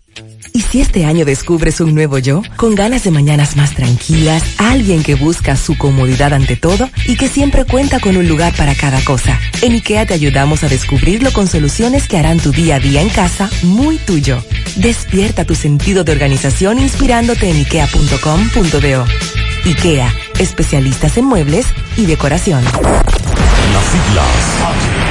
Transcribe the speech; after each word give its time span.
¿Y 0.53 0.61
si 0.61 0.81
este 0.81 1.05
año 1.05 1.23
descubres 1.23 1.79
un 1.79 1.95
nuevo 1.95 2.17
yo? 2.17 2.41
Con 2.57 2.75
ganas 2.75 3.03
de 3.03 3.11
mañanas 3.11 3.55
más 3.55 3.73
tranquilas, 3.73 4.43
alguien 4.57 5.01
que 5.01 5.15
busca 5.15 5.55
su 5.55 5.77
comodidad 5.77 6.33
ante 6.33 6.55
todo 6.55 6.89
y 7.05 7.15
que 7.15 7.29
siempre 7.29 7.65
cuenta 7.65 7.99
con 7.99 8.17
un 8.17 8.27
lugar 8.27 8.53
para 8.55 8.75
cada 8.75 9.01
cosa. 9.01 9.39
En 9.61 9.73
IKEA 9.73 10.05
te 10.05 10.13
ayudamos 10.13 10.63
a 10.63 10.67
descubrirlo 10.67 11.31
con 11.31 11.47
soluciones 11.47 12.07
que 12.07 12.17
harán 12.17 12.39
tu 12.39 12.51
día 12.51 12.75
a 12.75 12.79
día 12.79 13.01
en 13.01 13.09
casa 13.09 13.49
muy 13.63 13.97
tuyo. 13.97 14.43
Despierta 14.75 15.45
tu 15.45 15.55
sentido 15.55 16.03
de 16.03 16.11
organización 16.11 16.79
inspirándote 16.79 17.49
en 17.49 17.57
ikea.com.do. 17.57 19.05
IKEA, 19.65 20.13
especialistas 20.39 21.17
en 21.17 21.25
muebles 21.25 21.65
y 21.95 22.05
decoración. 22.05 22.63
Las 22.63 25.10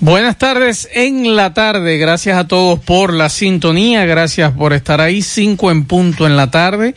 Buenas 0.00 0.38
tardes 0.38 0.88
en 0.92 1.34
la 1.34 1.54
tarde. 1.54 1.98
Gracias 1.98 2.38
a 2.38 2.46
todos 2.46 2.78
por 2.78 3.12
la 3.12 3.28
sintonía. 3.28 4.06
Gracias 4.06 4.52
por 4.52 4.72
estar 4.72 5.00
ahí. 5.00 5.22
Cinco 5.22 5.72
en 5.72 5.86
punto 5.86 6.24
en 6.24 6.36
la 6.36 6.52
tarde. 6.52 6.94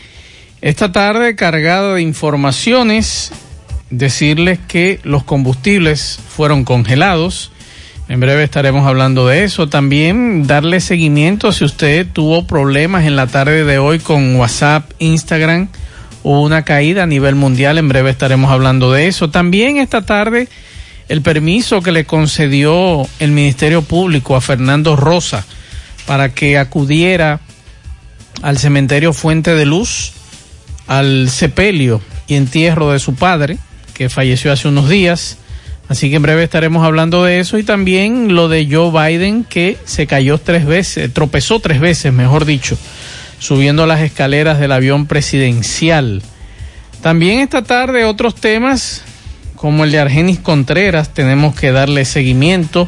Esta 0.61 0.91
tarde 0.91 1.35
cargada 1.35 1.95
de 1.95 2.03
informaciones. 2.03 3.31
Decirles 3.89 4.59
que 4.67 4.99
los 5.01 5.23
combustibles 5.23 6.19
fueron 6.29 6.63
congelados. 6.63 7.51
En 8.07 8.19
breve 8.19 8.43
estaremos 8.43 8.85
hablando 8.85 9.25
de 9.25 9.45
eso. 9.45 9.67
También 9.67 10.45
darle 10.45 10.79
seguimiento 10.79 11.51
si 11.51 11.65
usted 11.65 12.05
tuvo 12.05 12.45
problemas 12.45 13.05
en 13.05 13.15
la 13.15 13.25
tarde 13.25 13.63
de 13.63 13.79
hoy 13.79 13.97
con 13.97 14.35
WhatsApp, 14.35 14.91
Instagram. 14.99 15.69
Hubo 16.21 16.43
una 16.43 16.65
caída 16.65 17.01
a 17.01 17.07
nivel 17.07 17.33
mundial. 17.33 17.79
En 17.79 17.89
breve 17.89 18.11
estaremos 18.11 18.51
hablando 18.51 18.91
de 18.91 19.07
eso. 19.07 19.31
También 19.31 19.77
esta 19.77 20.03
tarde 20.03 20.49
el 21.11 21.21
permiso 21.21 21.81
que 21.81 21.91
le 21.91 22.05
concedió 22.05 23.05
el 23.19 23.31
Ministerio 23.31 23.81
Público 23.81 24.37
a 24.37 24.39
Fernando 24.39 24.95
Rosa 24.95 25.45
para 26.05 26.33
que 26.33 26.57
acudiera 26.57 27.41
al 28.41 28.57
cementerio 28.57 29.11
Fuente 29.11 29.53
de 29.53 29.65
Luz, 29.65 30.13
al 30.87 31.29
sepelio 31.29 31.99
y 32.29 32.35
entierro 32.35 32.93
de 32.93 32.99
su 32.99 33.15
padre, 33.15 33.57
que 33.93 34.07
falleció 34.07 34.53
hace 34.53 34.69
unos 34.69 34.87
días. 34.87 35.37
Así 35.89 36.09
que 36.09 36.15
en 36.15 36.21
breve 36.21 36.45
estaremos 36.45 36.85
hablando 36.85 37.25
de 37.25 37.41
eso 37.41 37.57
y 37.57 37.63
también 37.63 38.33
lo 38.33 38.47
de 38.47 38.69
Joe 38.71 38.89
Biden 38.89 39.43
que 39.43 39.77
se 39.83 40.07
cayó 40.07 40.37
tres 40.37 40.65
veces, 40.65 41.13
tropezó 41.13 41.59
tres 41.59 41.81
veces, 41.81 42.13
mejor 42.13 42.45
dicho, 42.45 42.77
subiendo 43.37 43.85
las 43.85 43.99
escaleras 43.99 44.61
del 44.61 44.71
avión 44.71 45.07
presidencial. 45.07 46.21
También 47.01 47.41
esta 47.41 47.63
tarde 47.63 48.05
otros 48.05 48.35
temas 48.35 49.03
como 49.61 49.83
el 49.83 49.91
de 49.91 49.99
Argenis 49.99 50.39
Contreras, 50.39 51.09
tenemos 51.09 51.53
que 51.53 51.71
darle 51.71 52.03
seguimiento. 52.03 52.87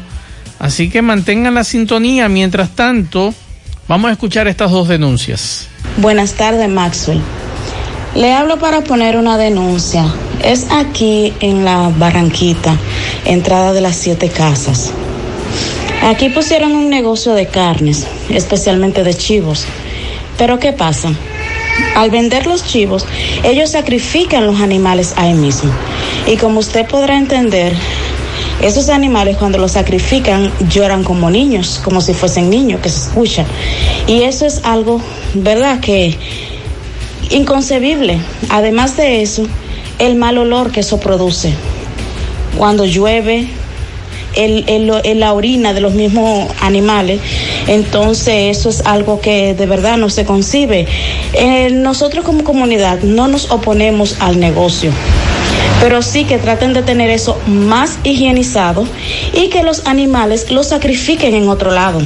Así 0.58 0.90
que 0.90 1.02
mantengan 1.02 1.54
la 1.54 1.62
sintonía. 1.62 2.28
Mientras 2.28 2.70
tanto, 2.70 3.32
vamos 3.86 4.08
a 4.08 4.12
escuchar 4.12 4.48
estas 4.48 4.72
dos 4.72 4.88
denuncias. 4.88 5.68
Buenas 5.98 6.32
tardes, 6.32 6.68
Maxwell. 6.68 7.20
Le 8.16 8.32
hablo 8.32 8.58
para 8.58 8.80
poner 8.80 9.16
una 9.16 9.38
denuncia. 9.38 10.04
Es 10.42 10.66
aquí 10.72 11.32
en 11.38 11.64
la 11.64 11.92
Barranquita, 11.96 12.76
entrada 13.24 13.72
de 13.72 13.80
las 13.80 13.94
siete 13.94 14.28
casas. 14.28 14.90
Aquí 16.02 16.28
pusieron 16.28 16.72
un 16.72 16.90
negocio 16.90 17.34
de 17.34 17.46
carnes, 17.46 18.04
especialmente 18.30 19.04
de 19.04 19.14
chivos. 19.14 19.64
Pero 20.38 20.58
¿qué 20.58 20.72
pasa? 20.72 21.12
Al 21.94 22.10
vender 22.10 22.46
los 22.46 22.64
chivos, 22.64 23.06
ellos 23.44 23.70
sacrifican 23.70 24.46
los 24.46 24.60
animales 24.60 25.14
ahí 25.16 25.34
mismo. 25.34 25.72
Y 26.26 26.36
como 26.36 26.60
usted 26.60 26.86
podrá 26.86 27.16
entender, 27.16 27.72
esos 28.60 28.88
animales 28.88 29.36
cuando 29.36 29.58
los 29.58 29.72
sacrifican 29.72 30.50
lloran 30.68 31.04
como 31.04 31.30
niños, 31.30 31.80
como 31.84 32.00
si 32.00 32.14
fuesen 32.14 32.50
niños 32.50 32.80
que 32.80 32.88
se 32.88 33.08
escuchan. 33.08 33.46
Y 34.06 34.22
eso 34.22 34.46
es 34.46 34.62
algo, 34.64 35.00
¿verdad? 35.34 35.80
Que 35.80 36.16
inconcebible. 37.30 38.18
Además 38.48 38.96
de 38.96 39.22
eso, 39.22 39.46
el 39.98 40.16
mal 40.16 40.38
olor 40.38 40.70
que 40.70 40.80
eso 40.80 40.98
produce. 40.98 41.52
Cuando 42.56 42.84
llueve, 42.84 43.48
el, 44.36 45.20
la 45.20 45.32
orina 45.32 45.72
de 45.72 45.80
los 45.80 45.94
mismos 45.94 46.48
animales. 46.60 47.20
Entonces 47.66 48.56
eso 48.56 48.68
es 48.68 48.82
algo 48.86 49.20
que 49.20 49.54
de 49.54 49.66
verdad 49.66 49.96
no 49.96 50.10
se 50.10 50.24
concibe. 50.24 50.86
Eh, 51.32 51.70
nosotros 51.70 52.24
como 52.24 52.44
comunidad 52.44 53.00
no 53.02 53.28
nos 53.28 53.50
oponemos 53.50 54.16
al 54.20 54.40
negocio 54.40 54.92
pero 55.80 56.02
sí 56.02 56.24
que 56.24 56.38
traten 56.38 56.72
de 56.72 56.82
tener 56.82 57.10
eso 57.10 57.38
más 57.46 57.98
higienizado 58.04 58.86
y 59.32 59.48
que 59.48 59.62
los 59.62 59.86
animales 59.86 60.50
los 60.50 60.68
sacrifiquen 60.68 61.34
en 61.34 61.48
otro 61.48 61.70
lado. 61.72 62.00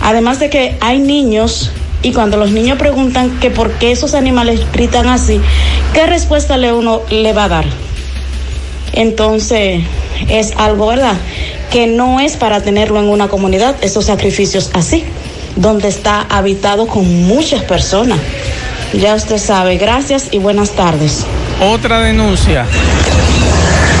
Además 0.00 0.38
de 0.38 0.48
que 0.48 0.76
hay 0.80 0.98
niños 0.98 1.70
y 2.02 2.12
cuando 2.12 2.36
los 2.36 2.50
niños 2.52 2.78
preguntan 2.78 3.40
que 3.40 3.50
por 3.50 3.72
qué 3.72 3.90
esos 3.90 4.14
animales 4.14 4.60
gritan 4.72 5.08
así, 5.08 5.40
¿qué 5.92 6.06
respuesta 6.06 6.56
le 6.56 6.72
uno 6.72 7.02
le 7.10 7.32
va 7.32 7.44
a 7.44 7.48
dar? 7.48 7.64
Entonces, 8.92 9.82
es 10.28 10.52
algo, 10.56 10.88
¿verdad? 10.88 11.16
que 11.70 11.86
no 11.86 12.20
es 12.20 12.36
para 12.36 12.62
tenerlo 12.62 12.98
en 12.98 13.08
una 13.08 13.28
comunidad, 13.28 13.76
esos 13.82 14.06
sacrificios 14.06 14.70
así, 14.74 15.04
donde 15.56 15.88
está 15.88 16.22
habitado 16.22 16.86
con 16.86 17.26
muchas 17.26 17.62
personas. 17.62 18.18
Ya 18.94 19.14
usted 19.14 19.38
sabe, 19.38 19.76
gracias 19.76 20.28
y 20.30 20.38
buenas 20.38 20.70
tardes. 20.70 21.26
Otra 21.60 22.00
denuncia. 22.00 22.64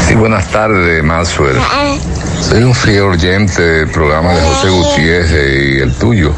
Sí, 0.06 0.14
buenas 0.14 0.48
tardes, 0.48 1.04
Maxwell. 1.04 1.56
Soy 2.40 2.62
un 2.62 2.74
fiel 2.74 3.02
oyente 3.02 3.60
del 3.60 3.90
programa 3.90 4.32
de 4.32 4.40
José 4.40 4.68
Gutiérrez 4.70 5.76
y 5.76 5.78
el 5.80 5.92
tuyo. 5.94 6.32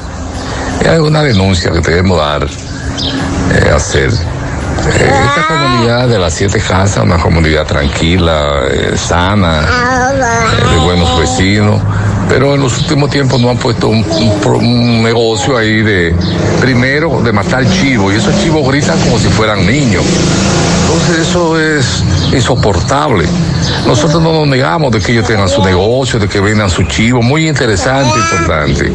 Y 0.85 0.89
hay 0.89 0.99
una 0.99 1.23
denuncia 1.23 1.71
que 1.71 1.81
debemos 1.81 2.19
dar, 2.19 2.45
eh, 2.45 3.71
hacer. 3.73 4.11
Esta 4.95 5.47
comunidad 5.47 6.09
de 6.09 6.19
las 6.19 6.35
siete 6.35 6.61
casas, 6.61 7.05
una 7.05 7.19
comunidad 7.19 7.67
tranquila, 7.67 8.63
eh, 8.71 8.97
sana, 8.97 9.61
eh, 10.13 10.75
de 10.75 10.79
buenos 10.85 11.19
vecinos, 11.19 11.81
pero 12.29 12.55
en 12.55 12.61
los 12.61 12.79
últimos 12.79 13.11
tiempos 13.11 13.41
nos 13.41 13.53
han 13.53 13.59
puesto 13.59 13.89
un, 13.89 14.05
un 14.45 15.03
negocio 15.03 15.57
ahí 15.57 15.83
de, 15.83 16.15
primero, 16.61 17.21
de 17.23 17.33
matar 17.33 17.65
chivos, 17.71 18.13
y 18.13 18.17
esos 18.17 18.37
chivos 18.41 18.67
gritan 18.69 18.99
como 19.01 19.19
si 19.19 19.29
fueran 19.29 19.65
niños. 19.67 20.05
Entonces 20.93 21.29
eso 21.29 21.61
es 21.61 22.03
insoportable. 22.33 23.25
Nosotros 23.87 24.21
no 24.21 24.33
nos 24.33 24.49
negamos 24.49 24.91
de 24.91 24.99
que 24.99 25.13
ellos 25.13 25.25
tengan 25.25 25.49
su 25.49 25.63
negocio, 25.63 26.19
de 26.19 26.27
que 26.27 26.41
vendan 26.41 26.69
su 26.69 26.83
chivo, 26.83 27.23
muy 27.23 27.49
interesante, 27.49 28.19
importante. 28.19 28.93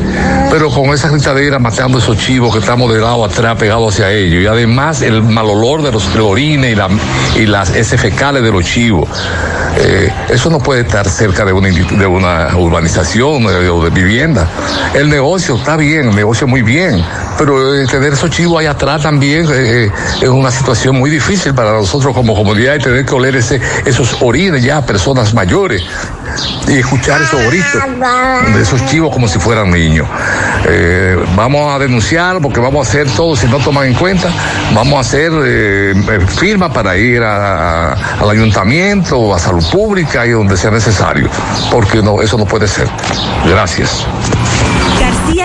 Pero 0.51 0.69
con 0.69 0.89
esa 0.94 1.07
gritadera 1.07 1.57
matando 1.57 2.00
esos 2.00 2.18
chivos 2.18 2.51
que 2.51 2.59
estamos 2.59 2.92
de 2.94 3.00
lado 3.00 3.24
atrás 3.24 3.56
pegados 3.57 3.94
hacia 3.94 4.12
ellos. 4.12 4.44
Y 4.44 4.47
además 4.47 5.01
el 5.01 5.24
mal 5.24 5.45
olor 5.45 5.83
de 5.83 5.94
los 5.94 6.13
orines 6.18 6.74
y, 6.74 6.75
la, 6.75 6.89
y 7.38 7.45
las 7.45 7.74
heces 7.74 8.01
de 8.01 8.51
los 8.51 8.65
chivos. 8.65 9.07
Eh, 9.77 10.12
eso 10.30 10.50
no 10.50 10.59
puede 10.59 10.81
estar 10.81 11.07
cerca 11.07 11.44
de 11.45 11.51
una, 11.53 12.57
urbanización 12.57 13.44
eh, 13.44 13.69
o 13.69 13.83
de 13.83 13.89
vivienda. 13.89 14.48
El 14.94 15.09
negocio 15.09 15.56
está 15.56 15.75
bien, 15.75 16.09
el 16.09 16.15
negocio 16.15 16.48
muy 16.48 16.62
bien, 16.62 17.03
pero 17.38 17.75
eh, 17.75 17.86
tener 17.86 18.13
esos 18.13 18.30
chivos 18.30 18.59
ahí 18.59 18.65
atrás 18.65 19.03
también 19.03 19.48
es 19.50 20.30
una 20.30 20.50
situación 20.50 20.98
muy 20.98 21.09
difícil 21.09 21.53
para 21.53 21.71
nosotros 21.85 22.15
como 22.15 22.33
comunidad 22.33 22.75
y 22.75 22.79
tener 22.79 23.05
que 23.05 23.13
oler 23.13 23.35
esos 23.35 24.17
orines 24.19 24.63
ya 24.63 24.77
a 24.77 24.85
personas 24.85 25.35
mayores 25.35 25.83
y 26.67 26.79
escuchar 26.79 27.21
esos 27.21 27.39
gritos 27.45 28.55
de 28.55 28.61
esos 28.61 28.83
chivos 28.87 29.13
como 29.13 29.27
si 29.27 29.37
fueran 29.37 29.69
niños. 29.69 30.07
Eh, 30.67 31.15
vamos 31.35 31.71
a 31.71 31.77
denunciar 31.77 32.41
porque 32.41 32.59
vamos 32.59 32.87
a 32.87 32.89
hacer 32.89 33.07
todo, 33.11 33.35
si 33.35 33.45
no 33.45 33.59
toman 33.59 33.85
en 33.85 33.93
cuenta, 33.93 34.29
vamos 34.73 34.95
a 34.95 35.01
hacer 35.01 35.31
eh, 35.45 35.91
eh, 35.91 36.19
firma 36.39 36.73
para 36.73 36.97
ir 36.97 37.21
al 37.21 38.29
ayuntamiento, 38.29 39.35
a 39.35 39.38
salud 39.38 39.63
pública 39.71 40.25
y 40.25 40.31
donde 40.31 40.57
sea 40.57 40.71
necesario, 40.71 41.29
porque 41.69 42.01
eso 42.23 42.35
no 42.35 42.45
puede 42.45 42.67
ser. 42.67 42.88
Gracias. 43.47 44.07
García 44.99 45.44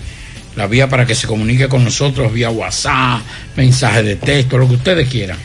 La 0.57 0.67
vía 0.69 0.89
para 0.89 1.05
que 1.05 1.15
se 1.15 1.27
comunique 1.27 1.69
con 1.69 1.85
nosotros 1.85 2.33
vía 2.33 2.49
WhatsApp, 2.51 3.21
mensaje 3.57 4.03
de 4.05 4.17
texto, 4.17 4.57
lo 4.57 4.69
que 4.69 4.75
ustedes 4.75 5.09
quieran. 5.09 5.37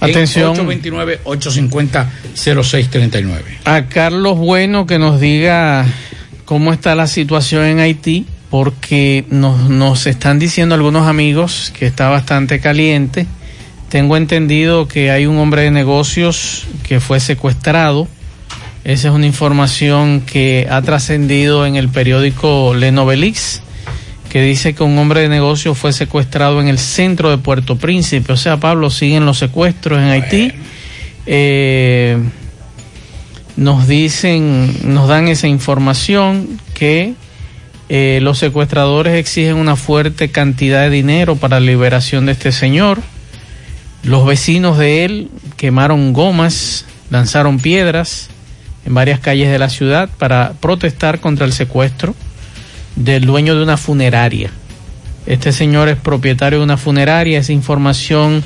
En 0.00 0.10
Atención. 0.10 0.56
829-850-0639. 0.56 3.42
A 3.64 3.86
Carlos 3.86 4.38
Bueno 4.38 4.86
que 4.86 4.98
nos 4.98 5.20
diga 5.20 5.86
cómo 6.44 6.72
está 6.72 6.94
la 6.94 7.06
situación 7.06 7.64
en 7.64 7.80
Haití, 7.80 8.26
porque 8.50 9.24
nos, 9.30 9.68
nos 9.68 10.06
están 10.06 10.38
diciendo 10.38 10.74
algunos 10.74 11.06
amigos 11.06 11.72
que 11.78 11.86
está 11.86 12.08
bastante 12.08 12.60
caliente. 12.60 13.26
Tengo 13.90 14.16
entendido 14.16 14.88
que 14.88 15.10
hay 15.10 15.26
un 15.26 15.38
hombre 15.38 15.62
de 15.62 15.70
negocios 15.70 16.66
que 16.86 17.00
fue 17.00 17.20
secuestrado. 17.20 18.08
Esa 18.84 19.08
es 19.08 19.14
una 19.14 19.26
información 19.26 20.22
que 20.22 20.66
ha 20.70 20.80
trascendido 20.80 21.66
en 21.66 21.76
el 21.76 21.88
periódico 21.88 22.74
Le 22.74 22.92
Novelix, 22.92 23.62
que 24.30 24.40
dice 24.40 24.74
que 24.74 24.84
un 24.84 24.96
hombre 24.96 25.22
de 25.22 25.28
negocios 25.28 25.76
fue 25.76 25.92
secuestrado 25.92 26.60
en 26.60 26.68
el 26.68 26.78
centro 26.78 27.30
de 27.30 27.36
Puerto 27.36 27.76
Príncipe. 27.76 28.32
O 28.32 28.36
sea, 28.36 28.58
Pablo, 28.58 28.88
siguen 28.88 29.26
los 29.26 29.38
secuestros 29.38 29.98
en 29.98 30.04
Haití. 30.04 30.52
Eh, 31.26 32.16
nos 33.56 33.88
dicen, 33.88 34.72
nos 34.84 35.08
dan 35.08 35.26
esa 35.26 35.48
información 35.48 36.60
que 36.74 37.14
eh, 37.88 38.20
los 38.22 38.38
secuestradores 38.38 39.16
exigen 39.16 39.56
una 39.56 39.74
fuerte 39.74 40.30
cantidad 40.30 40.82
de 40.82 40.90
dinero 40.90 41.34
para 41.34 41.58
la 41.58 41.66
liberación 41.66 42.26
de 42.26 42.32
este 42.32 42.52
señor. 42.52 43.02
Los 44.04 44.24
vecinos 44.24 44.78
de 44.78 45.04
él 45.04 45.28
quemaron 45.56 46.12
gomas, 46.12 46.86
lanzaron 47.10 47.58
piedras 47.58 48.30
en 48.86 48.94
varias 48.94 49.18
calles 49.18 49.50
de 49.50 49.58
la 49.58 49.68
ciudad 49.68 50.08
para 50.18 50.52
protestar 50.60 51.18
contra 51.18 51.46
el 51.46 51.52
secuestro 51.52 52.14
del 52.96 53.24
dueño 53.24 53.54
de 53.54 53.62
una 53.62 53.76
funeraria. 53.76 54.50
Este 55.26 55.52
señor 55.52 55.88
es 55.88 55.96
propietario 55.96 56.58
de 56.58 56.64
una 56.64 56.76
funeraria. 56.76 57.38
Esa 57.38 57.52
información 57.52 58.42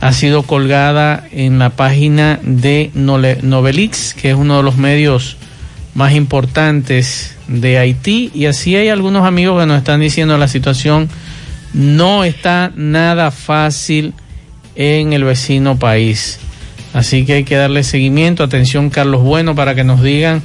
ha 0.00 0.12
sido 0.12 0.42
colgada 0.42 1.24
en 1.32 1.58
la 1.58 1.70
página 1.70 2.38
de 2.42 2.90
Novelix, 2.94 4.14
que 4.14 4.30
es 4.30 4.36
uno 4.36 4.58
de 4.58 4.62
los 4.62 4.76
medios 4.76 5.36
más 5.94 6.12
importantes 6.12 7.36
de 7.48 7.78
Haití. 7.78 8.30
Y 8.34 8.46
así 8.46 8.76
hay 8.76 8.88
algunos 8.88 9.26
amigos 9.26 9.60
que 9.60 9.66
nos 9.66 9.78
están 9.78 10.00
diciendo 10.00 10.38
la 10.38 10.48
situación 10.48 11.08
no 11.72 12.24
está 12.24 12.72
nada 12.76 13.30
fácil 13.30 14.14
en 14.76 15.12
el 15.12 15.24
vecino 15.24 15.78
país. 15.78 16.38
Así 16.94 17.26
que 17.26 17.34
hay 17.34 17.44
que 17.44 17.56
darle 17.56 17.82
seguimiento. 17.82 18.42
Atención, 18.42 18.90
Carlos 18.90 19.22
Bueno, 19.22 19.54
para 19.54 19.74
que 19.74 19.84
nos 19.84 20.02
digan 20.02 20.42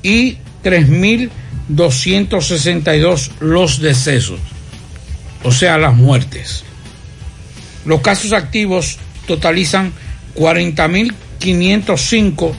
y 0.02 0.36
3.262 0.64 3.30
los 3.40 3.80
decesos, 3.80 4.38
o 5.42 5.50
sea, 5.52 5.76
las 5.78 5.94
muertes. 5.94 6.64
Los 7.84 8.00
casos 8.00 8.32
activos 8.32 8.98
totalizan 9.26 9.92
40.505, 10.34 12.54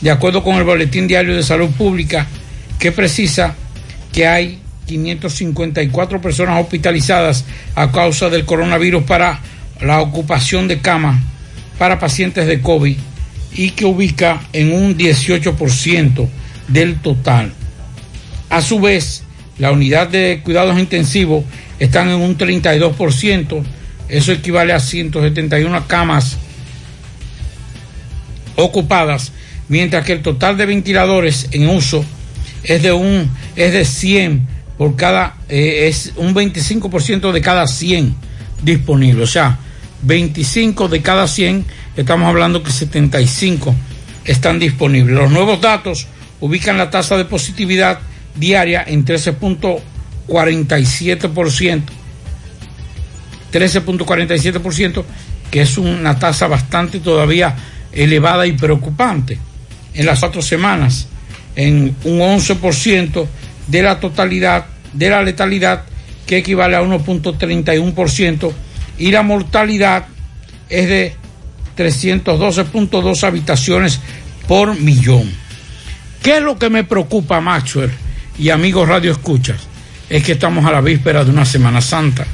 de 0.00 0.10
acuerdo 0.10 0.42
con 0.42 0.56
el 0.56 0.64
Boletín 0.64 1.06
Diario 1.06 1.36
de 1.36 1.42
Salud 1.42 1.68
Pública, 1.70 2.26
que 2.78 2.92
precisa 2.92 3.56
que 4.12 4.26
hay 4.26 4.60
554 4.86 6.20
personas 6.20 6.60
hospitalizadas 6.60 7.44
a 7.74 7.90
causa 7.90 8.28
del 8.28 8.44
coronavirus 8.44 9.04
para 9.04 9.40
la 9.80 10.00
ocupación 10.00 10.68
de 10.68 10.80
camas 10.80 11.20
para 11.78 11.98
pacientes 11.98 12.46
de 12.46 12.60
COVID 12.60 12.96
y 13.54 13.70
que 13.70 13.84
ubica 13.84 14.42
en 14.52 14.72
un 14.72 14.96
18% 14.96 16.28
del 16.68 16.96
total. 16.96 17.52
A 18.50 18.60
su 18.60 18.80
vez, 18.80 19.24
la 19.58 19.72
unidad 19.72 20.08
de 20.08 20.40
cuidados 20.44 20.78
intensivos 20.78 21.44
están 21.78 22.08
en 22.08 22.20
un 22.20 22.36
32%, 22.36 23.62
eso 24.08 24.32
equivale 24.32 24.72
a 24.72 24.80
171 24.80 25.86
camas 25.86 26.36
ocupadas, 28.56 29.32
mientras 29.68 30.04
que 30.04 30.12
el 30.12 30.22
total 30.22 30.56
de 30.56 30.66
ventiladores 30.66 31.48
en 31.52 31.68
uso 31.68 32.04
es 32.64 32.82
de 32.82 32.92
un 32.92 33.30
es 33.56 33.72
de 33.72 33.84
100 33.84 34.46
por 34.78 34.96
cada 34.96 35.36
eh, 35.48 35.88
es 35.88 36.12
un 36.16 36.34
25% 36.34 37.32
de 37.32 37.40
cada 37.40 37.66
100 37.66 38.14
disponible, 38.62 39.24
o 39.24 39.26
sea, 39.26 39.58
25 40.02 40.88
de 40.88 41.02
cada 41.02 41.28
100, 41.28 41.64
estamos 41.96 42.28
hablando 42.28 42.62
que 42.62 42.70
75 42.70 43.74
están 44.24 44.58
disponibles. 44.58 45.16
Los 45.16 45.30
nuevos 45.30 45.60
datos 45.60 46.06
ubican 46.40 46.78
la 46.78 46.88
tasa 46.90 47.16
de 47.16 47.24
positividad 47.24 48.00
diaria 48.34 48.84
en 48.86 49.04
13.47%. 49.04 51.82
13.47%, 53.52 55.04
que 55.50 55.60
es 55.60 55.78
una 55.78 56.18
tasa 56.18 56.48
bastante 56.48 57.00
todavía 57.00 57.54
elevada 57.92 58.46
y 58.46 58.52
preocupante. 58.52 59.38
En 59.94 60.06
las 60.06 60.20
cuatro 60.20 60.40
semanas, 60.40 61.08
en 61.56 61.96
un 62.04 62.18
11% 62.18 63.26
de 63.68 63.82
la 63.82 64.00
totalidad 64.00 64.66
de 64.92 65.10
la 65.10 65.22
letalidad, 65.22 65.84
que 66.26 66.38
equivale 66.38 66.76
a 66.76 66.82
1.31%, 66.82 68.52
y 68.98 69.10
la 69.10 69.22
mortalidad 69.22 70.06
es 70.68 70.88
de 70.88 71.16
312.2 71.76 73.24
habitaciones 73.24 74.00
por 74.46 74.78
millón. 74.78 75.30
¿Qué 76.22 76.36
es 76.36 76.42
lo 76.42 76.58
que 76.58 76.70
me 76.70 76.84
preocupa, 76.84 77.40
Maxwell 77.40 77.90
y 78.38 78.50
amigos 78.50 78.88
Radio 78.88 79.12
Escuchas? 79.12 79.60
Es 80.08 80.22
que 80.22 80.32
estamos 80.32 80.64
a 80.66 80.72
la 80.72 80.80
víspera 80.80 81.24
de 81.24 81.30
una 81.30 81.44
Semana 81.44 81.80
Santa. 81.80 82.26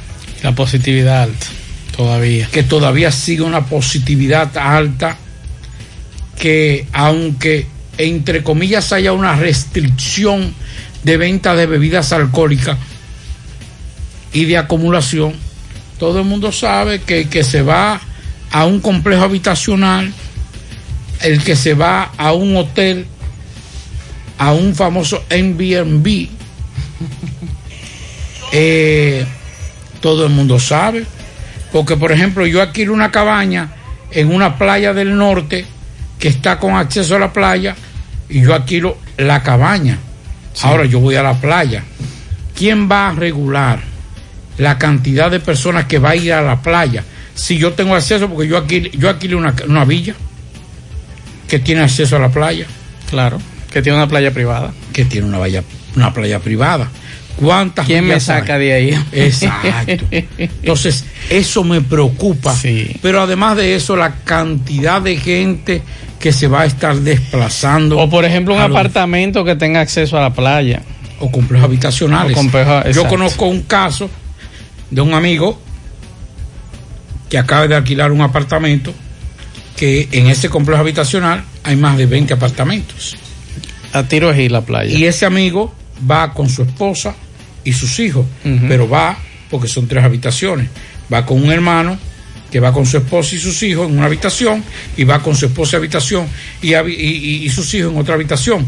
La 0.43 0.53
positividad 0.53 1.23
alta, 1.23 1.47
todavía. 1.95 2.47
Que 2.51 2.63
todavía 2.63 3.11
sigue 3.11 3.41
una 3.41 3.65
positividad 3.65 4.55
alta, 4.57 5.17
que 6.37 6.87
aunque 6.93 7.65
entre 7.99 8.43
comillas 8.43 8.93
haya 8.93 9.11
una 9.11 9.35
restricción 9.35 10.55
de 11.03 11.17
venta 11.17 11.53
de 11.53 11.65
bebidas 11.65 12.13
alcohólicas 12.13 12.77
y 14.31 14.45
de 14.45 14.57
acumulación, 14.57 15.33
todo 15.99 16.19
el 16.19 16.25
mundo 16.25 16.53
sabe 16.53 17.01
que 17.01 17.21
el 17.21 17.29
que 17.29 17.43
se 17.43 17.61
va 17.61 17.99
a 18.51 18.65
un 18.65 18.79
complejo 18.79 19.23
habitacional, 19.23 20.13
el 21.21 21.43
que 21.43 21.57
se 21.57 21.73
va 21.73 22.13
a 22.17 22.31
un 22.31 22.55
hotel, 22.55 23.05
a 24.37 24.53
un 24.53 24.73
famoso 24.75 25.25
Airbnb, 25.29 26.07
eh, 28.53 29.25
todo 29.99 30.25
el 30.25 30.31
mundo 30.31 30.57
sabe. 30.57 31.05
Porque, 31.73 31.97
por 31.97 32.13
ejemplo, 32.13 32.47
yo 32.47 32.61
adquiero 32.61 32.93
una 32.93 33.11
cabaña 33.11 33.73
en 34.11 34.33
una 34.33 34.57
playa 34.57 34.93
del 34.93 35.17
norte 35.17 35.65
que 36.17 36.29
está 36.29 36.59
con 36.59 36.75
acceso 36.75 37.17
a 37.17 37.19
la 37.19 37.33
playa 37.33 37.75
y 38.29 38.41
yo 38.41 38.53
adquiero 38.53 38.97
la 39.17 39.43
cabaña. 39.43 39.97
Ahora 40.61 40.85
yo 40.85 40.99
voy 40.99 41.15
a 41.15 41.23
la 41.23 41.33
playa. 41.39 41.83
¿Quién 42.55 42.89
va 42.89 43.09
a 43.09 43.11
regular 43.13 43.81
la 44.57 44.77
cantidad 44.77 45.31
de 45.31 45.39
personas 45.39 45.85
que 45.85 45.99
va 45.99 46.11
a 46.11 46.15
ir 46.15 46.33
a 46.33 46.41
la 46.41 46.61
playa? 46.61 47.03
Si 47.33 47.57
yo 47.57 47.73
tengo 47.73 47.95
acceso, 47.95 48.29
porque 48.29 48.47
yo 48.47 48.57
aquí 48.57 48.91
yo 48.93 49.09
alquilo 49.09 49.37
una, 49.37 49.55
una 49.67 49.85
villa 49.85 50.13
que 51.47 51.59
tiene 51.59 51.81
acceso 51.81 52.17
a 52.17 52.19
la 52.19 52.29
playa. 52.29 52.67
Claro, 53.09 53.39
que 53.71 53.81
tiene 53.81 53.97
una 53.97 54.07
playa 54.07 54.31
privada. 54.31 54.73
Que 54.93 55.05
tiene 55.05 55.27
una, 55.27 55.37
playa, 55.37 55.63
una 55.95 56.13
playa 56.13 56.39
privada. 56.39 56.89
¿Cuántas 57.37 57.85
¿Quién 57.85 58.05
me 58.05 58.19
saca 58.19 58.57
de 58.57 58.73
ahí? 58.73 59.05
Exacto. 59.13 60.05
Entonces, 60.11 61.05
eso 61.29 61.63
me 61.63 61.79
preocupa. 61.79 62.53
Pero 63.01 63.21
además 63.21 63.55
de 63.55 63.75
eso, 63.75 63.95
la 63.95 64.15
cantidad 64.25 65.01
de 65.01 65.15
gente 65.15 65.81
que 66.19 66.33
se 66.33 66.47
va 66.47 66.61
a 66.61 66.65
estar 66.65 66.95
desplazando. 66.97 67.97
O 67.97 68.09
por 68.09 68.25
ejemplo, 68.25 68.53
un 68.53 68.61
apartamento 68.61 69.43
que 69.43 69.55
tenga 69.55 69.81
acceso 69.81 70.17
a 70.17 70.21
la 70.21 70.33
playa. 70.33 70.81
O 71.19 71.31
complejos 71.31 71.65
habitacionales. 71.65 72.37
Yo 72.93 73.07
conozco 73.07 73.45
un 73.45 73.63
caso 73.63 74.09
de 74.91 75.01
un 75.01 75.13
amigo 75.13 75.59
que 77.29 77.37
acaba 77.37 77.67
de 77.67 77.75
alquilar 77.75 78.11
un 78.11 78.21
apartamento 78.21 78.93
que 79.75 80.09
en 80.11 80.27
ese 80.27 80.49
complejo 80.49 80.81
habitacional 80.81 81.43
hay 81.63 81.75
más 81.75 81.97
de 81.97 82.05
20 82.05 82.33
apartamentos. 82.33 83.15
A 83.93 84.03
tiro 84.03 84.33
ir 84.35 84.51
la 84.51 84.61
playa. 84.61 84.97
Y 84.97 85.05
ese 85.05 85.25
amigo 85.25 85.73
va 86.09 86.33
con 86.33 86.49
su 86.49 86.63
esposa 86.63 87.15
y 87.63 87.73
sus 87.73 87.99
hijos, 87.99 88.25
pero 88.67 88.89
va 88.89 89.17
porque 89.49 89.67
son 89.67 89.87
tres 89.87 90.03
habitaciones. 90.03 90.69
Va 91.11 91.25
con 91.25 91.41
un 91.41 91.51
hermano 91.51 91.97
que 92.51 92.59
va 92.59 92.71
con 92.71 92.85
su 92.85 92.97
esposa 92.97 93.35
y 93.35 93.39
sus 93.39 93.61
hijos 93.63 93.87
en 93.89 93.97
una 93.97 94.05
habitación 94.05 94.63
y 94.97 95.03
va 95.03 95.21
con 95.21 95.35
su 95.35 95.45
esposa 95.45 95.75
y 95.75 95.77
habitación 95.77 96.27
y, 96.61 96.75
y, 96.75 97.49
sus 97.49 97.73
hijos 97.73 97.91
en 97.93 97.99
otra 97.99 98.15
habitación. 98.15 98.67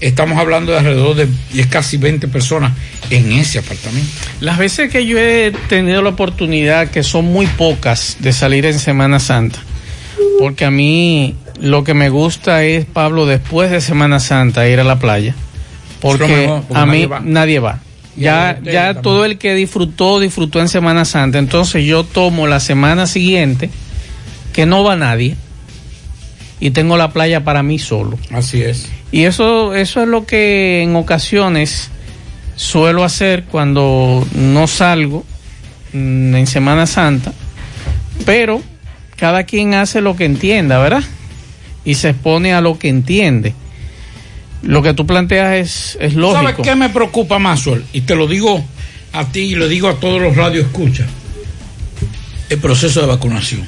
Estamos 0.00 0.38
hablando 0.38 0.72
de 0.72 0.78
alrededor 0.78 1.14
de 1.14 1.28
casi 1.68 1.98
20 1.98 2.28
personas 2.28 2.72
en 3.10 3.32
ese 3.32 3.58
apartamento. 3.58 4.08
Las 4.40 4.56
veces 4.56 4.90
que 4.90 5.04
yo 5.04 5.18
he 5.18 5.52
tenido 5.68 6.00
la 6.00 6.10
oportunidad, 6.10 6.90
que 6.90 7.02
son 7.02 7.26
muy 7.26 7.46
pocas, 7.46 8.16
de 8.20 8.32
salir 8.32 8.64
en 8.64 8.78
Semana 8.78 9.20
Santa, 9.20 9.58
porque 10.38 10.64
a 10.64 10.70
mí 10.70 11.34
lo 11.60 11.84
que 11.84 11.94
me 11.94 12.08
gusta 12.08 12.64
es, 12.64 12.86
Pablo, 12.86 13.26
después 13.26 13.70
de 13.70 13.80
Semana 13.80 14.20
Santa, 14.20 14.66
ir 14.68 14.80
a 14.80 14.84
la 14.84 14.98
playa, 14.98 15.34
porque, 16.00 16.50
a 16.72 16.86
mí 16.86 17.08
nadie 17.24 17.58
va. 17.58 17.80
Ya, 18.16 18.60
ya 18.62 19.00
todo 19.00 19.24
el 19.24 19.38
que 19.38 19.54
disfrutó, 19.54 20.20
disfrutó 20.20 20.60
en 20.60 20.68
Semana 20.68 21.04
Santa. 21.04 21.38
Entonces 21.38 21.84
yo 21.84 22.04
tomo 22.04 22.46
la 22.46 22.60
semana 22.60 23.06
siguiente, 23.06 23.70
que 24.52 24.66
no 24.66 24.82
va 24.84 24.96
nadie, 24.96 25.36
y 26.58 26.70
tengo 26.70 26.96
la 26.96 27.12
playa 27.12 27.44
para 27.44 27.62
mí 27.62 27.78
solo. 27.78 28.18
Así 28.30 28.62
es. 28.62 28.90
Y 29.12 29.24
eso, 29.24 29.74
eso 29.74 30.02
es 30.02 30.08
lo 30.08 30.26
que 30.26 30.82
en 30.82 30.94
ocasiones 30.96 31.90
suelo 32.56 33.04
hacer 33.04 33.44
cuando 33.44 34.26
no 34.34 34.66
salgo 34.66 35.24
mm, 35.92 36.34
en 36.34 36.46
Semana 36.46 36.86
Santa, 36.86 37.32
pero 38.26 38.62
cada 39.16 39.44
quien 39.44 39.74
hace 39.74 40.00
lo 40.00 40.14
que 40.16 40.26
entienda, 40.26 40.78
¿verdad? 40.78 41.02
Y 41.84 41.94
se 41.94 42.10
expone 42.10 42.52
a 42.52 42.60
lo 42.60 42.78
que 42.78 42.88
entiende. 42.88 43.54
Lo 44.62 44.82
que 44.82 44.94
tú 44.94 45.06
planteas 45.06 45.54
es, 45.54 45.98
es 46.00 46.14
lógico. 46.14 46.42
¿Sabes 46.42 46.56
qué 46.62 46.74
me 46.74 46.90
preocupa 46.90 47.38
más, 47.38 47.60
Sol? 47.60 47.84
Y 47.92 48.02
te 48.02 48.14
lo 48.14 48.26
digo 48.26 48.64
a 49.12 49.24
ti 49.26 49.40
y 49.40 49.54
lo 49.54 49.68
digo 49.68 49.88
a 49.88 49.94
todos 49.94 50.20
los 50.20 50.36
radios 50.36 50.66
escucha. 50.66 51.06
El 52.48 52.58
proceso 52.58 53.00
de 53.00 53.06
vacunación. 53.06 53.66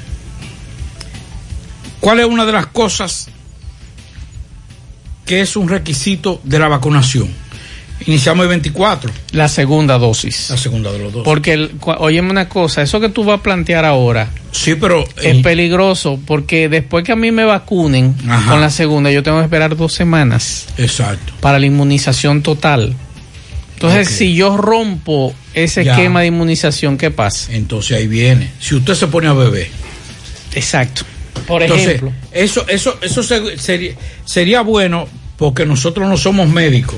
¿Cuál 1.99 2.19
es 2.19 2.25
una 2.25 2.45
de 2.45 2.51
las 2.51 2.67
cosas 2.67 3.29
que 5.25 5.41
es 5.41 5.55
un 5.55 5.69
requisito 5.69 6.41
de 6.43 6.59
la 6.59 6.67
vacunación? 6.67 7.29
Iniciamos 8.05 8.43
el 8.43 8.49
24. 8.49 9.11
La 9.31 9.47
segunda 9.47 9.97
dosis. 9.97 10.49
La 10.49 10.57
segunda 10.57 10.91
de 10.91 10.99
los 10.99 11.13
dos. 11.13 11.23
Porque, 11.23 11.69
oye 11.99 12.21
una 12.21 12.49
cosa, 12.49 12.81
eso 12.81 12.99
que 12.99 13.09
tú 13.09 13.23
vas 13.23 13.39
a 13.39 13.43
plantear 13.43 13.85
ahora. 13.85 14.29
Sí, 14.51 14.75
pero. 14.75 15.05
Es 15.21 15.41
peligroso 15.41 16.19
porque 16.25 16.69
después 16.69 17.03
que 17.03 17.11
a 17.11 17.15
mí 17.15 17.31
me 17.31 17.45
vacunen 17.45 18.13
con 18.47 18.61
la 18.61 18.69
segunda, 18.69 19.11
yo 19.11 19.23
tengo 19.23 19.39
que 19.39 19.45
esperar 19.45 19.75
dos 19.75 19.93
semanas. 19.93 20.67
Exacto. 20.77 21.33
Para 21.39 21.59
la 21.59 21.65
inmunización 21.65 22.41
total. 22.41 22.95
Entonces, 23.75 24.09
si 24.09 24.33
yo 24.33 24.55
rompo 24.55 25.33
ese 25.53 25.81
esquema 25.81 26.21
de 26.21 26.27
inmunización, 26.27 26.97
¿qué 26.97 27.11
pasa? 27.11 27.53
Entonces 27.53 27.97
ahí 27.97 28.07
viene. 28.07 28.51
Si 28.59 28.75
usted 28.75 28.93
se 28.95 29.07
pone 29.07 29.27
a 29.27 29.33
beber. 29.33 29.67
Exacto. 30.55 31.03
Por 31.47 31.63
ejemplo. 31.63 32.13
Eso, 32.31 32.65
eso, 32.67 32.97
eso 33.01 33.23
sería, 33.23 33.93
sería 34.23 34.61
bueno 34.61 35.07
porque 35.37 35.65
nosotros 35.65 36.07
no 36.07 36.15
somos 36.15 36.47
médicos 36.47 36.97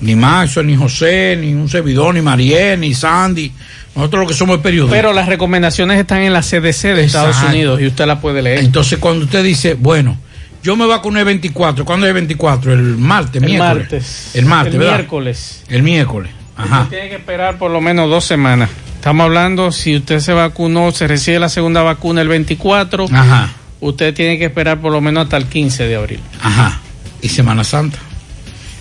ni 0.00 0.14
Maxo, 0.14 0.62
ni 0.62 0.76
José, 0.76 1.36
ni 1.40 1.54
un 1.54 1.68
servidor, 1.68 2.14
ni 2.14 2.20
Mariel, 2.20 2.80
ni 2.80 2.94
Sandy. 2.94 3.52
Nosotros 3.94 4.22
lo 4.22 4.28
que 4.28 4.34
somos 4.34 4.58
periodistas. 4.58 4.96
Pero 4.96 5.12
las 5.12 5.26
recomendaciones 5.26 5.98
están 5.98 6.22
en 6.22 6.32
la 6.32 6.40
CDC 6.40 6.94
de 6.94 7.04
Estados 7.04 7.36
Unidos 7.42 7.80
y 7.80 7.86
usted 7.86 8.06
la 8.06 8.20
puede 8.20 8.42
leer. 8.42 8.60
Entonces, 8.60 8.98
cuando 8.98 9.24
usted 9.24 9.42
dice, 9.42 9.74
bueno, 9.74 10.16
yo 10.62 10.76
me 10.76 10.86
vacuné 10.86 11.20
el 11.20 11.24
24, 11.26 11.84
¿cuándo 11.84 12.06
es 12.06 12.10
el 12.10 12.14
24? 12.14 12.72
El 12.72 12.80
martes, 12.96 13.42
el 13.42 13.48
miércoles. 13.48 13.76
Martes. 13.78 14.30
El 14.34 14.44
martes, 14.46 14.74
el 14.74 14.80
miércoles. 14.80 15.64
El 15.68 15.82
miércoles. 15.82 16.32
Ajá. 16.56 16.82
Usted 16.82 16.96
tiene 16.96 17.08
que 17.10 17.16
esperar 17.16 17.58
por 17.58 17.70
lo 17.70 17.80
menos 17.80 18.10
dos 18.10 18.24
semanas. 18.24 18.70
Estamos 18.94 19.24
hablando, 19.24 19.70
si 19.70 19.96
usted 19.96 20.18
se 20.18 20.32
vacunó, 20.32 20.90
se 20.90 21.06
recibe 21.06 21.38
la 21.38 21.48
segunda 21.48 21.82
vacuna 21.82 22.20
el 22.20 22.28
24, 22.28 23.06
Ajá. 23.12 23.52
usted 23.80 24.12
tiene 24.12 24.38
que 24.38 24.46
esperar 24.46 24.80
por 24.80 24.90
lo 24.90 25.00
menos 25.00 25.24
hasta 25.24 25.36
el 25.36 25.46
15 25.46 25.84
de 25.86 25.96
abril. 25.96 26.20
Ajá. 26.42 26.80
¿Y 27.22 27.28
Semana 27.28 27.62
Santa? 27.62 27.98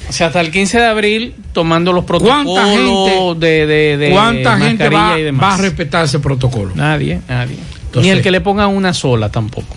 O 0.10 0.14
sea, 0.14 0.28
hasta 0.28 0.40
el 0.42 0.52
15 0.52 0.78
de 0.80 0.86
abril 0.86 1.36
tomando 1.52 1.92
los 1.92 2.06
protocolos 2.06 2.46
¿Cuánta 2.46 2.72
gente, 2.72 3.46
de, 3.46 3.66
de, 3.68 3.98
de 3.98 4.10
¿cuánta 4.12 4.58
gente 4.58 4.90
va, 4.90 5.20
y 5.20 5.24
demás. 5.24 5.44
va 5.44 5.54
a 5.56 5.58
respetar 5.58 6.06
ese 6.06 6.20
protocolo? 6.20 6.72
Nadie, 6.76 7.20
nadie. 7.28 7.58
Entonces- 7.88 8.04
Ni 8.04 8.10
el 8.10 8.22
que 8.22 8.32
le 8.32 8.42
ponga 8.42 8.68
una 8.68 8.94
sola 8.94 9.30
tampoco. 9.30 9.76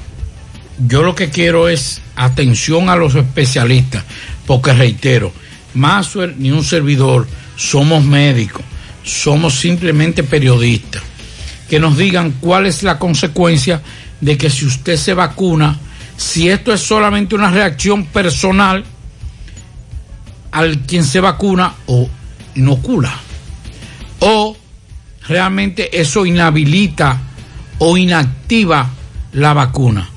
Yo 0.87 1.03
lo 1.03 1.15
que 1.15 1.29
quiero 1.31 1.69
es 1.69 2.01
atención 2.17 2.89
a 2.89 2.97
los 2.97 3.15
especialistas, 3.15 4.05
porque 4.47 4.73
reitero, 4.73 5.33
Maxwell 5.75 6.35
ni 6.39 6.51
un 6.51 6.65
servidor 6.65 7.27
somos 7.57 8.03
médicos, 8.05 8.63
somos 9.03 9.55
simplemente 9.55 10.23
periodistas. 10.23 11.03
Que 11.69 11.79
nos 11.81 11.97
digan 11.99 12.35
cuál 12.41 12.67
es 12.67 12.83
la 12.83 12.99
consecuencia 12.99 13.81
de 14.21 14.37
que 14.39 14.49
si 14.51 14.65
usted 14.67 14.97
se 14.97 15.13
vacuna, 15.15 15.79
si 16.17 16.49
esto 16.49 16.73
es 16.73 16.81
solamente 16.81 17.35
una 17.35 17.51
reacción 17.51 18.07
personal 18.07 18.85
al 20.53 20.81
quien 20.81 21.05
se 21.05 21.21
vacuna 21.21 21.75
o 21.87 22.09
inocula, 22.55 23.13
o 24.21 24.57
realmente 25.29 26.01
eso 26.01 26.27
inhabilita 26.27 27.19
o 27.79 27.97
inactiva 27.97 28.91
la 29.33 29.53
vacuna 29.53 30.09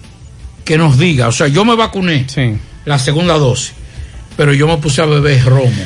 que 0.65 0.78
nos 0.78 0.98
diga, 0.98 1.28
o 1.28 1.32
sea, 1.32 1.48
yo 1.48 1.65
me 1.65 1.76
vacuné 1.76 2.26
la 2.86 3.00
segunda 3.00 3.38
dosis, 3.38 3.74
pero 4.38 4.54
yo 4.54 4.67
me 4.67 4.78
puse 4.78 5.02
a 5.02 5.06
beber 5.06 5.43
romo 5.46 5.84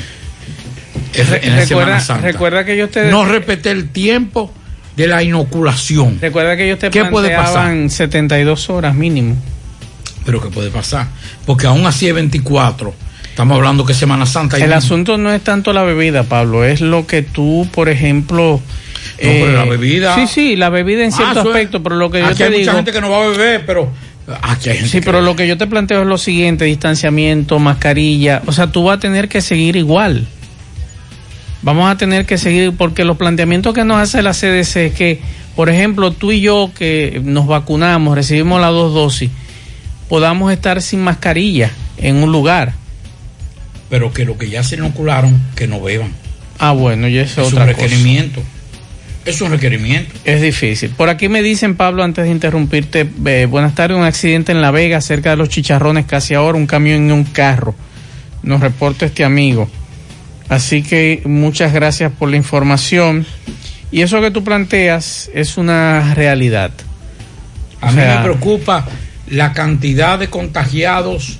en 1.13 1.55
la 1.55 1.62
Recuerda, 1.62 1.99
Santa. 1.99 2.21
recuerda 2.21 2.65
que 2.65 2.73
ellos 2.73 2.91
te 2.91 3.10
No 3.10 3.25
respeté 3.25 3.71
el 3.71 3.89
tiempo 3.89 4.51
de 4.95 5.07
la 5.07 5.23
inoculación. 5.23 6.17
recuerda 6.21 6.55
que 6.55 6.65
ellos 6.65 6.79
te 6.79 6.89
¿Qué 6.89 7.05
puede 7.05 7.29
planteaban 7.29 7.89
72 7.89 8.69
horas 8.69 8.95
mínimo. 8.95 9.36
Pero 10.25 10.41
¿qué 10.41 10.49
puede 10.49 10.69
pasar? 10.69 11.07
Porque 11.45 11.67
aún 11.67 11.86
así 11.86 12.07
es 12.07 12.13
24. 12.13 12.93
Estamos 13.38 13.56
hablando 13.58 13.86
que 13.86 13.93
Semana 13.93 14.26
Santa... 14.26 14.58
hay 14.58 14.63
El 14.63 14.69
un- 14.69 14.73
asunto 14.73 15.19
no 15.19 15.32
es 15.32 15.43
tanto 15.43 15.71
la 15.71 15.84
bebida, 15.84 16.23
Pablo, 16.23 16.63
es 16.65 16.82
lo 16.82 17.06
que 17.06 17.21
tú, 17.21 17.67
por 17.71 17.88
ejemplo... 17.88 18.60
eh, 19.19 19.43
pero 19.45 19.58
la 19.60 19.65
bebida- 19.65 20.15
Sí, 20.15 20.26
sí, 20.26 20.56
la 20.56 20.69
bebida 20.71 21.04
en 21.06 21.13
Ah, 21.13 21.15
cierto 21.15 21.32
eso 21.41 21.41
es- 21.52 21.56
aspecto, 21.56 21.84
pero 21.84 21.97
lo 21.97 22.10
que 22.10 22.17
yo 22.21 22.26
Aquí 22.26 22.38
te 22.38 22.43
hay 22.45 22.50
digo... 22.50 22.62
mucha 22.63 22.73
gente 22.78 22.91
que 22.91 23.00
no 23.00 23.12
va 23.12 23.23
a 23.23 23.28
beber, 23.28 23.63
pero 23.67 23.91
aquí 24.41 24.69
hay 24.69 24.78
gente 24.78 24.89
Sí, 24.89 25.00
que- 25.02 25.06
pero 25.06 25.21
lo 25.21 25.36
que 25.36 25.47
yo 25.47 25.56
te 25.56 25.67
planteo 25.67 26.02
es 26.02 26.08
lo 26.08 26.17
siguiente, 26.17 26.65
distanciamiento, 26.65 27.60
mascarilla, 27.60 28.41
o 28.47 28.52
sea, 28.52 28.71
tú 28.71 28.86
vas 28.86 28.97
a 28.97 29.00
tener 29.02 29.30
que 29.30 29.39
seguir 29.41 29.76
igual. 29.76 30.26
Vamos 31.62 31.91
a 31.91 31.95
tener 31.95 32.26
que 32.26 32.39
seguir, 32.39 32.71
porque 32.76 33.06
los 33.06 33.17
planteamientos 33.17 33.76
que 33.76 33.84
nos 33.84 33.97
hace 33.97 34.23
la 34.23 34.34
CDC 34.34 34.78
es 34.88 34.93
que, 34.95 35.21
por 35.56 35.69
ejemplo, 35.69 36.10
tú 36.10 36.32
y 36.32 36.41
yo 36.41 36.71
que 36.76 37.21
nos 37.23 37.45
vacunamos, 37.45 38.15
recibimos 38.15 38.60
las 38.60 38.71
dos 38.71 38.95
dosis, 38.95 39.30
podamos 40.10 40.52
estar 40.52 40.82
sin 40.82 41.02
mascarilla 41.04 41.69
en 41.97 42.15
un 42.15 42.32
lugar. 42.32 42.73
Pero 43.89 44.12
que 44.13 44.26
lo 44.26 44.38
que 44.38 44.50
ya 44.50 44.63
se 44.63 44.76
inocularon, 44.76 45.39
que 45.56 45.67
no 45.67 45.82
beban. 45.82 46.12
Ah, 46.60 46.71
bueno, 46.71 47.08
y 47.08 47.17
eso 47.17 47.41
es 47.41 47.47
Es 47.47 47.54
otra 47.54 47.65
un 47.65 47.71
cosa. 47.73 47.82
requerimiento. 47.84 48.43
Es 49.26 49.41
un 49.41 49.52
requerimiento. 49.52 50.13
Es 50.26 50.41
difícil. 50.41 50.89
Por 50.91 51.10
aquí 51.10 51.28
me 51.30 51.41
dicen, 51.41 51.76
Pablo, 51.76 52.04
antes 52.04 52.26
de 52.26 52.32
interrumpirte, 52.32 53.08
eh, 53.26 53.45
buenas 53.50 53.76
tardes, 53.76 53.97
un 53.97 54.04
accidente 54.04 54.52
en 54.54 54.62
La 54.62 54.71
Vega, 54.71 55.02
cerca 55.02 55.32
de 55.32 55.36
los 55.38 55.50
chicharrones, 55.50 56.06
casi 56.06 56.34
ahora, 56.34 56.58
un 56.58 56.65
camión 56.67 56.97
en 57.06 57.12
un 57.12 57.23
carro. 57.26 57.76
Nos 58.43 58.62
reporta 58.62 59.06
este 59.06 59.23
amigo. 59.26 59.69
Así 60.50 60.82
que 60.82 61.21
muchas 61.26 61.73
gracias 61.73 62.12
por 62.17 62.30
la 62.30 62.38
información. 62.38 63.26
Y 63.91 64.02
eso 64.02 64.21
que 64.21 64.32
tú 64.32 64.43
planteas 64.43 65.30
es 65.34 65.58
una 65.58 66.13
realidad. 66.13 66.71
A 67.82 67.88
O 67.88 67.91
mí 67.91 67.95
sea, 67.97 68.17
me 68.17 68.23
preocupa 68.23 68.86
la 69.30 69.52
cantidad 69.54 70.17
de 70.19 70.30
contagiados 70.30 71.39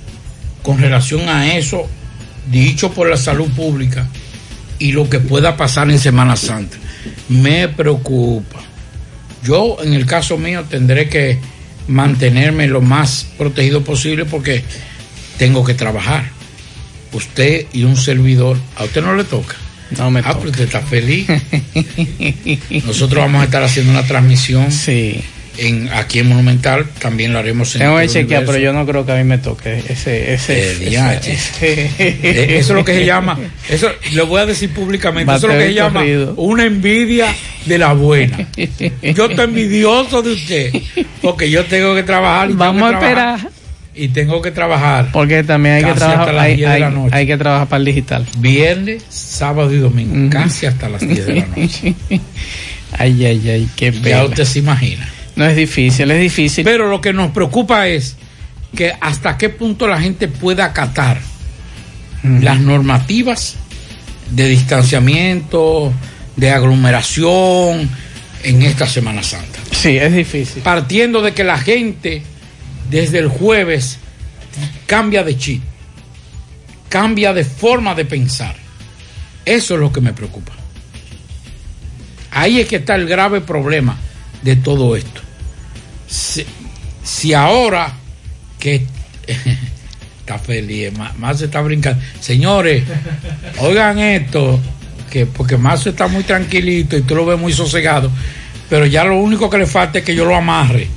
con 0.62 0.78
relación 0.78 1.26
a 1.28 1.54
eso, 1.54 1.88
dicho 2.50 2.92
por 2.92 3.08
la 3.08 3.16
salud 3.16 3.50
pública, 3.50 4.08
y 4.78 4.92
lo 4.92 5.08
que 5.08 5.20
pueda 5.20 5.56
pasar 5.56 5.90
en 5.90 5.98
Semana 5.98 6.36
Santa. 6.36 6.76
Me 7.28 7.68
preocupa. 7.68 8.60
Yo, 9.44 9.78
en 9.82 9.92
el 9.94 10.06
caso 10.06 10.36
mío, 10.38 10.64
tendré 10.68 11.08
que 11.08 11.38
mantenerme 11.88 12.66
lo 12.66 12.80
más 12.80 13.26
protegido 13.36 13.82
posible 13.82 14.24
porque 14.24 14.62
tengo 15.38 15.64
que 15.64 15.74
trabajar. 15.74 16.30
Usted 17.12 17.66
y 17.72 17.84
un 17.84 17.96
servidor, 17.96 18.58
a 18.76 18.84
usted 18.84 19.02
no 19.02 19.14
le 19.14 19.24
toca. 19.24 19.56
No 19.96 20.10
me 20.10 20.20
ah, 20.20 20.34
pero 20.36 20.50
usted 20.50 20.64
está 20.64 20.82
feliz. 20.82 21.26
Nosotros 22.84 23.24
vamos 23.24 23.40
a 23.40 23.44
estar 23.44 23.62
haciendo 23.62 23.92
una 23.92 24.06
transmisión 24.06 24.70
sí. 24.70 25.22
En, 25.58 25.88
aquí 25.92 26.20
en 26.20 26.28
Monumental, 26.28 26.86
también 27.00 27.32
lo 27.32 27.38
haremos 27.38 27.74
en 27.74 27.80
Tengo 27.82 27.98
que 27.98 28.08
chequear, 28.08 28.44
pero 28.44 28.58
yo 28.58 28.72
no 28.72 28.86
creo 28.86 29.04
que 29.04 29.12
a 29.12 29.16
mí 29.16 29.24
me 29.24 29.38
toque 29.38 29.82
ese... 29.88 30.32
ese, 30.34 30.72
Eh, 30.72 30.88
ese- 31.28 31.90
Eh, 32.00 32.58
Eso 32.58 32.72
es 32.72 32.76
lo 32.76 32.84
que 32.84 32.94
se 32.94 33.04
llama, 33.04 33.38
eso 33.68 33.88
lo 34.12 34.26
voy 34.26 34.40
a 34.40 34.46
decir 34.46 34.70
públicamente, 34.70 35.34
eso 35.34 35.48
es 35.48 35.52
lo 35.54 35.58
que 35.58 35.66
se 35.68 35.74
llama 35.74 36.02
una 36.36 36.64
envidia 36.64 37.26
de 37.66 37.78
la 37.78 37.92
buena. 37.92 38.38
Yo 39.14 39.26
estoy 39.26 39.44
envidioso 39.44 40.22
de 40.22 40.32
usted, 40.32 40.72
porque 41.22 41.50
yo 41.50 41.64
tengo 41.66 41.94
que 41.94 42.02
trabajar. 42.02 42.46
Y 42.48 42.52
tengo 42.52 42.64
Vamos 42.64 42.90
que 42.90 42.96
a 42.96 42.98
trabajar, 43.00 43.36
esperar. 43.36 43.52
Y 43.94 44.08
tengo 44.08 44.40
que 44.40 44.50
trabajar. 44.52 45.08
Porque 45.12 45.42
también 45.42 45.74
hay 45.76 45.84
que 45.84 45.92
trabajar, 45.92 46.20
hasta 46.20 46.32
las 46.32 46.44
hay, 46.44 46.56
10 46.56 46.68
de 46.68 46.74
hay- 46.74 46.80
la 46.80 46.90
noche. 46.90 47.16
hay 47.16 47.26
que 47.26 47.36
trabajar 47.36 47.68
para 47.68 47.78
el 47.80 47.84
digital. 47.84 48.26
Viernes, 48.38 49.02
sábado 49.08 49.72
y 49.74 49.78
domingo, 49.78 50.30
casi 50.30 50.66
hasta 50.66 50.88
las 50.88 51.00
10 51.00 51.26
de 51.26 51.34
la 51.34 51.46
noche. 51.56 51.94
Ay, 52.96 53.24
ay, 53.26 53.50
ay, 53.50 53.68
qué 53.76 53.90
Ya 53.92 54.00
pena. 54.02 54.24
usted 54.24 54.44
se 54.44 54.58
imagina. 54.60 55.08
No 55.38 55.46
es 55.46 55.54
difícil, 55.54 56.10
es 56.10 56.20
difícil. 56.20 56.64
Pero 56.64 56.88
lo 56.88 57.00
que 57.00 57.12
nos 57.12 57.30
preocupa 57.30 57.86
es 57.86 58.16
que 58.74 58.92
hasta 59.00 59.38
qué 59.38 59.48
punto 59.48 59.86
la 59.86 60.00
gente 60.00 60.26
pueda 60.26 60.64
acatar 60.64 61.20
las 62.24 62.58
normativas 62.58 63.54
de 64.32 64.48
distanciamiento, 64.48 65.92
de 66.34 66.50
aglomeración 66.50 67.88
en 68.42 68.62
esta 68.62 68.88
Semana 68.88 69.22
Santa. 69.22 69.60
Sí, 69.70 69.96
es 69.96 70.12
difícil. 70.12 70.60
Partiendo 70.62 71.22
de 71.22 71.32
que 71.32 71.44
la 71.44 71.58
gente 71.58 72.24
desde 72.90 73.20
el 73.20 73.28
jueves 73.28 73.98
cambia 74.86 75.22
de 75.22 75.38
chip, 75.38 75.62
cambia 76.88 77.32
de 77.32 77.44
forma 77.44 77.94
de 77.94 78.04
pensar. 78.06 78.56
Eso 79.44 79.74
es 79.74 79.80
lo 79.80 79.92
que 79.92 80.00
me 80.00 80.12
preocupa. 80.12 80.52
Ahí 82.32 82.58
es 82.58 82.66
que 82.66 82.76
está 82.76 82.96
el 82.96 83.06
grave 83.06 83.40
problema 83.40 83.96
de 84.42 84.56
todo 84.56 84.96
esto. 84.96 85.27
Si, 86.08 86.44
si 87.02 87.34
ahora 87.34 87.92
que 88.58 88.86
está 90.20 90.38
feliz, 90.38 90.92
más, 91.18 91.40
está 91.40 91.60
brincando. 91.60 92.02
Señores, 92.20 92.84
oigan 93.58 93.98
esto, 93.98 94.58
que 95.10 95.26
porque 95.26 95.56
más 95.56 95.86
está 95.86 96.08
muy 96.08 96.24
tranquilito 96.24 96.96
y 96.96 97.02
tú 97.02 97.14
lo 97.14 97.26
ves 97.26 97.38
muy 97.38 97.52
sosegado, 97.52 98.10
pero 98.68 98.86
ya 98.86 99.04
lo 99.04 99.18
único 99.18 99.48
que 99.48 99.58
le 99.58 99.66
falta 99.66 99.98
es 99.98 100.04
que 100.04 100.14
yo 100.14 100.24
lo 100.24 100.34
amarre. 100.36 100.88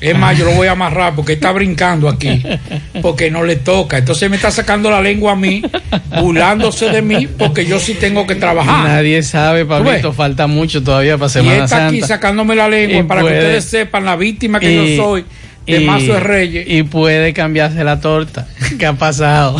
Es 0.00 0.16
más, 0.16 0.36
yo 0.38 0.46
lo 0.46 0.52
voy 0.52 0.66
a 0.66 0.72
amarrar 0.72 1.14
porque 1.14 1.34
está 1.34 1.52
brincando 1.52 2.08
aquí, 2.08 2.42
porque 3.02 3.30
no 3.30 3.42
le 3.44 3.56
toca. 3.56 3.98
Entonces 3.98 4.30
me 4.30 4.36
está 4.36 4.50
sacando 4.50 4.90
la 4.90 5.00
lengua 5.02 5.32
a 5.32 5.36
mí, 5.36 5.62
burlándose 6.20 6.88
de 6.88 7.02
mí, 7.02 7.26
porque 7.26 7.66
yo 7.66 7.78
sí 7.78 7.94
tengo 7.94 8.26
que 8.26 8.34
trabajar. 8.34 8.88
Nadie 8.88 9.22
sabe, 9.22 9.66
Pablito, 9.66 10.12
falta 10.14 10.46
mucho 10.46 10.82
todavía 10.82 11.18
para 11.18 11.28
Y 11.28 11.32
Semana 11.32 11.64
está 11.64 11.86
aquí 11.88 12.00
Santa. 12.00 12.14
sacándome 12.14 12.56
la 12.56 12.68
lengua 12.68 12.98
Y 13.00 13.02
para 13.02 13.20
puede- 13.20 13.34
que 13.34 13.40
ustedes 13.40 13.64
sepan 13.66 14.04
la 14.06 14.16
víctima 14.16 14.58
que 14.58 14.72
y- 14.72 14.96
yo 14.96 15.04
soy 15.04 15.24
de 15.66 15.80
y- 15.82 15.84
Mazo 15.84 16.14
de 16.14 16.20
Reyes. 16.20 16.64
Y 16.66 16.82
puede 16.84 17.32
cambiarse 17.34 17.84
la 17.84 18.00
torta. 18.00 18.48
¿Qué 18.78 18.86
ha 18.86 18.94
pasado? 18.94 19.56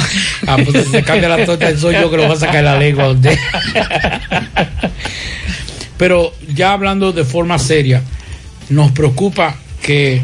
Ah, 0.46 0.57
pues 0.64 0.85
si 0.87 0.90
se 0.90 1.03
cambia 1.03 1.29
la 1.29 1.44
torta, 1.44 1.76
soy 1.76 1.94
yo 1.96 2.11
que 2.11 2.16
lo 2.16 2.22
voy 2.26 2.33
a 2.37 2.40
sacar 2.40 2.64
la 2.64 2.79
lengua 2.79 3.05
a 3.05 3.09
usted. 3.11 3.38
Pero 5.98 6.33
ya 6.55 6.72
hablando 6.72 7.12
de 7.12 7.24
forma 7.24 7.59
seria, 7.59 8.03
nos 8.70 8.90
preocupa 8.92 9.57
que 9.83 10.23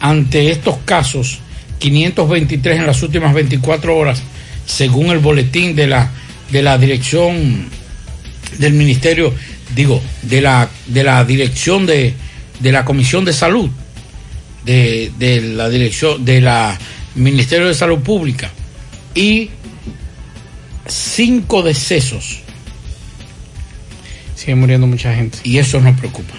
ante 0.00 0.50
estos 0.50 0.76
casos, 0.84 1.40
523 1.78 2.78
en 2.78 2.86
las 2.86 3.02
últimas 3.02 3.34
24 3.34 3.96
horas, 3.96 4.22
según 4.66 5.10
el 5.10 5.18
boletín 5.18 5.76
de 5.76 5.86
la, 5.86 6.10
de 6.50 6.62
la 6.62 6.78
dirección 6.78 7.68
del 8.58 8.72
ministerio, 8.72 9.32
digo, 9.74 10.02
de 10.22 10.40
la, 10.40 10.68
de 10.86 11.04
la 11.04 11.24
dirección 11.24 11.86
de, 11.86 12.14
de 12.60 12.72
la 12.72 12.84
Comisión 12.84 13.24
de 13.24 13.32
Salud, 13.32 13.70
de, 14.64 15.12
de 15.18 15.40
la 15.40 15.68
dirección, 15.68 16.24
de 16.24 16.40
la 16.40 16.78
Ministerio 17.14 17.68
de 17.68 17.74
Salud 17.74 18.00
Pública, 18.00 18.50
y 19.14 19.50
cinco 20.86 21.62
decesos. 21.62 22.40
Sigue 24.34 24.54
muriendo 24.54 24.86
mucha 24.86 25.14
gente. 25.14 25.38
Y 25.44 25.58
eso 25.58 25.80
nos 25.80 25.98
preocupa. 25.98 26.34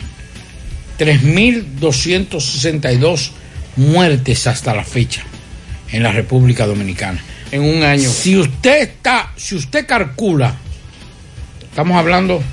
3.262 0.99 3.31
muertes 3.75 4.47
hasta 4.47 4.75
la 4.75 4.83
fecha 4.83 5.23
en 5.91 6.03
la 6.03 6.12
República 6.12 6.65
Dominicana. 6.65 7.23
En 7.51 7.63
un 7.63 7.83
año. 7.83 8.10
Si 8.10 8.36
usted 8.36 8.81
está, 8.81 9.31
si 9.38 9.55
usted 9.55 9.86
calcula, 9.86 10.57
estamos 11.69 11.95
hablando 11.97 12.43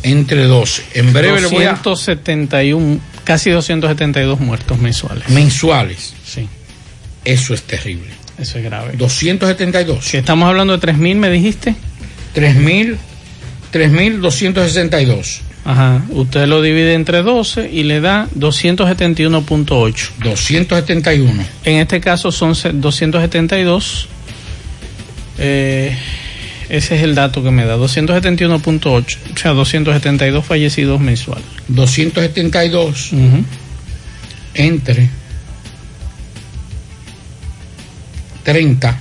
entre 0.06 0.44
12. 0.44 0.84
En 0.94 1.12
breve 1.12 1.40
le 1.40 1.48
voy 1.48 1.64
a... 1.64 1.72
271, 1.74 3.00
casi 3.24 3.50
272 3.50 4.38
muertos 4.38 4.78
mensuales. 4.78 5.28
Mensuales. 5.30 6.14
Sí. 6.24 6.48
Eso 7.24 7.54
es 7.54 7.62
terrible. 7.62 8.10
Eso 8.38 8.58
es 8.58 8.64
grave. 8.64 8.92
272. 8.96 10.04
Si 10.04 10.16
estamos 10.16 10.48
hablando 10.48 10.78
de 10.78 10.86
3.000, 10.86 11.16
me 11.16 11.28
dijiste. 11.28 11.74
3.000, 12.36 12.96
3.262. 13.72 15.40
Ajá. 15.64 16.04
Usted 16.10 16.46
lo 16.46 16.62
divide 16.62 16.94
entre 16.94 17.22
12 17.22 17.68
y 17.72 17.82
le 17.82 18.00
da 18.00 18.28
271.8. 18.36 20.10
271. 20.22 21.44
En 21.64 21.76
este 21.78 22.00
caso 22.00 22.30
son 22.30 22.52
272. 22.52 24.08
Eh, 25.38 25.96
ese 26.68 26.96
es 26.96 27.02
el 27.02 27.14
dato 27.14 27.42
que 27.42 27.50
me 27.50 27.64
da, 27.64 27.76
271.8, 27.76 29.16
o 29.34 29.36
sea, 29.36 29.52
272 29.52 30.44
fallecidos 30.44 31.00
mensuales. 31.00 31.46
272 31.68 33.10
entre 34.54 35.10
30. 38.42 38.98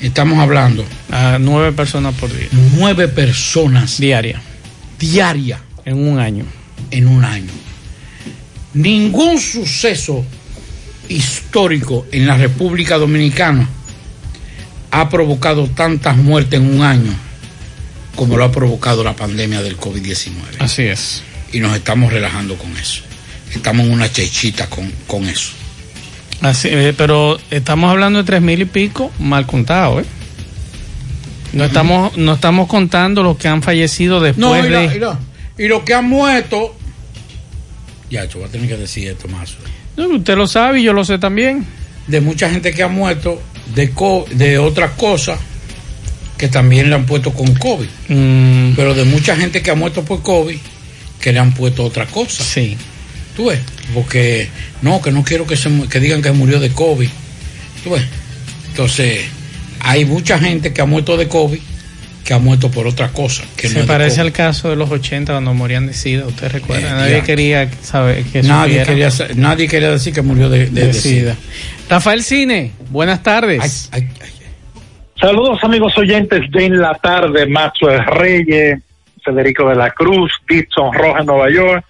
Estamos 0.00 0.38
hablando. 0.38 0.84
A 1.10 1.38
nueve 1.40 1.72
personas 1.72 2.14
por 2.14 2.32
día. 2.32 2.48
Nueve 2.76 3.08
personas. 3.08 3.98
Diaria. 3.98 4.40
Diaria. 4.98 5.60
En 5.84 5.98
un 6.06 6.18
año. 6.18 6.44
En 6.90 7.08
un 7.08 7.24
año. 7.24 7.50
Ningún 8.74 9.38
suceso 9.38 10.24
histórico 11.08 12.06
en 12.12 12.26
la 12.26 12.36
República 12.36 12.96
Dominicana 12.96 13.68
ha 14.92 15.08
provocado 15.08 15.66
tantas 15.68 16.16
muertes 16.16 16.60
en 16.60 16.74
un 16.74 16.82
año 16.82 17.12
como 18.14 18.36
lo 18.36 18.44
ha 18.44 18.52
provocado 18.52 19.02
la 19.02 19.16
pandemia 19.16 19.62
del 19.62 19.78
COVID-19. 19.78 20.32
Así 20.58 20.82
es. 20.82 21.22
Y 21.50 21.60
nos 21.60 21.74
estamos 21.74 22.12
relajando 22.12 22.56
con 22.56 22.76
eso. 22.76 23.02
Estamos 23.54 23.86
en 23.86 23.92
una 23.92 24.12
chechita 24.12 24.68
con, 24.68 24.92
con 25.06 25.26
eso. 25.26 25.52
Así, 26.42 26.68
eh, 26.70 26.94
pero 26.96 27.40
estamos 27.50 27.90
hablando 27.90 28.18
de 28.18 28.24
tres 28.24 28.42
mil 28.42 28.60
y 28.60 28.64
pico 28.66 29.10
mal 29.18 29.46
contado, 29.46 30.00
¿eh? 30.00 30.04
No 31.54 31.64
estamos, 31.64 32.16
no 32.16 32.34
estamos 32.34 32.68
contando 32.68 33.22
los 33.22 33.36
que 33.36 33.48
han 33.48 33.62
fallecido 33.62 34.20
después 34.20 34.46
no, 34.46 34.58
y 34.58 34.62
de. 34.62 34.98
La, 34.98 35.18
y, 35.58 35.68
los 35.68 35.82
que 35.84 35.94
han 35.94 36.08
muerto. 36.08 36.74
Ya, 38.10 38.24
yo 38.26 38.40
voy 38.40 38.48
a 38.48 38.52
tener 38.52 38.68
que 38.68 38.76
decir 38.76 39.08
esto 39.08 39.28
más. 39.28 39.54
No, 39.96 40.08
usted 40.08 40.36
lo 40.36 40.46
sabe 40.46 40.80
y 40.80 40.82
yo 40.82 40.92
lo 40.92 41.04
sé 41.04 41.18
también. 41.18 41.66
De 42.06 42.20
mucha 42.20 42.50
gente 42.50 42.74
que 42.74 42.82
ha 42.82 42.88
muerto 42.88 43.40
de, 43.74 43.90
co 43.90 44.26
de 44.30 44.58
otras 44.58 44.92
cosas 44.92 45.38
que 46.36 46.48
también 46.48 46.90
le 46.90 46.96
han 46.96 47.06
puesto 47.06 47.32
con 47.32 47.54
COVID. 47.54 47.88
Mm. 48.08 48.72
Pero 48.74 48.94
de 48.94 49.04
mucha 49.04 49.36
gente 49.36 49.62
que 49.62 49.70
ha 49.70 49.74
muerto 49.74 50.04
por 50.04 50.22
COVID 50.22 50.58
que 51.20 51.32
le 51.32 51.38
han 51.38 51.52
puesto 51.54 51.84
otra 51.84 52.06
cosa. 52.06 52.42
Sí. 52.42 52.76
¿Tú 53.36 53.46
ves? 53.46 53.60
Porque 53.94 54.48
no, 54.82 55.00
que 55.00 55.10
no 55.10 55.24
quiero 55.24 55.46
que, 55.46 55.56
se, 55.56 55.70
que 55.88 56.00
digan 56.00 56.20
que 56.20 56.32
murió 56.32 56.60
de 56.60 56.70
COVID. 56.70 57.08
¿Tú 57.84 57.90
ves? 57.90 58.02
Entonces, 58.68 59.20
hay 59.80 60.04
mucha 60.04 60.38
gente 60.38 60.72
que 60.72 60.80
ha 60.80 60.84
muerto 60.84 61.16
de 61.16 61.28
COVID 61.28 61.60
que 62.24 62.34
ha 62.34 62.38
muerto 62.38 62.70
por 62.70 62.86
otra 62.86 63.08
cosa. 63.08 63.44
Que 63.56 63.68
Se 63.68 63.80
no 63.80 63.86
parece 63.86 64.20
al 64.20 64.32
caso 64.32 64.70
de 64.70 64.76
los 64.76 64.90
80 64.90 65.32
cuando 65.32 65.54
morían 65.54 65.86
de 65.86 65.94
SIDA, 65.94 66.26
¿usted 66.26 66.50
recuerda? 66.50 66.88
Eh, 66.88 66.92
nadie 66.92 67.16
ya. 67.18 67.22
quería 67.24 67.70
saber 67.82 68.24
que 68.24 68.42
nadie 68.42 68.82
quería, 68.84 69.08
nadie 69.36 69.68
quería 69.68 69.90
decir 69.90 70.12
que 70.14 70.22
murió 70.22 70.48
de, 70.48 70.70
de, 70.70 70.86
de 70.86 70.92
SIDA. 70.92 71.36
Rafael 71.88 72.22
Cine, 72.22 72.72
buenas 72.90 73.22
tardes. 73.22 73.88
Ay, 73.92 74.02
ay, 74.02 74.16
ay. 74.22 74.30
Saludos 75.20 75.62
amigos 75.62 75.96
oyentes 75.98 76.50
de 76.50 76.64
En 76.66 76.80
la 76.80 76.94
Tarde, 76.94 77.46
Maxwell 77.46 78.04
Reyes, 78.06 78.80
Federico 79.24 79.68
de 79.68 79.76
la 79.76 79.90
Cruz, 79.90 80.32
Dixon 80.48 80.92
Roja, 80.92 81.22
Nueva 81.22 81.48
York, 81.48 81.84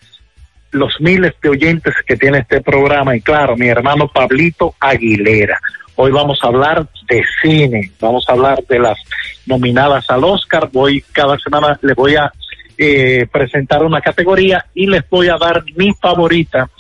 los 0.73 1.01
miles 1.01 1.33
de 1.43 1.49
oyentes 1.49 1.95
que 2.07 2.17
tiene 2.17 2.39
este 2.39 2.61
programa 2.61 3.17
y 3.17 3.21
claro, 3.21 3.57
mi 3.57 3.69
hermano 3.69 4.09
Pablito 4.09 4.75
Aguilera. 4.81 5.59
Hoy 5.95 6.11
vamos 6.11 6.39
a 6.43 6.47
hablar 6.47 6.87
de 7.09 7.23
cine, 7.43 7.93
vamos 8.01 8.25
a 8.27 8.33
hablar 8.33 8.65
de 8.67 8.79
las 8.79 8.99
nominadas 9.47 10.09
al 10.09 10.25
Oscar. 10.25 10.71
Voy 10.73 11.03
cada 11.13 11.39
semana, 11.39 11.79
les 11.83 11.95
voy 11.95 12.17
a 12.17 12.33
eh, 12.79 13.27
presentar 13.31 13.85
una 13.85 14.01
categoría 14.01 14.65
y 14.75 14.87
les 14.87 15.09
voy 15.11 15.29
a 15.29 15.37
dar 15.37 15.63
mi 15.77 15.93
favorita. 15.93 16.71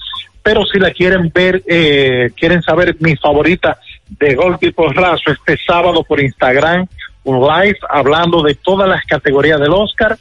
Pero 0.42 0.64
si 0.64 0.78
la 0.78 0.90
quieren 0.92 1.30
ver, 1.32 1.62
eh, 1.66 2.30
quieren 2.36 2.62
saber 2.62 2.96
mi 3.00 3.14
favorita 3.16 3.78
de 4.08 4.34
Golpe 4.34 4.72
por 4.72 4.96
Razo 4.96 5.30
este 5.30 5.58
sábado 5.58 6.02
por 6.04 6.18
Instagram, 6.18 6.86
un 7.24 7.46
live 7.46 7.78
hablando 7.90 8.42
de 8.42 8.54
todas 8.54 8.88
las 8.88 9.04
categorías 9.04 9.60
del 9.60 9.72
Oscar. 9.72 10.16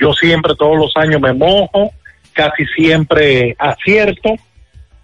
Yo 0.00 0.12
siempre, 0.14 0.54
todos 0.56 0.76
los 0.76 0.96
años 0.96 1.20
me 1.20 1.32
mojo, 1.32 1.92
casi 2.32 2.66
siempre 2.74 3.54
acierto. 3.56 4.34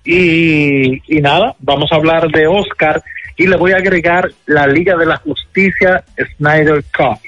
Y, 0.05 1.16
y 1.16 1.20
nada, 1.20 1.55
vamos 1.61 1.92
a 1.92 1.96
hablar 1.96 2.29
de 2.29 2.46
Oscar 2.46 3.03
y 3.38 3.46
le 3.46 3.57
voy 3.57 3.72
a 3.72 3.77
agregar 3.77 4.31
la 4.46 4.66
Liga 4.66 4.96
de 4.96 5.07
la 5.07 5.16
Justicia 5.16 6.05
Snyder 6.37 6.85
Cup, 6.94 7.18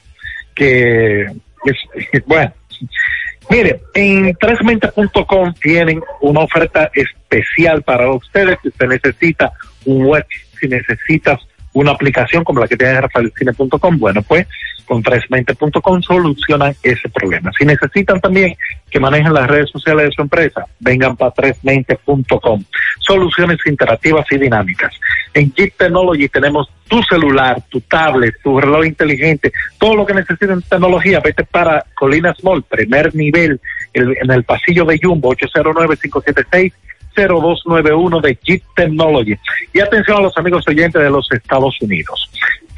que 0.55 1.27
bueno, 2.27 2.53
mire, 3.49 3.81
en 3.94 4.35
3mente.com 4.35 5.55
tienen 5.55 6.03
una 6.20 6.40
oferta 6.40 6.90
especial 6.92 7.83
para 7.83 8.11
ustedes 8.11 8.59
si 8.62 8.68
usted 8.68 8.88
necesita 8.88 9.53
un 9.85 10.05
web, 10.05 10.27
si 10.59 10.68
necesitas 10.68 11.40
una 11.73 11.92
aplicación 11.92 12.42
como 12.42 12.61
la 12.61 12.66
que 12.66 12.77
tiene 12.77 13.01
rafaelcine.com, 13.01 13.99
bueno, 13.99 14.23
pues 14.23 14.46
con 14.87 15.05
320.com 15.05 16.03
solucionan 16.03 16.75
ese 16.83 17.09
problema. 17.11 17.53
Si 17.57 17.64
necesitan 17.64 18.20
también 18.20 18.57
que 18.90 18.99
manejen 18.99 19.33
las 19.33 19.46
redes 19.46 19.70
sociales 19.70 20.07
de 20.07 20.11
su 20.11 20.23
empresa, 20.23 20.66
vengan 20.81 21.16
para 21.16 21.33
320.com. 21.33 22.64
Soluciones 22.99 23.59
interactivas 23.66 24.27
y 24.33 24.38
dinámicas. 24.38 24.92
En 25.33 25.53
Jeep 25.53 25.75
Technology 25.77 26.29
tenemos 26.29 26.69
tu 26.88 27.03
celular, 27.03 27.62
tu 27.69 27.81
tablet, 27.83 28.35
tu 28.43 28.61
reloj 28.61 28.85
inteligente, 28.85 29.53
todo 29.79 29.95
lo 29.95 30.07
que 30.07 30.14
necesiten 30.14 30.51
en 30.51 30.62
tecnología, 30.62 31.21
vete 31.21 31.45
para 31.45 31.85
Colinas 31.95 32.43
Mall, 32.43 32.62
primer 32.64 33.14
nivel, 33.14 33.61
el, 33.93 34.16
en 34.21 34.31
el 34.31 34.45
pasillo 34.45 34.85
de 34.85 34.99
Jumbo, 35.01 35.29
809 35.29 35.97
576 36.03 36.73
0291 37.14 38.21
de 38.21 38.38
Jeep 38.43 38.62
Technology. 38.75 39.37
Y 39.73 39.81
atención 39.81 40.19
a 40.19 40.23
los 40.23 40.37
amigos 40.37 40.64
oyentes 40.69 41.03
de 41.03 41.11
los 41.11 41.31
Estados 41.33 41.77
Unidos. 41.81 42.31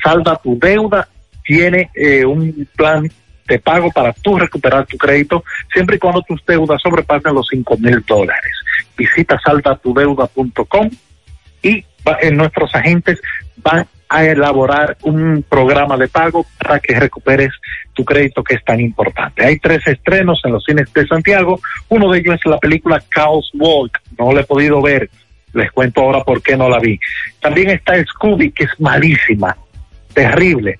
Salda 0.03 0.37
tu 0.37 0.59
deuda, 0.59 1.09
tiene 1.45 1.91
eh, 1.95 2.25
un 2.25 2.69
plan 2.77 3.11
de 3.47 3.59
pago 3.59 3.91
para 3.91 4.13
tú 4.13 4.39
recuperar 4.39 4.87
tu 4.87 4.97
crédito 4.97 5.45
siempre 5.73 5.97
y 5.97 5.99
cuando 5.99 6.23
tus 6.23 6.45
deudas 6.47 6.81
sobrepasen 6.83 7.35
los 7.35 7.47
cinco 7.51 7.77
mil 7.77 8.01
dólares. 8.07 8.53
Visita 8.97 9.39
saldatudeuda.com 9.45 10.91
y 11.63 11.85
va, 12.07 12.19
eh, 12.21 12.31
nuestros 12.31 12.75
agentes 12.75 13.21
van 13.57 13.87
a 14.09 14.25
elaborar 14.25 14.99
un 15.03 15.43
programa 15.49 15.97
de 15.97 16.07
pago 16.07 16.45
para 16.59 16.79
que 16.81 16.99
recuperes 16.99 17.51
tu 17.95 18.05
crédito 18.05 18.45
que 18.45 18.57
es 18.57 18.65
tan 18.65 18.79
importante. 18.79 19.45
Hay 19.45 19.59
tres 19.59 19.87
estrenos 19.87 20.41
en 20.45 20.53
los 20.53 20.65
cines 20.65 20.93
de 20.93 21.07
Santiago. 21.07 21.61
Uno 21.89 22.11
de 22.13 22.19
ellos 22.19 22.35
es 22.35 22.47
la 22.47 22.59
película 22.59 23.03
Chaos 23.15 23.51
Walk. 23.55 23.99
No 24.19 24.33
la 24.33 24.43
he 24.43 24.45
podido 24.45 24.83
ver. 24.83 25.09
Les 25.55 25.71
cuento 25.71 26.03
ahora 26.03 26.25
por 26.25 26.43
qué 26.43 26.57
no 26.57 26.69
la 26.69 26.79
vi. 26.79 26.99
También 27.41 27.71
está 27.71 27.95
Scooby, 28.05 28.53
que 28.53 28.65
es 28.65 28.81
malísima, 28.81 29.57
terrible. 30.13 30.79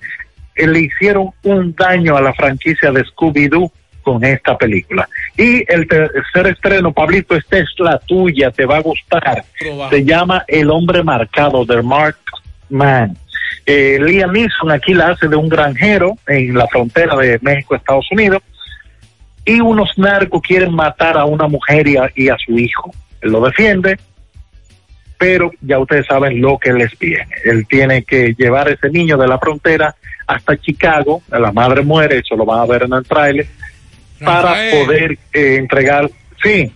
Eh, 0.55 0.67
le 0.67 0.81
hicieron 0.81 1.31
un 1.43 1.75
daño 1.75 2.15
a 2.15 2.21
la 2.21 2.33
franquicia 2.33 2.91
de 2.91 3.03
Scooby-Doo 3.03 3.71
con 4.03 4.23
esta 4.23 4.57
película. 4.57 5.07
Y 5.37 5.63
el 5.71 5.87
tercer 5.87 6.47
estreno, 6.47 6.91
Pablito, 6.91 7.35
esta 7.35 7.57
es 7.57 7.69
la 7.79 7.97
tuya, 7.99 8.51
te 8.51 8.65
va 8.65 8.77
a 8.77 8.81
gustar. 8.81 9.43
Se 9.89 10.05
llama 10.05 10.43
El 10.47 10.69
hombre 10.69 11.01
marcado 11.03 11.65
de 11.65 11.81
Mark 11.81 12.17
Man. 12.69 13.17
Eh, 13.65 13.97
Liam 13.99 14.31
Neeson 14.33 14.71
aquí 14.71 14.93
la 14.93 15.09
hace 15.11 15.27
de 15.27 15.35
un 15.35 15.47
granjero 15.47 16.17
en 16.27 16.53
la 16.53 16.67
frontera 16.67 17.15
de 17.15 17.39
México-Estados 17.41 18.05
Unidos 18.11 18.43
y 19.45 19.61
unos 19.61 19.97
narcos 19.97 20.41
quieren 20.41 20.73
matar 20.73 21.17
a 21.17 21.25
una 21.25 21.47
mujer 21.47 21.87
y 21.87 21.97
a, 21.97 22.11
y 22.15 22.29
a 22.29 22.37
su 22.37 22.57
hijo. 22.57 22.93
Él 23.21 23.31
lo 23.31 23.41
defiende, 23.41 23.97
pero 25.17 25.51
ya 25.61 25.79
ustedes 25.79 26.05
saben 26.05 26.41
lo 26.41 26.57
que 26.57 26.73
les 26.73 26.97
viene. 26.99 27.33
Él 27.45 27.65
tiene 27.67 28.03
que 28.03 28.35
llevar 28.37 28.67
a 28.67 28.71
ese 28.71 28.89
niño 28.89 29.17
de 29.17 29.27
la 29.27 29.39
frontera 29.39 29.95
hasta 30.27 30.57
Chicago, 30.57 31.21
la 31.29 31.51
madre 31.51 31.81
muere, 31.81 32.19
eso 32.19 32.35
lo 32.35 32.45
van 32.45 32.59
a 32.59 32.65
ver 32.65 32.83
en 32.83 32.93
el 32.93 33.03
para 34.25 34.41
Rafael. 34.49 34.85
poder 34.85 35.17
eh, 35.33 35.55
entregar, 35.57 36.09
sí, 36.41 36.71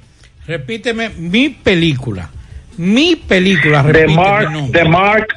Repíteme 0.47 1.09
mi 1.09 1.49
película. 1.49 2.29
Mi 2.77 3.15
película, 3.15 3.83
de 3.83 3.91
repíteme 3.91 4.15
Mark, 4.15 4.71
de 4.71 4.83
Mark, 4.85 5.27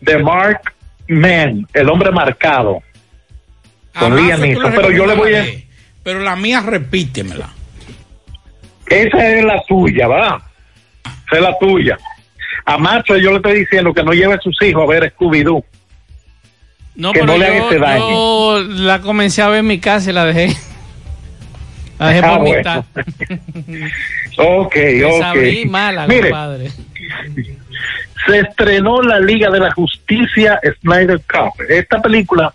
de 0.00 0.18
Mark 0.18 0.60
Man, 1.08 1.66
el 1.74 1.88
hombre 1.90 2.10
marcado, 2.10 2.82
con 3.98 4.12
Ajá, 4.12 4.22
Liam. 4.22 4.40
Pero 4.40 4.90
yo 4.90 5.06
le 5.06 5.14
voy 5.14 5.34
a. 5.34 5.44
Pero 6.02 6.20
la 6.20 6.34
mía, 6.36 6.62
repítemela. 6.64 7.50
esa 8.86 9.28
es 9.34 9.44
la 9.44 9.62
tuya, 9.68 10.08
¿verdad? 10.08 10.36
Esa 11.26 11.36
es 11.36 11.42
la 11.42 11.58
tuya. 11.58 11.98
A 12.64 12.78
Macho 12.78 13.16
yo 13.16 13.30
le 13.32 13.36
estoy 13.36 13.60
diciendo 13.60 13.92
que 13.92 14.02
no 14.02 14.12
lleve 14.12 14.34
a 14.34 14.40
sus 14.40 14.56
hijos 14.62 14.82
a 14.82 14.86
ver 14.86 15.14
Scooby-Doo. 15.14 15.64
No, 16.94 17.12
que 17.12 17.20
pero 17.20 17.32
no 17.32 17.38
le 17.38 17.46
haga 17.46 17.58
yo, 17.58 17.68
ese 17.70 17.78
daño. 17.78 18.08
yo 18.08 18.62
la 18.62 19.00
comencé 19.00 19.42
a 19.42 19.48
ver 19.48 19.60
en 19.60 19.66
mi 19.66 19.78
casa 19.78 20.10
y 20.10 20.14
la 20.14 20.24
dejé. 20.24 20.56
La 21.98 22.08
dejé 22.08 22.20
Ah, 22.26 22.30
por 22.30 22.38
bueno. 22.40 22.58
mitad. 22.58 22.84
Ok, 24.38 24.76
sabrí 25.20 25.62
ok. 25.64 25.70
mala, 25.70 26.06
Mire, 26.06 26.30
compadre. 26.30 26.70
se 28.26 28.38
estrenó 28.40 29.02
la 29.02 29.20
Liga 29.20 29.50
de 29.50 29.60
la 29.60 29.70
Justicia 29.72 30.60
Snyder 30.80 31.20
Cup. 31.20 31.54
Esta 31.68 32.00
película 32.02 32.52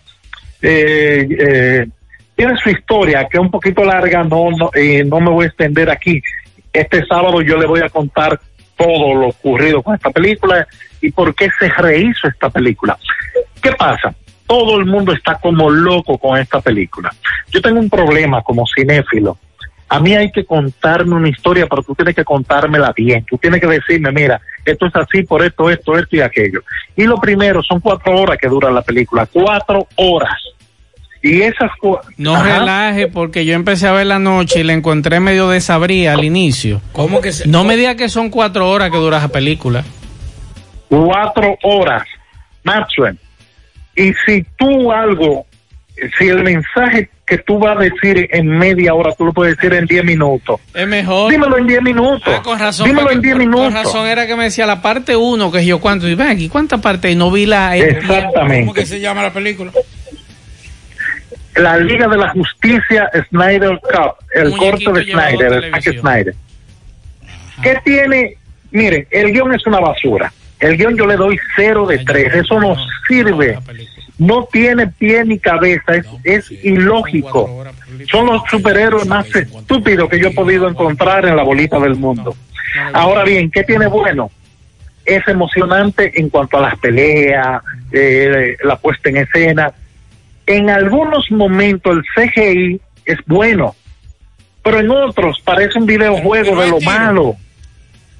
eh, 0.62 1.28
eh, 1.40 1.88
tiene 2.36 2.58
su 2.62 2.70
historia, 2.70 3.28
que 3.30 3.38
es 3.38 3.42
un 3.42 3.52
poquito 3.52 3.84
larga, 3.84 4.24
no, 4.24 4.52
no, 4.52 4.70
eh, 4.76 5.04
no 5.04 5.20
me 5.20 5.30
voy 5.32 5.46
a 5.46 5.48
extender 5.48 5.90
aquí. 5.90 6.22
Este 6.72 7.06
sábado 7.06 7.42
yo 7.42 7.58
le 7.58 7.66
voy 7.66 7.82
a 7.82 7.90
contar 7.90 8.40
todo 8.78 9.16
lo 9.16 9.28
ocurrido 9.30 9.82
con 9.84 9.96
esta 9.96 10.10
película 10.10 10.68
y 11.02 11.12
por 11.12 11.34
qué 11.36 11.50
se 11.60 11.68
rehizo 11.70 12.28
esta 12.28 12.50
película. 12.50 12.98
¿Qué 13.62 13.72
pasa? 13.74 14.14
Todo 14.52 14.78
el 14.80 14.86
mundo 14.86 15.14
está 15.14 15.36
como 15.36 15.70
loco 15.70 16.18
con 16.18 16.38
esta 16.38 16.60
película. 16.60 17.10
Yo 17.52 17.62
tengo 17.62 17.80
un 17.80 17.90
problema 17.90 18.42
como 18.42 18.66
cinéfilo. 18.68 19.38
A 19.88 19.98
mí 20.02 20.14
hay 20.14 20.30
que 20.30 20.44
contarme 20.44 21.16
una 21.16 21.30
historia, 21.30 21.68
pero 21.70 21.82
tú 21.84 21.96
tienes 21.96 22.14
que 22.16 22.26
contármela 22.26 22.92
bien. 22.94 23.24
Tú 23.30 23.38
tienes 23.38 23.62
que 23.62 23.68
decirme, 23.68 24.12
mira, 24.12 24.42
esto 24.66 24.88
es 24.88 24.96
así 24.98 25.24
por 25.24 25.42
esto, 25.46 25.70
esto, 25.70 25.98
esto 25.98 26.16
y 26.18 26.20
aquello. 26.20 26.62
Y 26.98 27.04
lo 27.06 27.16
primero, 27.16 27.64
son 27.64 27.80
cuatro 27.80 28.18
horas 28.20 28.38
que 28.42 28.50
dura 28.50 28.70
la 28.72 28.82
película. 28.82 29.26
Cuatro 29.26 29.88
horas. 29.96 30.34
Y 31.22 31.42
esas... 31.44 31.72
No 32.18 32.36
Ajá. 32.36 32.60
relaje 32.60 33.08
porque 33.08 33.46
yo 33.46 33.54
empecé 33.54 33.88
a 33.88 33.94
ver 33.94 34.08
la 34.08 34.20
noche 34.20 34.60
y 34.60 34.64
la 34.64 34.74
encontré 34.74 35.22
medio 35.22 35.48
desabría 35.48 36.12
al 36.14 36.26
inicio. 36.26 36.82
¿Cómo 36.92 37.22
que 37.22 37.32
se- 37.32 37.48
No 37.48 37.64
me 37.64 37.78
diga 37.78 37.96
que 37.96 38.10
son 38.10 38.30
cuatro 38.30 38.70
horas 38.70 38.92
que 38.92 38.98
dura 38.98 39.18
esa 39.20 39.30
película. 39.30 39.84
cuatro 40.90 41.58
horas, 41.64 42.04
Maxwell. 42.64 43.18
Y 43.96 44.14
si 44.26 44.46
tú 44.58 44.92
algo, 44.92 45.46
si 46.18 46.28
el 46.28 46.44
mensaje 46.44 47.10
que 47.28 47.38
tú 47.38 47.60
vas 47.60 47.78
a 47.78 47.80
decir 47.82 48.28
en 48.32 48.48
media 48.48 48.94
hora, 48.94 49.14
tú 49.18 49.26
lo 49.26 49.34
puedes 49.34 49.56
decir 49.56 49.74
en 49.74 49.86
diez 49.86 50.04
minutos. 50.04 50.60
Es 50.74 50.88
mejor. 50.88 51.32
Dímelo 51.32 51.58
en 51.58 51.68
diez 51.68 51.82
minutos. 51.82 52.24
Ah, 52.28 52.42
con 52.44 52.60
razón. 52.60 52.86
Dímelo 52.88 53.04
porque- 53.04 53.16
en 53.16 53.22
diez 53.22 53.34
con- 53.36 53.40
minutos. 53.40 53.66
Con 53.66 53.74
razón 53.74 54.08
era 54.08 54.28
que 54.28 54.36
me 54.36 54.44
decía 54.46 54.66
la 54.66 54.82
parte 54.82 55.16
uno, 55.16 55.52
que 55.52 55.66
yo 55.66 55.80
cuánto. 55.80 56.08
Y 56.10 56.16
ven 56.16 56.28
aquí, 56.28 56.50
¿cuánta 56.50 56.80
parte? 56.80 57.10
Y 57.12 57.16
no 57.16 57.32
vi 57.32 57.46
la. 57.46 57.74
tiempo. 57.74 58.00
Exactamente. 58.00 58.60
¿Cómo 58.62 58.74
que 58.74 58.86
se 58.86 59.00
llama 59.00 59.24
la 59.24 59.32
película? 59.34 59.72
La 61.56 61.78
Liga 61.78 62.08
de 62.08 62.18
la 62.18 62.30
Justicia 62.30 63.10
Snyder 63.30 63.80
Cup, 63.82 64.16
el 64.34 64.50
Muñequito 64.52 64.92
corto 64.92 64.94
de 64.94 65.04
Snyder, 65.12 65.54
el 65.74 66.00
Snyder. 66.00 66.36
¿Qué 67.62 67.78
tiene? 67.84 68.38
Miren, 68.72 69.06
el 69.12 69.32
guion 69.34 69.54
es 69.54 69.66
una 69.68 69.80
basura. 69.80 70.32
El 70.62 70.78
guion 70.78 70.96
yo 70.96 71.08
le 71.08 71.18
doy 71.18 71.40
cero 71.56 71.86
de 71.88 71.98
tres. 72.00 72.34
Eso 72.34 72.60
no 72.60 72.76
sirve. 73.08 73.58
No 74.18 74.48
tiene 74.52 74.88
pie 74.88 75.26
ni 75.26 75.40
cabeza. 75.40 75.96
Es, 75.96 76.06
es 76.24 76.52
ilógico. 76.64 77.66
Son 78.10 78.28
los 78.28 78.44
superhéroes 78.50 79.08
más 79.08 79.28
estúpidos 79.36 80.08
que 80.10 80.20
yo 80.20 80.28
he 80.28 80.34
podido 80.34 80.70
encontrar 80.70 81.26
en 81.26 81.36
la 81.36 81.44
bolita 81.44 81.80
del 81.80 81.96
mundo. 81.96 82.36
Ahora 82.94 83.24
bien, 83.24 83.50
¿qué 83.50 83.64
tiene 83.64 83.88
bueno? 83.88 84.30
Es 85.04 85.28
emocionante 85.28 86.20
en 86.20 86.30
cuanto 86.30 86.58
a 86.58 86.62
las 86.62 86.78
peleas, 86.78 87.62
eh, 87.92 88.56
la 88.64 88.78
puesta 88.78 89.10
en 89.10 89.18
escena. 89.18 89.74
En 90.46 90.70
algunos 90.70 91.32
momentos 91.32 91.98
el 91.98 92.30
CGI 92.30 92.82
es 93.06 93.18
bueno, 93.26 93.76
pero 94.64 94.80
en 94.80 94.92
otros 94.92 95.42
parece 95.44 95.80
un 95.80 95.86
videojuego 95.86 96.62
de 96.62 96.70
lo 96.70 96.80
malo. 96.82 97.36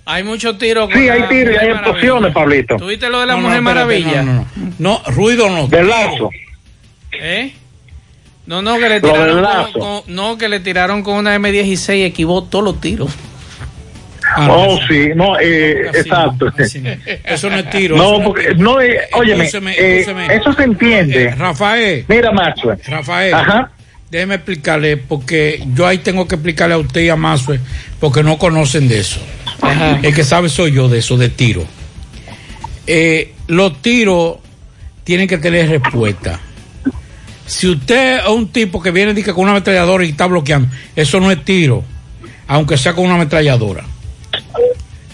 Hay 0.06 0.24
muchos 0.24 0.58
tiros. 0.58 0.90
Sí, 0.94 1.08
hay 1.10 1.24
tiros 1.30 1.56
y 1.56 1.58
hay 1.58 1.70
explosiones. 1.72 2.34
Pablito. 2.34 2.76
¿Tuviste 2.78 3.10
lo 3.10 3.20
de 3.22 3.28
la 3.28 3.34
No, 3.34 3.42
no, 3.42 3.48
Mujer 3.48 3.60
espérate, 3.60 3.86
Maravilla? 3.86 4.24
no, 4.24 4.34
no, 4.34 4.48
no. 4.56 4.74
No, 5.06 5.12
ruido 5.12 5.50
no. 5.50 5.68
Del 5.68 5.88
lazo. 5.88 6.30
¿Eh? 7.12 7.54
No, 8.48 8.62
no, 8.62 8.76
que 8.80 8.90
le 8.90 9.00
Lo 9.00 9.08
del 9.08 9.12
tiraron 9.14 9.42
lazo. 9.44 9.72
con, 9.74 10.02
con- 10.02 10.16
no, 10.16 10.38
que 10.38 10.50
le 10.50 10.60
tiraron 10.60 11.04
con 11.04 11.16
una 11.16 11.36
M16 11.38 11.98
y 11.98 12.04
equivocó 12.04 12.44
todos 12.48 12.66
los 12.66 12.82
tiros. 12.82 13.12
oh, 14.50 14.80
sí, 14.88 15.10
no, 15.16 15.40
eh, 15.40 15.88
exacto. 15.94 16.48
Eso 17.24 17.50
no 17.50 17.58
es 17.58 17.70
tiro. 17.70 17.96
No, 17.98 18.24
porque, 18.24 18.56
no, 18.56 18.82
eh, 18.82 19.00
óyeme, 19.14 19.46
Escúcheme, 19.46 19.74
eh, 19.78 20.06
eso 20.32 20.54
se 20.54 20.64
entiende. 20.64 21.24
Eh, 21.26 21.36
Rafael. 21.36 22.06
Mira, 22.08 22.32
Maxwell. 22.32 22.80
Rafael. 22.86 23.34
Ajá. 23.34 23.72
Déjeme 24.10 24.36
explicarle, 24.36 24.98
porque 24.98 25.64
yo 25.74 25.88
ahí 25.88 26.00
tengo 26.00 26.28
que 26.28 26.36
explicarle 26.36 26.76
a 26.76 26.80
usted 26.80 27.02
y 27.02 27.10
a 27.10 27.16
Mazue, 27.16 27.60
porque 28.00 28.24
no 28.24 28.38
conocen 28.38 28.90
de 28.90 29.00
eso. 29.00 29.22
El 30.04 30.14
que 30.14 30.24
sabe 30.24 30.50
soy 30.50 30.72
yo 30.72 30.90
de 30.90 31.00
eso, 31.00 31.18
de 31.18 31.30
tiro. 31.30 31.64
Eh, 32.88 33.34
los 33.48 33.82
tiros 33.82 34.38
tienen 35.04 35.28
que 35.28 35.38
tener 35.38 35.70
respuesta. 35.70 36.40
Si 37.46 37.68
usted 37.68 38.20
es 38.20 38.28
un 38.28 38.48
tipo 38.50 38.82
que 38.82 38.92
viene 38.92 39.14
dice, 39.14 39.34
con 39.34 39.44
una 39.44 39.52
ametralladora 39.52 40.06
y 40.06 40.10
está 40.10 40.26
bloqueando, 40.26 40.70
eso 40.96 41.20
no 41.20 41.32
es 41.32 41.44
tiro, 41.44 41.84
aunque 42.48 42.78
sea 42.78 42.94
con 42.94 43.06
una 43.06 43.16
ametralladora. 43.16 43.84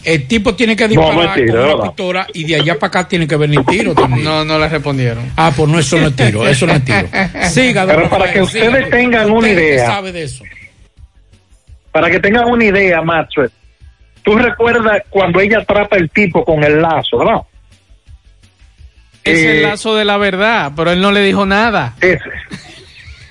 El 0.03 0.25
tipo 0.27 0.55
tiene 0.55 0.75
que 0.75 0.87
disparar 0.87 1.15
no 1.15 1.33
tiro, 1.33 1.77
con 1.95 2.05
una 2.07 2.27
y 2.33 2.45
de 2.45 2.55
allá 2.55 2.79
para 2.79 2.87
acá 2.87 3.07
tiene 3.09 3.27
que 3.27 3.35
venir 3.35 3.59
tiro 3.65 3.93
también. 3.93 4.23
No, 4.23 4.45
no 4.45 4.57
le 4.57 4.69
respondieron. 4.69 5.31
Ah, 5.35 5.51
pues 5.53 5.67
no, 5.67 5.79
eso 5.79 5.97
no 5.97 6.07
es 6.07 6.15
tiro, 6.15 6.47
eso 6.47 6.65
no 6.65 6.73
es 6.73 6.85
tiro. 6.85 7.09
Siga, 7.49 7.85
Pero 7.85 8.09
para 8.09 8.31
que 8.31 8.41
ustedes 8.41 8.85
siga. 8.85 8.89
tengan 8.89 9.29
una 9.29 9.39
Usted 9.49 9.51
idea. 9.57 9.85
sabe 9.85 10.11
de 10.13 10.23
eso. 10.23 10.43
Para 11.91 12.09
que 12.09 12.19
tengan 12.19 12.45
una 12.49 12.63
idea, 12.63 13.01
Maxwell, 13.01 13.51
tú 14.27 14.37
recuerdas 14.37 15.03
cuando 15.09 15.39
ella 15.39 15.59
atrapa 15.59 15.95
el 15.95 16.09
tipo 16.09 16.43
con 16.43 16.61
el 16.61 16.81
lazo, 16.81 17.19
¿verdad? 17.19 17.41
Es 19.23 19.39
Eh, 19.39 19.57
el 19.57 19.63
lazo 19.63 19.95
de 19.95 20.03
la 20.03 20.17
verdad, 20.17 20.73
pero 20.75 20.91
él 20.91 20.99
no 20.99 21.13
le 21.13 21.21
dijo 21.21 21.45
nada. 21.45 21.95
Ese. 22.01 22.19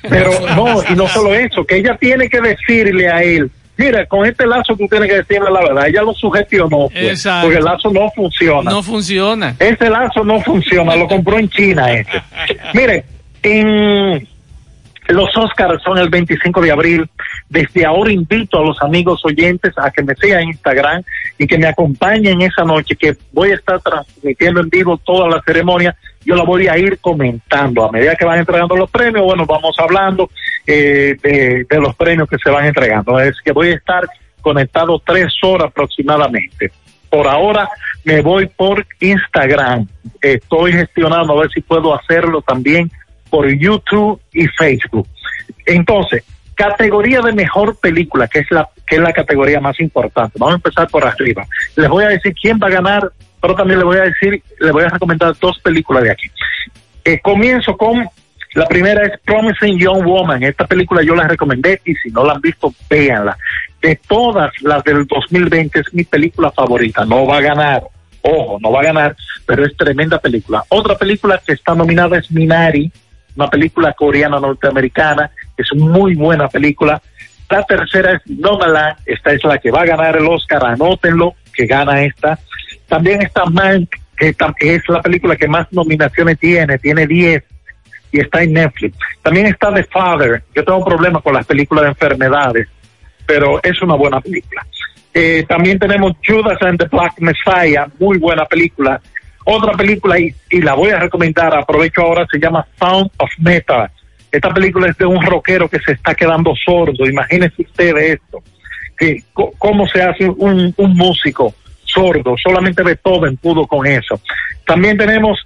Pero 0.09 0.30
no, 0.56 0.82
y 0.88 0.94
no 0.94 1.06
solo 1.06 1.35
eso, 1.35 1.64
que 1.66 1.76
ella 1.76 1.98
tiene 1.98 2.30
que 2.30 2.40
decirle 2.40 3.11
a 3.11 3.22
él, 3.22 3.50
mira, 3.76 4.06
con 4.06 4.24
este 4.24 4.46
lazo 4.46 4.74
tú 4.74 4.88
tienes 4.88 5.11
que 5.11 5.16
decirle 5.16 5.50
la 5.50 5.61
verdad. 5.61 5.87
Ella 5.87 6.00
lo 6.00 6.14
sugestionó, 6.14 6.88
pues, 6.88 7.11
Exacto. 7.11 7.42
porque 7.48 7.59
el 7.59 7.64
lazo 7.64 7.90
no 7.92 8.11
funciona. 8.16 8.70
No 8.70 8.82
funciona. 8.82 9.54
Ese 9.59 9.90
lazo 9.90 10.24
no 10.24 10.40
funciona, 10.40 10.96
lo 10.96 11.06
compró 11.06 11.38
en 11.38 11.50
China 11.50 11.92
ese. 11.92 12.22
Mire, 12.72 13.04
en 13.42 14.26
los 15.09 15.37
Oscars 15.37 15.82
son 15.82 15.98
el 15.98 16.09
25 16.09 16.59
de 16.62 16.70
abril. 16.72 17.11
Desde 17.48 17.85
ahora 17.85 18.11
invito 18.11 18.59
a 18.59 18.64
los 18.64 18.80
amigos 18.82 19.24
oyentes 19.24 19.72
a 19.76 19.90
que 19.90 20.02
me 20.02 20.14
sigan 20.16 20.42
en 20.42 20.48
Instagram 20.48 21.02
y 21.38 21.46
que 21.46 21.59
me 21.59 21.68
acompañen 21.68 22.42
esa 22.42 22.64
noche, 22.64 22.96
que 22.96 23.16
voy 23.32 23.52
a 23.52 23.54
estar 23.54 23.80
transmitiendo 23.80 24.61
en 24.61 24.68
vivo 24.68 24.96
toda 24.98 25.28
la 25.28 25.40
ceremonia. 25.42 25.94
Yo 26.24 26.35
la 26.35 26.42
voy 26.42 26.66
a 26.66 26.76
ir 26.76 26.98
comentando 26.98 27.85
a 27.85 27.92
medida 27.92 28.16
que 28.16 28.24
van 28.24 28.40
entregando 28.40 28.76
los 28.76 28.90
premios. 28.90 29.24
Bueno, 29.24 29.46
vamos 29.46 29.76
hablando 29.78 30.28
eh, 30.66 31.16
de, 31.22 31.66
de 31.68 31.80
los 31.80 31.94
premios 31.94 32.28
que 32.28 32.38
se 32.38 32.50
van 32.50 32.66
entregando. 32.66 33.20
Es 33.20 33.37
que 33.44 33.52
voy 33.52 33.68
a 33.68 33.74
estar 33.74 34.09
conectado 34.40 35.00
tres 35.04 35.32
horas 35.42 35.68
aproximadamente. 35.68 36.72
Por 37.09 37.28
ahora 37.28 37.68
me 38.04 38.22
voy 38.22 38.46
por 38.46 38.85
Instagram. 39.00 39.87
Estoy 40.20 40.72
gestionando 40.72 41.32
a 41.32 41.42
ver 41.42 41.50
si 41.50 41.61
puedo 41.61 41.94
hacerlo 41.94 42.42
también 42.42 42.90
por 43.30 43.48
YouTube 43.48 44.20
y 44.32 44.46
Facebook. 44.48 45.09
Entonces, 45.64 46.24
categoría 46.56 47.20
de 47.20 47.32
mejor 47.32 47.78
película, 47.78 48.26
que 48.26 48.40
es 48.40 48.50
la 48.50 48.68
que 48.86 48.96
es 48.96 49.02
la 49.02 49.12
categoría 49.12 49.60
más 49.60 49.78
importante. 49.80 50.38
Vamos 50.38 50.54
a 50.54 50.56
empezar 50.56 50.88
por 50.88 51.06
arriba. 51.06 51.44
Les 51.76 51.88
voy 51.88 52.04
a 52.04 52.08
decir 52.08 52.34
quién 52.40 52.58
va 52.62 52.68
a 52.68 52.70
ganar, 52.70 53.12
pero 53.40 53.54
también 53.54 53.78
les 53.78 53.84
voy 53.84 53.98
a 53.98 54.02
decir, 54.02 54.42
les 54.60 54.72
voy 54.72 54.84
a 54.84 54.88
recomendar 54.88 55.34
dos 55.40 55.58
películas 55.58 56.04
de 56.04 56.10
aquí. 56.12 56.30
Eh, 57.04 57.20
comienzo 57.20 57.76
con 57.76 58.08
la 58.54 58.66
primera 58.66 59.04
es 59.04 59.20
Promising 59.20 59.78
Young 59.78 60.04
Woman. 60.04 60.42
Esta 60.42 60.66
película 60.66 61.02
yo 61.02 61.14
la 61.14 61.28
recomendé 61.28 61.80
y 61.84 61.94
si 61.96 62.10
no 62.10 62.24
la 62.24 62.32
han 62.32 62.40
visto, 62.40 62.72
véanla. 62.88 63.36
De 63.82 63.96
todas 63.96 64.50
las 64.62 64.82
del 64.82 65.06
2020 65.06 65.80
es 65.80 65.92
mi 65.92 66.04
película 66.04 66.50
favorita. 66.50 67.04
No 67.04 67.26
va 67.26 67.36
a 67.36 67.42
ganar, 67.42 67.82
ojo, 68.22 68.58
no 68.60 68.72
va 68.72 68.80
a 68.80 68.84
ganar, 68.84 69.16
pero 69.44 69.66
es 69.66 69.76
tremenda 69.76 70.18
película. 70.18 70.64
Otra 70.70 70.96
película 70.96 71.40
que 71.44 71.52
está 71.52 71.74
nominada 71.74 72.18
es 72.18 72.30
Minari, 72.30 72.90
una 73.36 73.50
película 73.50 73.92
coreana 73.92 74.40
norteamericana. 74.40 75.30
Es 75.56 75.74
muy 75.74 76.14
buena 76.14 76.48
película. 76.48 77.00
La 77.48 77.62
tercera 77.62 78.12
es 78.12 78.22
Nomadland. 78.26 78.98
Esta 79.06 79.32
es 79.32 79.44
la 79.44 79.58
que 79.58 79.70
va 79.70 79.82
a 79.82 79.86
ganar 79.86 80.16
el 80.16 80.26
Oscar. 80.26 80.64
Anótenlo, 80.64 81.34
que 81.52 81.66
gana 81.66 82.02
esta. 82.02 82.38
También 82.88 83.22
está 83.22 83.44
Mank, 83.44 83.90
que 84.16 84.34
es 84.74 84.88
la 84.88 85.00
película 85.00 85.36
que 85.36 85.48
más 85.48 85.72
nominaciones 85.72 86.38
tiene. 86.38 86.78
Tiene 86.78 87.07
10 87.07 87.42
y 88.12 88.20
está 88.20 88.42
en 88.42 88.52
Netflix. 88.54 88.96
También 89.22 89.46
está 89.46 89.72
The 89.72 89.84
Father. 89.84 90.42
Yo 90.54 90.64
tengo 90.64 90.84
problemas 90.84 91.22
con 91.22 91.34
las 91.34 91.46
películas 91.46 91.84
de 91.84 91.88
enfermedades, 91.90 92.68
pero 93.26 93.61
es 93.62 93.80
una 93.82 93.94
buena 93.94 94.20
película. 94.20 94.66
Eh, 95.12 95.44
también 95.48 95.78
tenemos 95.78 96.12
Judas 96.26 96.59
and 96.61 96.78
the 96.78 96.88
Black 96.88 97.14
Messiah, 97.18 97.86
muy 97.98 98.18
buena 98.18 98.44
película. 98.44 99.00
Otra 99.44 99.72
película, 99.72 100.18
y, 100.18 100.34
y 100.50 100.61
la 100.61 100.74
voy 100.74 100.90
a 100.90 100.98
recomendar, 100.98 101.57
aprovecho 101.57 102.02
ahora, 102.02 102.26
se 102.30 102.38
llama 102.38 102.66
Sound 102.78 103.11
of 103.18 103.30
Metal. 103.38 103.90
Esta 104.31 104.53
película 104.53 104.89
es 104.89 104.99
de 104.99 105.07
un 105.07 105.22
rockero 105.22 105.68
que 105.68 105.79
se 105.81 105.93
está 105.93 106.14
quedando 106.14 106.55
sordo. 106.57 107.07
Imagínense 107.07 107.62
ustedes 107.62 108.20
esto. 108.20 108.43
Que, 108.99 109.22
¿Cómo 109.33 109.87
se 109.87 110.03
hace 110.03 110.29
un, 110.29 110.72
un 110.77 110.95
músico 110.95 111.55
sordo, 111.97 112.37
solamente 112.43 112.83
Beethoven 112.83 113.37
pudo 113.37 113.66
con 113.66 113.87
eso. 113.87 114.20
También 114.66 114.97
tenemos 114.99 115.39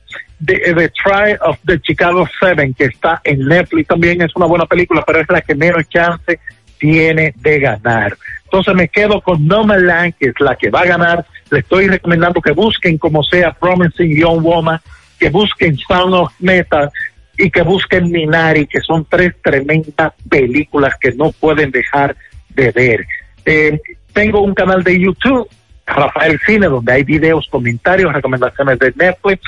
The, 0.45 0.75
the 0.75 0.89
Try 0.89 1.37
of 1.43 1.59
the 1.65 1.79
Chicago 1.81 2.29
Seven, 2.41 2.75
que 2.75 2.87
está 2.87 3.21
en 3.25 3.47
Netflix 3.47 3.89
también, 3.89 4.23
es 4.23 4.35
una 4.35 4.47
buena 4.47 4.67
película, 4.67 5.05
pero 5.07 5.21
es 5.21 5.29
la 5.29 5.41
que 5.43 5.55
menos 5.55 5.89
chance 5.89 6.41
tiene 6.79 7.35
de 7.37 7.61
ganar. 7.61 8.17
Entonces 8.45 8.75
me 8.75 8.89
quedo 8.89 9.21
con 9.21 9.47
No 9.47 9.65
que 10.19 10.29
es 10.29 10.41
la 10.41 10.57
que 10.57 10.71
va 10.71 10.81
a 10.81 10.87
ganar. 10.87 11.27
Le 11.51 11.61
estoy 11.61 11.89
recomendando 11.89 12.41
que 12.41 12.53
busquen 12.53 12.99
como 12.99 13.23
sea 13.23 13.53
Promising 13.53 14.17
Young 14.17 14.43
Woman, 14.43 14.81
que 15.19 15.29
busquen 15.29 15.77
Sound 15.77 16.15
of 16.15 16.33
Metal 16.41 16.91
y 17.41 17.51
que 17.51 17.63
busquen 17.63 18.11
Minari, 18.11 18.67
que 18.67 18.81
son 18.81 19.07
tres 19.09 19.35
tremendas 19.43 20.13
películas 20.29 20.95
que 21.01 21.13
no 21.13 21.33
pueden 21.33 21.71
dejar 21.71 22.17
de 22.51 22.71
ver. 22.71 23.07
Eh, 23.45 23.81
tengo 24.13 24.41
un 24.43 24.55
canal 24.55 24.83
de 24.83 25.01
YouTube, 25.01 25.49
Rafael 25.87 26.39
Cine, 26.47 26.67
donde 26.67 26.93
hay 26.93 27.05
videos, 27.05 27.49
comentarios, 27.51 28.13
recomendaciones 28.13 28.79
de 28.79 28.93
Netflix. 28.97 29.43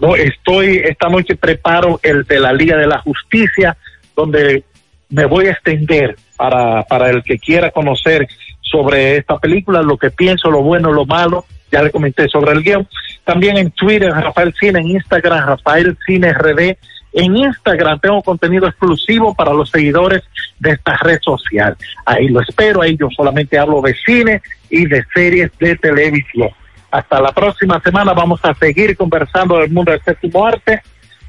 No, 0.00 0.14
estoy, 0.14 0.82
esta 0.84 1.08
noche 1.08 1.36
preparo 1.36 1.98
el 2.02 2.24
de 2.24 2.40
la 2.40 2.52
Liga 2.52 2.76
de 2.76 2.86
la 2.86 2.98
Justicia, 2.98 3.76
donde 4.14 4.64
me 5.08 5.24
voy 5.24 5.46
a 5.46 5.52
extender 5.52 6.16
para, 6.36 6.82
para 6.84 7.10
el 7.10 7.22
que 7.22 7.38
quiera 7.38 7.70
conocer 7.70 8.28
sobre 8.60 9.16
esta 9.16 9.38
película, 9.38 9.82
lo 9.82 9.96
que 9.96 10.10
pienso, 10.10 10.50
lo 10.50 10.62
bueno, 10.62 10.92
lo 10.92 11.04
malo, 11.04 11.44
ya 11.72 11.82
le 11.82 11.90
comenté 11.90 12.28
sobre 12.28 12.52
el 12.52 12.62
guion. 12.62 12.88
También 13.24 13.56
en 13.56 13.70
Twitter, 13.72 14.10
Rafael 14.12 14.54
Cine, 14.58 14.80
en 14.80 14.88
Instagram, 14.88 15.46
Rafael 15.46 15.96
Cine 16.06 16.32
RD. 16.32 16.76
En 17.12 17.36
Instagram 17.36 17.98
tengo 17.98 18.22
contenido 18.22 18.66
exclusivo 18.68 19.34
para 19.34 19.52
los 19.52 19.70
seguidores 19.70 20.22
de 20.58 20.72
esta 20.72 20.96
red 20.98 21.18
social. 21.22 21.76
Ahí 22.04 22.28
lo 22.28 22.40
espero, 22.40 22.82
ahí 22.82 22.96
yo 22.96 23.08
solamente 23.14 23.58
hablo 23.58 23.80
de 23.80 23.94
cine 24.06 24.42
y 24.68 24.86
de 24.86 25.04
series 25.12 25.50
de 25.58 25.76
televisión. 25.76 26.50
Hasta 26.90 27.20
la 27.20 27.32
próxima 27.32 27.80
semana 27.80 28.12
vamos 28.12 28.40
a 28.44 28.54
seguir 28.54 28.96
conversando 28.96 29.58
del 29.58 29.70
mundo 29.70 29.92
del 29.92 30.02
séptimo 30.02 30.46
arte. 30.46 30.82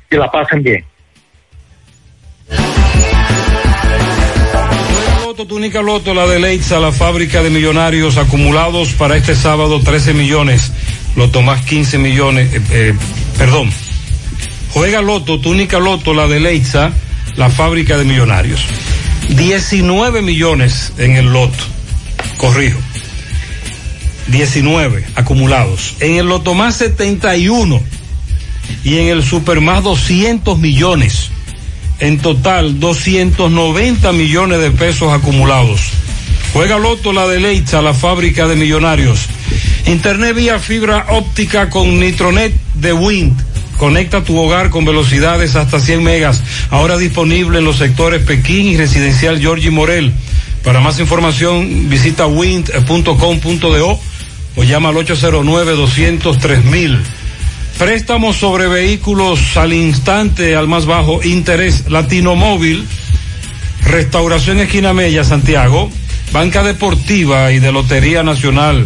Que 0.09 0.17
la 0.17 0.29
pasen 0.29 0.61
bien. 0.61 0.85
Loto, 5.23 5.47
túnica 5.47 5.81
Loto, 5.81 6.13
la 6.13 6.27
de 6.27 6.39
Leitza, 6.39 6.79
la 6.79 6.91
fábrica 6.91 7.41
de 7.41 7.49
millonarios 7.49 8.17
acumulados 8.17 8.93
para 8.93 9.15
este 9.15 9.33
sábado 9.33 9.79
13 9.79 10.13
millones, 10.13 10.73
Loto 11.15 11.41
más 11.41 11.63
15 11.63 11.97
millones, 11.97 12.53
eh, 12.53 12.61
eh, 12.71 12.93
perdón. 13.37 13.69
Juega 14.73 15.01
Loto, 15.01 15.39
túnica 15.39 15.79
Loto, 15.79 16.13
la 16.13 16.27
de 16.27 16.39
Leitza, 16.39 16.91
la 17.35 17.49
fábrica 17.49 17.97
de 17.97 18.05
millonarios. 18.05 18.65
19 19.29 20.21
millones 20.21 20.93
en 20.97 21.15
el 21.17 21.31
Loto, 21.31 21.63
corrijo. 22.37 22.79
19 24.27 25.05
acumulados. 25.15 25.95
En 25.99 26.15
el 26.15 26.27
Loto 26.27 26.53
más 26.53 26.77
71 26.77 27.81
y 28.83 28.97
en 28.97 29.07
el 29.07 29.23
Super 29.23 29.59
más 29.59 29.83
200 29.83 30.57
millones. 30.57 31.29
En 31.99 32.19
total, 32.19 32.79
290 32.79 34.11
millones 34.13 34.59
de 34.59 34.71
pesos 34.71 35.11
acumulados. 35.13 35.81
Juega 36.53 36.79
Loto 36.79 37.13
la 37.13 37.27
deleita, 37.27 37.81
la 37.81 37.93
fábrica 37.93 38.47
de 38.47 38.55
millonarios. 38.55 39.27
Internet 39.85 40.35
vía 40.35 40.59
fibra 40.59 41.07
óptica 41.09 41.69
con 41.69 41.99
Nitronet 41.99 42.53
de 42.75 42.93
Wind. 42.93 43.51
Conecta 43.81 44.23
tu 44.23 44.37
hogar 44.37 44.69
con 44.69 44.85
velocidades 44.85 45.55
hasta 45.55 45.79
100 45.79 46.03
megas. 46.03 46.43
Ahora 46.69 46.99
disponible 46.99 47.57
en 47.57 47.65
los 47.65 47.77
sectores 47.77 48.21
Pekín 48.21 48.67
y 48.67 48.77
Residencial 48.77 49.39
Georgie 49.39 49.71
Morel. 49.71 50.13
Para 50.63 50.81
más 50.81 50.99
información 50.99 51.89
visita 51.89 52.27
wind.com.do 52.27 53.99
o 54.55 54.63
llama 54.63 54.89
al 54.89 54.95
809-203 54.97 56.99
Préstamos 57.79 58.37
sobre 58.37 58.67
vehículos 58.67 59.57
al 59.57 59.73
instante, 59.73 60.55
al 60.55 60.67
más 60.67 60.85
bajo 60.85 61.23
interés. 61.23 61.89
Latino 61.89 62.35
Móvil, 62.35 62.85
Restauración 63.83 64.59
Esquina 64.59 64.93
Mella, 64.93 65.23
Santiago, 65.23 65.89
Banca 66.31 66.61
Deportiva 66.61 67.51
y 67.51 67.57
de 67.57 67.71
Lotería 67.71 68.21
Nacional. 68.21 68.85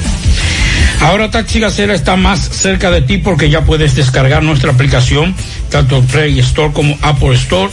Ahora 1.01 1.31
Taxi 1.31 1.59
Gacela 1.59 1.95
está 1.95 2.15
más 2.15 2.39
cerca 2.39 2.91
de 2.91 3.01
ti 3.01 3.17
porque 3.17 3.49
ya 3.49 3.65
puedes 3.65 3.95
descargar 3.95 4.43
nuestra 4.43 4.71
aplicación, 4.71 5.35
tanto 5.69 6.01
Play 6.03 6.39
Store 6.39 6.71
como 6.71 6.97
Apple 7.01 7.33
Store 7.33 7.71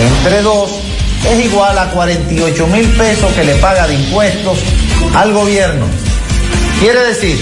entre 0.00 0.42
dos 0.42 0.70
es 1.30 1.44
igual 1.44 1.78
a 1.78 1.90
48 1.90 2.66
mil 2.68 2.86
pesos 2.90 3.32
que 3.32 3.44
le 3.44 3.54
paga 3.56 3.86
de 3.86 3.94
impuestos 3.94 4.58
al 5.14 5.32
gobierno. 5.32 5.86
Quiere 6.80 7.00
decir 7.00 7.36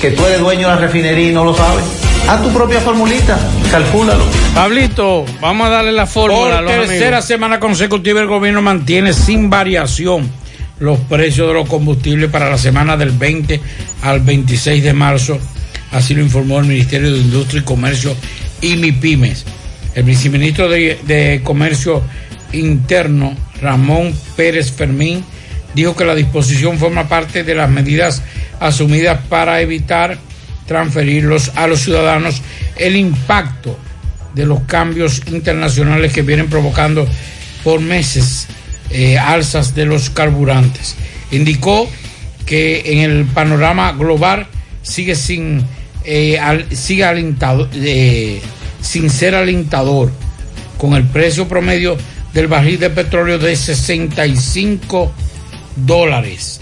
que 0.00 0.10
tú 0.12 0.24
eres 0.24 0.40
dueño 0.40 0.68
de 0.68 0.74
la 0.74 0.80
refinería 0.80 1.30
y 1.30 1.32
no 1.32 1.44
lo 1.44 1.54
sabes. 1.54 1.84
Haz 2.28 2.42
tu 2.42 2.50
propia 2.50 2.80
formulita, 2.80 3.38
calcúlalo. 3.70 4.24
Pablito, 4.54 5.24
vamos 5.40 5.66
a 5.66 5.70
darle 5.70 5.92
la 5.92 6.06
fórmula. 6.06 6.58
Por 6.58 6.66
tercera 6.66 7.08
amigos. 7.08 7.24
semana 7.24 7.60
consecutiva 7.60 8.20
el 8.20 8.26
gobierno 8.26 8.62
mantiene 8.62 9.12
sin 9.12 9.50
variación 9.50 10.30
los 10.78 10.98
precios 11.00 11.48
de 11.48 11.54
los 11.54 11.68
combustibles 11.68 12.30
para 12.30 12.48
la 12.50 12.58
semana 12.58 12.96
del 12.96 13.10
20 13.10 13.60
al 14.02 14.20
26 14.20 14.82
de 14.82 14.92
marzo. 14.92 15.38
Así 15.92 16.14
lo 16.14 16.22
informó 16.22 16.60
el 16.60 16.66
Ministerio 16.66 17.12
de 17.12 17.18
Industria 17.18 17.60
y 17.60 17.64
Comercio 17.64 18.14
y 18.60 18.76
MIPIMES. 18.76 19.44
El 19.94 20.04
viceministro 20.04 20.68
de, 20.68 21.40
Comercio 21.44 22.02
Interno, 22.52 23.34
Ramón 23.60 24.14
Pérez 24.36 24.72
Fermín, 24.72 25.24
dijo 25.74 25.94
que 25.96 26.04
la 26.04 26.14
disposición 26.14 26.78
forma 26.78 27.08
parte 27.08 27.44
de 27.44 27.54
las 27.54 27.70
medidas 27.70 28.22
asumidas 28.60 29.20
para 29.28 29.60
evitar 29.60 30.18
transferirlos 30.66 31.52
a 31.56 31.66
los 31.66 31.80
ciudadanos 31.80 32.42
el 32.76 32.96
impacto 32.96 33.78
de 34.34 34.46
los 34.46 34.60
cambios 34.62 35.22
internacionales 35.26 36.12
que 36.12 36.22
vienen 36.22 36.48
provocando 36.48 37.06
por 37.64 37.80
meses 37.80 38.46
eh, 38.90 39.18
alzas 39.18 39.74
de 39.74 39.86
los 39.86 40.10
carburantes. 40.10 40.96
Indicó 41.32 41.88
que 42.46 42.82
en 42.86 42.98
el 43.10 43.24
panorama 43.26 43.92
global 43.92 44.46
sigue 44.82 45.14
sin, 45.14 45.64
eh, 46.04 46.38
al- 46.38 46.66
sigue 46.76 47.04
alentado, 47.04 47.68
eh, 47.74 48.40
sin 48.80 49.10
ser 49.10 49.34
alentador, 49.34 50.10
con 50.78 50.94
el 50.94 51.04
precio 51.04 51.46
promedio 51.48 51.96
del 52.32 52.46
barril 52.46 52.78
de 52.78 52.90
petróleo 52.90 53.38
de 53.38 53.56
65 53.56 55.12
dólares. 55.76 56.60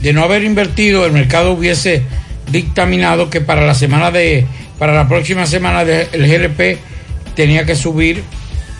De 0.00 0.12
no 0.12 0.22
haber 0.24 0.44
invertido, 0.44 1.06
el 1.06 1.12
mercado 1.12 1.52
hubiese 1.52 2.02
dictaminado 2.50 3.30
que 3.30 3.40
para 3.40 3.64
la 3.66 3.74
semana 3.74 4.10
de, 4.10 4.46
para 4.78 4.94
la 4.94 5.08
próxima 5.08 5.46
semana 5.46 5.84
de- 5.84 6.08
el 6.12 6.26
GLP 6.26 6.78
tenía 7.34 7.64
que 7.64 7.74
subir 7.76 8.22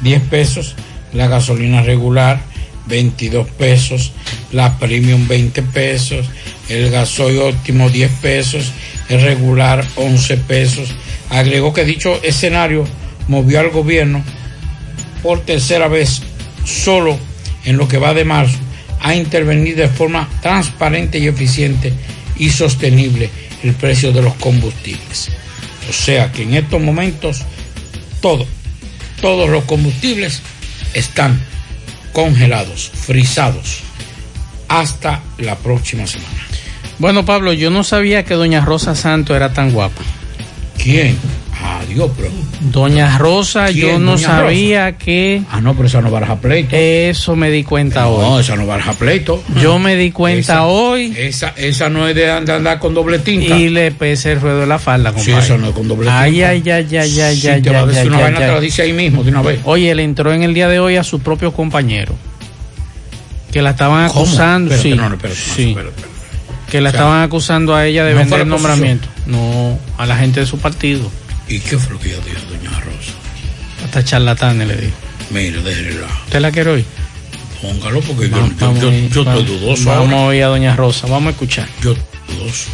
10 0.02 0.22
pesos, 0.22 0.74
la 1.12 1.26
gasolina 1.26 1.82
regular 1.82 2.40
22 2.86 3.48
pesos, 3.50 4.12
la 4.52 4.78
premium 4.78 5.26
20 5.26 5.62
pesos, 5.62 6.26
el 6.68 6.90
gasoil 6.90 7.38
óptimo 7.38 7.88
10 7.90 8.10
pesos, 8.22 8.72
el 9.08 9.22
regular 9.22 9.84
11 9.96 10.36
pesos. 10.36 10.94
Agregó 11.30 11.72
que 11.72 11.84
dicho 11.84 12.20
escenario 12.22 12.86
movió 13.28 13.60
al 13.60 13.70
gobierno 13.70 14.22
por 15.22 15.40
tercera 15.40 15.88
vez 15.88 16.22
solo 16.64 17.18
en 17.64 17.76
lo 17.76 17.88
que 17.88 17.98
va 17.98 18.14
de 18.14 18.24
marzo 18.24 18.58
a 19.00 19.14
intervenir 19.14 19.76
de 19.76 19.88
forma 19.88 20.28
transparente 20.40 21.18
y 21.18 21.26
eficiente 21.26 21.92
y 22.36 22.50
sostenible 22.50 23.30
el 23.62 23.74
precio 23.74 24.12
de 24.12 24.22
los 24.22 24.34
combustibles. 24.34 25.30
O 25.88 25.92
sea 25.92 26.32
que 26.32 26.42
en 26.42 26.54
estos 26.54 26.80
momentos 26.80 27.42
todo, 28.20 28.46
todos 29.20 29.48
los 29.48 29.64
combustibles 29.64 30.42
están 30.94 31.40
congelados, 32.12 32.90
frisados 32.94 33.80
hasta 34.68 35.22
la 35.38 35.56
próxima 35.56 36.06
semana. 36.06 36.46
Bueno, 36.98 37.24
Pablo, 37.24 37.52
yo 37.52 37.70
no 37.70 37.84
sabía 37.84 38.24
que 38.24 38.34
doña 38.34 38.64
Rosa 38.64 38.94
Santo 38.94 39.36
era 39.36 39.52
tan 39.52 39.70
guapa. 39.70 40.02
¿Quién? 40.86 41.16
Adiós, 41.62 42.10
pero. 42.16 42.28
Doña 42.70 43.16
Rosa, 43.18 43.70
yo 43.70 43.88
¿Quién, 43.88 44.04
no 44.04 44.12
doña 44.12 44.26
sabía 44.26 44.92
que. 44.98 45.42
Ah, 45.50 45.60
no, 45.60 45.74
pero 45.74 45.88
esa 45.88 46.00
no 46.02 46.10
baraja 46.10 46.36
pleito. 46.36 46.76
Eso 46.76 47.34
me 47.34 47.50
di 47.50 47.64
cuenta 47.64 48.08
hoy. 48.08 48.24
No, 48.24 48.38
esa 48.40 48.56
no 48.56 48.66
baraja 48.66 48.92
pleito. 48.92 49.42
Yo 49.60 49.78
me 49.78 49.96
di 49.96 50.10
cuenta 50.12 50.40
Esa- 50.40 50.64
hoy. 50.66 51.14
Esa, 51.16 51.48
esa 51.56 51.88
no 51.88 52.06
es 52.06 52.14
de 52.14 52.30
and- 52.30 52.46
de 52.46 52.52
andar 52.52 52.78
con 52.78 52.92
doble 52.94 53.18
tinta. 53.20 53.56
Y 53.56 53.70
le 53.70 53.90
pese 53.90 54.32
el 54.32 54.40
ruedo 54.40 54.60
de 54.60 54.66
la 54.66 54.78
falda, 54.78 55.10
Sí, 55.10 55.16
compadre. 55.30 55.44
eso 55.44 55.58
no 55.58 55.68
es 55.68 55.72
con 55.74 55.88
doble 55.88 56.08
Ay, 56.10 56.32
tinta. 56.32 56.48
ay, 56.50 56.62
ay, 56.70 56.96
ay, 56.98 57.20
ay, 57.20 57.36
Si 57.36 57.48
ay, 57.48 57.62
te 57.62 57.70
va 57.70 57.78
a 57.78 57.82
ay, 57.82 57.88
decir 57.88 58.02
ay, 58.02 58.08
una 58.08 58.16
ay, 58.18 58.22
vaina, 58.24 58.38
te 58.38 58.44
ay. 58.44 58.50
la 58.52 58.60
dice 58.60 58.82
ahí 58.82 58.92
mismo 58.92 59.24
de 59.24 59.30
una 59.30 59.42
vez. 59.42 59.60
Oye, 59.64 59.94
le 59.94 60.04
entró 60.04 60.32
en 60.32 60.42
el 60.42 60.54
día 60.54 60.68
de 60.68 60.78
hoy 60.78 60.96
a 60.96 61.02
su 61.04 61.20
propio 61.20 61.52
compañero. 61.52 62.14
Que 63.50 63.62
la 63.62 63.70
estaban 63.70 64.08
¿Cómo? 64.08 64.20
acusando, 64.20 64.74
Espérate, 64.74 64.94
sí. 65.02 65.08
no, 65.08 65.14
espérate, 65.14 65.40
sí. 65.40 65.70
espérate. 65.70 66.02
Que 66.70 66.80
la 66.80 66.88
O 66.88 66.92
sea, 66.92 67.00
estaban 67.00 67.22
acusando 67.22 67.74
a 67.74 67.86
ella 67.86 68.04
de 68.04 68.12
¿no 68.12 68.18
vender 68.18 68.40
el 68.40 68.48
nombramiento. 68.48 69.08
No, 69.26 69.78
a 69.98 70.06
la 70.06 70.16
gente 70.16 70.40
de 70.40 70.46
su 70.46 70.58
partido. 70.58 71.10
¿Y 71.48 71.60
qué 71.60 71.78
fue 71.78 71.92
lo 71.94 72.00
que 72.00 72.08
ella 72.08 72.18
dijo, 72.24 72.40
doña 72.50 72.70
Rosa? 72.80 73.12
Hasta 73.84 74.02
charlatanes 74.04 74.66
le 74.68 74.74
dijo. 74.76 74.96
Mire, 75.30 75.60
déjela. 75.62 76.06
¿Usted 76.24 76.40
la 76.40 76.50
quiere 76.50 76.70
hoy? 76.70 76.84
Póngalo 77.62 78.00
porque 78.00 78.28
yo, 78.28 78.36
Vamos, 78.36 78.50
yo, 78.58 78.66
vamos 78.66 78.80
yo, 78.82 78.88
a 78.88 78.92
yo 78.92 78.98
estoy 79.06 79.24
vamos. 79.24 79.46
dudoso 79.46 79.84
Vamos 79.90 80.12
ahora. 80.12 80.22
a 80.22 80.26
oír 80.26 80.42
a 80.44 80.46
doña 80.48 80.76
Rosa, 80.76 81.06
vamos 81.06 81.28
a 81.28 81.30
escuchar. 81.30 81.66
Yo 81.82 81.92
estoy 81.92 82.36
dudoso. 82.36 82.68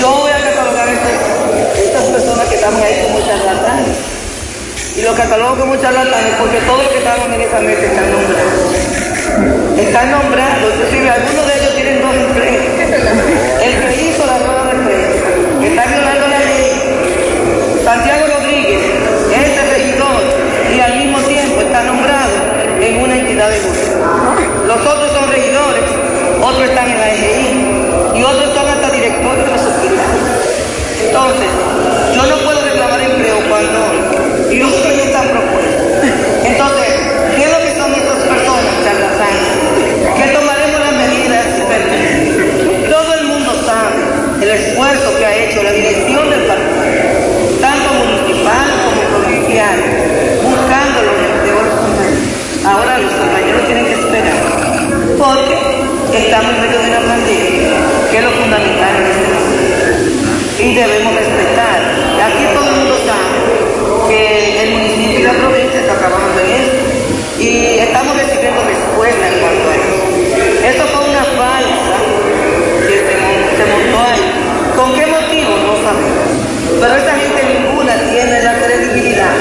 Yo 0.00 0.10
voy 0.10 0.30
a 0.32 0.38
catalogar 0.42 0.88
este- 0.88 1.84
estas 1.86 2.04
personas 2.04 2.48
que 2.48 2.54
estaban 2.56 2.82
ahí 2.82 2.94
como 3.06 3.20
charlatanes. 3.26 3.96
Y 4.98 5.02
lo 5.02 5.14
catalogo 5.14 5.56
como 5.60 5.76
charlatanes 5.80 6.34
porque 6.38 6.58
todos 6.66 6.82
los 6.82 6.92
que 6.92 6.98
estaban 6.98 7.32
en 7.32 7.40
esa 7.40 7.60
mesa 7.60 7.82
están 7.86 8.10
nombrados. 8.10 9.78
Están 9.78 10.10
nombrados, 10.10 10.74
inclusive 10.74 11.08
algunos 11.10 11.46
de 11.46 11.52
ellos 11.58 11.74
tienen 11.74 12.02
dos 12.02 12.14
empleos. 12.14 12.79
El 13.00 13.72
que 13.80 14.02
hizo 14.02 14.26
la 14.26 14.38
rueda 14.38 14.64
de 14.64 14.84
prensa, 14.84 15.28
que 15.60 15.66
está 15.68 15.84
violando 15.86 16.28
la 16.28 16.38
ley, 16.38 16.70
Santiago 17.84 18.26
Rodríguez, 18.34 18.82
es 19.32 19.58
el 19.58 19.70
regidor 19.70 20.20
y 20.74 20.80
al 20.80 20.96
mismo 20.98 21.18
tiempo 21.20 21.60
está 21.60 21.82
nombrado 21.84 22.32
en 22.80 23.02
una 23.02 23.16
entidad 23.16 23.50
de 23.50 23.60
gobierno. 23.60 24.00
Los 24.66 24.80
otros 24.80 25.10
son 25.12 25.30
regidores, 25.30 25.84
otros 26.42 26.68
están 26.68 26.90
en 26.90 26.98
la 26.98 27.10
EGI 27.10 28.18
y 28.18 28.22
otros 28.22 28.54
son 28.54 28.68
hasta 28.68 28.90
directores 28.90 29.44
de 29.44 29.52
los 29.52 29.60
hospitales. 29.60 30.40
Entonces, 31.06 31.50
yo 32.14 32.22
no 32.26 32.36
puedo 32.44 32.60
reclamar 32.60 33.00
empleo 33.00 33.36
cuando 33.48 34.52
y 34.52 34.62
otros 34.62 34.96
ya 34.96 35.04
están 35.04 35.28
propuestos. 35.28 35.90
Entonces, 36.44 36.90
¿qué 37.36 37.44
es 37.44 37.50
lo 37.50 37.58
que 37.58 37.80
son 37.80 37.94
estas 37.94 38.18
personas 38.28 38.74
charlatanes? 38.84 39.48
Que 40.16 40.26
tomaremos 40.36 40.80
las 40.80 40.92
medidas 40.92 41.46
pertinentes. 41.68 42.90
Todo 42.90 43.14
el 43.14 43.24
mundo 43.26 43.50
sabe 43.64 44.39
el 44.50 44.56
esfuerzo 44.58 45.16
que 45.18 45.24
ha 45.26 45.36
hecho 45.44 45.62
la 45.62 45.72
dirección 45.72 46.30
del 46.30 46.40
partido, 46.46 46.82
tanto 47.60 47.88
municipal 47.94 48.66
como 48.84 49.22
provincial, 49.22 49.78
buscando 50.42 51.02
los 51.02 51.16
mejores 51.22 51.74
compañeros. 51.74 52.64
Ahora 52.64 52.98
los 52.98 53.12
compañeros 53.14 53.66
tienen 53.66 53.84
que 53.86 53.92
esperar, 53.94 54.42
porque 55.18 55.56
estamos 56.18 56.50
en 56.54 56.60
medio 56.62 56.78
de 56.82 56.88
una 56.90 57.00
pandemia, 57.00 57.68
que 58.10 58.16
es 58.18 58.24
lo 58.24 58.30
fundamental 58.30 58.92
en 58.98 59.06
este 59.06 59.26
momento. 59.30 59.70
Y 60.60 60.74
debemos 60.74 61.14
respetar. 61.14 61.78
Aquí 62.20 62.44
todo 62.52 62.68
el 62.68 62.76
mundo 62.76 62.96
sabe 63.06 63.38
que 64.08 64.62
el 64.64 64.70
municipio 64.72 65.20
y 65.20 65.22
la 65.22 65.32
provincia 65.32 65.80
está 65.80 65.94
trabajando 65.94 66.40
en 66.40 66.50
esto. 66.50 66.76
Y 67.40 67.78
estamos 67.78 68.14
recibiendo 68.18 68.60
respuesta 68.66 69.24
en 69.28 69.40
cuanto 69.40 69.64
a 69.70 69.74
eso. 69.78 69.96
Eso 70.68 70.84
fue 70.92 71.08
una 71.08 71.24
falsa 71.40 71.96
que 72.86 72.96
se, 73.00 73.14
mon- 73.16 73.48
se 73.56 73.64
montó 73.72 73.96
ahí. 74.04 74.20
¿Con 74.76 74.92
qué 74.94 75.06
motivo? 75.06 75.56
No 75.64 75.72
sabemos. 75.80 76.28
Pero 76.80 76.94
esa 76.96 77.14
gente 77.18 77.40
ninguna 77.60 77.94
tiene 78.10 78.42
la 78.42 78.54
credibilidad 78.58 79.34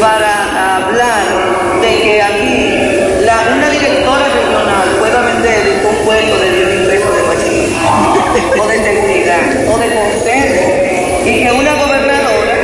para 0.00 0.76
hablar 0.76 1.22
de 1.80 1.88
que 2.02 2.22
aquí 2.22 3.24
la, 3.24 3.54
una 3.56 3.68
directora 3.70 4.26
regional 4.28 4.88
pueda 4.98 5.20
vender 5.22 5.82
un 5.88 6.04
puesto 6.04 6.38
de 6.38 6.50
10 6.56 6.68
mil 6.68 6.86
pesos 6.88 7.16
de 7.16 7.22
bachiller, 7.22 8.60
o 8.60 8.66
de 8.68 8.76
seguridad, 8.82 9.42
o 9.68 9.78
de 9.78 9.88
consejo, 9.94 10.64
y 11.26 11.42
que 11.42 11.52
una 11.52 11.74
gobernadora. 11.74 12.54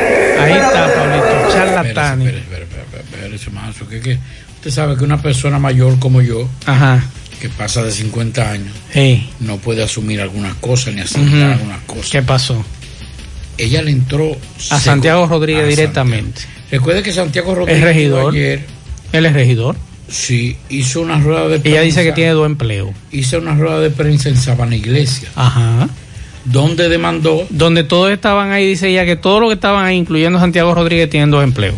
Ahí 0.43 0.53
está, 0.53 2.17
Pablito, 2.17 3.51
mazo, 3.53 3.89
que, 3.89 4.01
que 4.01 4.19
usted 4.57 4.71
sabe 4.71 4.97
que 4.97 5.05
una 5.05 5.21
persona 5.23 5.59
mayor 5.59 5.99
como 5.99 6.21
yo, 6.23 6.49
Ajá. 6.67 7.03
que 7.41 7.49
pasa 7.49 7.83
de 7.85 7.93
50 7.93 8.51
años, 8.51 8.73
Sí. 8.93 9.31
no 9.41 9.59
puede 9.59 9.83
asumir 9.83 10.21
algunas 10.21 10.55
cosas 10.55 10.95
ni 10.95 11.01
aceptar 11.03 11.23
Ujú. 11.27 11.53
algunas 11.53 11.81
cosas. 11.83 12.11
¿Qué 12.11 12.23
pasó? 12.23 12.65
Ella 13.59 13.83
le 13.83 13.91
entró 13.91 14.37
A 14.71 14.79
Santiago 14.81 15.27
Rodríguez 15.27 15.65
a 15.65 15.67
directamente. 15.67 16.41
Santiago. 16.43 16.67
Recuerde 16.71 17.03
que 17.03 17.13
Santiago 17.13 17.53
Es 17.53 17.59
Rodríguez 17.59 17.83
regidor. 17.85 18.33
ayer 18.35 18.65
Él 19.13 19.27
es 19.27 19.33
regidor. 19.33 19.77
sí 20.09 20.57
hizo 20.69 21.01
una 21.01 21.19
rueda 21.21 21.43
de 21.49 21.59
prensa. 21.61 21.69
Ella 21.69 21.81
dice 21.83 22.05
que 22.05 22.13
tiene 22.13 22.31
dos 22.33 22.47
empleos. 22.47 22.91
hizo 23.13 23.39
una 23.39 23.55
rueda 23.55 23.81
de 23.81 23.91
prensa 23.91 24.29
en 24.29 24.37
Sabana 24.37 24.77
Iglesia, 24.77 25.29
Ajá. 25.37 25.89
donde 26.45 26.89
demandó 26.89 27.47
Donde 27.51 27.83
todos 27.85 28.11
estaban 28.13 28.51
ahí, 28.53 28.67
dice 28.67 28.89
ella 28.89 29.05
que 29.05 29.17
todos 29.17 29.41
los 29.41 29.49
que 29.51 29.55
estaban 29.55 29.85
ahí, 29.85 29.97
incluyendo 29.97 30.39
Santiago 30.39 30.75
Rodríguez, 30.75 31.09
tienen 31.11 31.31
dos 31.31 31.43
empleos. 31.43 31.77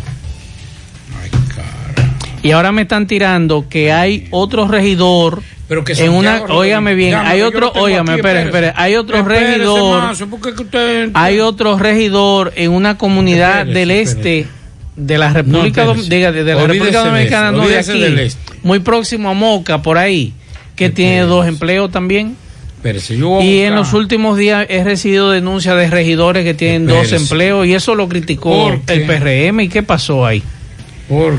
Y 2.43 2.51
ahora 2.51 2.71
me 2.71 2.83
están 2.83 3.07
tirando 3.07 3.67
que 3.69 3.91
hay 3.91 4.27
otro 4.31 4.67
regidor 4.67 5.41
Pero 5.67 5.83
que 5.83 5.93
en 5.93 6.11
una, 6.11 6.43
óigame 6.49 6.95
bien, 6.95 7.15
hay 7.15 7.41
otro, 7.41 7.71
óigame, 7.73 8.15
espere, 8.15 8.43
espere, 8.43 8.73
hay 8.75 8.95
otro 8.95 9.17
Espérese, 9.17 9.47
regidor, 9.57 10.11
usted- 10.59 11.09
hay 11.13 11.39
otro 11.39 11.77
regidor 11.77 12.53
en 12.55 12.71
una 12.71 12.97
comunidad 12.97 13.67
Espérese, 13.67 13.79
del 13.79 13.91
este 13.91 14.47
de 14.95 15.17
la 15.17 15.31
República, 15.31 15.85
No, 15.85 15.93
diga, 15.95 16.31
de, 16.31 16.43
de 16.43 16.55
la 16.55 16.65
República 16.67 17.03
Dominicana, 17.05 17.51
no 17.51 17.67
de 17.67 17.77
aquí, 17.77 17.99
del 17.99 18.19
este. 18.19 18.41
muy 18.63 18.79
próximo 18.79 19.29
a 19.29 19.33
Moca, 19.33 19.81
por 19.81 19.97
ahí, 19.97 20.33
que 20.75 20.89
tiene 20.89 21.21
dos 21.21 21.45
empleos 21.47 21.89
también. 21.91 22.35
Espérese, 22.75 23.17
yo 23.17 23.41
Y 23.41 23.59
en 23.59 23.75
los 23.75 23.93
últimos 23.93 24.37
días 24.37 24.65
he 24.69 24.83
recibido 24.85 25.31
denuncias 25.31 25.75
de 25.77 25.89
regidores 25.89 26.45
que 26.45 26.53
tienen 26.53 26.85
dos 26.87 27.11
empleos 27.11 27.67
y 27.67 27.73
eso 27.73 27.95
lo 27.95 28.07
criticó 28.09 28.69
el 28.87 29.05
PRM. 29.05 29.59
¿Y 29.63 29.67
qué 29.69 29.83
pasó 29.83 30.25
ahí? 30.25 30.41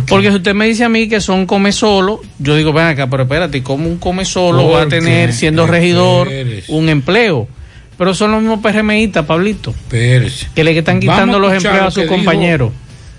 Porque 0.09 0.31
si 0.31 0.37
usted 0.37 0.55
me 0.55 0.67
dice 0.67 0.85
a 0.85 0.89
mí 0.89 1.09
que 1.09 1.21
son 1.21 1.47
come 1.47 1.71
solo, 1.73 2.21
yo 2.39 2.57
digo, 2.57 2.73
ven 2.73 2.87
acá, 2.87 3.09
pero 3.09 3.23
espérate, 3.23 3.59
¿y 3.59 3.61
¿cómo 3.61 3.89
un 3.89 3.99
come 3.99 4.25
solo 4.25 4.69
va 4.71 4.83
a 4.83 4.89
tener, 4.89 5.33
siendo 5.33 5.67
regidor, 5.67 6.29
un 6.69 6.89
empleo? 6.89 7.49
Pero 7.97 8.15
son 8.15 8.33
los 8.33 8.41
mismos 8.41 8.61
PRMistas, 8.61 9.27
Pablito, 9.27 9.71
Espérese. 9.71 10.49
que 10.55 10.65
le 10.65 10.77
están 10.77 11.01
quitando 11.01 11.39
los 11.39 11.53
empleos 11.53 11.87
a 11.87 11.91
sus 11.91 12.05
compañeros. 12.05 12.73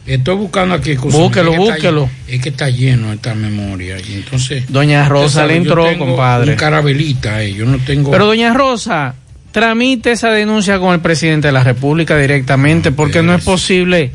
Estoy 0.06 0.36
buscando 0.36 0.74
aquí. 0.74 0.96
Búsquelo, 0.96 1.52
es 1.52 1.58
que 1.58 1.64
está- 1.64 1.74
búsquelo. 1.74 2.10
es 2.28 2.42
que 2.42 2.50
está 2.50 2.70
lleno 2.70 3.14
esta 3.14 3.36
memoria. 3.36 3.98
Y 4.00 4.14
entonces. 4.16 4.64
Doña 4.68 5.08
Rosa 5.08 5.42
sabe, 5.42 5.48
le 5.50 5.54
yo 5.54 5.62
entró, 5.62 5.86
tengo 5.86 6.06
compadre. 6.08 6.52
Un 6.54 6.58
carabelita, 6.58 7.36
ahí, 7.36 7.54
yo 7.54 7.66
no 7.68 7.78
tengo. 7.78 8.10
Pero 8.10 8.26
doña 8.26 8.52
Rosa, 8.54 9.14
tramite 9.52 10.12
esa 10.12 10.32
denuncia 10.32 10.80
con 10.80 10.94
el 10.96 11.02
presidente 11.02 11.50
de 11.50 11.52
la 11.54 11.64
República 11.64 12.18
directamente, 12.18 12.92
porque 12.92 13.22
no 13.22 13.36
es 13.36 13.44
posible 13.44 14.12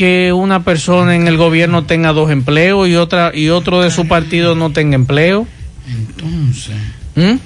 que 0.00 0.32
una 0.32 0.64
persona 0.64 1.14
en 1.14 1.28
el 1.28 1.36
gobierno 1.36 1.84
tenga 1.84 2.14
dos 2.14 2.30
empleos 2.30 2.88
y 2.88 2.96
otra 2.96 3.32
y 3.34 3.50
otro 3.50 3.82
de 3.82 3.90
su 3.90 4.08
partido 4.08 4.54
no 4.54 4.72
tenga 4.72 4.94
empleo. 4.94 5.46
Entonces. 5.86 6.74
¿Mm? 7.16 7.36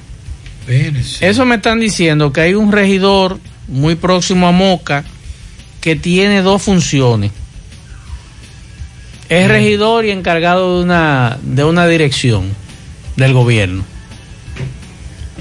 Eso 1.20 1.46
me 1.46 1.56
están 1.56 1.80
diciendo 1.80 2.32
que 2.32 2.42
hay 2.42 2.54
un 2.54 2.70
regidor 2.70 3.40
muy 3.66 3.96
próximo 3.96 4.46
a 4.46 4.52
Moca 4.52 5.02
que 5.80 5.96
tiene 5.96 6.42
dos 6.42 6.62
funciones. 6.62 7.32
Es 9.28 9.48
regidor 9.48 10.04
y 10.04 10.12
encargado 10.12 10.78
de 10.78 10.84
una, 10.84 11.38
de 11.42 11.64
una 11.64 11.88
dirección 11.88 12.52
del 13.16 13.32
gobierno. 13.32 13.82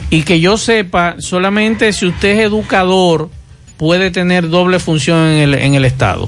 Y 0.09 0.23
que 0.23 0.39
yo 0.39 0.57
sepa, 0.57 1.17
solamente 1.19 1.93
si 1.93 2.07
usted 2.07 2.39
es 2.39 2.45
educador 2.47 3.29
puede 3.77 4.09
tener 4.09 4.49
doble 4.49 4.79
función 4.79 5.27
en 5.27 5.37
el, 5.43 5.53
en 5.53 5.75
el 5.75 5.85
Estado. 5.85 6.27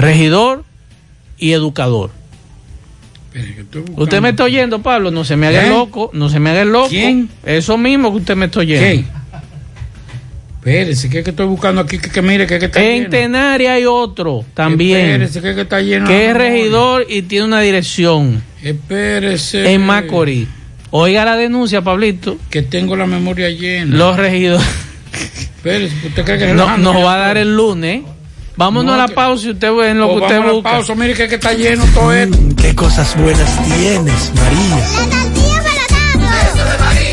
Regidor 0.00 0.64
y 1.38 1.52
educador. 1.52 2.10
Usted 3.96 4.20
me 4.20 4.30
está 4.30 4.44
oyendo, 4.44 4.82
Pablo, 4.82 5.10
no 5.10 5.24
se 5.24 5.36
me 5.36 5.46
haga 5.46 5.66
¿Eh? 5.66 5.70
loco, 5.70 6.10
no 6.12 6.28
se 6.28 6.40
me 6.40 6.50
haga 6.50 6.64
loco. 6.64 6.88
¿Quién? 6.88 7.28
Eso 7.46 7.78
mismo 7.78 8.10
que 8.10 8.18
usted 8.18 8.36
me 8.36 8.46
está 8.46 8.60
oyendo. 8.60 8.84
¿Qué? 8.84 9.04
Espérese, 10.58 11.08
que 11.08 11.18
es 11.20 11.24
que 11.24 11.30
estoy 11.30 11.46
buscando 11.46 11.80
aquí, 11.80 11.98
que, 11.98 12.10
que 12.10 12.20
mire, 12.20 12.46
que, 12.46 12.58
que 12.58 12.66
está 12.66 12.82
En 12.82 12.96
lleno. 13.04 13.10
Tenaria 13.10 13.74
hay 13.74 13.86
otro 13.86 14.44
también. 14.52 15.22
Espérese, 15.22 15.40
que, 15.40 15.54
que 15.54 15.60
está 15.62 15.80
lleno. 15.80 16.06
que 16.06 16.28
es 16.28 16.34
regidor 16.36 17.06
y 17.08 17.22
tiene 17.22 17.46
una 17.46 17.60
dirección 17.60 18.42
Espérese. 18.62 19.72
en 19.72 19.80
Macorís. 19.86 20.48
Oiga 20.90 21.24
la 21.24 21.36
denuncia, 21.36 21.82
Pablito. 21.82 22.36
Que 22.50 22.62
tengo 22.62 22.96
la 22.96 23.06
memoria 23.06 23.48
llena. 23.48 23.96
Los 23.96 24.16
regidores. 24.18 24.66
Espérese, 25.12 25.94
¿usted 26.08 26.24
cree 26.24 26.38
que 26.38 26.46
No, 26.52 26.76
nos 26.78 26.96
va 26.96 27.14
a 27.14 27.18
dar 27.18 27.36
el 27.38 27.54
lunes. 27.56 28.02
Vámonos 28.60 28.84
No, 28.84 28.92
a 28.92 28.96
la 28.98 29.06
que- 29.08 29.14
pausa 29.14 29.46
y 29.46 29.50
usted 29.52 29.72
ve 29.72 29.88
en 29.90 29.98
lo 30.00 30.06
Oh, 30.06 30.16
que 30.16 30.20
usted 30.22 30.34
vamos 30.36 30.44
a 30.44 30.48
la 30.48 30.52
busca. 30.52 30.70
pausa, 30.70 30.94
mire 30.94 31.14
que, 31.14 31.28
que 31.28 31.36
está 31.36 31.54
lleno 31.54 31.82
todo 31.94 32.12
esto. 32.12 32.36
Qué 32.58 32.74
cosas 32.74 33.16
buenas 33.16 33.64
tienes, 33.64 34.30
María. 34.34 34.76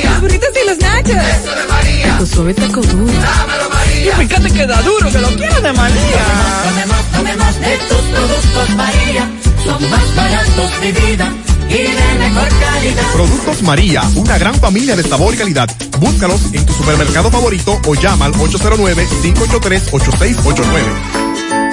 Los 0.04 0.20
burritos 0.22 0.50
y 0.62 0.66
los 0.68 0.78
nachos. 0.80 1.16
Eso 1.16 1.56
de 1.56 1.64
María. 1.70 2.08
Taco 2.12 2.26
suave, 2.26 2.54
taco 2.54 2.82
duro. 2.82 3.06
Dámelo, 3.14 3.70
María. 3.74 4.12
Y 4.12 4.16
fíjate 4.28 4.52
que 4.52 4.68
da 4.68 4.82
duro, 4.82 5.10
que 5.10 5.20
lo 5.20 5.30
quiero 5.30 5.62
de 5.62 5.72
María. 5.72 6.26
Tomemos, 6.68 6.98
tomemos 7.14 7.60
de 7.62 7.78
tus 7.78 8.02
productos 8.14 8.70
María. 8.76 9.30
Son 9.64 9.90
más 9.90 10.16
baratos 10.18 10.82
de 10.82 10.92
vida 10.92 11.32
y 11.70 11.78
de 11.78 12.14
mejor 12.20 12.50
calidad. 12.60 13.04
Productos 13.14 13.64
María, 13.64 14.04
una 14.16 14.38
gran 14.38 14.56
familia 14.56 14.98
de 14.98 15.04
sabor 15.04 15.34
y 15.34 15.38
calidad. 15.38 15.70
Búscalos 15.98 16.42
en 16.52 16.66
tu 16.66 16.74
supermercado 16.74 17.32
favorito 17.32 17.80
o 17.88 17.96
llama 17.96 18.26
al 18.26 18.34
809-583-8689. 18.34 21.27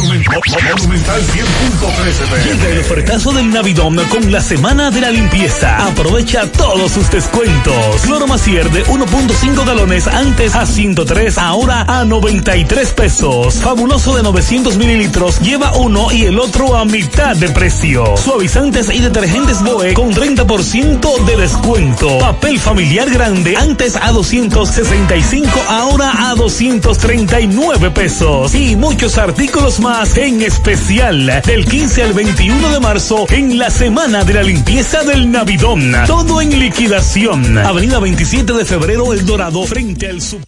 Monumental 0.00 1.20
100.13 1.22 2.44
Llega 2.44 2.68
el 2.68 2.78
ofertazo 2.78 3.32
del 3.32 3.50
Navidón 3.50 3.96
con 4.08 4.32
la 4.32 4.40
semana 4.40 4.90
de 4.90 5.02
la 5.02 5.10
limpieza. 5.10 5.86
Aprovecha 5.86 6.50
todos 6.50 6.92
sus 6.92 7.10
descuentos. 7.10 8.00
Cloro 8.04 8.26
Macier 8.26 8.70
de 8.70 8.84
1.5 8.86 9.66
galones 9.66 10.06
antes 10.06 10.54
a 10.54 10.64
103, 10.64 11.36
ahora 11.36 11.84
a 11.86 12.04
93 12.04 12.92
pesos. 12.92 13.56
Fabuloso 13.56 14.16
de 14.16 14.22
900 14.22 14.78
mililitros 14.78 15.38
lleva 15.40 15.76
uno 15.76 16.10
y 16.10 16.24
el 16.24 16.38
otro 16.38 16.76
a 16.76 16.86
mitad 16.86 17.36
de 17.36 17.50
precio. 17.50 18.16
Suavizantes 18.16 18.88
y 18.88 19.00
detergentes 19.00 19.62
Boe 19.62 19.92
con 19.92 20.14
30% 20.14 21.24
de 21.26 21.36
descuento. 21.36 22.18
Papel 22.20 22.58
familiar 22.58 23.10
grande 23.10 23.54
antes 23.56 23.96
a 23.96 24.12
265, 24.12 25.50
ahora 25.68 26.30
a 26.30 26.34
239 26.36 27.90
pesos. 27.90 28.54
Y 28.54 28.76
muchos 28.76 29.18
artículos 29.18 29.78
más 29.78 29.89
en 29.90 30.40
especial 30.40 31.42
del 31.44 31.66
15 31.66 32.04
al 32.04 32.12
21 32.12 32.70
de 32.70 32.78
marzo 32.78 33.26
en 33.28 33.58
la 33.58 33.70
semana 33.70 34.22
de 34.22 34.34
la 34.34 34.42
limpieza 34.44 35.02
del 35.02 35.32
Navidón. 35.32 35.92
Todo 36.06 36.40
en 36.40 36.60
liquidación. 36.60 37.58
Avenida 37.58 37.98
27 37.98 38.52
de 38.52 38.64
febrero 38.64 39.12
El 39.12 39.26
Dorado 39.26 39.64
frente 39.64 40.06
al 40.06 40.22
sub. 40.22 40.44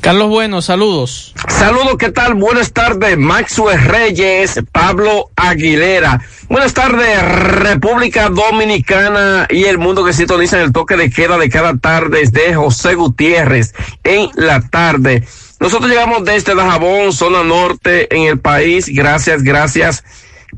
Carlos 0.00 0.30
Bueno, 0.30 0.60
saludos. 0.62 1.32
Saludos, 1.48 1.96
¿qué 1.96 2.10
tal? 2.10 2.34
Buenas 2.34 2.72
tardes, 2.72 3.16
Maxwell 3.16 3.80
Reyes, 3.80 4.58
Pablo 4.72 5.30
Aguilera. 5.36 6.20
Buenas 6.48 6.74
tardes, 6.74 7.22
República 7.22 8.28
Dominicana 8.30 9.46
y 9.48 9.62
el 9.64 9.78
mundo 9.78 10.04
que 10.04 10.12
sintoniza 10.12 10.58
en 10.58 10.64
el 10.64 10.72
toque 10.72 10.96
de 10.96 11.08
queda 11.08 11.38
de 11.38 11.48
cada 11.48 11.76
tarde 11.76 12.24
de 12.32 12.52
José 12.52 12.96
Gutiérrez 12.96 13.74
en 14.02 14.28
la 14.34 14.60
tarde. 14.60 15.24
Nosotros 15.62 15.90
llegamos 15.90 16.24
desde 16.24 16.56
Dajabón, 16.56 17.12
zona 17.12 17.44
norte 17.44 18.12
en 18.12 18.22
el 18.22 18.40
país. 18.40 18.88
Gracias, 18.88 19.44
gracias. 19.44 20.02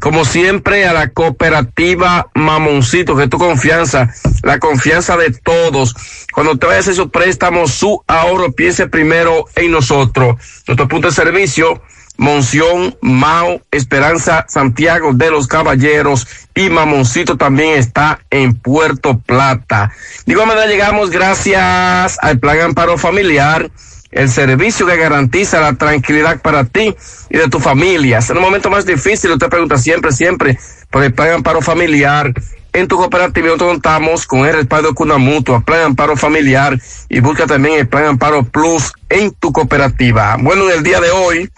Como 0.01 0.25
siempre, 0.25 0.87
a 0.87 0.95
la 0.95 1.11
cooperativa 1.11 2.29
Mamoncito, 2.35 3.15
que 3.15 3.29
tu 3.29 3.37
confianza, 3.37 4.15
la 4.43 4.59
confianza 4.59 5.19
de 5.19 5.31
todos. 5.31 5.95
Cuando 6.33 6.57
te 6.57 6.65
vayas 6.65 6.79
a 6.79 6.91
hacer 6.91 6.95
su 6.95 7.11
préstamo, 7.11 7.69
su 7.69 8.03
ahorro, 8.07 8.53
piense 8.53 8.89
primero 8.89 9.45
en 9.57 9.73
nosotros. 9.73 10.37
Nuestro 10.67 10.89
punto 10.89 11.09
de 11.09 11.15
servicio, 11.15 11.83
Monción, 12.17 12.97
Mao, 13.03 13.61
Esperanza, 13.73 14.47
Santiago 14.49 15.13
de 15.13 15.31
los 15.31 15.49
Caballeros 15.49 16.27
y 16.55 16.71
Mamoncito 16.71 17.37
también 17.37 17.79
está 17.79 18.21
en 18.31 18.55
Puerto 18.55 19.19
Plata. 19.19 19.93
De 20.25 20.33
igual 20.33 20.49
manera 20.49 20.67
llegamos 20.67 21.11
gracias 21.11 22.17
al 22.23 22.39
Plan 22.39 22.59
Amparo 22.61 22.97
Familiar, 22.97 23.71
el 24.15 24.31
servicio 24.31 24.87
que 24.87 24.97
garantiza 24.97 25.61
la 25.61 25.75
tranquilidad 25.75 26.41
para 26.41 26.65
ti 26.65 26.95
y 27.29 27.37
de 27.37 27.49
tu 27.49 27.59
familia. 27.59 28.21
En 28.29 28.37
un 28.37 28.43
momento 28.43 28.71
más 28.71 28.87
difícil, 28.87 29.33
usted 29.33 29.49
pregunta 29.49 29.77
siempre, 29.77 30.13
siempre 30.13 30.59
por 30.91 31.03
el 31.03 31.13
Plan 31.13 31.33
Amparo 31.33 31.61
Familiar. 31.61 32.33
En 32.73 32.89
tu 32.89 32.97
cooperativa 32.97 33.47
nosotros 33.47 33.73
contamos 33.73 34.27
con 34.27 34.47
el 34.47 34.55
respaldo 34.55 34.89
de 34.89 34.95
Cuna 34.95 35.19
Mutua, 35.19 35.61
Plan 35.61 35.83
Amparo 35.83 36.17
Familiar 36.17 36.81
y 37.09 37.21
busca 37.21 37.47
también 37.47 37.81
el 37.81 37.89
Plan 37.89 38.05
Amparo 38.07 38.45
Plus 38.45 38.93
en 39.09 39.33
tu 39.33 39.53
cooperativa. 39.53 40.37
Bueno, 40.41 40.71
en 40.71 40.79
el 40.79 40.83
día 40.85 41.01
de 41.01 41.11
hoy, 41.11 41.51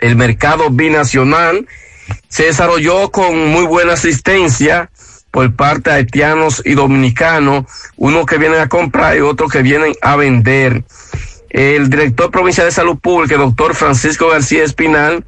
el 0.00 0.16
mercado 0.16 0.70
binacional 0.70 1.66
se 2.28 2.44
desarrolló 2.44 3.10
con 3.10 3.48
muy 3.48 3.64
buena 3.64 3.94
asistencia 3.94 4.90
por 5.32 5.52
parte 5.56 5.90
de 5.90 5.96
haitianos 5.96 6.62
y 6.64 6.74
dominicanos, 6.74 7.64
unos 7.96 8.26
que 8.26 8.38
vienen 8.38 8.60
a 8.60 8.68
comprar 8.68 9.16
y 9.16 9.20
otros 9.20 9.50
que 9.50 9.62
vienen 9.62 9.92
a 10.00 10.14
vender. 10.14 10.84
El 11.54 11.88
director 11.88 12.32
provincial 12.32 12.66
de 12.66 12.72
salud 12.72 12.98
pública, 12.98 13.36
el 13.36 13.42
doctor 13.42 13.76
Francisco 13.76 14.28
García 14.28 14.64
Espinal, 14.64 15.24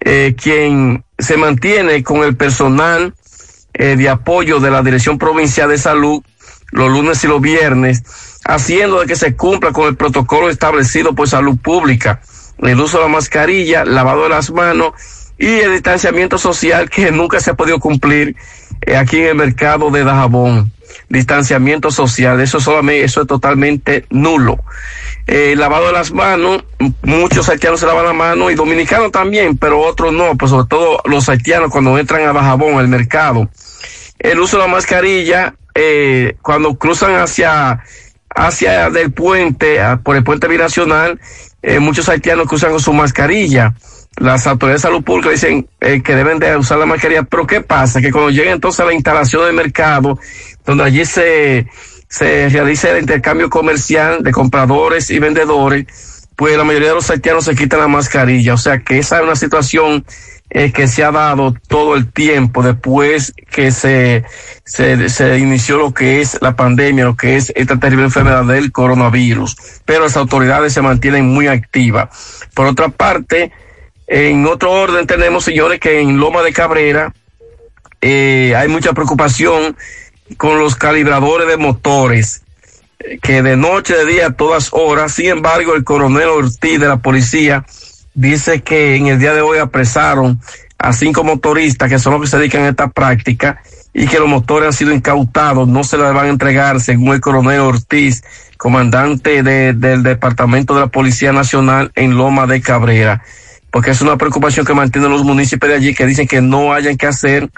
eh, 0.00 0.34
quien 0.34 1.04
se 1.18 1.36
mantiene 1.36 2.02
con 2.02 2.24
el 2.24 2.36
personal 2.36 3.12
eh, 3.74 3.94
de 3.96 4.08
apoyo 4.08 4.60
de 4.60 4.70
la 4.70 4.82
Dirección 4.82 5.18
Provincial 5.18 5.68
de 5.68 5.76
Salud 5.76 6.22
los 6.70 6.90
lunes 6.90 7.22
y 7.22 7.26
los 7.26 7.42
viernes, 7.42 8.02
haciendo 8.46 9.00
de 9.00 9.06
que 9.06 9.16
se 9.16 9.36
cumpla 9.36 9.72
con 9.72 9.88
el 9.88 9.96
protocolo 9.96 10.48
establecido 10.48 11.14
por 11.14 11.28
salud 11.28 11.58
pública. 11.58 12.22
El 12.60 12.80
uso 12.80 12.96
de 12.96 13.04
la 13.04 13.10
mascarilla, 13.10 13.84
lavado 13.84 14.22
de 14.22 14.30
las 14.30 14.50
manos 14.50 14.94
y 15.38 15.46
el 15.46 15.72
distanciamiento 15.72 16.36
social 16.36 16.90
que 16.90 17.10
nunca 17.12 17.40
se 17.40 17.50
ha 17.50 17.54
podido 17.54 17.78
cumplir 17.78 18.36
eh, 18.82 18.96
aquí 18.96 19.18
en 19.18 19.26
el 19.26 19.34
mercado 19.36 19.90
de 19.90 20.04
Dajabón. 20.04 20.72
Distanciamiento 21.08 21.90
social, 21.90 22.40
eso 22.40 22.60
solamente, 22.60 23.04
eso 23.04 23.22
es 23.22 23.26
totalmente 23.26 24.04
nulo. 24.10 24.58
Eh, 25.26 25.54
lavado 25.56 25.86
de 25.86 25.92
las 25.92 26.12
manos, 26.12 26.64
muchos 27.02 27.48
haitianos 27.48 27.80
se 27.80 27.86
lavan 27.86 28.06
la 28.06 28.12
mano 28.12 28.50
y 28.50 28.54
dominicanos 28.54 29.12
también, 29.12 29.56
pero 29.56 29.80
otros 29.80 30.12
no, 30.12 30.36
pues 30.36 30.50
sobre 30.50 30.66
todo 30.68 31.00
los 31.04 31.28
haitianos 31.28 31.70
cuando 31.70 31.98
entran 31.98 32.26
a 32.26 32.32
Dajabón, 32.32 32.78
al 32.78 32.88
mercado. 32.88 33.48
El 34.18 34.40
uso 34.40 34.56
de 34.56 34.64
la 34.64 34.68
mascarilla, 34.68 35.54
eh, 35.74 36.36
cuando 36.42 36.74
cruzan 36.76 37.14
hacia, 37.16 37.84
hacia 38.34 38.90
del 38.90 39.12
puente, 39.12 39.78
por 40.02 40.16
el 40.16 40.24
puente 40.24 40.48
binacional, 40.48 41.20
eh, 41.62 41.78
muchos 41.78 42.08
haitianos 42.08 42.48
cruzan 42.48 42.70
con 42.70 42.80
su 42.80 42.92
mascarilla. 42.92 43.74
Las 44.20 44.46
autoridades 44.46 44.82
de 44.82 44.88
salud 44.88 45.04
pública 45.04 45.30
dicen 45.30 45.68
eh, 45.80 46.02
que 46.02 46.14
deben 46.14 46.38
de 46.38 46.56
usar 46.56 46.78
la 46.78 46.86
mascarilla, 46.86 47.22
pero 47.22 47.46
¿qué 47.46 47.60
pasa? 47.60 48.00
Que 48.00 48.10
cuando 48.10 48.30
lleguen 48.30 48.54
entonces 48.54 48.80
a 48.80 48.84
la 48.84 48.94
instalación 48.94 49.44
del 49.46 49.54
mercado, 49.54 50.18
donde 50.64 50.84
allí 50.84 51.04
se, 51.04 51.68
se 52.08 52.48
realiza 52.48 52.90
el 52.90 53.00
intercambio 53.00 53.48
comercial 53.48 54.22
de 54.22 54.32
compradores 54.32 55.10
y 55.10 55.18
vendedores, 55.18 55.86
pues 56.38 56.56
la 56.56 56.64
mayoría 56.64 56.90
de 56.90 56.94
los 56.94 57.10
haitianos 57.10 57.44
se 57.44 57.56
quitan 57.56 57.80
la 57.80 57.88
mascarilla. 57.88 58.54
O 58.54 58.58
sea 58.58 58.78
que 58.78 58.98
esa 58.98 59.18
es 59.18 59.24
una 59.24 59.34
situación 59.34 60.04
eh, 60.50 60.72
que 60.72 60.86
se 60.86 61.04
ha 61.04 61.10
dado 61.10 61.54
todo 61.66 61.94
el 61.94 62.10
tiempo 62.12 62.62
después 62.62 63.34
que 63.50 63.70
se, 63.70 64.24
se, 64.64 65.08
se 65.08 65.38
inició 65.38 65.78
lo 65.78 65.92
que 65.92 66.20
es 66.20 66.38
la 66.40 66.56
pandemia, 66.56 67.04
lo 67.04 67.16
que 67.16 67.36
es 67.36 67.52
esta 67.54 67.78
terrible 67.78 68.04
enfermedad 68.04 68.44
del 68.44 68.72
coronavirus. 68.72 69.56
Pero 69.84 70.04
las 70.04 70.16
autoridades 70.16 70.72
se 70.72 70.80
mantienen 70.80 71.26
muy 71.26 71.48
activas. 71.48 72.08
Por 72.54 72.66
otra 72.66 72.88
parte, 72.88 73.52
en 74.08 74.46
otro 74.46 74.72
orden 74.72 75.06
tenemos, 75.06 75.44
señores, 75.44 75.80
que 75.80 76.00
en 76.00 76.18
Loma 76.18 76.42
de 76.42 76.52
Cabrera 76.52 77.12
eh, 78.00 78.54
hay 78.56 78.68
mucha 78.68 78.92
preocupación 78.92 79.76
con 80.36 80.58
los 80.58 80.74
calibradores 80.76 81.48
de 81.48 81.56
motores 81.56 82.42
eh, 83.00 83.18
que 83.22 83.42
de 83.42 83.56
noche, 83.56 83.94
de 83.96 84.06
día, 84.06 84.26
a 84.28 84.32
todas 84.32 84.70
horas. 84.72 85.12
Sin 85.12 85.26
embargo, 85.26 85.74
el 85.74 85.84
coronel 85.84 86.28
Ortiz 86.28 86.80
de 86.80 86.88
la 86.88 86.96
policía 86.98 87.64
dice 88.14 88.62
que 88.62 88.96
en 88.96 89.06
el 89.08 89.18
día 89.18 89.34
de 89.34 89.40
hoy 89.42 89.58
apresaron 89.58 90.40
a 90.78 90.92
cinco 90.92 91.24
motoristas 91.24 91.88
que 91.88 91.98
son 91.98 92.12
los 92.14 92.22
que 92.22 92.28
se 92.28 92.38
dedican 92.38 92.62
a 92.62 92.68
esta 92.68 92.88
práctica 92.88 93.60
y 93.92 94.06
que 94.06 94.18
los 94.20 94.28
motores 94.28 94.68
han 94.68 94.72
sido 94.72 94.92
incautados, 94.92 95.66
no 95.66 95.82
se 95.82 95.98
les 95.98 96.12
van 96.12 96.26
a 96.26 96.28
entregar, 96.28 96.80
según 96.80 97.14
el 97.14 97.20
coronel 97.20 97.60
Ortiz, 97.60 98.22
comandante 98.56 99.42
de- 99.42 99.72
del 99.72 100.02
Departamento 100.04 100.74
de 100.74 100.80
la 100.82 100.86
Policía 100.86 101.32
Nacional 101.32 101.90
en 101.96 102.16
Loma 102.16 102.46
de 102.46 102.60
Cabrera, 102.60 103.22
porque 103.70 103.90
es 103.90 104.00
una 104.00 104.16
preocupación 104.16 104.64
que 104.64 104.74
mantienen 104.74 105.10
los 105.10 105.24
municipios 105.24 105.70
de 105.70 105.76
allí 105.76 105.94
que 105.94 106.06
dicen 106.06 106.26
que 106.26 106.40
no 106.40 106.72
hayan 106.72 106.96
que 106.96 107.06
hacer 107.06 107.50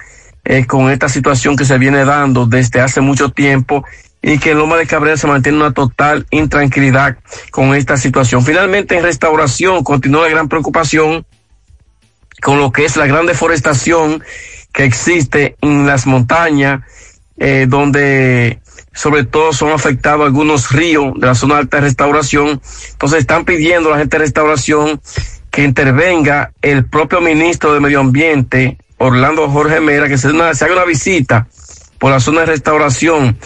eh, 0.45 0.67
con 0.67 0.91
esta 0.91 1.09
situación 1.09 1.57
que 1.57 1.65
se 1.65 1.79
viene 1.79 2.05
dando 2.05 2.47
desde 2.47 2.81
hace 2.81 3.01
mucho 3.01 3.31
tiempo 3.31 3.85
y 4.23 4.39
que 4.39 4.51
en 4.51 4.59
Loma 4.59 4.77
de 4.77 4.87
Cabrera 4.87 5.17
se 5.17 5.27
mantiene 5.27 5.59
una 5.59 5.73
total 5.73 6.27
intranquilidad 6.31 7.17
con 7.51 7.75
esta 7.75 7.97
situación. 7.97 8.45
Finalmente, 8.45 8.97
en 8.97 9.03
restauración 9.03 9.83
continúa 9.83 10.23
la 10.23 10.29
gran 10.29 10.49
preocupación 10.49 11.25
con 12.41 12.59
lo 12.59 12.73
que 12.73 12.85
es 12.85 12.97
la 12.97 13.07
gran 13.07 13.27
deforestación 13.27 14.23
que 14.73 14.85
existe 14.85 15.57
en 15.61 15.87
las 15.87 16.07
montañas, 16.07 16.83
eh, 17.39 17.67
donde 17.69 18.61
sobre 18.93 19.25
todo 19.25 19.53
son 19.53 19.73
afectados 19.73 20.27
algunos 20.27 20.71
ríos 20.71 21.15
de 21.19 21.27
la 21.27 21.35
zona 21.35 21.59
alta 21.59 21.79
de 21.79 21.85
restauración. 21.85 22.61
Entonces 22.93 23.21
están 23.21 23.45
pidiendo 23.45 23.89
a 23.89 23.93
la 23.93 23.99
gente 23.99 24.17
de 24.19 24.25
restauración 24.25 25.01
que 25.61 25.67
intervenga 25.67 26.53
el 26.63 26.87
propio 26.87 27.21
ministro 27.21 27.75
de 27.75 27.81
Medio 27.81 28.01
Ambiente, 28.01 28.79
Orlando 28.97 29.47
Jorge 29.51 29.79
Mera, 29.81 30.09
que 30.09 30.17
se, 30.17 30.29
una- 30.29 30.49
haga 30.49 30.73
una 30.73 30.87
visita 30.87 31.49
por 31.99 32.11
la 32.11 32.19
zona 32.19 32.41
de 32.41 32.47
restauración 32.47 33.37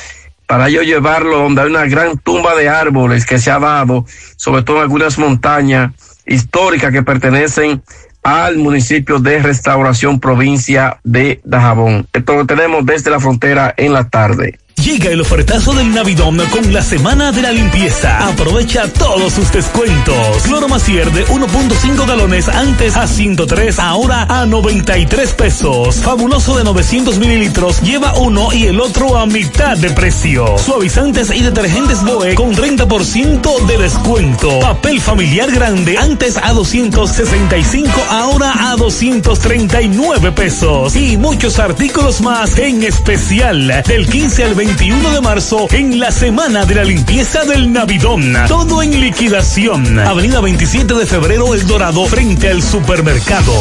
para 0.46 0.68
ello 0.68 0.82
llevarlo 0.82 1.38
donde 1.38 1.62
hay 1.62 1.70
una 1.70 1.86
gran 1.86 2.16
tumba 2.18 2.54
de 2.54 2.68
árboles 2.68 3.26
que 3.26 3.38
se 3.38 3.50
ha 3.50 3.58
dado, 3.58 4.06
sobre 4.36 4.62
todo 4.62 4.76
en 4.76 4.82
algunas 4.82 5.18
montañas 5.18 5.90
históricas 6.24 6.92
que 6.92 7.02
pertenecen 7.02 7.82
al 8.22 8.58
municipio 8.58 9.18
de 9.18 9.40
Restauración, 9.42 10.20
provincia 10.20 11.00
de 11.02 11.40
Dajabón. 11.44 12.06
Esto 12.12 12.36
lo 12.36 12.46
tenemos 12.46 12.86
desde 12.86 13.10
la 13.10 13.18
frontera 13.18 13.74
en 13.76 13.92
la 13.92 14.08
tarde. 14.08 14.60
Llega 14.82 15.10
el 15.10 15.20
ofertazo 15.20 15.72
del 15.72 15.94
Navidón 15.94 16.36
con 16.50 16.72
la 16.72 16.82
semana 16.82 17.32
de 17.32 17.42
la 17.42 17.52
limpieza. 17.52 18.28
Aprovecha 18.28 18.86
todos 18.92 19.32
sus 19.32 19.50
descuentos. 19.52 20.42
Cloro 20.44 20.68
Macier 20.68 21.10
de 21.12 21.26
1.5 21.26 22.06
galones 22.06 22.48
antes 22.48 22.96
a 22.96 23.06
103, 23.06 23.78
ahora 23.78 24.26
a 24.28 24.46
93 24.46 25.32
pesos. 25.34 25.96
Fabuloso 25.96 26.58
de 26.58 26.64
900 26.64 27.18
mililitros 27.18 27.80
lleva 27.82 28.14
uno 28.18 28.52
y 28.52 28.64
el 28.64 28.80
otro 28.80 29.16
a 29.16 29.26
mitad 29.26 29.76
de 29.78 29.90
precio. 29.90 30.58
Suavizantes 30.58 31.30
y 31.30 31.42
detergentes 31.42 32.02
Boe 32.04 32.34
con 32.34 32.54
30% 32.54 33.66
de 33.66 33.78
descuento. 33.78 34.60
Papel 34.60 35.00
familiar 35.00 35.50
grande 35.50 35.96
antes 35.98 36.36
a 36.36 36.52
265, 36.52 37.90
ahora 38.10 38.70
a 38.70 38.76
239 38.76 40.32
pesos. 40.32 40.94
Y 40.96 41.16
muchos 41.16 41.58
artículos 41.58 42.20
más 42.20 42.58
en 42.58 42.82
especial 42.82 43.82
del 43.86 44.06
15 44.06 44.44
al 44.44 44.54
21 44.66 45.10
de 45.10 45.20
marzo 45.20 45.66
en 45.72 46.00
la 46.00 46.10
semana 46.10 46.64
de 46.64 46.74
la 46.74 46.84
limpieza 46.84 47.44
del 47.44 47.70
Navidón. 47.70 48.34
Todo 48.48 48.82
en 48.82 48.98
liquidación. 48.98 49.98
Avenida 49.98 50.40
27 50.40 50.94
de 50.94 51.04
febrero 51.04 51.52
El 51.52 51.66
Dorado 51.66 52.06
frente 52.06 52.48
al 52.48 52.62
supermercado. 52.62 53.52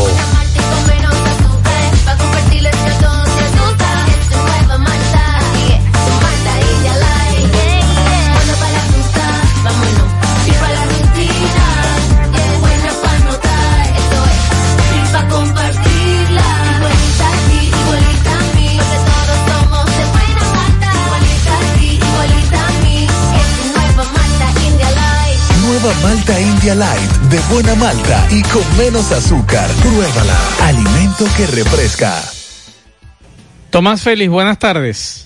De 26.64 27.40
buena 27.52 27.76
malta 27.76 28.26
y 28.32 28.42
con 28.44 28.64
menos 28.78 29.12
azúcar. 29.12 29.70
Pruébala. 29.82 30.40
Alimento 30.62 31.26
que 31.36 31.46
refresca. 31.46 32.24
Tomás 33.70 34.02
Félix, 34.02 34.32
buenas 34.32 34.58
tardes. 34.60 35.26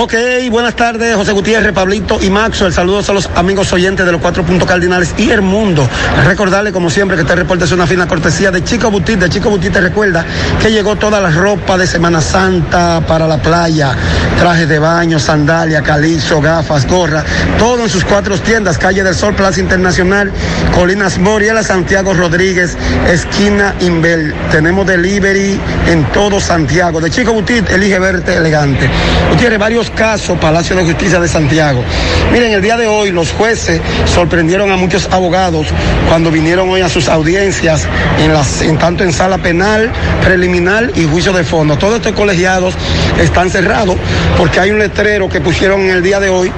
Ok, 0.00 0.14
buenas 0.50 0.76
tardes, 0.76 1.16
José 1.16 1.32
Gutiérrez, 1.32 1.72
Pablito 1.72 2.18
y 2.22 2.30
Maxwell. 2.30 2.72
Saludos 2.72 3.10
a 3.10 3.12
los 3.12 3.28
amigos 3.34 3.72
oyentes 3.72 4.06
de 4.06 4.12
los 4.12 4.20
cuatro 4.20 4.44
puntos 4.44 4.68
cardinales 4.68 5.12
y 5.16 5.30
el 5.30 5.42
mundo. 5.42 5.88
Recordarle, 6.24 6.72
como 6.72 6.88
siempre, 6.88 7.16
que 7.16 7.22
este 7.22 7.34
reporte 7.34 7.64
es 7.64 7.72
una 7.72 7.86
fina 7.86 8.06
cortesía 8.06 8.52
de 8.52 8.62
Chico 8.62 8.92
Butit. 8.92 9.18
De 9.18 9.28
Chico 9.28 9.50
Butit 9.50 9.72
te 9.72 9.80
recuerda 9.80 10.24
que 10.62 10.70
llegó 10.70 10.94
toda 10.94 11.20
la 11.20 11.30
ropa 11.30 11.76
de 11.76 11.86
Semana 11.86 12.20
Santa 12.20 13.00
para 13.08 13.26
la 13.26 13.38
playa: 13.38 13.96
trajes 14.38 14.68
de 14.68 14.78
baño, 14.78 15.18
sandalia, 15.18 15.82
calizo, 15.82 16.40
gafas, 16.40 16.86
gorra. 16.86 17.24
Todo 17.58 17.82
en 17.82 17.90
sus 17.90 18.04
cuatro 18.04 18.38
tiendas: 18.38 18.78
Calle 18.78 19.02
del 19.02 19.16
Sol, 19.16 19.34
Plaza 19.34 19.58
Internacional, 19.58 20.30
Colinas 20.74 21.18
Moriela, 21.18 21.64
Santiago 21.64 22.14
Rodríguez, 22.14 22.76
esquina 23.08 23.74
Inbel. 23.80 24.32
Tenemos 24.52 24.86
delivery 24.86 25.60
en 25.88 26.04
todo 26.12 26.38
Santiago. 26.38 27.00
De 27.00 27.10
Chico 27.10 27.32
Butit, 27.32 27.68
elige 27.68 27.98
verte 27.98 28.36
elegante. 28.36 28.88
Gutiérrez, 29.30 29.58
varios 29.68 29.90
casos, 29.90 30.38
Palacio 30.38 30.74
de 30.76 30.82
Justicia 30.82 31.20
de 31.20 31.28
Santiago. 31.28 31.84
Miren, 32.32 32.52
el 32.52 32.62
día 32.62 32.78
de 32.78 32.86
hoy 32.86 33.10
los 33.10 33.32
jueces 33.32 33.82
sorprendieron 34.06 34.70
a 34.70 34.76
muchos 34.78 35.06
abogados 35.12 35.66
cuando 36.08 36.30
vinieron 36.30 36.70
hoy 36.70 36.80
a 36.80 36.88
sus 36.88 37.06
audiencias, 37.06 37.86
en 38.18 38.32
las, 38.32 38.62
en 38.62 38.78
tanto 38.78 39.04
en 39.04 39.12
sala 39.12 39.36
penal, 39.36 39.92
preliminar 40.24 40.92
y 40.94 41.04
juicio 41.04 41.34
de 41.34 41.44
fondo. 41.44 41.76
Todos 41.76 41.96
estos 41.96 42.12
colegiados 42.12 42.72
están 43.20 43.50
cerrados 43.50 43.96
porque 44.38 44.58
hay 44.58 44.70
un 44.70 44.78
letrero 44.78 45.28
que 45.28 45.42
pusieron 45.42 45.82
en 45.82 45.90
el 45.90 46.02
día 46.02 46.18
de 46.18 46.30
hoy 46.30 46.50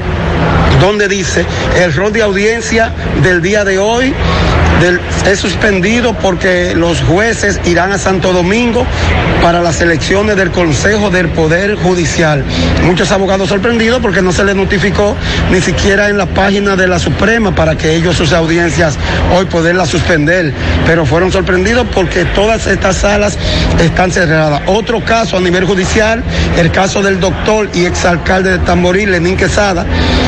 donde 0.80 1.08
dice 1.08 1.44
el 1.82 1.92
rol 1.92 2.12
de 2.12 2.22
audiencia 2.22 2.92
del 3.24 3.42
día 3.42 3.64
de 3.64 3.80
hoy 3.80 4.14
es 5.26 5.38
suspendido 5.38 6.14
porque 6.14 6.74
los 6.74 7.02
jueces 7.02 7.60
irán 7.66 7.92
a 7.92 7.98
Santo 7.98 8.32
Domingo 8.32 8.86
para 9.42 9.60
las 9.60 9.80
elecciones 9.82 10.36
del 10.36 10.50
Consejo 10.50 11.10
del 11.10 11.28
Poder 11.28 11.76
Judicial. 11.76 12.42
Muchos 12.84 13.10
abogados 13.12 13.50
sorprendidos 13.50 14.00
porque 14.00 14.22
no 14.22 14.32
se 14.32 14.42
les 14.42 14.56
notificó 14.56 15.14
ni 15.50 15.60
siquiera 15.60 16.08
en 16.08 16.16
la 16.16 16.26
página 16.26 16.76
de 16.76 16.88
la 16.88 16.98
Suprema 16.98 17.54
para 17.54 17.76
que 17.76 17.94
ellos 17.94 18.16
sus 18.16 18.32
audiencias 18.32 18.96
hoy 19.34 19.44
poderlas 19.46 19.90
suspender, 19.90 20.52
pero 20.86 21.04
fueron 21.04 21.30
sorprendidos 21.30 21.86
porque 21.94 22.24
todas 22.24 22.66
estas 22.66 22.96
salas 22.96 23.36
están 23.80 24.10
cerradas. 24.10 24.62
Otro 24.66 25.04
caso 25.04 25.36
a 25.36 25.40
nivel 25.40 25.64
judicial, 25.64 26.22
el 26.56 26.70
caso 26.70 27.02
del 27.02 27.20
doctor 27.20 27.68
y 27.74 27.84
exalcalde 27.84 28.52
de 28.52 28.58
Tamboril, 28.58 29.10
Lenín 29.10 29.36
Quesada, 29.36 29.84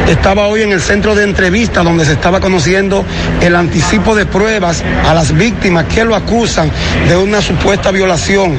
estaba 0.09 0.47
hoy 0.47 0.63
en 0.63 0.73
el 0.73 0.81
centro 0.81 1.15
de 1.15 1.25
entrevista 1.25 1.83
donde 1.83 2.05
se 2.05 2.13
estaba 2.13 2.41
conociendo 2.41 3.05
el 3.41 3.57
anticipo 3.57 4.15
de 4.15 4.27
pruebas 4.27 4.42
a 4.45 5.15
las 5.15 5.33
víctimas 5.33 5.85
que 5.85 6.05
lo 6.05 6.17
acusan 6.17 6.69
de 7.09 7.17
una 7.17 7.41
supuesta 7.41 7.93
violación. 7.93 8.57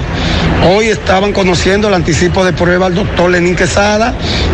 Hoy 0.66 0.88
estaban 0.88 1.34
conociendo 1.34 1.90
el 1.90 1.94
anticipo 1.94 2.46
de 2.46 2.54
prueba 2.54 2.86
al 2.86 2.96
doctor 2.96 3.30
Lenín 3.30 3.54
Quesada, 3.54 4.14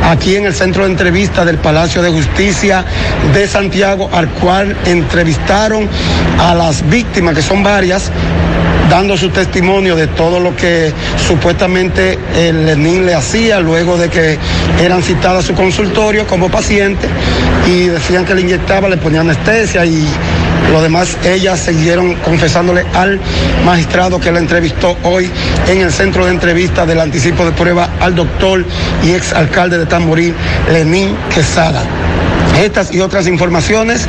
aquí 0.10 0.36
en 0.36 0.48
el 0.48 0.56
centro 0.56 0.86
de 0.86 0.90
entrevista 0.90 1.46
del 1.46 1.60
Palacio 1.60 2.02
de 2.02 2.10
Justicia 2.10 2.84
de 3.32 3.48
Santiago, 3.48 4.10
al 4.12 4.28
cual 4.30 4.76
entrevistaron 4.86 5.88
a 6.40 6.56
las 6.56 6.90
víctimas, 6.90 7.36
que 7.36 7.44
son 7.44 7.62
varias, 7.62 8.12
dando 8.90 9.16
su 9.16 9.30
testimonio 9.30 9.96
de 9.96 10.08
todo 10.08 10.40
lo 10.40 10.56
que 10.56 10.92
supuestamente 11.28 12.18
el 12.36 12.66
Lenín 12.66 13.06
le 13.06 13.14
hacía 13.14 13.60
luego 13.60 13.98
de 13.98 14.10
que 14.10 14.40
eran 14.82 15.04
citadas 15.04 15.44
a 15.44 15.48
su 15.48 15.54
consultorio 15.54 16.26
como 16.26 16.50
paciente 16.50 17.08
y 17.68 17.86
decían 17.86 18.26
que 18.26 18.34
le 18.34 18.42
inyectaba, 18.42 18.90
le 18.90 18.98
ponía 18.98 19.22
anestesia 19.22 19.86
y 19.86 20.08
lo 20.72 20.82
demás 20.82 21.18
ellas 21.26 21.60
siguieron 21.60 22.16
confesándole 22.16 22.86
al 22.94 23.20
magistrado 23.66 24.20
que 24.20 24.32
la 24.32 24.40
entrevistó 24.40 24.98
hoy 25.04 25.30
en 25.68 25.82
el 25.82 25.92
centro 25.92 26.26
de 26.26 26.32
entrevista 26.32 26.86
del 26.86 27.00
anticipo 27.00 27.46
de 27.46 27.52
prueba 27.52 27.90
al 28.00 28.16
doctor 28.16 28.64
y 29.04 29.12
ex 29.12 29.34
alcalde 29.34 29.78
de 29.78 29.86
Tamborí, 29.86 30.34
Lenín 30.72 31.16
Quesada. 31.34 31.84
Estas 32.60 32.94
y 32.94 33.00
otras 33.00 33.26
informaciones 33.28 34.06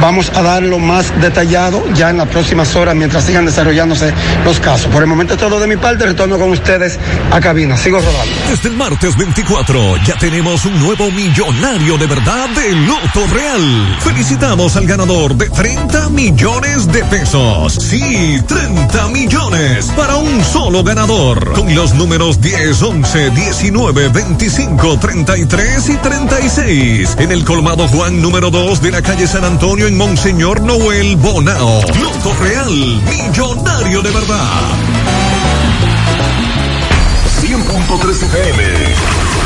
vamos 0.00 0.32
a 0.34 0.42
darlo 0.42 0.80
más 0.80 1.12
detallado 1.20 1.84
ya 1.94 2.10
en 2.10 2.16
las 2.16 2.28
próximas 2.28 2.74
horas 2.74 2.96
mientras 2.96 3.24
sigan 3.24 3.46
desarrollándose 3.46 4.12
los 4.44 4.58
casos. 4.58 4.88
Por 4.88 5.02
el 5.02 5.08
momento 5.08 5.34
es 5.34 5.40
todo 5.40 5.60
de 5.60 5.68
mi 5.68 5.76
parte, 5.76 6.04
retorno 6.04 6.36
con 6.36 6.50
ustedes 6.50 6.98
a 7.30 7.40
cabina. 7.40 7.76
Sigo 7.76 7.98
rodando. 7.98 8.32
Desde 8.50 8.70
el 8.70 8.76
martes 8.76 9.16
24 9.16 9.98
ya 10.04 10.16
tenemos 10.16 10.64
un 10.64 10.80
nuevo 10.80 11.10
millonario 11.12 11.96
de 11.96 12.06
verdad 12.06 12.48
de 12.50 12.72
Loto 12.72 13.24
Real. 13.32 13.96
Felicitamos 14.00 14.76
al 14.76 14.86
ganador 14.86 15.36
de 15.36 15.48
30 15.48 16.10
millones 16.10 16.88
de 16.88 17.04
pesos. 17.04 17.74
Sí, 17.74 18.40
30 18.48 19.08
millones 19.08 19.92
para 19.96 20.16
un 20.16 20.42
solo 20.44 20.82
ganador. 20.82 21.52
Con 21.52 21.72
los 21.74 21.94
números 21.94 22.40
10, 22.40 22.82
11, 22.82 23.30
19, 23.30 24.08
25, 24.08 24.98
33 24.98 25.88
y 25.88 25.96
36. 25.96 27.16
En 27.18 27.30
el 27.30 27.44
colmado 27.44 27.75
Juan 27.84 28.22
número 28.22 28.50
2 28.50 28.80
de 28.80 28.90
la 28.90 29.02
calle 29.02 29.26
San 29.26 29.44
Antonio 29.44 29.86
en 29.86 29.96
Monseñor 29.98 30.62
Noel 30.62 31.14
Bonao. 31.16 31.82
Loto 32.00 32.34
Real, 32.40 33.02
millonario 33.04 34.00
de 34.00 34.10
verdad. 34.12 34.62
100.3 37.42 38.22
FM. 38.22 39.45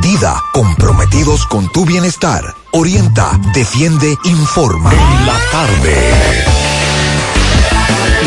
Dida, 0.00 0.42
comprometidos 0.52 1.46
con 1.46 1.70
tu 1.70 1.84
bienestar. 1.84 2.54
Orienta, 2.72 3.38
defiende, 3.54 4.16
informa. 4.24 4.92
La 5.26 5.38
tarde. 5.50 5.94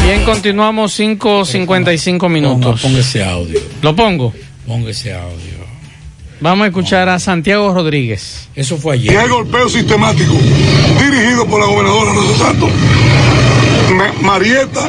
Bien, 0.04 0.24
continuamos 0.24 0.98
5.55 1.00 2.30
minutos. 2.30 2.82
Ponga 2.82 3.00
ese 3.00 3.24
audio. 3.24 3.60
¿Lo 3.82 3.96
pongo? 3.96 4.34
Ponga 4.68 4.92
ese 4.92 5.14
audio. 5.14 5.56
Vamos 6.40 6.66
a 6.66 6.68
escuchar 6.68 7.10
a 7.10 7.18
Santiago 7.20 7.74
Rodríguez. 7.74 8.48
Eso 8.56 8.78
fue 8.78 8.98
Y 8.98 9.10
hay 9.10 9.28
golpeo 9.28 9.68
sistemático 9.68 10.34
dirigido 11.00 11.48
por 11.48 11.60
la 11.62 11.66
gobernadora 11.66 12.14
Rosa 12.14 12.38
Santos, 12.38 12.70
Ma- 13.96 14.14
Marieta 14.22 14.88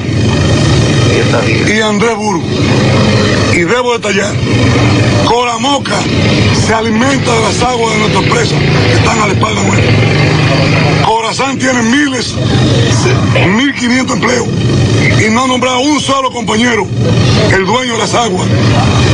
y 1.69 1.81
Andrés 1.81 2.17
Burgo. 2.17 2.45
Y 3.57 3.61
debo 3.61 3.95
detallar, 3.95 4.35
Coramoca 5.25 5.99
se 6.67 6.75
alimenta 6.75 7.33
de 7.33 7.41
las 7.41 7.63
aguas 7.63 7.95
de 7.95 8.01
nuestras 8.01 8.25
presas 8.25 8.61
que 8.61 8.93
están 8.93 9.19
a 9.19 9.27
la 9.29 9.33
espalda 9.33 9.63
nuestra. 9.63 9.93
Corazán 11.07 11.59
tiene 11.59 11.83
miles, 11.83 12.35
mil 13.57 13.75
quinientos 13.75 14.17
empleos 14.17 14.47
y 15.27 15.31
no 15.31 15.45
ha 15.45 15.47
nombrado 15.47 15.81
un 15.81 15.99
solo 16.01 16.31
compañero, 16.31 16.87
el 17.51 17.65
dueño 17.65 17.95
de 17.95 17.99
las 17.99 18.13
aguas 18.13 18.47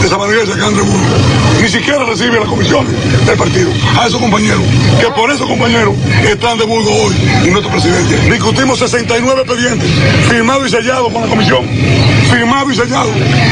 de 0.01 0.07
esa 0.09 0.19
manera 0.19 0.45
de 0.45 0.55
Burgo. 0.55 1.52
Ni 1.63 1.69
siquiera 1.69 2.05
recibe 2.05 2.41
las 2.41 2.49
comisiones 2.49 2.93
del 3.25 3.37
partido. 3.37 3.71
A 3.97 4.09
esos 4.09 4.21
compañeros, 4.21 4.63
que 5.01 5.07
por 5.13 5.31
esos 5.31 5.47
compañeros 5.47 5.95
están 6.29 6.59
de 6.59 6.65
Burgo 6.65 6.91
hoy 6.91 7.15
y 7.47 7.51
nuestro 7.51 7.71
presidente. 7.71 8.17
Discutimos 8.29 8.81
69 8.81 9.43
expedientes, 9.43 9.89
firmado 10.29 10.67
y 10.67 10.71
sellado 10.71 11.09
con 11.11 11.23
la 11.23 11.29
comisión, 11.29 11.65
firmado 12.29 12.69
y 12.69 12.75
sellado, 12.75 13.11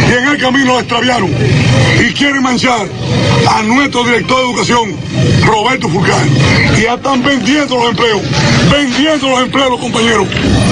y 0.09 0.13
en 0.13 0.29
el 0.29 0.39
camino 0.39 0.81
extraviaron 0.81 1.31
y 2.01 2.13
quieren 2.13 2.43
manchar 2.43 2.89
a 3.49 3.63
nuestro 3.63 4.03
director 4.03 4.39
de 4.39 4.43
educación, 4.43 4.97
Roberto 5.47 5.89
Fulcar. 5.89 6.27
Y 6.77 6.83
ya 6.83 6.95
están 6.95 7.23
vendiendo 7.23 7.77
los 7.77 7.91
empleos, 7.91 8.23
vendiendo 8.73 9.29
los 9.29 9.41
empleos 9.41 9.71
los 9.71 9.81
compañeros. 9.81 10.27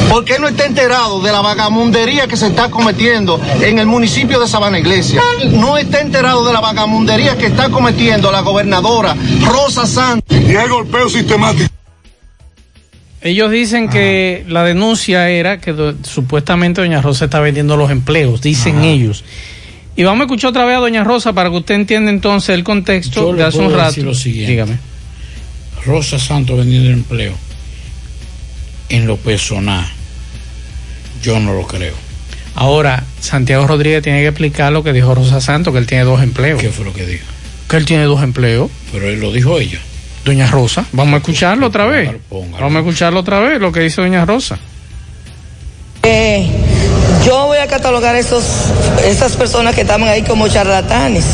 ¿Por 0.09 0.25
qué 0.25 0.39
no 0.39 0.49
está 0.49 0.65
enterado 0.67 1.21
de 1.21 1.31
la 1.33 1.41
vagamundería 1.41 2.27
que 2.27 2.37
se 2.37 2.47
está 2.49 2.71
cometiendo 2.71 3.41
en 3.63 3.79
el 3.79 3.87
municipio 3.87 4.41
de 4.41 4.49
Sabana 4.49 4.79
Iglesia? 4.79 5.21
No 5.51 5.77
está 5.77 6.01
enterado 6.01 6.45
de 6.47 6.53
la 6.53 6.61
vagamundería 6.61 7.37
que 7.37 7.47
está 7.47 7.69
cometiendo 7.69 8.33
la 8.33 8.41
gobernadora 8.41 9.15
Rosa 9.47 9.87
Santos. 9.87 10.37
Y 10.41 10.57
hay 10.57 10.69
golpeo 10.69 11.09
sistemático. 11.09 11.69
Ellos 13.21 13.51
dicen 13.51 13.89
que 13.89 14.45
la 14.49 14.63
denuncia 14.65 15.29
era 15.29 15.61
que 15.61 15.73
do- 15.73 15.95
supuestamente 16.05 16.81
Doña 16.81 17.03
Rosa 17.03 17.25
está 17.27 17.41
vendiendo 17.41 17.77
los 17.77 17.91
empleos, 17.91 18.41
dicen 18.41 18.85
ellos. 18.85 19.25
Y 19.97 20.05
vamos 20.05 20.21
a 20.21 20.25
escuchar 20.25 20.51
otra 20.51 20.65
vez 20.65 20.77
a 20.77 20.81
Doña 20.81 21.03
Rosa 21.03 21.33
para 21.33 21.51
que 21.51 21.57
usted 21.57 21.75
entienda 21.75 22.11
entonces 22.13 22.51
el 22.51 22.63
contexto 22.63 23.33
Yo 23.33 23.37
de 23.37 23.45
hace 23.45 23.59
un 23.59 23.73
rato. 23.73 23.89
decir 23.89 24.05
lo 24.05 24.15
siguiente. 24.15 24.53
Dígame. 24.53 24.79
Rosa 25.85 26.19
Santos 26.19 26.57
vendiendo 26.59 26.91
empleo. 26.91 27.35
En 28.89 29.07
lo 29.09 29.17
personal, 29.17 29.85
yo 31.23 31.41
no 31.41 31.55
lo 31.55 31.67
creo. 31.67 31.95
Ahora, 32.55 33.05
Santiago 33.21 33.67
Rodríguez 33.67 34.03
tiene 34.03 34.21
que 34.21 34.29
explicar 34.29 34.73
lo 34.73 34.83
que 34.83 34.93
dijo 34.93 35.15
Rosa 35.15 35.41
Santos, 35.41 35.73
que 35.73 35.79
él 35.79 35.87
tiene 35.87 36.05
dos 36.05 36.23
empleos. 36.23 36.61
¿Qué 36.61 36.71
fue 36.71 36.85
lo 36.85 36.93
que 36.93 37.07
dijo? 37.07 37.25
Que 37.69 37.77
él 37.77 37.85
tiene 37.85 38.05
dos 38.05 38.23
empleos. 38.23 38.71
Pero 38.91 39.09
él 39.09 39.21
lo 39.21 39.31
dijo 39.31 39.59
ella. 39.59 39.79
Doña 40.25 40.47
Rosa, 40.49 40.85
vamos 40.93 41.15
a 41.15 41.17
escucharlo 41.19 41.69
otra 41.69 41.87
vez. 41.87 42.11
Vamos 42.31 42.75
a 42.75 42.79
escucharlo 42.81 43.21
otra 43.21 43.41
vez, 43.41 43.61
lo 43.61 43.71
que 43.71 43.81
dice 43.81 44.01
Doña 44.03 44.25
Rosa. 44.25 44.59
Eh, 46.03 46.49
yo 47.25 47.47
voy 47.47 47.59
a 47.59 47.67
catalogar 47.67 48.17
esos, 48.17 48.45
esas 49.05 49.37
personas 49.37 49.75
que 49.75 49.83
estaban 49.83 50.09
ahí 50.09 50.23
como 50.23 50.49
charlatanes. 50.49 51.25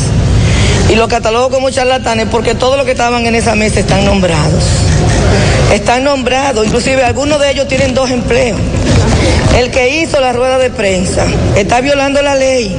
Y 0.89 0.95
los 0.95 1.07
catalogo 1.07 1.49
como 1.49 1.69
charlatanes 1.69 2.27
porque 2.29 2.55
todos 2.55 2.77
los 2.77 2.85
que 2.85 2.91
estaban 2.91 3.25
en 3.25 3.35
esa 3.35 3.55
mesa 3.55 3.79
están 3.79 4.05
nombrados. 4.05 4.63
Están 5.73 6.03
nombrados, 6.03 6.65
inclusive 6.65 7.03
algunos 7.03 7.39
de 7.39 7.51
ellos 7.51 7.67
tienen 7.67 7.93
dos 7.93 8.09
empleos. 8.11 8.59
El 9.57 9.71
que 9.71 10.01
hizo 10.01 10.19
la 10.19 10.33
rueda 10.33 10.57
de 10.57 10.69
prensa 10.69 11.25
está 11.55 11.81
violando 11.81 12.21
la 12.21 12.35
ley. 12.35 12.75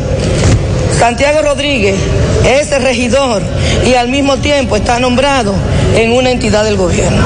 Santiago 0.99 1.43
Rodríguez 1.43 1.97
es 2.45 2.71
el 2.73 2.83
regidor 2.83 3.43
y 3.87 3.95
al 3.95 4.09
mismo 4.09 4.37
tiempo 4.39 4.77
está 4.77 4.99
nombrado 4.99 5.55
en 5.95 6.13
una 6.13 6.31
entidad 6.31 6.65
del 6.65 6.77
gobierno. 6.77 7.23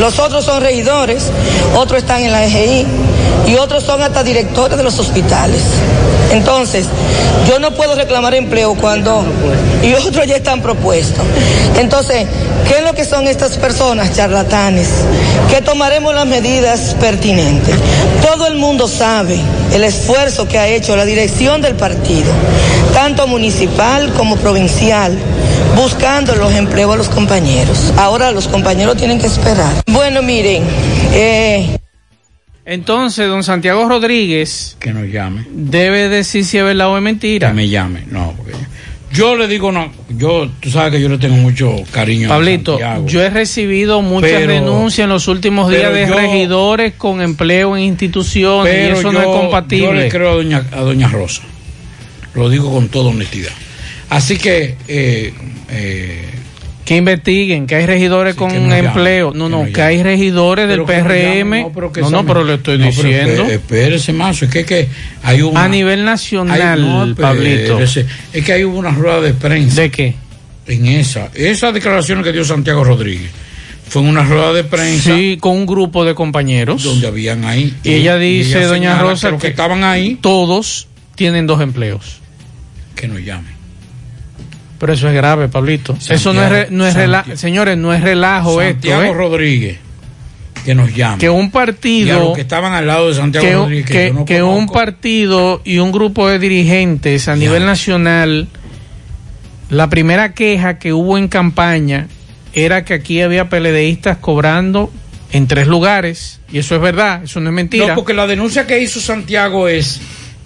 Los 0.00 0.18
otros 0.18 0.44
son 0.44 0.62
regidores, 0.62 1.30
otros 1.76 2.02
están 2.02 2.22
en 2.22 2.32
la 2.32 2.44
EGI 2.44 2.86
y 3.46 3.56
otros 3.56 3.84
son 3.84 4.02
hasta 4.02 4.22
directores 4.22 4.76
de 4.76 4.84
los 4.84 4.98
hospitales. 4.98 5.62
Entonces, 6.32 6.86
yo 7.48 7.58
no 7.58 7.72
puedo 7.72 7.94
reclamar 7.94 8.34
empleo 8.34 8.74
cuando 8.74 9.24
y 9.82 9.92
otros 9.94 10.26
ya 10.26 10.36
están 10.36 10.62
propuestos. 10.62 11.24
Entonces, 11.78 12.26
¿qué 12.66 12.78
es 12.78 12.84
lo 12.84 12.94
que 12.94 13.04
son 13.04 13.28
estas 13.28 13.56
personas 13.58 14.14
charlatanes? 14.14 14.88
Que 15.50 15.60
tomaremos 15.60 16.14
las 16.14 16.26
medidas 16.26 16.96
pertinentes. 16.98 17.76
Todo 18.22 18.46
el 18.46 18.56
mundo 18.56 18.88
sabe 18.88 19.38
el 19.72 19.84
esfuerzo 19.84 20.48
que 20.48 20.58
ha 20.58 20.66
hecho 20.66 20.96
la 20.96 21.04
dirección 21.04 21.60
del 21.60 21.74
partido, 21.74 22.32
tanto 22.94 23.26
municipal 23.26 24.12
como 24.14 24.36
provincial, 24.36 25.16
buscando 25.76 26.34
los 26.34 26.52
empleos 26.52 26.94
a 26.94 26.96
los 26.96 27.08
compañeros. 27.08 27.92
Ahora 27.96 28.32
los 28.32 28.48
compañeros 28.48 28.96
tienen 28.96 29.20
que 29.20 29.26
esperar. 29.26 29.72
Bueno, 29.86 30.22
miren, 30.22 30.64
eh, 31.12 31.78
Entonces, 32.66 33.28
don 33.28 33.42
Santiago 33.44 33.86
Rodríguez 33.88 34.76
Que 34.80 34.92
nos 34.92 35.06
llame. 35.08 35.44
debe 35.50 36.08
decir 36.08 36.44
si 36.44 36.58
es 36.58 36.64
verdad 36.64 36.88
o 36.88 36.96
es 36.96 37.02
mentira. 37.02 37.48
Que 37.48 37.54
me 37.54 37.68
llame. 37.68 38.04
No, 38.10 38.32
porque 38.36 38.52
yo, 38.52 38.58
yo 39.12 39.36
le 39.36 39.48
digo 39.48 39.70
no. 39.70 39.92
Yo, 40.16 40.48
tú 40.60 40.70
sabes 40.70 40.92
que 40.92 41.00
yo 41.00 41.08
le 41.10 41.18
tengo 41.18 41.36
mucho 41.36 41.76
cariño. 41.92 42.26
a 42.26 42.30
Pablito, 42.30 42.72
Santiago. 42.78 43.06
yo 43.06 43.22
he 43.22 43.28
recibido 43.30 44.00
muchas 44.00 44.30
Pero- 44.30 44.52
denuncias 44.52 45.04
en 45.04 45.10
los 45.10 45.28
últimos 45.28 45.70
días 45.70 45.92
de 45.92 46.06
yo- 46.08 46.14
regidores 46.14 46.94
con 46.94 47.20
empleo 47.20 47.76
en 47.76 47.82
instituciones 47.84 48.74
y 48.74 48.92
eso 48.92 49.02
yo, 49.02 49.12
no 49.12 49.18
es 49.20 49.24
Yo 49.26 49.32
compatible. 49.40 49.94
le 50.04 50.08
creo 50.08 50.30
a 50.30 50.34
doña, 50.34 50.64
a 50.72 50.80
doña 50.80 51.08
Rosa. 51.08 51.42
Lo 52.34 52.48
digo 52.48 52.72
con 52.72 52.88
toda 52.88 53.10
honestidad. 53.10 53.52
Así 54.08 54.36
que, 54.38 54.76
eh, 54.88 55.32
eh, 55.70 56.24
que 56.84 56.96
investiguen, 56.96 57.66
que 57.66 57.76
hay 57.76 57.86
regidores 57.86 58.34
con 58.34 58.50
empleo. 58.52 59.32
no, 59.34 59.44
que 59.46 59.50
no, 59.50 59.72
que 59.72 59.80
hay 59.82 60.02
regidores 60.02 60.68
del 60.68 60.84
pero 60.84 61.04
PRM. 61.06 61.60
no, 61.62 61.72
pero 61.72 61.90
no, 61.96 62.10
no, 62.10 62.18
esa- 62.18 62.26
pero 62.26 62.44
le 62.44 62.54
estoy 62.54 62.76
diciendo. 62.78 63.44
Espérese, 63.46 64.12
Mazo, 64.12 64.44
es 64.44 64.50
que, 64.50 64.64
que 64.66 64.88
hay 65.22 65.40
una... 65.42 65.64
a 65.64 65.68
nivel 65.68 66.04
nacional, 66.04 66.60
hay- 66.60 67.14
Pablito. 67.14 67.72
espérese, 67.80 68.06
Es 68.32 68.44
que 68.44 68.52
hay 68.52 68.64
una 68.64 68.90
rueda 68.90 69.20
de 69.22 69.32
prensa. 69.32 69.80
¿De 69.80 69.90
qué? 69.90 70.14
En 70.66 70.86
esa. 70.86 71.30
Esas 71.34 71.72
declaraciones 71.72 72.24
que 72.24 72.32
dio 72.32 72.44
Santiago 72.44 72.84
Rodríguez. 72.84 73.30
Fue 73.88 74.02
en 74.02 74.08
una 74.08 74.24
rueda 74.24 74.52
de 74.52 74.64
prensa. 74.64 75.14
Sí, 75.14 75.36
con 75.40 75.56
un 75.56 75.66
grupo 75.66 76.04
de 76.04 76.14
compañeros. 76.14 76.82
Donde 76.82 77.06
habían 77.06 77.44
ahí. 77.44 77.74
Y 77.82 77.92
ella 77.92 78.16
dice, 78.16 78.58
ella 78.58 78.66
doña 78.66 78.98
Rosa, 78.98 79.28
que 79.28 79.32
los 79.32 79.40
que 79.42 79.48
estaban 79.48 79.84
ahí. 79.84 80.18
Todos 80.20 80.88
tienen 81.14 81.46
dos 81.46 81.60
empleos. 81.60 82.16
Que 82.96 83.08
nos 83.08 83.20
llamen. 83.20 83.53
Pero 84.84 84.92
eso 84.92 85.08
es 85.08 85.14
grave, 85.14 85.48
Pablito. 85.48 85.96
eso 86.10 86.32
no 86.34 86.42
es, 86.42 86.48
re- 86.50 86.66
no 86.70 86.86
es 86.86 86.92
Santiago- 86.92 87.24
rela- 87.30 87.36
señores, 87.36 87.78
no 87.78 87.94
es 87.94 88.02
relajo 88.02 88.60
Santiago 88.60 89.02
esto. 89.02 89.14
¿eh? 89.14 89.16
Rodríguez. 89.16 89.78
Que 90.62 90.74
nos 90.74 90.94
llame. 90.94 91.16
Que 91.18 91.30
un 91.30 91.50
partido 91.50 92.34
que 92.34 92.42
estaban 92.42 92.72
al 92.74 92.86
lado 92.86 93.08
de 93.08 93.14
Santiago 93.14 93.46
que, 93.46 93.54
Rodríguez. 93.54 93.86
Que, 93.86 93.92
que- 93.92 94.08
yo 94.08 94.14
no 94.14 94.24
que 94.26 94.42
un 94.42 94.66
partido 94.66 95.62
y 95.64 95.78
un 95.78 95.90
grupo 95.90 96.28
de 96.28 96.38
dirigentes 96.38 97.28
a 97.28 97.36
nivel 97.36 97.64
nacional, 97.64 98.48
la 99.70 99.88
primera 99.88 100.32
queja 100.34 100.78
que 100.78 100.92
hubo 100.92 101.16
en 101.18 101.28
campaña 101.28 102.08
era 102.52 102.84
que 102.84 102.94
aquí 102.94 103.20
había 103.22 103.48
PLDistas 103.48 104.18
cobrando 104.18 104.92
en 105.32 105.46
tres 105.48 105.66
lugares, 105.66 106.40
y 106.52 106.58
eso 106.58 106.76
es 106.76 106.80
verdad, 106.80 107.24
eso 107.24 107.40
no 107.40 107.48
es 107.50 107.54
mentira. 107.54 107.88
No, 107.88 107.94
porque 107.96 108.14
la 108.14 108.26
denuncia 108.26 108.66
que 108.66 108.80
hizo 108.80 109.00
Santiago 109.00 109.66
es 109.66 110.00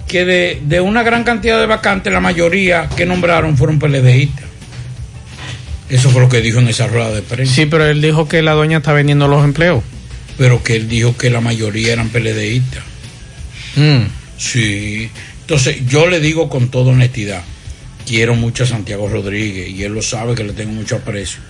que 0.08 0.24
de, 0.24 0.62
de 0.64 0.80
una 0.80 1.02
gran 1.02 1.22
cantidad 1.22 1.60
de 1.60 1.66
vacantes, 1.66 2.12
la 2.12 2.20
mayoría 2.20 2.88
que 2.96 3.06
nombraron 3.06 3.56
fueron 3.56 3.78
PLDistas. 3.78 4.46
Eso 5.88 6.10
fue 6.10 6.20
lo 6.20 6.28
que 6.28 6.40
dijo 6.40 6.58
en 6.58 6.68
esa 6.68 6.86
rueda 6.86 7.10
de 7.12 7.22
prensa. 7.22 7.54
Sí, 7.54 7.66
pero 7.66 7.86
él 7.86 8.02
dijo 8.02 8.28
que 8.28 8.42
la 8.42 8.52
doña 8.52 8.78
está 8.78 8.92
vendiendo 8.92 9.28
los 9.28 9.44
empleos. 9.44 9.82
Pero 10.36 10.62
que 10.62 10.76
él 10.76 10.88
dijo 10.88 11.16
que 11.16 11.30
la 11.30 11.40
mayoría 11.40 11.92
eran 11.92 12.10
PLDistas. 12.10 12.82
Mm. 13.76 14.02
Sí. 14.36 15.10
Entonces, 15.40 15.86
yo 15.86 16.06
le 16.06 16.20
digo 16.20 16.48
con 16.48 16.68
toda 16.68 16.92
honestidad, 16.92 17.42
quiero 18.06 18.34
mucho 18.34 18.64
a 18.64 18.66
Santiago 18.66 19.08
Rodríguez 19.08 19.70
y 19.70 19.82
él 19.82 19.92
lo 19.94 20.02
sabe 20.02 20.34
que 20.34 20.44
le 20.44 20.52
tengo 20.52 20.72
mucho 20.72 20.96
aprecio. 20.96 21.40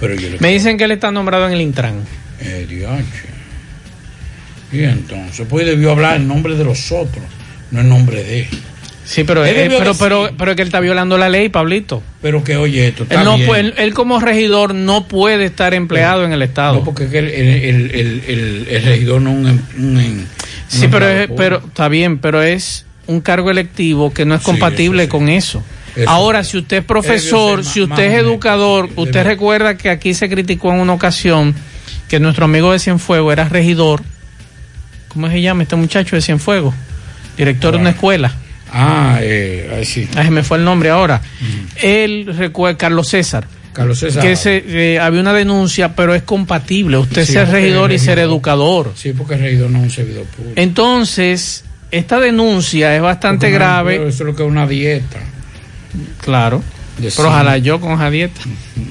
Pero 0.00 0.14
yo 0.14 0.30
le 0.30 0.38
Me 0.40 0.52
dicen 0.52 0.78
que 0.78 0.84
él 0.84 0.92
está 0.92 1.10
nombrado 1.10 1.46
en 1.46 1.52
el 1.52 1.60
Intran. 1.60 2.02
Eh. 2.40 2.66
Y 4.72 4.84
entonces, 4.84 5.46
pues 5.48 5.66
debió 5.66 5.92
hablar 5.92 6.16
en 6.16 6.26
nombre 6.26 6.56
de 6.56 6.64
los 6.64 6.90
otros, 6.92 7.24
no 7.72 7.80
en 7.80 7.88
nombre 7.88 8.22
de 8.22 8.40
él. 8.40 8.46
Sí, 9.04 9.24
pero, 9.24 9.44
Él 9.44 9.56
debió 9.56 9.78
pero, 9.78 9.94
pero, 9.94 10.30
pero 10.38 10.52
es 10.52 10.56
que 10.56 10.62
él 10.62 10.68
está 10.68 10.78
violando 10.78 11.18
la 11.18 11.28
ley, 11.28 11.48
Pablito. 11.48 12.02
Pero 12.22 12.44
que 12.44 12.56
oye 12.56 12.86
esto, 12.86 13.02
está 13.02 13.18
Él, 13.18 13.24
no 13.24 13.34
bien. 13.34 13.46
puede- 13.48 13.60
él, 13.62 13.74
él 13.76 13.94
como 13.94 14.20
regidor 14.20 14.76
no 14.76 15.08
puede 15.08 15.44
estar 15.46 15.74
empleado 15.74 16.24
en 16.24 16.32
el 16.32 16.40
Estado. 16.42 16.74
No, 16.76 16.84
porque 16.84 17.04
es 17.06 17.10
que 17.10 17.18
el, 17.18 17.28
el, 17.28 18.66
el, 18.70 18.82
regidor 18.84 19.20
no 19.20 19.32
un, 19.32 19.46
un 19.76 20.26
Sí, 20.68 20.86
pero, 20.88 21.08
es, 21.08 21.28
pero 21.36 21.62
está 21.66 21.88
bien, 21.88 22.18
pero 22.18 22.42
es 22.42 22.86
un 23.08 23.20
cargo 23.20 23.50
electivo 23.50 24.14
que 24.14 24.24
no 24.24 24.36
es 24.36 24.40
Sí, 24.42 24.46
compatible 24.46 25.08
con 25.08 25.28
eso. 25.28 25.64
Eso 25.96 26.08
Ahora, 26.08 26.44
si 26.44 26.56
usted 26.58 26.78
es 26.78 26.84
profesor, 26.84 27.64
si 27.64 27.82
usted 27.82 28.04
es 28.04 28.20
educador, 28.20 28.88
usted 28.96 29.24
recuerda 29.24 29.76
que 29.76 29.90
aquí 29.90 30.14
se 30.14 30.30
criticó 30.30 30.72
en 30.72 30.78
una 30.78 30.92
ocasión 30.94 31.54
que 32.08 32.20
nuestro 32.20 32.44
amigo 32.44 32.72
de 32.72 32.78
Cienfuegos 32.78 33.32
era 33.32 33.48
regidor. 33.48 34.00
¿Cómo 35.08 35.28
se 35.28 35.42
llama 35.42 35.64
este 35.64 35.76
muchacho 35.76 36.14
de 36.16 36.22
Cienfuegos? 36.22 36.72
Director 37.36 37.74
de 37.74 37.80
una 37.80 37.90
escuela. 37.90 38.34
Ah, 38.72 39.18
eh, 39.20 39.82
sí. 39.84 40.08
Se 40.12 40.30
me 40.30 40.42
fue 40.42 40.58
el 40.58 40.64
nombre 40.64 40.90
ahora. 40.90 41.20
Él 41.76 42.32
recuerda, 42.36 42.78
Carlos 42.78 43.08
César. 43.08 43.46
Carlos 43.72 43.98
César. 43.98 44.22
Que 44.22 44.36
se, 44.36 44.64
eh, 44.66 44.98
había 44.98 45.20
una 45.20 45.32
denuncia, 45.32 45.94
pero 45.94 46.14
es 46.14 46.22
compatible. 46.22 46.98
Usted 46.98 47.24
Sí, 47.24 47.32
ser 47.32 47.48
regidor 47.48 47.92
y 47.92 47.98
ser 47.98 48.18
educador. 48.18 48.92
Sí, 48.94 49.12
porque 49.12 49.34
el 49.34 49.40
regidor 49.40 49.70
no 49.70 49.78
es 49.78 49.84
un 49.84 49.90
servidor 49.90 50.24
público. 50.24 50.54
Entonces, 50.60 51.64
esta 51.90 52.18
denuncia 52.20 52.96
es 52.96 53.02
bastante 53.02 53.50
grave. 53.50 53.96
Eso 53.96 54.08
es 54.08 54.20
lo 54.20 54.34
que 54.34 54.42
es 54.42 54.48
una 54.48 54.66
dieta. 54.66 55.20
Claro. 56.20 56.62
De 56.98 57.10
Pero 57.14 57.28
ojalá 57.28 57.58
yo 57.58 57.80
con 57.80 57.94
esa 57.94 58.10
dieta. 58.10 58.40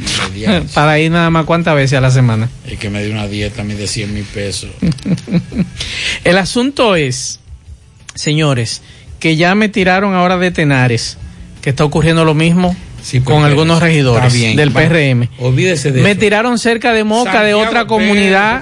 Para 0.74 1.00
ir 1.00 1.12
nada 1.12 1.30
más 1.30 1.46
cuántas 1.46 1.76
veces 1.76 1.98
a 1.98 2.02
la 2.02 2.12
semana. 2.12 2.50
Y 2.70 2.78
que 2.78 2.90
me 2.90 3.04
dio 3.04 3.14
una 3.14 3.28
dieta 3.28 3.62
a 3.62 3.66
mí 3.66 3.74
de 3.74 3.88
100 3.88 4.14
mil 4.14 4.24
pesos. 4.24 4.72
El 6.24 6.38
asunto 6.38 6.96
es, 6.96 7.40
señores, 8.16 8.82
que 9.20 9.36
ya 9.36 9.56
me 9.56 9.70
tiraron 9.70 10.14
ahora 10.16 10.38
de 10.38 10.52
Tenares, 10.52 11.18
que 11.62 11.70
está 11.72 11.84
ocurriendo 11.84 12.26
lo 12.26 12.34
mismo 12.34 12.76
con 13.24 13.24
porque 13.24 13.46
algunos 13.48 13.80
regidores 13.82 14.32
bien. 14.34 14.56
del 14.56 14.76
Va, 14.76 14.82
PRM. 14.82 15.28
Olvídese 15.40 15.92
de 15.92 16.02
Me 16.04 16.12
eso. 16.12 16.20
tiraron 16.20 16.60
cerca 16.60 16.94
de 16.94 17.04
Moca 17.04 17.32
de 17.44 17.52
Santiago, 17.52 17.62
otra 17.62 17.86
comunidad 17.88 18.62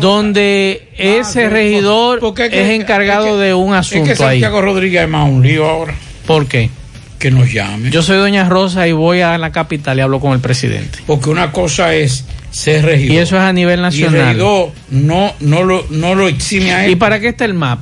donde 0.00 0.88
ese 0.98 1.48
regidor 1.48 2.20
porque 2.20 2.46
es 2.46 2.70
encargado 2.80 3.38
de 3.38 3.54
un 3.54 3.74
Es 3.74 3.88
que 3.88 3.96
asunto 4.00 4.10
ahí. 4.26 4.40
Santiago 4.40 4.60
Rodríguez 4.62 5.02
es 5.04 5.08
más 5.08 5.28
un 5.28 5.42
lío 5.42 5.66
ahora. 5.66 5.94
¿Por 6.26 6.46
qué? 6.46 6.70
Que 7.18 7.30
nos 7.30 7.52
llame. 7.52 7.90
Yo 7.90 8.02
soy 8.02 8.18
Doña 8.18 8.48
Rosa 8.48 8.86
y 8.86 8.92
voy 8.92 9.22
a 9.22 9.36
la 9.38 9.50
capital 9.50 9.98
y 9.98 10.02
hablo 10.02 10.20
con 10.20 10.32
el 10.34 10.40
presidente. 10.40 10.98
Porque 11.06 11.30
una 11.30 11.50
cosa 11.50 11.94
es 11.94 12.24
ser 12.50 12.84
regidor. 12.84 13.14
Y 13.14 13.18
eso 13.18 13.36
es 13.36 13.42
a 13.42 13.52
nivel 13.52 13.72
Y 13.72 13.74
el 13.78 13.82
nacional. 13.82 14.26
regidor 14.28 14.70
no, 14.90 15.32
no, 15.40 15.64
lo, 15.64 15.84
no 15.90 16.14
lo 16.14 16.28
exime 16.28 16.72
a 16.72 16.84
él. 16.84 16.92
¿Y 16.92 16.96
para 16.96 17.18
qué 17.18 17.28
está 17.28 17.44
el 17.44 17.54
MAP? 17.54 17.80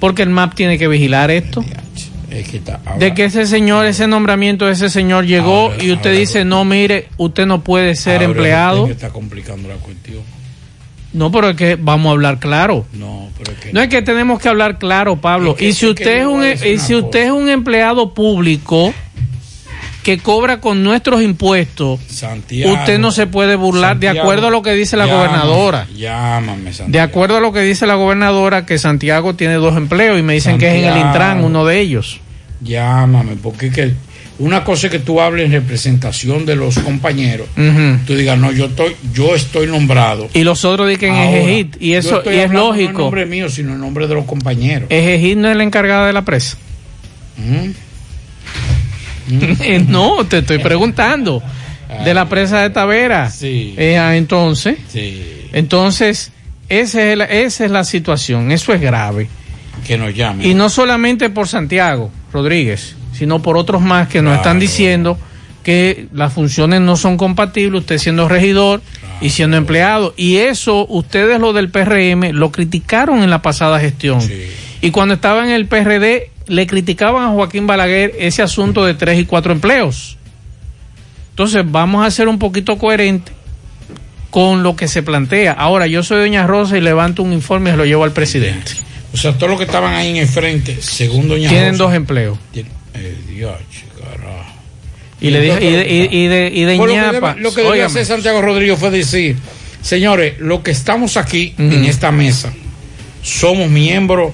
Porque 0.00 0.22
el 0.22 0.30
MAP 0.30 0.54
tiene 0.54 0.78
que 0.78 0.88
vigilar 0.88 1.30
esto. 1.30 1.64
Es 2.30 2.48
que 2.48 2.56
está- 2.58 2.80
ahora- 2.84 2.98
De 2.98 3.14
que 3.14 3.24
ese 3.24 3.46
señor, 3.46 3.86
ese 3.86 4.06
nombramiento 4.06 4.66
de 4.66 4.72
ese 4.72 4.88
señor 4.88 5.26
llegó 5.26 5.72
y 5.80 5.92
usted 5.92 6.16
dice, 6.16 6.44
no, 6.44 6.64
mire, 6.64 7.08
usted 7.16 7.44
no 7.46 7.62
puede 7.62 7.94
ser 7.96 8.22
empleado. 8.22 8.86
está 8.88 9.10
complicando 9.10 9.68
la 9.68 9.74
cuestión. 9.76 10.20
No, 11.12 11.32
pero 11.32 11.50
es 11.50 11.56
que 11.56 11.74
vamos 11.74 12.08
a 12.08 12.12
hablar 12.12 12.38
claro. 12.38 12.86
No, 12.92 13.28
pero 13.36 13.50
es 13.52 13.58
que 13.58 13.72
No 13.72 13.80
es 13.80 13.88
que 13.88 14.00
tenemos 14.00 14.38
que 14.40 14.48
hablar 14.48 14.78
claro, 14.78 15.16
Pablo. 15.20 15.50
Es 15.52 15.56
que- 15.58 15.68
y 15.68 15.72
si 15.72 15.88
es 15.88 15.94
que 15.96 16.02
usted 16.04 16.18
es 16.20 16.26
un 16.26 16.44
y 16.68 16.78
si 16.78 16.94
usted 16.94 17.24
es 17.24 17.30
un 17.32 17.48
empleado 17.48 18.14
público, 18.14 18.94
que 20.02 20.18
cobra 20.18 20.60
con 20.60 20.82
nuestros 20.82 21.22
impuestos, 21.22 22.00
Santiago. 22.08 22.72
usted 22.72 22.98
no 22.98 23.10
se 23.10 23.26
puede 23.26 23.56
burlar 23.56 23.98
de 23.98 24.08
acuerdo 24.08 24.46
a 24.46 24.50
lo 24.50 24.62
que 24.62 24.72
dice 24.72 24.96
la 24.96 25.06
llámame, 25.06 25.26
gobernadora. 25.28 25.86
Llámame, 25.94 26.72
Santiago. 26.72 26.90
De 26.92 27.00
acuerdo 27.00 27.36
a 27.36 27.40
lo 27.40 27.52
que 27.52 27.60
dice 27.60 27.86
la 27.86 27.94
gobernadora, 27.94 28.64
que 28.66 28.78
Santiago 28.78 29.34
tiene 29.34 29.54
dos 29.54 29.76
empleos 29.76 30.18
y 30.18 30.22
me 30.22 30.34
dicen 30.34 30.58
que 30.58 30.68
es 30.68 30.82
en 30.82 30.90
el. 30.92 30.98
Intran 30.98 31.44
uno 31.44 31.64
de 31.66 31.80
ellos. 31.80 32.20
Llámame, 32.62 33.36
porque 33.42 33.70
que 33.70 33.94
una 34.38 34.64
cosa 34.64 34.86
es 34.86 34.90
que 34.90 34.98
tú 34.98 35.20
hables 35.20 35.44
en 35.46 35.52
representación 35.52 36.46
de 36.46 36.56
los 36.56 36.78
compañeros. 36.78 37.46
Tú 38.06 38.14
digas, 38.14 38.38
no, 38.38 38.52
yo 38.52 38.66
estoy, 38.66 38.96
yo 39.12 39.34
estoy 39.34 39.66
nombrado. 39.66 40.28
Y 40.32 40.44
los 40.44 40.64
otros 40.64 40.88
dicen 40.88 41.14
Ejejit. 41.14 41.76
Y 41.80 41.92
eso 41.94 42.22
y 42.24 42.28
es 42.36 42.46
hablando 42.46 42.68
No 42.68 42.74
en 42.74 42.80
lógico. 42.84 43.02
nombre 43.02 43.26
mío, 43.26 43.50
sino 43.50 43.74
en 43.74 43.80
nombre 43.80 44.08
de 44.08 44.14
los 44.14 44.24
compañeros. 44.24 44.88
Ejejit 44.90 45.36
no 45.36 45.50
es 45.50 45.56
la 45.56 45.62
encargada 45.62 46.06
de 46.06 46.14
la 46.14 46.24
presa. 46.24 46.56
Mm. 47.36 47.70
no, 49.88 50.24
te 50.26 50.38
estoy 50.38 50.58
preguntando. 50.58 51.42
De 52.04 52.14
la 52.14 52.28
presa 52.28 52.60
de 52.60 52.70
Tavera. 52.70 53.30
Sí. 53.30 53.74
Eh, 53.76 53.98
ah, 53.98 54.16
entonces, 54.16 54.78
Sí, 54.88 55.48
entonces 55.52 56.30
esa 56.68 57.02
es, 57.02 57.18
la, 57.18 57.24
esa 57.24 57.64
es 57.64 57.70
la 57.72 57.82
situación. 57.84 58.52
Eso 58.52 58.72
es 58.72 58.80
grave. 58.80 59.28
que 59.86 59.98
nos 59.98 60.14
llamen. 60.14 60.46
Y 60.46 60.54
no 60.54 60.68
solamente 60.68 61.30
por 61.30 61.48
Santiago 61.48 62.10
Rodríguez, 62.32 62.94
sino 63.12 63.42
por 63.42 63.56
otros 63.56 63.82
más 63.82 64.08
que 64.08 64.22
nos 64.22 64.36
están 64.36 64.60
diciendo 64.60 65.18
que 65.64 66.06
las 66.12 66.32
funciones 66.32 66.80
no 66.80 66.96
son 66.96 67.16
compatibles, 67.16 67.80
usted 67.80 67.98
siendo 67.98 68.28
regidor 68.28 68.82
y 69.20 69.30
siendo 69.30 69.56
empleado. 69.56 70.14
Y 70.16 70.36
eso, 70.36 70.86
ustedes 70.88 71.40
lo 71.40 71.52
del 71.52 71.70
PRM 71.70 72.30
lo 72.32 72.52
criticaron 72.52 73.22
en 73.22 73.30
la 73.30 73.42
pasada 73.42 73.80
gestión. 73.80 74.20
Y 74.80 74.90
cuando 74.92 75.14
estaba 75.14 75.44
en 75.44 75.50
el 75.50 75.66
PRD, 75.66 76.29
le 76.50 76.66
criticaban 76.66 77.24
a 77.24 77.28
Joaquín 77.32 77.66
Balaguer 77.66 78.12
ese 78.18 78.42
asunto 78.42 78.84
de 78.84 78.94
tres 78.94 79.18
y 79.18 79.24
cuatro 79.24 79.52
empleos. 79.52 80.18
Entonces, 81.30 81.62
vamos 81.66 82.04
a 82.06 82.10
ser 82.10 82.28
un 82.28 82.38
poquito 82.38 82.76
coherentes 82.76 83.34
con 84.30 84.62
lo 84.62 84.76
que 84.76 84.86
se 84.88 85.02
plantea. 85.02 85.52
Ahora, 85.52 85.86
yo 85.86 86.02
soy 86.02 86.20
Doña 86.20 86.46
Rosa 86.46 86.76
y 86.76 86.80
levanto 86.80 87.22
un 87.22 87.32
informe 87.32 87.70
y 87.70 87.72
se 87.72 87.76
lo 87.78 87.84
llevo 87.84 88.04
al 88.04 88.12
presidente. 88.12 88.72
O 89.12 89.16
sea, 89.16 89.32
todos 89.32 89.50
los 89.50 89.58
que 89.58 89.64
estaban 89.64 89.94
ahí 89.94 90.10
en 90.10 90.16
el 90.16 90.28
frente, 90.28 90.76
según 90.80 91.28
Doña 91.28 91.48
Tienen 91.48 91.72
Rosa, 91.72 91.84
dos 91.84 91.94
empleos. 91.94 92.38
tienen- 92.52 92.70
eh, 92.94 93.16
Dios, 93.28 93.52
carajo. 93.98 94.44
Y, 95.20 95.30
le 95.30 95.40
dije, 95.40 95.58
y 95.64 95.70
de, 95.72 96.08
y, 96.10 96.26
de, 96.28 96.50
y 96.54 96.62
de 96.64 96.76
Pues 96.76 96.88
lo 96.90 96.94
que 96.94 97.00
ñapa. 97.00 97.34
debe- 97.34 97.40
lo 97.40 97.54
que 97.54 97.62
debió 97.62 97.86
hacer 97.86 98.04
Santiago 98.06 98.40
Rodríguez 98.42 98.78
fue 98.78 98.90
decir, 98.90 99.36
señores, 99.82 100.34
lo 100.38 100.62
que 100.62 100.70
estamos 100.70 101.16
aquí 101.16 101.54
en 101.58 101.84
esta 101.84 102.10
mesa 102.12 102.52
somos 103.22 103.68
miembros 103.68 104.32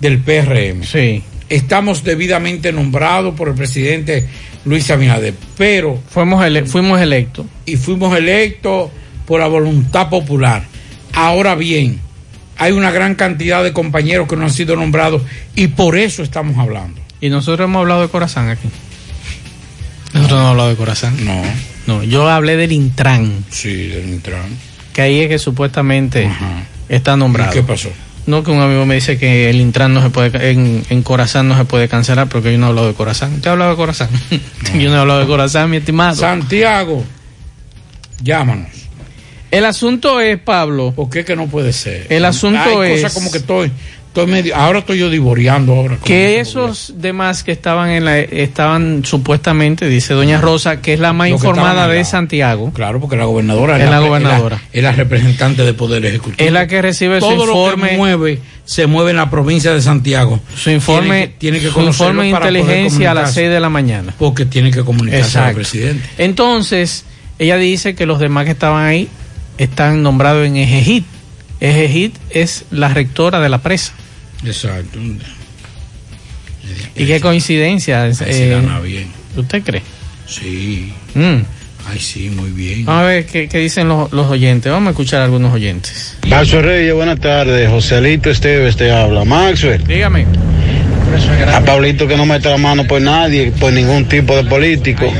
del 0.00 0.18
PRM. 0.18 0.84
Sí. 0.84 1.22
Estamos 1.54 2.02
debidamente 2.04 2.72
nombrados 2.72 3.34
por 3.34 3.48
el 3.48 3.54
presidente 3.54 4.26
Luis 4.64 4.90
Abinader, 4.90 5.34
pero 5.56 6.00
fuimos, 6.08 6.44
ele- 6.44 6.64
fuimos 6.64 7.00
electos. 7.00 7.46
y 7.66 7.76
fuimos 7.76 8.16
electos 8.16 8.90
por 9.26 9.40
la 9.40 9.46
voluntad 9.46 10.08
popular. 10.08 10.64
Ahora 11.12 11.54
bien, 11.54 12.00
hay 12.56 12.72
una 12.72 12.90
gran 12.90 13.14
cantidad 13.14 13.62
de 13.62 13.72
compañeros 13.72 14.26
que 14.28 14.36
no 14.36 14.44
han 14.44 14.50
sido 14.52 14.74
nombrados 14.76 15.22
y 15.54 15.68
por 15.68 15.96
eso 15.96 16.22
estamos 16.22 16.58
hablando. 16.58 17.00
Y 17.20 17.28
nosotros 17.30 17.66
hemos 17.68 17.80
hablado 17.80 18.02
de 18.02 18.08
Corazán 18.08 18.48
aquí. 18.48 18.68
Nosotros 20.12 20.30
no 20.38 20.38
hemos 20.40 20.50
hablado 20.50 20.68
de 20.70 20.76
Corazán. 20.76 21.24
No. 21.24 21.42
No, 21.86 22.02
yo 22.02 22.28
hablé 22.28 22.56
del 22.56 22.72
Intran, 22.72 23.44
Sí, 23.50 23.88
del 23.88 24.08
Intran. 24.08 24.46
que 24.92 25.02
ahí 25.02 25.20
es 25.20 25.28
que 25.28 25.38
supuestamente 25.38 26.28
está 26.88 27.16
nombrado. 27.16 27.50
¿Y 27.52 27.54
qué 27.54 27.62
pasó? 27.62 27.90
No, 28.26 28.42
que 28.42 28.50
un 28.50 28.60
amigo 28.60 28.86
me 28.86 28.94
dice 28.94 29.18
que 29.18 29.50
el 29.50 29.60
Intran 29.60 29.92
no 29.92 30.02
se 30.02 30.08
puede, 30.10 30.50
en, 30.50 30.82
en 30.88 31.02
Corazán 31.02 31.48
no 31.48 31.56
se 31.56 31.64
puede 31.66 31.88
cancelar 31.88 32.28
porque 32.28 32.52
yo 32.52 32.58
no 32.58 32.66
he 32.66 32.68
hablado 32.70 32.88
de 32.88 32.94
Corazán. 32.94 33.34
¿Usted 33.34 33.48
ha 33.48 33.52
hablado 33.52 33.72
de 33.72 33.76
Corazán? 33.76 34.08
yo 34.78 34.90
no 34.90 34.96
he 34.96 34.98
hablado 34.98 35.20
de 35.20 35.26
Corazán, 35.26 35.70
mi 35.70 35.76
estimado. 35.76 36.16
Santiago, 36.16 37.04
llámanos. 38.22 38.68
El 39.50 39.66
asunto 39.66 40.20
es, 40.20 40.38
Pablo. 40.40 40.92
¿Por 40.96 41.10
qué 41.10 41.24
que 41.24 41.36
no 41.36 41.46
puede 41.46 41.72
ser? 41.72 42.06
El 42.10 42.24
asunto 42.24 42.80
Hay 42.80 42.92
es 42.92 43.02
cosas 43.02 43.14
como 43.14 43.30
que 43.30 43.38
estoy, 43.38 43.70
estoy 44.14 44.26
medio, 44.28 44.54
ahora 44.54 44.78
estoy 44.78 44.98
yo 44.98 45.10
divorciando 45.10 45.74
ahora. 45.74 45.98
que 46.04 46.38
esos 46.38 46.94
demás 46.98 47.42
que 47.42 47.50
estaban 47.50 47.90
en 47.90 48.04
la, 48.04 48.20
estaban 48.20 49.04
supuestamente, 49.04 49.88
dice 49.88 50.14
Doña 50.14 50.40
Rosa, 50.40 50.80
que 50.80 50.92
es 50.94 51.00
la 51.00 51.12
más 51.12 51.28
Lo 51.30 51.34
informada 51.34 51.88
de. 51.88 52.04
Santiago, 52.04 52.70
Claro, 52.72 53.00
porque 53.00 53.16
la 53.16 53.24
gobernadora 53.24 53.82
Es 53.82 53.90
la 53.90 53.98
gobernadora. 53.98 54.56
Es 54.56 54.62
la, 54.62 54.78
es 54.78 54.82
la 54.84 54.92
representante 54.92 55.64
del 55.64 55.74
Poder 55.74 56.04
Ejecutivo. 56.06 56.46
es 56.46 56.52
la 56.52 56.66
que 56.68 56.80
recibe 56.80 57.20
su 57.20 57.26
Todo 57.26 57.46
lo 57.46 57.52
informe. 57.52 57.90
que 57.90 57.96
mueve 57.96 58.38
se 58.64 58.86
mueve 58.86 59.10
en 59.10 59.16
la 59.16 59.28
provincia 59.30 59.74
de 59.74 59.82
Santiago. 59.82 60.40
su 60.56 60.70
informe, 60.70 61.08
tiene 61.08 61.28
que, 61.28 61.34
tiene 61.38 61.60
que 61.60 61.70
su 61.70 61.80
informe 61.82 62.22
de 62.24 62.28
inteligencia 62.30 63.10
a 63.10 63.14
las 63.14 63.22
comunicarse. 63.24 63.40
6 63.40 63.50
de 63.50 63.60
la 63.60 63.68
mañana. 63.68 64.14
Porque 64.18 64.46
tiene 64.46 64.70
que 64.70 64.82
comunicarse 64.84 65.38
al 65.38 65.54
presidente. 65.54 66.08
Entonces, 66.18 67.04
ella 67.38 67.56
dice 67.56 67.94
que 67.94 68.06
los 68.06 68.20
demás 68.20 68.44
que 68.44 68.52
estaban 68.52 68.86
ahí 68.86 69.08
están 69.58 70.02
nombrados 70.02 70.46
en 70.46 70.56
Ejejit. 70.56 71.04
Ejejit 71.60 72.14
es 72.30 72.64
la 72.70 72.88
rectora 72.88 73.40
de 73.40 73.48
la 73.48 73.58
presa. 73.58 73.92
Exacto. 74.44 74.98
Y 76.96 77.06
qué 77.06 77.20
coincidencia. 77.20 78.02
Ahí 78.02 78.14
se 78.14 78.46
eh, 78.46 78.50
gana 78.50 78.80
bien. 78.80 79.08
¿Usted 79.36 79.62
cree? 79.62 79.82
Sí. 80.26 80.92
Mm. 81.14 81.42
Ay, 81.86 81.98
sí, 81.98 82.30
muy 82.30 82.50
bien. 82.50 82.86
Vamos 82.86 83.02
a 83.02 83.06
ver 83.06 83.26
qué, 83.26 83.48
qué 83.48 83.58
dicen 83.58 83.88
los, 83.88 84.10
los 84.12 84.26
oyentes. 84.30 84.72
Vamos 84.72 84.88
a 84.88 84.90
escuchar 84.90 85.20
a 85.20 85.24
algunos 85.24 85.52
oyentes. 85.52 86.16
Maxwell 86.28 86.64
Reyes, 86.64 86.94
buenas 86.94 87.20
tardes. 87.20 87.68
Joselito 87.68 88.30
Esteves 88.30 88.76
te 88.76 88.90
habla. 88.90 89.24
Maxwell. 89.24 89.84
Dígame. 89.84 90.26
A 91.54 91.60
Pablito 91.60 92.06
que 92.08 92.16
no 92.16 92.26
mete 92.26 92.48
la 92.48 92.56
mano 92.56 92.84
por 92.86 93.00
nadie, 93.00 93.52
por 93.58 93.72
ningún 93.72 94.06
tipo 94.06 94.36
de 94.36 94.44
político. 94.44 95.12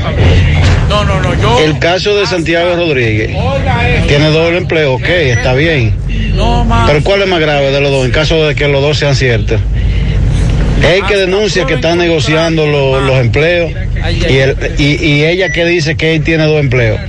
No, 0.89 1.03
no, 1.03 1.19
no, 1.19 1.33
yo. 1.41 1.59
El 1.59 1.79
caso 1.79 2.15
de 2.15 2.25
Santiago 2.27 2.75
Rodríguez. 2.75 3.31
Tiene 4.07 4.29
doble 4.29 4.57
empleo, 4.57 4.93
ok, 4.93 5.07
está 5.07 5.53
bien. 5.53 5.93
Pero 6.87 7.03
¿cuál 7.03 7.21
es 7.23 7.27
más 7.27 7.39
grave 7.39 7.71
de 7.71 7.81
los 7.81 7.91
dos? 7.91 8.05
En 8.05 8.11
caso 8.11 8.45
de 8.47 8.55
que 8.55 8.67
los 8.67 8.81
dos 8.81 8.97
sean 8.97 9.15
ciertos. 9.15 9.59
Él 10.83 11.01
que 11.07 11.15
denuncia 11.15 11.65
que 11.65 11.75
están 11.75 11.97
negociando 11.97 12.67
lo- 12.67 12.99
los 13.01 13.17
empleos 13.19 13.71
y, 14.29 14.33
el- 14.37 14.55
y- 14.77 15.03
y 15.03 15.23
ella 15.25 15.49
que 15.51 15.65
dice 15.65 15.95
que 15.95 16.13
él 16.15 16.23
tiene 16.23 16.43
dos 16.45 16.59
empleos. 16.59 16.99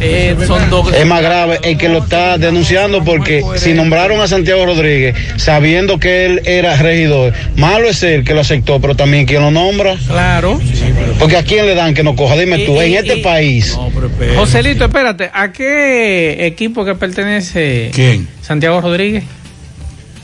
Eh, 0.00 0.36
son 0.46 0.68
dos. 0.68 0.92
Es 0.92 1.06
más 1.06 1.22
grave 1.22 1.58
el 1.62 1.78
que 1.78 1.88
lo 1.88 1.98
está 1.98 2.36
denunciando 2.38 3.02
porque 3.02 3.42
si 3.56 3.72
nombraron 3.72 4.20
a 4.20 4.28
Santiago 4.28 4.66
Rodríguez 4.66 5.16
sabiendo 5.36 5.98
que 5.98 6.26
él 6.26 6.42
era 6.44 6.76
regidor, 6.76 7.32
malo 7.56 7.88
es 7.88 8.02
él 8.02 8.22
que 8.24 8.34
lo 8.34 8.40
aceptó, 8.42 8.80
pero 8.80 8.94
también 8.94 9.24
quien 9.26 9.40
lo 9.42 9.50
nombra. 9.50 9.96
Claro. 10.06 10.60
Porque 11.18 11.36
a 11.38 11.42
quién 11.44 11.66
le 11.66 11.74
dan 11.74 11.94
que 11.94 12.02
no 12.02 12.14
coja, 12.14 12.36
dime 12.36 12.58
tú, 12.60 12.80
en 12.80 12.94
este 12.94 13.18
país. 13.18 13.76
Joselito, 14.36 14.84
espérate, 14.84 15.30
¿a 15.32 15.50
qué 15.52 16.46
equipo 16.46 16.84
que 16.84 16.94
pertenece 16.94 17.90
¿Quién? 17.94 18.28
Santiago 18.42 18.80
Rodríguez? 18.80 19.24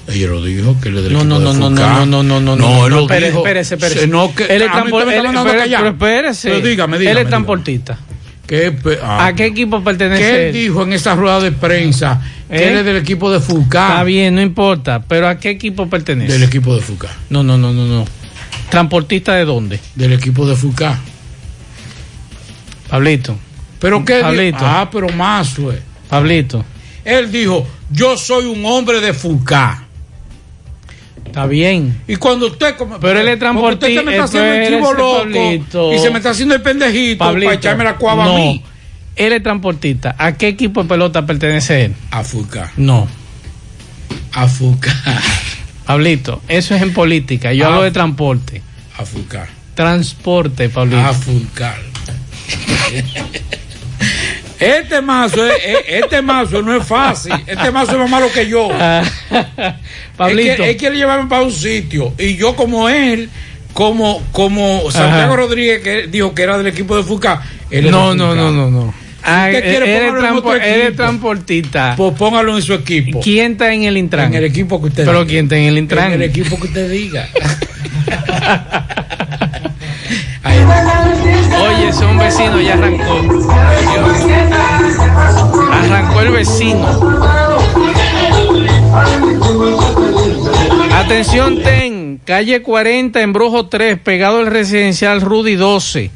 Ella 0.09 0.27
lo 0.27 0.45
dijo 0.45 0.77
que 0.83 0.91
le 0.91 1.01
No, 1.11 1.25
no, 1.25 1.39
no, 1.39 1.55
no, 1.55 1.69
Fulcar. 1.69 2.07
no, 2.07 2.07
no, 2.07 2.23
no, 2.23 2.41
no, 2.41 2.57
No, 2.57 2.87
él 2.87 2.93
lo 2.93 3.01
espérese, 3.03 3.27
dijo. 3.29 3.39
espérese, 3.39 3.75
espérese. 3.77 4.01
Se- 4.01 4.07
no, 4.09 4.35
que- 4.35 4.45
Él 4.45 4.63
es 4.63 4.69
está 4.69 4.83
él- 4.83 5.87
espérese. 5.87 6.49
Pero 6.51 6.61
dígame, 6.61 6.97
Él 6.97 7.01
dígame, 7.03 7.21
es 7.21 7.29
transportista. 7.29 7.99
¿Qué, 8.53 8.71
pe- 8.71 8.99
ah, 9.03 9.29
¿A 9.29 9.35
qué 9.35 9.47
equipo 9.47 9.83
pertenece? 9.83 10.21
¿Qué 10.23 10.49
él 10.49 10.53
dijo 10.53 10.83
en 10.83 10.93
esa 10.93 11.15
rueda 11.15 11.41
de 11.41 11.53
prensa? 11.53 12.21
Que 12.51 12.57
¿Eh? 12.57 12.69
él 12.69 12.77
es 12.81 12.85
del 12.85 12.99
equipo 12.99 13.33
de 13.33 13.41
Fulcar. 13.41 13.93
Está 13.93 14.05
bien, 14.05 14.35
no 14.35 14.43
importa. 14.43 15.03
Pero 15.09 15.27
¿a 15.27 15.39
qué 15.39 15.49
equipo 15.49 15.89
pertenece? 15.89 16.35
Del 16.35 16.43
equipo 16.43 16.75
de 16.75 16.83
Fulcar. 16.83 17.13
No, 17.31 17.43
no, 17.43 17.57
no, 17.57 17.73
no, 17.73 17.87
no. 17.87 18.05
¿Transportista 18.69 19.37
de 19.37 19.47
dónde? 19.47 19.81
Del 19.95 20.13
equipo 20.13 20.47
de 20.47 20.55
Fulcar. 20.55 20.99
Pablito. 22.91 23.39
¿Pero 23.79 24.05
qué 24.05 24.17
dijo? 24.17 24.27
Pablito. 24.27 24.59
Ah, 24.61 24.87
pero 24.93 25.09
más. 25.09 25.55
Pablito. 26.11 26.63
Él 27.07 27.33
dijo, 27.33 27.67
yo 27.91 28.19
soy 28.19 28.45
un 28.45 28.63
hombre 28.67 29.01
de 29.01 29.15
Fulcar. 29.15 29.82
Está 31.33 31.47
bien. 31.47 32.03
Y 32.07 32.17
cuando 32.17 32.47
usted... 32.49 32.77
Como, 32.77 33.01
Pero 33.01 33.21
él 33.21 33.29
es 33.29 33.39
porque 33.39 33.87
usted 33.87 33.95
se 33.97 34.03
me 34.03 34.13
está 34.13 34.25
haciendo 34.25 34.53
el 34.53 34.69
chivo 34.69 34.93
loco 34.93 35.19
Pablito. 35.21 35.93
y 35.95 35.99
se 35.99 36.11
me 36.11 36.19
está 36.19 36.31
haciendo 36.31 36.55
el 36.55 36.61
pendejito 36.61 37.19
Pablito, 37.25 37.47
para 37.47 37.57
echarme 37.59 37.85
la 37.85 37.97
cuava 37.97 38.25
no. 38.27 38.35
a 38.35 38.37
mí. 38.37 38.63
Él 39.17 39.33
es 39.33 39.43
transportista. 39.43 40.15
¿A 40.19 40.33
qué 40.37 40.49
equipo 40.49 40.83
de 40.83 40.89
pelota 40.91 41.25
pertenece 41.25 41.87
él? 41.87 41.95
A 42.11 42.23
Fulcar. 42.23 42.71
No. 42.77 43.09
A 44.33 44.47
Fulcar. 44.47 44.95
Pablito, 45.87 46.43
eso 46.49 46.75
es 46.75 46.83
en 46.83 46.93
política. 46.93 47.53
Yo 47.55 47.65
Ah. 47.65 47.69
hablo 47.69 47.83
de 47.83 47.91
transporte. 47.93 48.61
A 48.99 49.05
Fulcar. 49.07 49.49
Transporte, 49.75 50.69
Pablito. 50.69 51.01
A 51.01 51.15
Fulcar. 51.15 51.79
Este 54.63 55.01
mazo, 55.03 55.47
es- 55.47 55.55
es- 55.65 55.85
este 56.05 56.23
mazo 56.23 56.63
no 56.63 56.77
es 56.77 56.87
fácil. 56.87 57.33
Este 57.47 57.71
mazo 57.71 57.93
es 57.93 57.99
más 57.99 58.11
malo 58.11 58.31
que 58.33 58.47
yo. 58.49 58.69
Pablito. 60.17 60.51
Él 60.51 60.57
quiere, 60.57 60.71
él 60.71 60.77
quiere 60.77 60.97
llevarme 60.97 61.29
para 61.29 61.43
un 61.43 61.53
sitio. 61.53 62.13
Y 62.19 62.37
yo, 62.37 62.55
como 62.57 62.89
él, 62.89 63.29
como, 63.73 64.23
como 64.33 64.91
Santiago 64.91 65.33
Ajá. 65.33 65.37
Rodríguez, 65.37 65.81
que 65.83 66.07
dijo 66.07 66.35
que 66.35 66.43
era 66.43 66.59
del 66.59 66.67
equipo 66.69 66.97
de 66.97 67.03
Fulcar. 67.03 67.41
él 67.71 67.91
No, 67.91 68.15
no, 68.15 68.35
no, 68.35 68.51
no, 68.53 68.71
no. 68.71 68.95
Ah, 69.25 69.47
usted 69.49 69.63
quiere, 69.63 69.77
él, 69.87 70.03
es 70.03 70.09
póngalo 70.11 70.19
en 70.19 70.35
otro 70.35 70.51
tranpo- 70.51 70.55
él 70.57 70.63
es 70.63 70.77
equipo. 70.89 70.97
transportista. 70.97 71.95
Pues 71.97 72.15
póngalo 72.19 72.57
en 72.57 72.63
su 72.63 72.75
equipo. 72.75 73.21
¿Quién 73.21 73.53
está 73.53 73.73
en 73.73 73.85
el 73.85 73.97
Intran? 73.97 74.27
En 74.33 74.35
el 74.35 74.45
equipo 74.45 74.81
que 74.81 74.89
usted 74.89 75.05
Pero 75.07 75.19
diga. 75.21 75.29
¿quién 75.31 75.45
está 75.45 75.57
en 75.59 75.65
el 75.65 75.79
Intran? 75.79 76.07
En 76.09 76.13
el 76.15 76.23
equipo 76.23 76.59
que 76.59 76.67
usted 76.67 76.91
diga. 76.91 77.29
Oye, 81.63 81.89
ese 81.89 82.05
es 82.05 82.11
un 82.11 82.19
vecino, 82.19 82.61
ya 82.61 82.75
arrancó. 82.75 83.21
Arrancó 85.73 86.21
el 86.21 86.31
vecino. 86.31 86.87
Atención, 90.95 91.63
ten. 91.63 92.21
Calle 92.25 92.63
40, 92.63 93.21
Embrujo 93.21 93.67
3, 93.67 93.99
pegado 93.99 94.39
al 94.39 94.47
residencial 94.47 95.21
Rudy 95.21 95.57
12. 95.57 96.11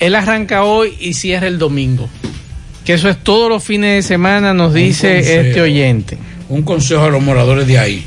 Él 0.00 0.14
arranca 0.14 0.64
hoy 0.64 0.96
y 0.98 1.14
cierra 1.14 1.46
el 1.46 1.58
domingo. 1.58 2.08
Que 2.84 2.94
eso 2.94 3.08
es 3.08 3.22
todos 3.22 3.48
los 3.48 3.62
fines 3.62 3.96
de 3.96 4.08
semana, 4.08 4.54
nos 4.54 4.72
dice 4.74 5.16
consejo. 5.16 5.40
este 5.40 5.60
oyente. 5.60 6.18
Un 6.48 6.62
consejo 6.62 7.02
a 7.04 7.10
los 7.10 7.22
moradores 7.22 7.66
de 7.66 7.78
ahí. 7.78 8.06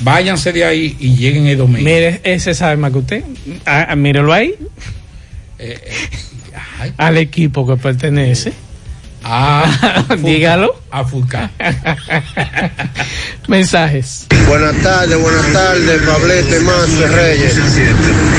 Váyanse 0.00 0.52
de 0.52 0.64
ahí 0.64 0.96
y 0.98 1.16
lleguen 1.16 1.46
el 1.46 1.58
domingo. 1.58 1.84
Mire, 1.84 2.20
ese 2.24 2.54
sabe 2.54 2.76
más 2.76 2.92
que 2.92 2.98
usted. 2.98 3.24
Ah, 3.64 3.86
ah, 3.90 3.96
mírelo 3.96 4.32
ahí. 4.32 4.54
Eh, 5.58 5.78
Al 6.96 7.16
equipo 7.18 7.66
que 7.66 7.76
pertenece. 7.80 8.52
Ah, 9.22 10.06
dígalo. 10.18 10.74
A 10.90 11.04
Fulcar. 11.04 11.50
Mensajes. 13.48 14.26
Buenas 14.46 14.76
tardes, 14.82 15.18
buenas 15.18 15.52
tardes, 15.52 16.02
Pablito 16.02 16.56
y 16.56 16.60
Manso 16.64 17.06
Reyes. 17.08 17.56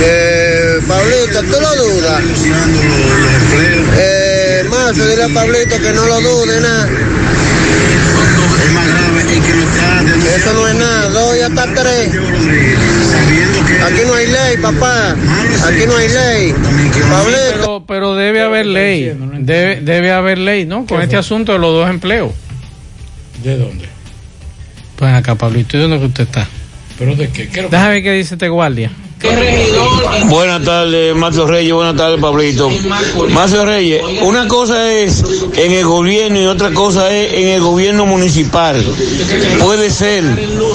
Eh, 0.03 0.79
Pablito, 0.87 1.41
¿tú 1.41 1.61
lo 1.61 1.75
dudas? 1.75 2.21
Eh, 3.97 4.63
Manso, 4.69 5.07
dile 5.07 5.23
a 5.23 5.29
Pablito 5.29 5.79
que 5.79 5.91
no 5.93 6.05
lo 6.05 6.21
dude 6.21 6.61
nada. 6.61 6.89
Eso 10.35 10.53
no 10.53 10.67
es 10.67 10.75
nada, 10.75 11.09
hasta 11.45 11.73
tres. 11.73 12.09
Aquí 13.85 14.01
no 14.07 14.13
hay 14.13 14.27
ley, 14.27 14.57
papá. 14.61 15.15
Aquí 15.67 15.85
no 15.87 15.97
hay 15.97 16.07
ley. 16.09 16.53
Pero, 17.25 17.85
pero 17.85 18.15
debe 18.15 18.41
haber 18.41 18.65
ley. 18.65 19.15
Debe, 19.39 19.81
debe 19.81 20.11
haber 20.11 20.37
ley, 20.37 20.65
¿no? 20.65 20.85
Con 20.85 21.01
este 21.01 21.17
asunto 21.17 21.53
de 21.53 21.59
los 21.59 21.71
dos 21.71 21.89
empleos. 21.89 22.31
¿De 23.43 23.57
dónde? 23.57 23.85
Pues 24.95 25.13
acá, 25.13 25.35
Pablito, 25.35 25.77
¿y 25.77 25.81
dónde 25.81 25.99
que 25.99 26.05
usted 26.05 26.23
está? 26.23 26.47
¿Pero 26.97 27.15
de 27.15 27.29
qué? 27.29 27.49
¿Qué 27.49 27.63
Déjame 27.63 27.89
ver 27.89 28.03
qué 28.03 28.11
dice 28.13 28.35
este 28.35 28.47
guardia. 28.47 28.91
Buenas 30.29 30.63
tardes, 30.63 31.15
Mazo 31.15 31.45
Reyes. 31.47 31.73
Buenas 31.73 31.95
tardes, 31.95 32.19
Pablito. 32.19 32.69
Mazo 33.29 33.65
Reyes, 33.65 34.01
una 34.21 34.47
cosa 34.47 34.91
es 34.91 35.23
en 35.53 35.71
el 35.71 35.85
gobierno 35.85 36.41
y 36.41 36.45
otra 36.45 36.73
cosa 36.73 37.11
es 37.15 37.33
en 37.33 37.47
el 37.49 37.61
gobierno 37.61 38.05
municipal. 38.05 38.83
Puede 39.59 39.91
ser, 39.91 40.23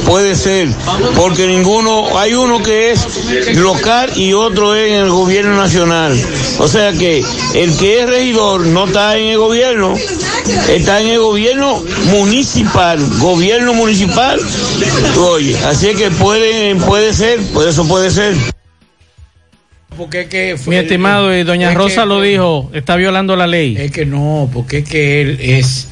puede 0.07 0.35
ser, 0.37 0.69
porque 1.17 1.47
ninguno, 1.47 2.19
hay 2.19 2.35
uno 2.35 2.63
que 2.63 2.93
es 2.93 3.57
local 3.57 4.11
y 4.17 4.33
otro 4.33 4.75
es 4.75 4.93
en 4.93 4.99
el 5.05 5.11
gobierno 5.11 5.57
nacional. 5.57 6.19
O 6.59 6.69
sea 6.69 6.93
que 6.93 7.25
el 7.55 7.77
que 7.77 8.01
es 8.01 8.09
regidor 8.09 8.67
no 8.67 8.87
está 8.87 9.17
en 9.17 9.27
el 9.27 9.39
gobierno, 9.39 9.95
está 10.69 11.01
en 11.01 11.09
el 11.09 11.21
gobierno 11.21 11.83
municipal, 12.11 12.99
gobierno 13.19 13.75
municipal. 13.75 14.39
Oye, 15.19 15.59
así 15.67 15.95
que 15.95 16.11
puede, 16.11 16.77
puede 16.77 17.13
ser, 17.13 17.41
pues 17.53 17.69
eso 17.69 17.87
puede 17.87 18.11
ser. 18.11 18.37
Porque 20.01 20.23
es 20.23 20.27
que 20.29 20.57
fue- 20.57 20.75
Mi 20.77 20.81
estimado, 20.81 21.37
y 21.37 21.43
doña 21.45 21.69
es 21.71 21.77
Rosa 21.77 22.03
que- 22.03 22.09
lo 22.09 22.23
dijo, 22.23 22.71
está 22.73 22.97
violando 22.97 23.37
la 23.37 23.47
ley. 23.47 23.77
Es 23.79 23.91
que 23.93 24.07
no, 24.07 24.49
porque 24.53 24.79
es 24.79 24.89
que 24.89 25.21
él 25.21 25.39
es. 25.41 25.89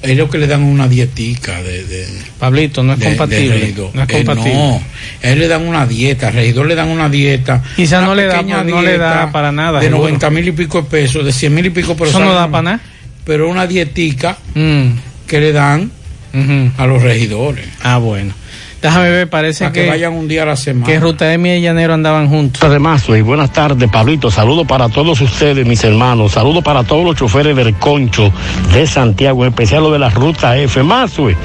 Lo 0.00 0.30
que 0.30 0.38
le 0.38 0.46
dan 0.46 0.62
una 0.62 0.86
dietica 0.86 1.60
de. 1.60 1.82
de 1.84 2.06
Pablito, 2.38 2.84
no 2.84 2.92
es 2.92 3.00
de- 3.00 3.06
compatible. 3.06 3.58
de 3.58 3.72
no 3.92 4.02
es 4.04 4.08
Eh, 4.08 4.12
compatible. 4.24 4.54
no, 4.54 4.80
él 5.22 5.38
le 5.40 5.48
dan 5.48 5.66
una 5.66 5.86
dieta, 5.86 6.28
al 6.28 6.34
regidor 6.34 6.66
le 6.68 6.76
dan 6.76 6.86
una 6.88 7.08
dieta. 7.08 7.64
Quizá 7.74 7.98
una 7.98 8.06
no 8.06 8.14
le 8.14 8.26
da- 8.26 8.42
no 8.42 8.80
le 8.80 8.96
da 8.96 9.32
para 9.32 9.50
nada, 9.50 9.80
De 9.80 9.86
seguro. 9.86 10.04
90 10.04 10.30
mil 10.30 10.46
y 10.46 10.52
pico 10.52 10.82
de 10.82 10.88
pesos, 10.88 11.24
de 11.24 11.32
100 11.32 11.52
mil 11.52 11.66
y 11.66 11.70
pico, 11.70 11.96
pero 11.96 12.10
Eso 12.10 12.20
no 12.20 12.32
da 12.32 12.48
para 12.48 12.62
nada. 12.62 12.80
Pero 13.24 13.48
una 13.50 13.66
dietica 13.66 14.38
Mm. 14.54 14.90
que 15.26 15.40
le 15.40 15.50
dan 15.50 15.90
Ujú. 16.32 16.70
a 16.80 16.86
los 16.86 17.02
regidores. 17.02 17.66
Ah, 17.82 17.98
bueno. 17.98 18.34
Déjame 18.80 19.10
ver, 19.10 19.28
parece 19.28 19.66
que, 19.72 19.82
que, 19.84 19.88
vayan 19.88 20.12
un 20.12 20.28
día 20.28 20.44
a 20.44 20.46
la 20.46 20.56
semana. 20.56 20.86
que 20.86 21.00
Ruta 21.00 21.32
Emi 21.32 21.50
y 21.54 21.60
Llanero 21.62 21.94
andaban 21.94 22.28
juntos. 22.28 22.62
Además, 22.62 23.04
y 23.08 23.22
buenas 23.22 23.52
tardes, 23.52 23.90
Pablito. 23.90 24.30
Saludos 24.30 24.68
para 24.68 24.88
todos 24.88 25.20
ustedes, 25.20 25.66
mis 25.66 25.82
hermanos. 25.82 26.32
Saludos 26.32 26.62
para 26.62 26.84
todos 26.84 27.04
los 27.04 27.16
choferes 27.16 27.56
del 27.56 27.74
Concho 27.74 28.32
de 28.72 28.86
Santiago, 28.86 29.44
en 29.44 29.50
especial 29.50 29.82
los 29.82 29.92
de 29.92 29.98
la 29.98 30.10
ruta 30.10 30.56
F. 30.56 30.80
Mazue. 30.84 31.36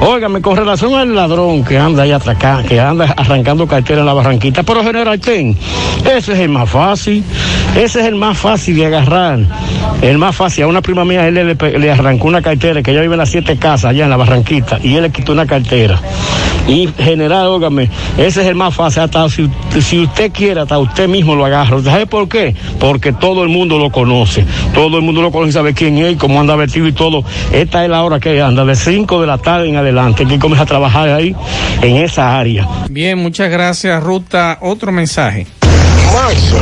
Óigame, 0.00 0.40
con 0.40 0.56
relación 0.56 0.94
al 0.94 1.14
ladrón 1.14 1.64
que 1.64 1.76
anda 1.76 2.04
ahí 2.04 2.12
atracando, 2.12 2.66
que 2.66 2.80
anda 2.80 3.04
arrancando 3.16 3.66
cartera 3.66 4.00
en 4.00 4.06
la 4.06 4.14
barranquita, 4.14 4.62
pero 4.62 4.82
General 4.82 5.20
Ten, 5.20 5.54
ese 6.06 6.32
es 6.32 6.38
el 6.38 6.48
más 6.48 6.70
fácil. 6.70 7.22
Ese 7.76 8.00
es 8.00 8.06
el 8.06 8.14
más 8.16 8.38
fácil 8.38 8.76
de 8.76 8.86
agarrar. 8.86 9.38
El 10.00 10.16
más 10.16 10.34
fácil. 10.34 10.64
A 10.64 10.66
una 10.66 10.80
prima 10.80 11.04
mía, 11.04 11.28
él 11.28 11.34
le, 11.34 11.44
le- 11.44 11.78
le 11.78 11.90
arrancó 11.90 12.26
una 12.26 12.40
cartera, 12.40 12.82
que 12.82 12.90
ella 12.90 13.02
vive 13.02 13.14
en 13.14 13.18
las 13.18 13.28
siete 13.30 13.58
casas 13.58 13.90
allá 13.90 14.04
en 14.04 14.10
la 14.10 14.16
barranquita, 14.16 14.78
y 14.82 14.94
él 14.96 15.02
le 15.02 15.10
quitó 15.10 15.32
una 15.32 15.46
cartera. 15.46 16.00
Y 16.70 16.88
general, 16.96 17.48
óigame, 17.48 17.90
ese 18.16 18.42
es 18.42 18.46
el 18.46 18.54
más 18.54 18.72
fácil. 18.72 19.02
Hasta 19.02 19.28
si, 19.28 19.50
si 19.80 19.98
usted 19.98 20.30
quiere, 20.30 20.60
hasta 20.60 20.78
usted 20.78 21.08
mismo 21.08 21.34
lo 21.34 21.44
agarra. 21.44 21.82
¿Sabe 21.82 22.06
por 22.06 22.28
qué? 22.28 22.54
Porque 22.78 23.12
todo 23.12 23.42
el 23.42 23.48
mundo 23.48 23.76
lo 23.76 23.90
conoce. 23.90 24.44
Todo 24.72 24.98
el 24.98 25.02
mundo 25.02 25.20
lo 25.20 25.32
conoce 25.32 25.50
y 25.50 25.52
sabe 25.52 25.74
quién 25.74 25.98
es, 25.98 26.12
y 26.12 26.16
cómo 26.16 26.40
anda 26.40 26.54
vestido 26.54 26.86
y 26.86 26.92
todo. 26.92 27.24
Esta 27.52 27.82
es 27.82 27.90
la 27.90 28.04
hora 28.04 28.20
que 28.20 28.40
anda, 28.40 28.64
de 28.64 28.76
5 28.76 29.20
de 29.20 29.26
la 29.26 29.38
tarde 29.38 29.68
en 29.68 29.76
adelante, 29.76 30.24
que 30.26 30.38
comienza 30.38 30.62
a 30.62 30.66
trabajar 30.66 31.08
ahí 31.08 31.34
en 31.82 31.96
esa 31.96 32.38
área. 32.38 32.68
Bien, 32.88 33.18
muchas 33.18 33.50
gracias, 33.50 34.00
Ruta. 34.00 34.58
Otro 34.60 34.92
mensaje. 34.92 35.48
Max, 36.12 36.54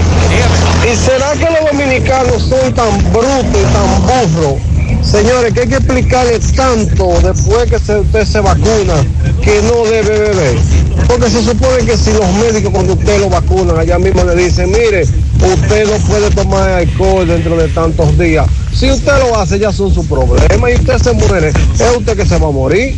¿y 0.90 0.96
será 0.96 1.32
que 1.32 1.52
los 1.52 1.70
dominicanos 1.70 2.42
son 2.42 2.72
tan 2.72 3.12
brutos 3.12 3.44
y 3.52 3.72
tan 3.72 4.02
burros? 4.02 4.67
Señores, 5.02 5.54
que 5.54 5.60
hay 5.60 5.68
que 5.68 5.76
explicarles 5.76 6.52
tanto 6.54 7.08
después 7.22 7.70
que 7.70 7.76
usted 7.76 8.24
se 8.24 8.40
vacuna 8.40 8.94
que 9.42 9.62
no 9.62 9.84
debe 9.84 10.18
beber. 10.18 10.58
Porque 11.06 11.30
se 11.30 11.42
supone 11.42 11.78
que 11.86 11.96
si 11.96 12.12
los 12.12 12.30
médicos 12.34 12.70
cuando 12.72 12.92
usted 12.92 13.20
lo 13.20 13.30
vacunan 13.30 13.78
allá 13.78 13.98
mismo 13.98 14.24
le 14.24 14.34
dicen, 14.34 14.70
mire, 14.70 15.02
usted 15.02 15.86
no 15.86 16.06
puede 16.06 16.30
tomar 16.30 16.68
alcohol 16.68 17.26
dentro 17.26 17.56
de 17.56 17.68
tantos 17.68 18.18
días. 18.18 18.46
Si 18.74 18.90
usted 18.90 19.12
lo 19.18 19.38
hace 19.38 19.58
ya 19.58 19.72
son 19.72 19.92
su 19.92 20.06
problema 20.06 20.70
y 20.70 20.74
usted 20.74 20.98
se 20.98 21.12
muere, 21.12 21.48
es 21.48 21.96
usted 21.96 22.16
que 22.16 22.26
se 22.26 22.38
va 22.38 22.48
a 22.48 22.52
morir. 22.52 22.94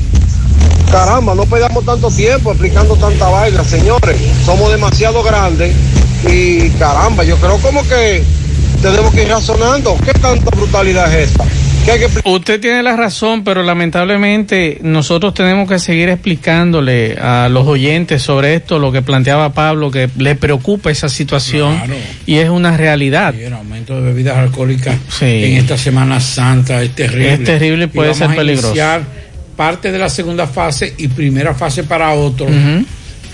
Caramba, 0.90 1.36
no 1.36 1.46
perdamos 1.46 1.84
tanto 1.84 2.10
tiempo 2.10 2.50
explicando 2.50 2.96
tanta 2.96 3.28
vaina, 3.28 3.62
señores. 3.62 4.16
Somos 4.44 4.72
demasiado 4.72 5.22
grandes 5.22 5.72
y 6.28 6.70
caramba, 6.70 7.22
yo 7.22 7.36
creo 7.36 7.58
como 7.58 7.82
que 7.84 8.24
tenemos 8.82 9.14
que 9.14 9.22
ir 9.22 9.28
razonando. 9.28 9.96
¿Qué 10.04 10.12
tanta 10.14 10.50
brutalidad 10.50 11.14
es 11.14 11.30
esta? 11.30 11.44
Usted 12.24 12.60
tiene 12.60 12.82
la 12.82 12.94
razón, 12.94 13.42
pero 13.42 13.62
lamentablemente 13.62 14.78
nosotros 14.82 15.34
tenemos 15.34 15.68
que 15.68 15.78
seguir 15.78 16.08
explicándole 16.08 17.16
a 17.20 17.48
los 17.50 17.66
oyentes 17.66 18.22
sobre 18.22 18.54
esto, 18.54 18.78
lo 18.78 18.92
que 18.92 19.02
planteaba 19.02 19.52
Pablo, 19.52 19.90
que 19.90 20.08
le 20.16 20.36
preocupa 20.36 20.90
esa 20.90 21.08
situación 21.08 21.76
Claro. 21.78 21.94
y 22.26 22.36
es 22.36 22.48
una 22.48 22.76
realidad. 22.76 23.34
El 23.34 23.52
aumento 23.54 23.96
de 23.96 24.02
bebidas 24.02 24.36
alcohólicas 24.36 24.96
Sí. 25.08 25.24
en 25.44 25.56
esta 25.56 25.76
Semana 25.76 26.20
Santa 26.20 26.80
es 26.82 26.94
terrible. 26.94 27.34
Es 27.34 27.44
terrible 27.44 27.84
y 27.86 27.88
puede 27.88 28.14
ser 28.14 28.34
peligroso. 28.36 28.74
parte 29.56 29.90
de 29.92 29.98
la 29.98 30.08
segunda 30.08 30.46
fase 30.46 30.94
y 30.96 31.08
primera 31.08 31.54
fase 31.54 31.84
para 31.84 32.12
otros 32.12 32.48
Ujú. 32.50 32.84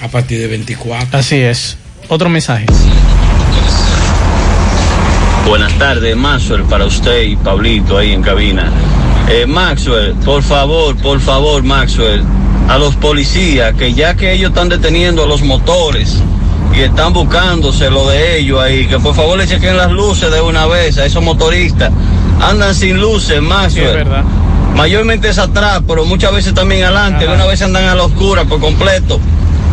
a 0.01 0.09
partir 0.09 0.40
de 0.40 0.47
24. 0.48 1.16
Así 1.18 1.36
es. 1.36 1.77
Otro 2.09 2.28
mensaje. 2.28 2.66
Buenas 5.48 5.73
tardes, 5.78 6.16
Maxwell, 6.16 6.64
para 6.64 6.86
usted 6.86 7.23
y 7.23 7.36
Pablito 7.36 7.98
ahí 7.98 8.12
en 8.12 8.20
cabina. 8.20 8.68
Eh, 9.28 9.47
Maxwell, 9.47 10.14
por 10.24 10.43
favor, 10.43 10.97
por 10.97 11.20
favor, 11.20 11.62
Maxwell, 11.62 12.23
a 12.68 12.78
los 12.78 12.97
policías, 12.97 13.73
que 13.74 13.94
ya 13.94 14.16
que 14.16 14.32
ellos 14.32 14.51
están 14.51 14.68
deteniendo 14.68 15.23
a 15.23 15.27
los 15.27 15.43
motores 15.43 16.20
y 16.77 16.81
están 16.81 17.12
buscándose 17.12 17.90
lo 17.90 18.09
de 18.09 18.39
ellos 18.39 18.60
ahí, 18.60 18.86
que 18.86 18.98
por 18.98 19.14
favor 19.14 19.39
le 19.39 19.47
chequen 19.47 19.77
las 19.77 19.93
luces 19.93 20.32
de 20.32 20.40
una 20.40 20.66
vez 20.66 20.98
a 20.98 21.06
esos 21.06 21.23
motoristas. 21.23 21.93
Andan 22.40 22.74
sin 22.74 23.01
luces, 23.01 23.40
Maxwell. 23.40 23.85
Sí, 23.85 23.89
es 23.89 23.94
verdad. 23.94 24.24
Mayormente 24.74 25.28
es 25.28 25.39
atrás, 25.39 25.81
pero 25.86 26.05
muchas 26.05 26.35
veces 26.35 26.55
también 26.55 26.82
adelante, 26.85 27.27
una 27.28 27.47
vez 27.47 27.62
andan 27.62 27.85
a 27.85 27.94
la 27.94 28.02
oscura 28.02 28.44
por 28.44 28.60
completo. 28.60 29.20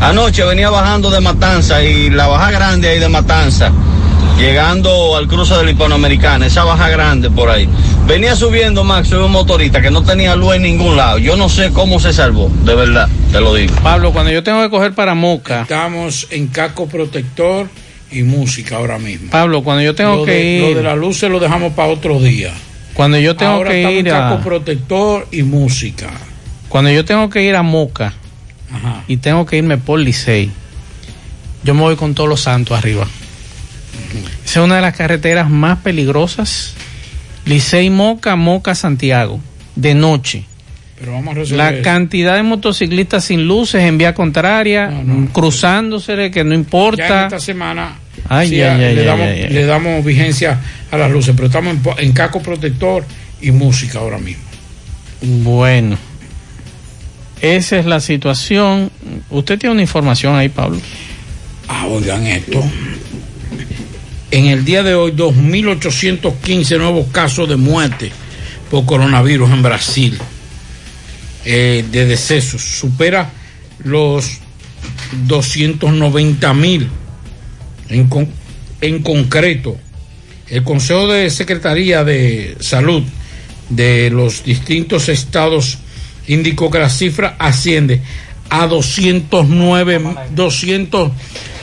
Anoche 0.01 0.43
venía 0.45 0.69
bajando 0.69 1.09
de 1.09 1.19
Matanza 1.19 1.81
y 1.83 2.11
la 2.11 2.27
baja 2.27 2.51
grande 2.51 2.89
ahí 2.89 2.99
de 2.99 3.09
Matanza, 3.09 3.71
llegando 4.37 5.15
al 5.15 5.27
cruce 5.27 5.55
de 5.55 5.63
la 5.63 5.71
Hispanoamericana, 5.71 6.45
esa 6.45 6.63
baja 6.63 6.89
grande 6.89 7.29
por 7.29 7.49
ahí. 7.49 7.67
Venía 8.07 8.35
subiendo 8.35 8.83
Max, 8.83 9.11
un 9.11 9.31
motorista 9.31 9.81
que 9.81 9.91
no 9.91 10.03
tenía 10.03 10.35
luz 10.35 10.55
en 10.55 10.63
ningún 10.63 10.97
lado. 10.97 11.17
Yo 11.17 11.37
no 11.37 11.49
sé 11.49 11.71
cómo 11.71 11.99
se 11.99 12.13
salvó, 12.13 12.51
de 12.63 12.75
verdad, 12.75 13.07
te 13.31 13.39
lo 13.39 13.53
digo. 13.53 13.75
Pablo, 13.81 14.11
cuando 14.11 14.31
yo 14.31 14.43
tengo 14.43 14.61
que 14.61 14.69
coger 14.69 14.93
para 14.93 15.15
Moca, 15.15 15.61
Estamos 15.61 16.27
en 16.31 16.47
casco 16.47 16.87
protector 16.87 17.69
y 18.11 18.23
música 18.23 18.77
ahora 18.77 18.99
mismo. 18.99 19.31
Pablo, 19.31 19.63
cuando 19.63 19.83
yo 19.83 19.95
tengo 19.95 20.17
lo 20.17 20.25
que 20.25 20.31
de, 20.31 20.43
ir, 20.43 20.61
Lo 20.61 20.75
de 20.75 20.83
la 20.83 20.95
luz 20.95 21.17
se 21.17 21.29
lo 21.29 21.39
dejamos 21.39 21.73
para 21.73 21.89
otro 21.89 22.19
día. 22.19 22.51
cuando 22.93 23.17
yo 23.17 23.35
tengo 23.35 23.53
ahora 23.53 23.71
que 23.71 23.79
estamos 23.79 23.99
ir 23.99 24.07
en 24.07 24.13
casco 24.13 24.33
a, 24.35 24.41
protector 24.41 25.27
y 25.31 25.43
música. 25.43 26.11
cuando 26.69 26.91
yo 26.91 27.05
tengo 27.05 27.29
que 27.29 27.43
ir 27.43 27.55
a 27.55 27.63
Moca 27.63 28.13
y 29.07 29.17
tengo 29.17 29.45
que 29.45 29.57
irme 29.57 29.77
por 29.77 29.99
Licey, 29.99 30.51
yo 31.63 31.73
me 31.73 31.81
voy 31.81 31.95
con 31.95 32.13
todos 32.13 32.29
los 32.29 32.41
santos 32.41 32.77
arriba. 32.77 33.07
Esa 34.45 34.59
es 34.59 34.65
una 34.65 34.75
de 34.77 34.81
las 34.81 34.95
carreteras 34.95 35.49
más 35.49 35.79
peligrosas. 35.79 36.73
Licey 37.45 37.89
Moca, 37.89 38.35
Moca, 38.35 38.73
Santiago, 38.75 39.39
de 39.75 39.93
noche. 39.95 40.43
Pero 40.99 41.11
vamos 41.13 41.35
a 41.35 41.39
resolver 41.39 41.57
La 41.57 41.71
eso. 41.73 41.83
cantidad 41.83 42.35
de 42.35 42.43
motociclistas 42.43 43.25
sin 43.25 43.45
luces 43.47 43.81
en 43.83 43.97
vía 43.97 44.13
contraria, 44.13 44.89
cruzándose, 45.33 46.31
que 46.31 46.43
no 46.43 46.51
Ya 46.51 46.55
en 46.55 46.59
importa. 46.61 47.23
esta 47.25 47.39
semana 47.39 47.95
Ay, 48.29 48.47
sí, 48.49 48.61
ay, 48.61 48.81
ay, 48.83 48.95
le, 48.95 49.01
ay, 49.01 49.05
damos, 49.07 49.27
le 49.27 49.65
damos 49.65 50.05
vigencia 50.05 50.59
a 50.91 50.97
las 50.97 51.11
luces, 51.11 51.33
pero 51.35 51.47
estamos 51.47 51.75
en, 51.75 52.05
en 52.05 52.13
casco 52.13 52.41
protector 52.41 53.03
y 53.41 53.51
música 53.51 53.99
ahora 53.99 54.17
mismo. 54.17 54.43
Bueno, 55.21 55.97
esa 57.41 57.77
es 57.79 57.85
la 57.85 57.99
situación. 57.99 58.89
Usted 59.29 59.59
tiene 59.59 59.73
una 59.73 59.81
información 59.81 60.35
ahí, 60.35 60.47
Pablo. 60.47 60.79
Ah, 61.67 61.85
oigan 61.87 62.25
esto. 62.27 62.63
En 64.35 64.45
el 64.47 64.65
día 64.65 64.81
de 64.81 64.95
hoy, 64.95 65.11
2.815 65.11 66.77
nuevos 66.79 67.05
casos 67.11 67.47
de 67.47 67.55
muerte 67.55 68.11
por 68.71 68.83
coronavirus 68.85 69.51
en 69.51 69.61
Brasil. 69.61 70.17
eh, 71.45 71.83
de 71.91 72.05
decesos. 72.05 72.61
Supera 72.61 73.29
los 73.83 74.25
290.000 75.27 76.87
en, 77.89 78.07
con- 78.07 78.29
en 78.81 79.03
concreto. 79.03 79.77
El 80.49 80.63
Consejo 80.63 81.07
de 81.07 81.29
Secretaría 81.29 82.03
de 82.05 82.55
Salud 82.61 83.03
de 83.69 84.09
los 84.09 84.43
distintos 84.45 85.09
estados 85.09 85.79
indicó 86.27 86.71
que 86.71 86.79
la 86.79 86.89
cifra 86.89 87.35
asciende 87.37 88.01
a 88.49 88.65
209, 88.67 90.01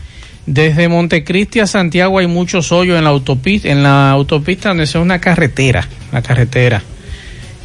Desde 0.45 0.87
Montecristi 0.87 1.59
a 1.59 1.67
Santiago 1.67 2.19
hay 2.19 2.27
muchos 2.27 2.71
hoyos 2.71 2.97
en 2.97 3.03
la 3.03 3.11
autopista, 3.11 3.69
en 3.69 3.83
la 3.83 4.09
autopista 4.11 4.69
donde 4.69 4.85
es 4.85 4.95
una 4.95 5.21
carretera, 5.21 5.87
la 6.11 6.21
carretera. 6.21 6.81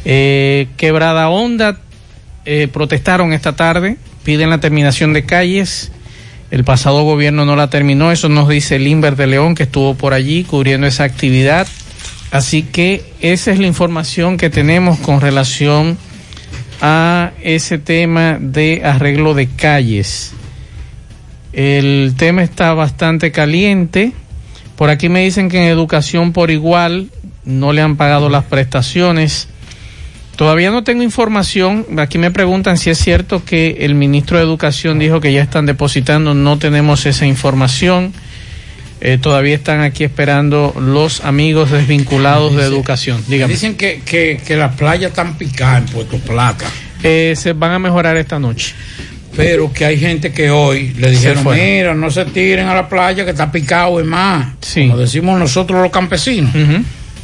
Eh, 0.05 0.67
Quebrada 0.77 1.29
Honda 1.29 1.79
eh, 2.45 2.67
protestaron 2.71 3.33
esta 3.33 3.55
tarde, 3.55 3.97
piden 4.23 4.49
la 4.49 4.59
terminación 4.59 5.11
de 5.13 5.25
calles. 5.25 5.91
El 6.49 6.63
pasado 6.63 7.03
gobierno 7.03 7.45
no 7.45 7.55
la 7.55 7.69
terminó, 7.69 8.11
eso 8.11 8.29
nos 8.29 8.47
dice 8.47 8.79
Limber 8.79 9.17
de 9.17 9.27
León, 9.27 9.53
que 9.53 9.63
estuvo 9.63 9.95
por 9.95 10.13
allí 10.13 10.43
cubriendo 10.43 10.87
esa 10.87 11.03
actividad. 11.03 11.67
Así 12.31 12.61
que 12.61 13.03
esa 13.21 13.51
es 13.51 13.59
la 13.59 13.67
información 13.67 14.37
que 14.37 14.49
tenemos 14.49 14.99
con 14.99 15.19
relación 15.19 15.97
a 16.79 17.31
ese 17.41 17.79
tema 17.79 18.37
de 18.39 18.81
arreglo 18.85 19.33
de 19.33 19.47
calles. 19.47 20.33
El 21.57 22.13
tema 22.15 22.43
está 22.43 22.75
bastante 22.75 23.31
caliente. 23.31 24.11
Por 24.75 24.91
aquí 24.91 25.09
me 25.09 25.23
dicen 25.23 25.49
que 25.49 25.57
en 25.57 25.63
educación 25.63 26.31
por 26.31 26.51
igual 26.51 27.09
no 27.45 27.73
le 27.73 27.81
han 27.81 27.97
pagado 27.97 28.29
las 28.29 28.43
prestaciones. 28.43 29.47
Todavía 30.35 30.69
no 30.69 30.83
tengo 30.83 31.01
información. 31.01 31.87
Aquí 31.97 32.19
me 32.19 32.29
preguntan 32.29 32.77
si 32.77 32.91
es 32.91 32.99
cierto 32.99 33.43
que 33.43 33.77
el 33.79 33.95
ministro 33.95 34.37
de 34.37 34.43
Educación 34.43 34.99
dijo 34.99 35.19
que 35.19 35.33
ya 35.33 35.41
están 35.41 35.65
depositando. 35.65 36.35
No 36.35 36.59
tenemos 36.59 37.07
esa 37.07 37.25
información. 37.25 38.13
Eh, 39.01 39.17
todavía 39.19 39.55
están 39.55 39.81
aquí 39.81 40.03
esperando 40.03 40.75
los 40.79 41.21
amigos 41.25 41.71
desvinculados 41.71 42.55
de 42.55 42.65
educación. 42.65 43.23
Dígame. 43.27 43.53
Dicen 43.53 43.75
que, 43.75 44.03
que, 44.05 44.39
que 44.45 44.57
las 44.57 44.75
playas 44.75 45.09
están 45.09 45.39
picadas 45.39 45.79
en 45.79 45.85
Puerto 45.91 46.19
Plata. 46.19 46.67
Eh, 47.01 47.33
se 47.35 47.53
van 47.53 47.71
a 47.71 47.79
mejorar 47.79 48.15
esta 48.15 48.37
noche. 48.37 48.75
Pero 49.37 49.71
que 49.71 49.85
hay 49.85 49.99
gente 49.99 50.31
que 50.31 50.49
hoy 50.49 50.93
le 50.97 51.11
dijeron, 51.11 51.45
mira, 51.53 51.93
no 51.93 52.09
se 52.09 52.25
tiren 52.25 52.67
a 52.67 52.73
la 52.73 52.89
playa 52.89 53.23
que 53.23 53.31
está 53.31 53.51
picado, 53.51 53.99
es 53.99 54.05
más. 54.05 54.55
Como 54.73 54.97
decimos 54.97 55.39
nosotros 55.39 55.81
los 55.81 55.91
campesinos. 55.91 56.51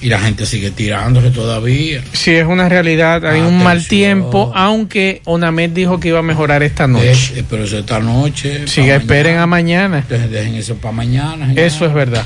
Y 0.02 0.10
la 0.10 0.20
gente 0.20 0.46
sigue 0.46 0.70
tirándose 0.70 1.32
todavía. 1.32 2.04
Sí, 2.12 2.32
es 2.32 2.46
una 2.46 2.68
realidad. 2.68 3.26
Hay 3.26 3.40
un 3.42 3.64
mal 3.64 3.88
tiempo, 3.88 4.52
aunque 4.54 5.22
Onamed 5.24 5.70
dijo 5.72 6.00
que 6.00 6.10
iba 6.10 6.20
a 6.20 6.24
mejorar 6.24 6.62
esta 6.62 6.88
noche. 6.88 7.10
Eh, 7.14 7.40
eh, 7.40 7.44
pero 7.50 7.64
eso 7.64 7.80
esta 7.80 8.00
noche. 8.00 8.68
Sí, 8.68 8.82
esperen 8.82 9.38
a 9.38 9.48
mañana. 9.48 10.06
Dejen, 10.08 10.30
dejen 10.30 10.56
eso 10.56 10.76
para 10.76 10.92
mañana. 10.92 11.54
Eso 11.56 11.86
es 11.86 11.94
verdad. 11.94 12.26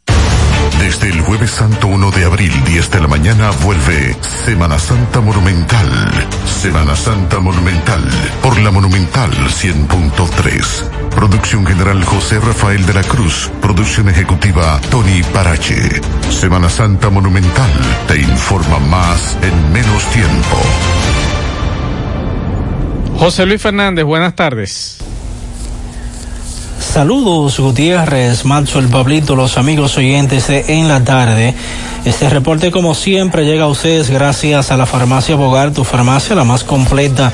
Desde 0.79 1.09
el 1.09 1.21
jueves 1.21 1.51
santo 1.51 1.87
1 1.87 2.11
de 2.11 2.25
abril, 2.25 2.51
10 2.65 2.91
de 2.91 2.99
la 2.99 3.07
mañana, 3.07 3.51
vuelve 3.63 4.15
Semana 4.21 4.77
Santa 4.79 5.21
Monumental. 5.21 5.87
Semana 6.45 6.95
Santa 6.95 7.39
Monumental 7.39 8.03
por 8.41 8.59
la 8.59 8.71
Monumental 8.71 9.31
100.3. 9.31 11.09
Producción 11.15 11.65
general 11.65 12.03
José 12.03 12.39
Rafael 12.39 12.85
de 12.85 12.93
la 12.93 13.03
Cruz. 13.03 13.49
Producción 13.61 14.09
ejecutiva 14.09 14.79
Tony 14.89 15.21
Parache. 15.33 16.01
Semana 16.29 16.69
Santa 16.69 17.09
Monumental 17.09 17.71
te 18.07 18.19
informa 18.19 18.79
más 18.79 19.37
en 19.41 19.73
menos 19.73 20.05
tiempo. 20.11 20.57
José 23.17 23.45
Luis 23.45 23.61
Fernández, 23.61 24.03
buenas 24.03 24.35
tardes. 24.35 24.97
Saludos 26.81 27.59
Gutiérrez, 27.59 28.43
Macho, 28.43 28.79
el 28.79 28.87
Pablito, 28.87 29.35
los 29.35 29.59
amigos 29.59 29.97
oyentes 29.97 30.47
de 30.47 30.65
En 30.67 30.87
la 30.87 31.03
Tarde. 31.03 31.53
Este 32.03 32.27
reporte 32.27 32.71
como 32.71 32.95
siempre 32.95 33.45
llega 33.45 33.65
a 33.65 33.67
ustedes 33.67 34.09
gracias 34.09 34.71
a 34.71 34.77
la 34.77 34.87
farmacia 34.87 35.35
Bogar, 35.35 35.69
tu 35.71 35.83
farmacia 35.83 36.35
la 36.35 36.43
más 36.43 36.63
completa 36.63 37.31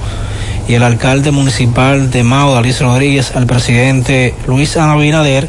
y 0.66 0.74
el 0.74 0.82
alcalde 0.82 1.30
municipal 1.30 2.10
de 2.10 2.24
Mao, 2.24 2.52
Dalís 2.52 2.80
Rodríguez, 2.80 3.36
al 3.36 3.46
presidente 3.46 4.34
Luis 4.48 4.76
Abinader, 4.76 5.48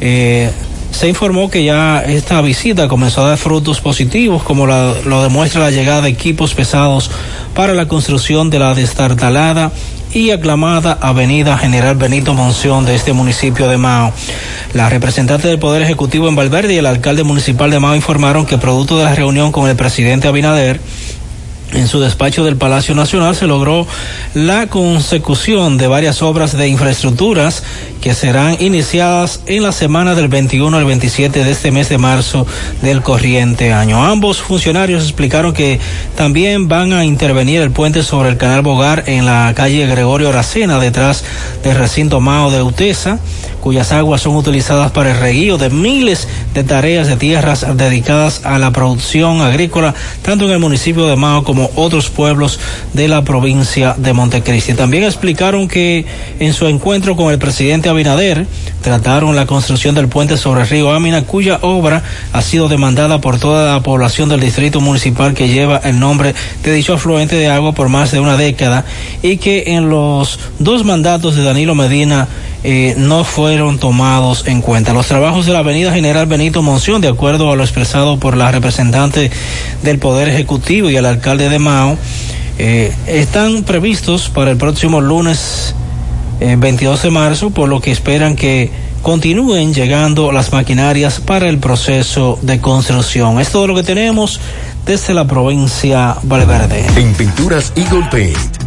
eh, 0.00 0.52
se 0.92 1.08
informó 1.08 1.50
que 1.50 1.64
ya 1.64 2.00
esta 2.06 2.40
visita 2.42 2.86
comenzó 2.86 3.24
a 3.24 3.30
dar 3.30 3.38
frutos 3.38 3.80
positivos, 3.80 4.44
como 4.44 4.68
la- 4.68 4.94
lo 5.04 5.24
demuestra 5.24 5.62
la 5.62 5.72
llegada 5.72 6.02
de 6.02 6.10
equipos 6.10 6.54
pesados 6.54 7.10
para 7.56 7.72
la 7.74 7.88
construcción 7.88 8.48
de 8.48 8.60
la 8.60 8.72
destartalada 8.74 9.72
y 10.14 10.30
aclamada 10.30 10.98
Avenida 11.00 11.56
General 11.56 11.96
Benito 11.96 12.34
Monción 12.34 12.84
de 12.84 12.94
este 12.94 13.12
municipio 13.12 13.68
de 13.68 13.78
Mao. 13.78 14.12
La 14.74 14.88
representante 14.88 15.48
del 15.48 15.58
Poder 15.58 15.82
Ejecutivo 15.82 16.28
en 16.28 16.36
Valverde 16.36 16.74
y 16.74 16.78
el 16.78 16.86
alcalde 16.86 17.22
municipal 17.22 17.70
de 17.70 17.80
Mao 17.80 17.96
informaron 17.96 18.46
que 18.46 18.58
producto 18.58 18.98
de 18.98 19.04
la 19.04 19.14
reunión 19.14 19.52
con 19.52 19.68
el 19.68 19.76
presidente 19.76 20.28
Abinader, 20.28 20.80
en 21.72 21.88
su 21.88 22.00
despacho 22.00 22.44
del 22.44 22.56
Palacio 22.56 22.94
Nacional 22.94 23.34
se 23.34 23.46
logró 23.46 23.86
la 24.34 24.66
consecución 24.66 25.78
de 25.78 25.86
varias 25.86 26.22
obras 26.22 26.56
de 26.56 26.68
infraestructuras 26.68 27.62
que 28.00 28.14
serán 28.14 28.56
iniciadas 28.60 29.40
en 29.46 29.62
la 29.62 29.72
semana 29.72 30.14
del 30.14 30.28
21 30.28 30.76
al 30.76 30.84
27 30.84 31.44
de 31.44 31.50
este 31.50 31.70
mes 31.70 31.88
de 31.88 31.98
marzo 31.98 32.46
del 32.82 33.02
corriente 33.02 33.72
año. 33.72 34.04
Ambos 34.04 34.42
funcionarios 34.42 35.02
explicaron 35.02 35.52
que 35.52 35.80
también 36.16 36.68
van 36.68 36.92
a 36.92 37.04
intervenir 37.04 37.60
el 37.60 37.70
puente 37.70 38.02
sobre 38.02 38.28
el 38.28 38.36
canal 38.36 38.62
Bogar 38.62 39.04
en 39.06 39.24
la 39.24 39.52
calle 39.54 39.86
Gregorio 39.86 40.28
Aracena 40.28 40.78
detrás 40.78 41.24
del 41.62 41.76
recinto 41.76 42.20
Mao 42.20 42.50
de 42.50 42.62
Utesa 42.62 43.18
cuyas 43.62 43.92
aguas 43.92 44.20
son 44.20 44.34
utilizadas 44.34 44.90
para 44.90 45.12
el 45.12 45.20
reguío 45.20 45.56
de 45.56 45.70
miles 45.70 46.26
de 46.52 46.64
tareas 46.64 47.06
de 47.06 47.16
tierras 47.16 47.64
dedicadas 47.76 48.44
a 48.44 48.58
la 48.58 48.72
producción 48.72 49.40
agrícola, 49.40 49.94
tanto 50.22 50.46
en 50.46 50.50
el 50.50 50.58
municipio 50.58 51.06
de 51.06 51.14
Mao 51.14 51.44
como 51.44 51.61
otros 51.74 52.10
pueblos 52.10 52.58
de 52.92 53.08
la 53.08 53.22
provincia 53.24 53.94
de 53.96 54.12
Montecristi. 54.12 54.74
También 54.74 55.04
explicaron 55.04 55.68
que 55.68 56.04
en 56.38 56.52
su 56.52 56.66
encuentro 56.66 57.16
con 57.16 57.32
el 57.32 57.38
presidente 57.38 57.88
Abinader 57.88 58.46
trataron 58.82 59.36
la 59.36 59.46
construcción 59.46 59.94
del 59.94 60.08
puente 60.08 60.36
sobre 60.36 60.62
el 60.62 60.68
río 60.68 60.92
Amina, 60.92 61.22
cuya 61.22 61.58
obra 61.62 62.02
ha 62.32 62.42
sido 62.42 62.68
demandada 62.68 63.20
por 63.20 63.38
toda 63.38 63.74
la 63.74 63.82
población 63.82 64.28
del 64.28 64.40
distrito 64.40 64.80
municipal 64.80 65.34
que 65.34 65.48
lleva 65.48 65.78
el 65.78 65.98
nombre 65.98 66.34
de 66.62 66.72
dicho 66.72 66.94
afluente 66.94 67.36
de 67.36 67.48
agua 67.48 67.72
por 67.72 67.88
más 67.88 68.10
de 68.10 68.20
una 68.20 68.36
década 68.36 68.84
y 69.22 69.36
que 69.36 69.64
en 69.68 69.88
los 69.88 70.38
dos 70.58 70.84
mandatos 70.84 71.36
de 71.36 71.44
Danilo 71.44 71.74
Medina 71.74 72.28
eh, 72.64 72.94
no 72.96 73.24
fueron 73.24 73.78
tomados 73.78 74.46
en 74.46 74.60
cuenta. 74.60 74.92
Los 74.92 75.08
trabajos 75.08 75.46
de 75.46 75.52
la 75.52 75.60
Avenida 75.60 75.92
General 75.92 76.26
Benito 76.26 76.62
Monción, 76.62 77.00
de 77.00 77.08
acuerdo 77.08 77.50
a 77.50 77.56
lo 77.56 77.64
expresado 77.64 78.18
por 78.18 78.36
la 78.36 78.52
representante 78.52 79.30
del 79.82 79.98
Poder 79.98 80.28
Ejecutivo 80.28 80.88
y 80.88 80.96
el 80.96 81.06
alcalde 81.06 81.48
de 81.48 81.58
Mao, 81.58 81.98
eh, 82.58 82.92
están 83.06 83.64
previstos 83.64 84.28
para 84.28 84.52
el 84.52 84.58
próximo 84.58 85.00
lunes 85.00 85.74
eh, 86.40 86.56
22 86.56 87.02
de 87.02 87.10
marzo, 87.10 87.50
por 87.50 87.68
lo 87.68 87.80
que 87.80 87.90
esperan 87.90 88.36
que 88.36 88.70
continúen 89.02 89.74
llegando 89.74 90.30
las 90.30 90.52
maquinarias 90.52 91.20
para 91.20 91.48
el 91.48 91.58
proceso 91.58 92.38
de 92.42 92.60
construcción. 92.60 93.40
Es 93.40 93.50
todo 93.50 93.66
lo 93.66 93.74
que 93.74 93.82
tenemos 93.82 94.40
desde 94.86 95.14
la 95.14 95.26
provincia 95.26 96.16
Valverde. 96.22 96.84
En 96.96 97.12
Pinturas 97.14 97.72
Eagle 97.74 98.06
Paint 98.10 98.61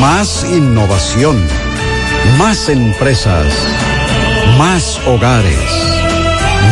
Más 0.00 0.44
innovación. 0.44 1.40
Más 2.38 2.68
empresas. 2.68 3.46
Más 4.58 5.00
hogares. 5.06 5.58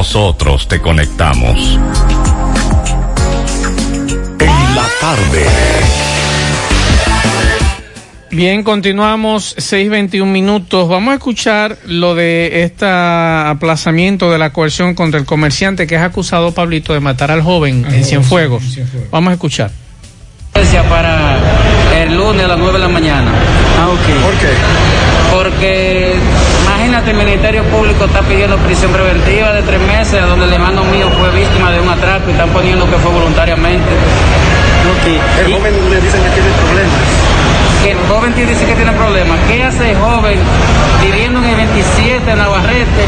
nosotros 0.00 0.66
te 0.66 0.80
conectamos. 0.80 1.78
En 4.38 4.74
la 4.74 4.86
tarde. 4.98 5.46
Bien, 8.30 8.62
continuamos, 8.62 9.54
6.21 9.58 10.24
minutos. 10.24 10.88
Vamos 10.88 11.12
a 11.12 11.16
escuchar 11.16 11.76
lo 11.84 12.14
de 12.14 12.62
este 12.62 12.86
aplazamiento 12.88 14.32
de 14.32 14.38
la 14.38 14.54
coerción 14.54 14.94
contra 14.94 15.20
el 15.20 15.26
comerciante 15.26 15.86
que 15.86 15.96
es 15.96 16.00
acusado, 16.00 16.52
Pablito, 16.52 16.94
de 16.94 17.00
matar 17.00 17.30
al 17.30 17.42
joven 17.42 17.84
en 17.84 18.02
Cienfuegos. 18.02 18.62
Vamos 19.10 19.32
a 19.32 19.34
escuchar. 19.34 19.70
Para 20.88 21.38
el 22.02 22.16
lunes 22.16 22.42
a 22.46 22.48
las 22.48 22.58
9 22.58 22.72
de 22.72 22.78
la 22.78 22.88
mañana. 22.88 23.34
Ah, 23.78 23.88
ok. 23.88 24.24
¿Por 24.24 24.34
qué? 24.38 24.48
Porque 25.30 26.14
imagínate, 26.80 27.10
el 27.10 27.16
Ministerio 27.18 27.62
Público 27.64 28.06
está 28.06 28.22
pidiendo 28.22 28.56
prisión 28.58 28.90
preventiva 28.90 29.52
de 29.52 29.62
tres 29.62 29.80
meses, 29.80 30.22
donde 30.22 30.46
el 30.46 30.52
hermano 30.54 30.82
mío 30.84 31.10
fue 31.18 31.30
víctima 31.30 31.70
de 31.70 31.80
un 31.80 31.88
atraco 31.88 32.28
y 32.28 32.32
están 32.32 32.48
poniendo 32.50 32.88
que 32.88 32.96
fue 32.96 33.12
voluntariamente. 33.12 33.90
El 35.38 35.52
joven 35.52 35.74
le 35.90 36.00
dicen 36.00 36.22
que 36.22 36.30
tiene 36.30 36.48
problemas. 36.56 37.00
Que 37.82 37.90
el 37.92 37.98
joven 38.08 38.32
te 38.32 38.46
dice 38.46 38.64
que 38.64 38.74
tiene 38.74 38.92
problemas. 38.92 39.38
¿Qué 39.46 39.62
hace 39.62 39.90
el 39.90 39.96
joven 39.98 40.38
viviendo 41.02 41.38
en 41.40 41.50
el 41.50 41.56
27 41.56 42.30
en 42.30 42.38
Navarrete? 42.38 43.04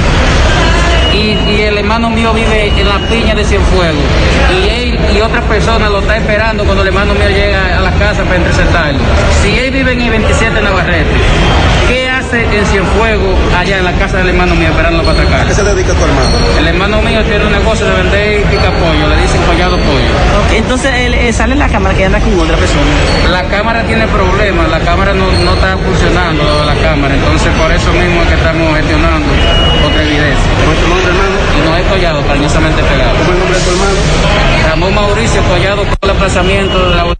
Y, 1.14 1.50
y, 1.50 1.62
el 1.62 1.78
hermano 1.78 2.08
mío 2.10 2.32
vive 2.32 2.68
en 2.68 2.88
la 2.88 2.98
piña 3.08 3.34
de 3.34 3.44
Cienfuegos. 3.44 4.04
Y 4.50 4.68
él 4.68 4.98
y 5.14 5.20
otras 5.20 5.44
personas 5.44 5.90
lo 5.90 6.00
está 6.00 6.16
esperando 6.16 6.64
cuando 6.64 6.82
el 6.82 6.88
hermano 6.88 7.14
mío 7.14 7.28
llega 7.28 7.78
a 7.78 7.80
la 7.80 7.92
casa 7.92 8.22
para 8.24 8.36
interceptarlo. 8.36 8.98
Si 9.42 9.58
él 9.58 9.70
vive 9.70 9.92
en 9.92 10.00
el 10.00 10.10
27 10.10 10.58
en 10.58 10.64
Navarrete, 10.64 11.16
¿qué 11.88 12.11
en 12.32 12.66
Cienfuegos 12.66 13.36
allá 13.54 13.78
en 13.78 13.84
la 13.84 13.92
casa 13.92 14.18
del 14.18 14.28
hermano 14.28 14.54
mío 14.54 14.68
esperando 14.68 15.02
para 15.02 15.12
atracar? 15.20 15.40
¿A 15.42 15.48
qué 15.48 15.54
se 15.54 15.62
dedica 15.62 15.92
tu 15.92 16.02
hermano? 16.02 16.36
El 16.58 16.66
hermano 16.66 17.02
mío 17.02 17.22
tiene 17.24 17.44
un 17.44 17.52
negocio 17.52 17.84
de 17.86 17.94
vender 17.94 18.42
pica 18.44 18.70
pollo, 18.72 19.08
le 19.08 19.16
dicen 19.20 19.42
collado 19.42 19.76
pollo. 19.76 20.56
Entonces 20.56 20.90
él, 20.94 21.14
eh, 21.14 21.32
sale 21.32 21.52
en 21.52 21.58
la 21.58 21.68
cámara 21.68 21.94
que 21.94 22.04
anda 22.06 22.20
con 22.20 22.38
otra 22.40 22.56
persona. 22.56 22.90
La 23.30 23.44
cámara 23.44 23.84
tiene 23.84 24.06
problemas, 24.08 24.70
la 24.70 24.80
cámara 24.80 25.12
no, 25.12 25.30
no 25.44 25.54
está 25.54 25.76
funcionando, 25.76 26.64
la 26.64 26.74
cámara, 26.76 27.14
entonces 27.14 27.52
por 27.54 27.70
eso 27.70 27.92
mismo 27.92 28.22
es 28.22 28.28
que 28.28 28.34
estamos 28.34 28.76
gestionando 28.76 29.28
otra 29.86 30.02
evidencia. 30.02 30.50
¿Cómo 30.60 30.72
es 30.72 30.80
tu 30.80 30.88
nombre, 30.88 31.08
hermano? 31.08 31.36
Y 31.58 31.68
no 31.68 31.76
es 31.76 31.86
collado, 31.86 32.26
cariñosamente 32.26 32.82
pegado. 32.82 33.12
¿Cómo 33.18 33.24
es 33.24 33.34
el 33.34 33.38
nombre 33.38 33.58
de 33.58 33.64
tu 33.64 33.70
hermano? 33.70 33.98
Ramón 34.68 34.94
Mauricio 34.94 35.42
Collado 35.42 35.82
con 35.82 35.96
el 36.00 36.10
aplazamiento 36.10 36.88
de 36.88 36.96
la... 36.96 37.14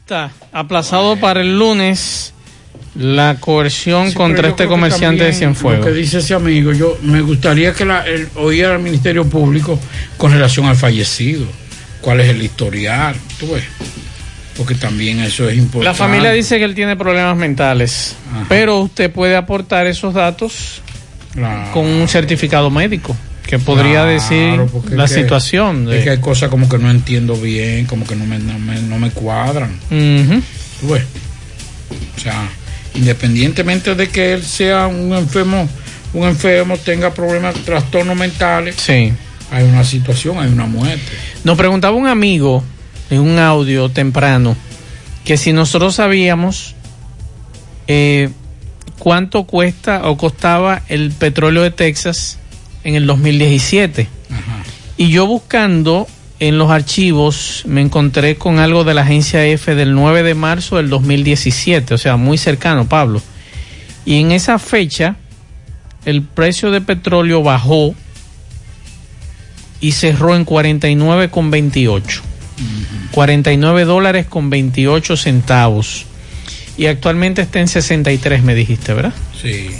Está 0.00 0.30
aplazado 0.52 1.16
para 1.16 1.40
el 1.40 1.58
lunes 1.58 2.34
la 2.96 3.36
coerción 3.40 4.08
Sí, 4.10 4.14
contra 4.14 4.48
este 4.48 4.66
comerciante 4.66 5.24
de 5.24 5.32
Cienfuegos. 5.32 5.84
Lo 5.84 5.92
que 5.92 5.98
dice 5.98 6.18
ese 6.18 6.34
amigo, 6.34 6.72
yo 6.72 6.96
me 7.02 7.20
gustaría 7.22 7.72
que 7.72 7.84
la, 7.84 8.06
el, 8.06 8.28
oír 8.36 8.66
al 8.66 8.78
Ministerio 8.80 9.28
Público 9.28 9.78
con 10.16 10.30
relación 10.32 10.66
al 10.66 10.76
fallecido. 10.76 11.46
¿Cuál 12.00 12.20
es 12.20 12.28
el 12.28 12.42
historial? 12.42 13.16
Tú 13.40 13.52
ves. 13.52 13.64
Porque 14.56 14.76
también 14.76 15.18
eso 15.20 15.48
es 15.48 15.56
importante. 15.56 15.84
La 15.86 15.94
familia 15.94 16.30
dice 16.30 16.58
que 16.58 16.64
él 16.64 16.74
tiene 16.76 16.94
problemas 16.96 17.36
mentales, 17.36 18.14
pero 18.48 18.80
usted 18.82 19.10
puede 19.10 19.34
aportar 19.36 19.86
esos 19.88 20.14
datos 20.14 20.80
Claro. 21.32 21.72
con 21.72 21.84
un 21.86 22.06
certificado 22.06 22.70
médico 22.70 23.16
que 23.44 23.58
podría 23.58 24.04
Claro, 24.04 24.08
decir 24.10 24.60
la 24.92 25.04
es 25.06 25.10
que- 25.12 25.20
situación. 25.22 25.86
de- 25.86 25.98
Es 25.98 26.04
que 26.04 26.10
hay 26.10 26.18
cosas 26.20 26.48
como 26.50 26.68
que 26.68 26.78
no 26.78 26.88
entiendo 26.90 27.34
bien, 27.34 27.86
como 27.86 28.06
que 28.06 28.14
no 28.14 28.24
me, 28.26 28.38
no 28.38 28.56
me, 28.60 28.80
no 28.80 28.98
me 29.00 29.10
cuadran. 29.10 29.76
Tú 29.88 30.88
ves. 30.92 31.02
O 32.16 32.20
sea, 32.20 32.48
independientemente 32.94 33.94
de 33.94 34.08
que 34.08 34.34
él 34.34 34.42
sea 34.42 34.86
un 34.86 35.12
enfermo, 35.14 35.68
un 36.12 36.28
enfermo, 36.28 36.76
tenga 36.76 37.12
problemas, 37.12 37.54
trastornos 37.64 38.16
mentales, 38.16 38.76
Sí. 38.76 39.12
hay 39.50 39.64
una 39.64 39.84
situación, 39.84 40.38
hay 40.38 40.48
una 40.52 40.66
muerte. 40.66 41.12
Nos 41.44 41.56
preguntaba 41.58 41.96
un 41.96 42.06
amigo 42.06 42.62
en 43.10 43.20
un 43.20 43.38
audio 43.38 43.88
temprano 43.88 44.56
que 45.24 45.36
si 45.36 45.52
nosotros 45.52 45.94
sabíamos 45.96 46.74
eh, 47.86 48.30
cuánto 48.98 49.44
cuesta 49.44 50.08
o 50.08 50.16
costaba 50.16 50.82
el 50.88 51.10
petróleo 51.12 51.62
de 51.62 51.70
Texas 51.70 52.38
en 52.84 52.94
el 52.94 53.06
2017. 53.06 54.08
Y 54.96 55.08
yo 55.10 55.26
buscando 55.26 56.06
en 56.40 56.58
los 56.58 56.70
archivos 56.70 57.62
me 57.66 57.80
encontré 57.80 58.36
con 58.36 58.58
algo 58.58 58.84
de 58.84 58.94
la 58.94 59.02
agencia 59.02 59.44
F 59.46 59.74
del 59.74 59.94
9 59.94 60.22
de 60.22 60.34
marzo 60.34 60.76
del 60.76 60.88
2017, 60.88 61.94
o 61.94 61.98
sea, 61.98 62.16
muy 62.16 62.38
cercano, 62.38 62.88
Pablo. 62.88 63.22
Y 64.04 64.20
en 64.20 64.32
esa 64.32 64.58
fecha 64.58 65.16
el 66.04 66.22
precio 66.22 66.70
de 66.70 66.80
petróleo 66.80 67.42
bajó 67.42 67.94
y 69.80 69.92
cerró 69.92 70.34
en 70.34 70.44
49,28. 70.44 72.20
49 73.12 73.84
dólares 73.84 74.26
con 74.26 74.50
28 74.50 75.16
centavos. 75.16 76.06
Y 76.76 76.86
actualmente 76.86 77.42
está 77.42 77.60
en 77.60 77.68
63, 77.68 78.42
me 78.42 78.54
dijiste, 78.54 78.92
¿verdad? 78.92 79.14
Sí. 79.40 79.70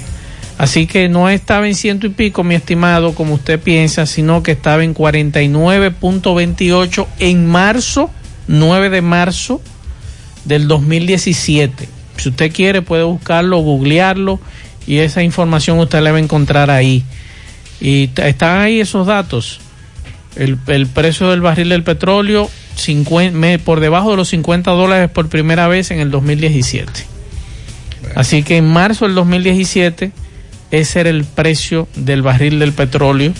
Así 0.57 0.87
que 0.87 1.09
no 1.09 1.29
estaba 1.29 1.67
en 1.67 1.75
ciento 1.75 2.07
y 2.07 2.11
pico, 2.11 2.45
mi 2.45 2.55
estimado, 2.55 3.15
como 3.15 3.35
usted 3.35 3.59
piensa, 3.61 4.07
sino 4.07 4.43
que 4.43 4.53
estaba 4.53 4.85
en 4.85 4.95
49.28 4.95 7.07
en 7.19 7.47
marzo, 7.47 8.11
9 8.47 8.91
de 8.91 9.03
marzo 9.03 9.61
del 10.45 10.69
2017. 10.69 11.89
Si 12.17 12.29
usted 12.29 12.53
quiere 12.53 12.83
puede 12.83 13.03
buscarlo, 13.03 13.59
googlearlo 13.59 14.39
y 14.87 14.99
esa 14.99 15.23
información 15.23 15.79
usted 15.79 16.01
la 16.03 16.13
va 16.13 16.19
a 16.19 16.21
encontrar 16.21 16.71
ahí. 16.71 17.05
Y 17.81 18.11
están 18.17 18.61
ahí 18.61 18.81
esos 18.81 19.07
datos. 19.07 19.61
El, 20.37 20.59
el 20.69 20.87
precio 20.87 21.31
del 21.31 21.41
barril 21.41 21.69
del 21.71 21.83
petróleo 21.83 22.49
50 22.77 23.37
me- 23.37 23.59
por 23.59 23.81
debajo 23.81 24.13
de 24.13 24.17
los 24.17 24.29
50 24.29 24.71
dólares 24.73 25.11
por 25.11 25.29
primera 25.29 25.69
vez 25.69 25.91
en 25.91 26.01
el 26.01 26.11
2017. 26.11 26.91
Así 28.15 28.43
que 28.43 28.57
en 28.59 28.69
marzo 28.69 29.07
del 29.07 29.15
2017 29.17 30.13
ese 30.71 31.01
era 31.01 31.11
el 31.11 31.25
precio 31.25 31.89
del 31.95 32.23
barril 32.23 32.59
del 32.59 32.73
petróleo 32.73 33.33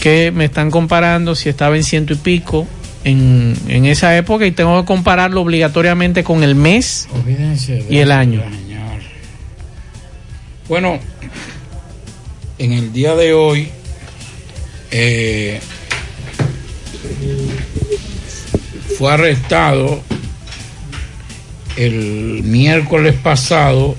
que 0.00 0.30
me 0.30 0.44
están 0.44 0.70
comparando 0.70 1.34
si 1.34 1.48
estaba 1.48 1.76
en 1.76 1.84
ciento 1.84 2.12
y 2.12 2.16
pico 2.16 2.66
en, 3.04 3.54
en 3.68 3.86
esa 3.86 4.16
época 4.16 4.46
y 4.46 4.52
tengo 4.52 4.80
que 4.80 4.86
compararlo 4.86 5.40
obligatoriamente 5.40 6.24
con 6.24 6.42
el 6.42 6.54
mes 6.54 7.08
y 7.88 7.98
el 7.98 8.12
año. 8.12 8.42
señor. 8.42 9.00
Bueno, 10.68 10.98
en 12.58 12.72
el 12.72 12.92
día 12.92 13.14
de 13.14 13.32
hoy, 13.32 13.68
eh, 14.90 15.60
fue 18.98 19.12
arrestado 19.12 20.02
el 21.76 22.42
miércoles 22.44 23.14
pasado. 23.14 23.94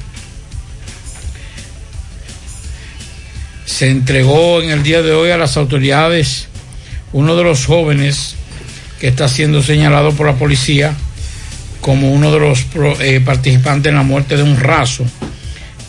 Se 3.78 3.92
entregó 3.92 4.60
en 4.64 4.72
el 4.72 4.82
día 4.82 5.04
de 5.04 5.12
hoy 5.12 5.30
a 5.30 5.38
las 5.38 5.56
autoridades 5.56 6.48
uno 7.14 7.36
de 7.36 7.44
los 7.44 7.68
jóvenes 7.68 8.34
que 9.00 9.08
está 9.08 9.30
siendo 9.30 9.62
señalado 9.62 10.14
por 10.14 10.26
la 10.26 10.34
policía 10.34 10.96
como 11.80 12.12
uno 12.12 12.32
de 12.32 12.40
los 12.40 12.66
eh, 13.00 13.22
participantes 13.24 13.92
en 13.92 13.98
la 13.98 14.02
muerte 14.02 14.36
de 14.36 14.42
un 14.42 14.60
raso 14.60 15.06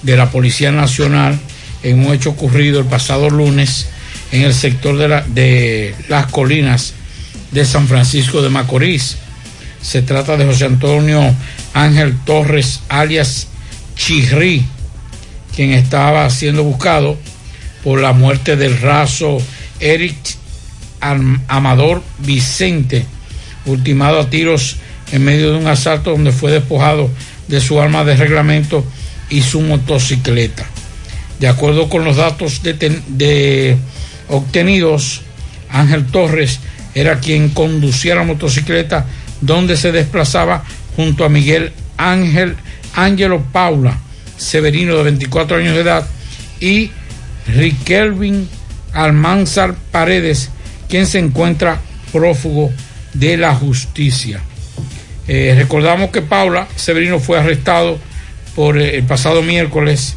de 0.02 0.18
la 0.18 0.30
Policía 0.30 0.70
Nacional 0.70 1.38
en 1.82 2.06
un 2.06 2.12
hecho 2.12 2.28
ocurrido 2.28 2.78
el 2.78 2.84
pasado 2.84 3.30
lunes 3.30 3.86
en 4.32 4.42
el 4.42 4.52
sector 4.52 4.98
de, 4.98 5.22
de 5.32 5.94
las 6.10 6.26
colinas 6.26 6.92
de 7.52 7.64
San 7.64 7.88
Francisco 7.88 8.42
de 8.42 8.50
Macorís. 8.50 9.16
Se 9.80 10.02
trata 10.02 10.36
de 10.36 10.44
José 10.44 10.66
Antonio 10.66 11.34
Ángel 11.72 12.18
Torres, 12.26 12.80
alias 12.90 13.46
Chirri, 13.96 14.66
quien 15.56 15.72
estaba 15.72 16.28
siendo 16.28 16.64
buscado 16.64 17.16
por 17.84 18.00
la 18.00 18.12
muerte 18.12 18.56
del 18.56 18.80
raso 18.80 19.38
Eric 19.80 20.16
Am- 21.00 21.42
Amador 21.48 22.02
Vicente, 22.18 23.04
ultimado 23.66 24.20
a 24.20 24.30
tiros 24.30 24.76
en 25.12 25.24
medio 25.24 25.52
de 25.52 25.58
un 25.58 25.66
asalto 25.66 26.10
donde 26.10 26.32
fue 26.32 26.50
despojado 26.52 27.10
de 27.46 27.60
su 27.60 27.80
arma 27.80 28.04
de 28.04 28.16
reglamento 28.16 28.84
y 29.30 29.42
su 29.42 29.60
motocicleta. 29.60 30.66
De 31.40 31.48
acuerdo 31.48 31.88
con 31.88 32.04
los 32.04 32.16
datos 32.16 32.62
de 32.62 33.76
obtenidos, 34.28 35.22
Ángel 35.70 36.06
Torres 36.06 36.60
era 36.94 37.20
quien 37.20 37.50
conducía 37.50 38.14
la 38.14 38.24
motocicleta 38.24 39.06
donde 39.40 39.76
se 39.76 39.92
desplazaba 39.92 40.64
junto 40.96 41.24
a 41.24 41.28
Miguel 41.28 41.72
Ángel 41.96 42.56
Ángelo 42.94 43.42
Paula 43.52 43.96
Severino 44.36 44.96
de 44.96 45.02
24 45.04 45.58
años 45.58 45.74
de 45.74 45.80
edad 45.82 46.06
y 46.60 46.90
Riquelvin 47.48 48.48
Almanzar 48.92 49.74
Paredes, 49.90 50.50
quien 50.88 51.06
se 51.06 51.18
encuentra 51.18 51.80
prófugo 52.12 52.70
de 53.14 53.36
la 53.36 53.54
justicia. 53.54 54.40
Eh, 55.26 55.54
recordamos 55.56 56.10
que 56.10 56.22
Paula 56.22 56.68
Severino 56.76 57.20
fue 57.20 57.38
arrestado 57.38 57.98
por 58.54 58.78
eh, 58.78 58.96
el 58.96 59.04
pasado 59.04 59.42
miércoles 59.42 60.16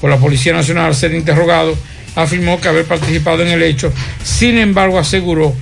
por 0.00 0.10
la 0.10 0.18
Policía 0.18 0.52
Nacional 0.52 0.86
al 0.86 0.94
ser 0.94 1.14
interrogado. 1.14 1.76
Afirmó 2.14 2.60
que 2.60 2.68
haber 2.68 2.84
participado 2.84 3.42
en 3.42 3.48
el 3.48 3.62
hecho, 3.62 3.92
sin 4.22 4.58
embargo 4.58 4.98
aseguró 4.98 5.54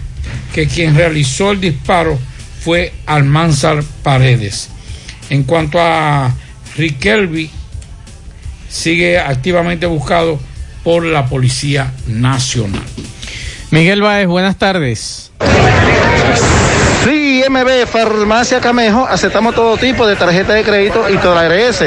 que 0.53 0.67
quien 0.67 0.97
realizó 0.97 1.53
el 1.53 1.61
disparo 1.61 2.19
fue 2.61 2.93
Almanzar 3.07 3.83
Paredes. 4.03 4.69
En 5.31 5.45
cuanto 5.45 5.79
a 5.81 6.35
Riquelvi, 6.77 7.51
sigue 8.69 9.19
activamente 9.19 9.87
buscado 9.87 10.41
por 10.83 11.05
la 11.05 11.27
Policía 11.27 11.93
Nacional. 12.07 12.83
Miguel 13.71 14.03
Báez, 14.03 14.27
buenas 14.27 14.57
tardes. 14.57 15.31
Sí, 17.05 17.45
MB, 17.49 17.87
Farmacia 17.87 18.61
Camejo, 18.61 19.07
aceptamos 19.09 19.55
todo 19.55 19.79
tipo 19.79 20.07
de 20.07 20.17
tarjeta 20.17 20.53
de 20.53 20.63
crédito 20.63 21.09
y 21.09 21.17
toda 21.17 21.37
la 21.37 21.43
ARS. 21.55 21.85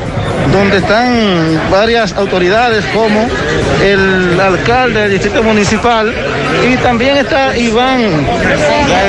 donde 0.52 0.78
están 0.78 1.60
varias 1.70 2.12
autoridades 2.14 2.84
como 2.94 3.28
el 3.82 4.38
alcalde 4.40 5.00
del 5.00 5.12
distrito 5.12 5.42
municipal 5.42 6.12
y 6.66 6.76
también 6.78 7.16
está 7.18 7.56
Iván 7.56 8.26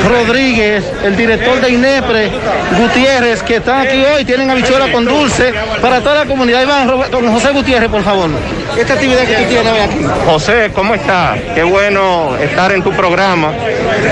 Rodríguez, 0.10 0.84
el 1.04 1.16
director 1.16 1.62
de 1.62 1.72
INEPRE, 1.72 2.32
Gutiérrez, 2.78 3.44
que 3.44 3.58
están 3.58 3.88
aquí 3.88 4.04
hoy, 4.04 4.26
tienen 4.26 4.50
habichuela 4.50 4.92
con 4.92 5.06
dulce 5.06 5.54
para 5.82 6.02
toda 6.02 6.16
la 6.16 6.26
comunidad. 6.26 6.64
Iván, 6.64 6.88
con 7.12 7.32
José 7.32 7.52
Gutiérrez, 7.52 7.90
por 7.90 8.04
favor. 8.04 8.30
Esta 8.78 8.94
actividad 8.94 9.24
que 9.24 9.36
tú 9.36 9.44
tienes 9.48 9.72
hoy 9.72 9.80
aquí. 9.80 10.06
José, 10.26 10.72
¿cómo 10.74 10.96
estás? 10.96 11.40
Qué 11.54 11.64
bueno 11.64 12.36
estar 12.38 12.72
en 12.74 12.84
tu 12.84 12.92
programa. 12.92 13.54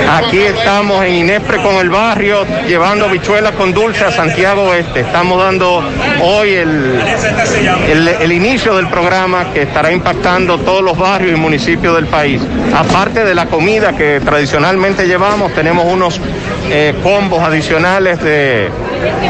Aquí 0.10 0.40
estamos 0.40 1.04
en 1.06 1.16
Inespre 1.16 1.58
con 1.58 1.76
el 1.76 1.90
barrio, 1.90 2.46
llevando 2.68 3.06
habichuelas 3.06 3.52
con 3.54 3.74
dulce 3.74 4.06
a 4.06 4.12
Santiago 4.12 4.64
Oeste. 4.70 5.02
Estamos 5.02 5.44
dando 5.44 5.84
hoy 6.22 6.54
el, 6.54 7.02
el, 7.90 8.08
el 8.08 8.32
inicio 8.32 8.76
del 8.76 8.88
programa 8.88 9.52
que 9.54 9.64
estará 9.64 9.92
impactando 9.92 10.58
todos 10.60 10.82
los 10.82 10.98
barrios 10.98 11.38
y 11.38 11.42
municipios 11.42 11.96
del 11.96 12.08
país. 12.08 12.42
Aparte 12.74 13.26
de 13.26 13.33
la 13.34 13.46
comida 13.48 13.94
que 13.94 14.20
tradicionalmente 14.24 15.08
llevamos, 15.08 15.54
tenemos 15.54 15.86
unos 15.86 16.20
eh, 16.70 16.94
combos 17.04 17.42
adicionales 17.44 18.22
de 18.22 18.70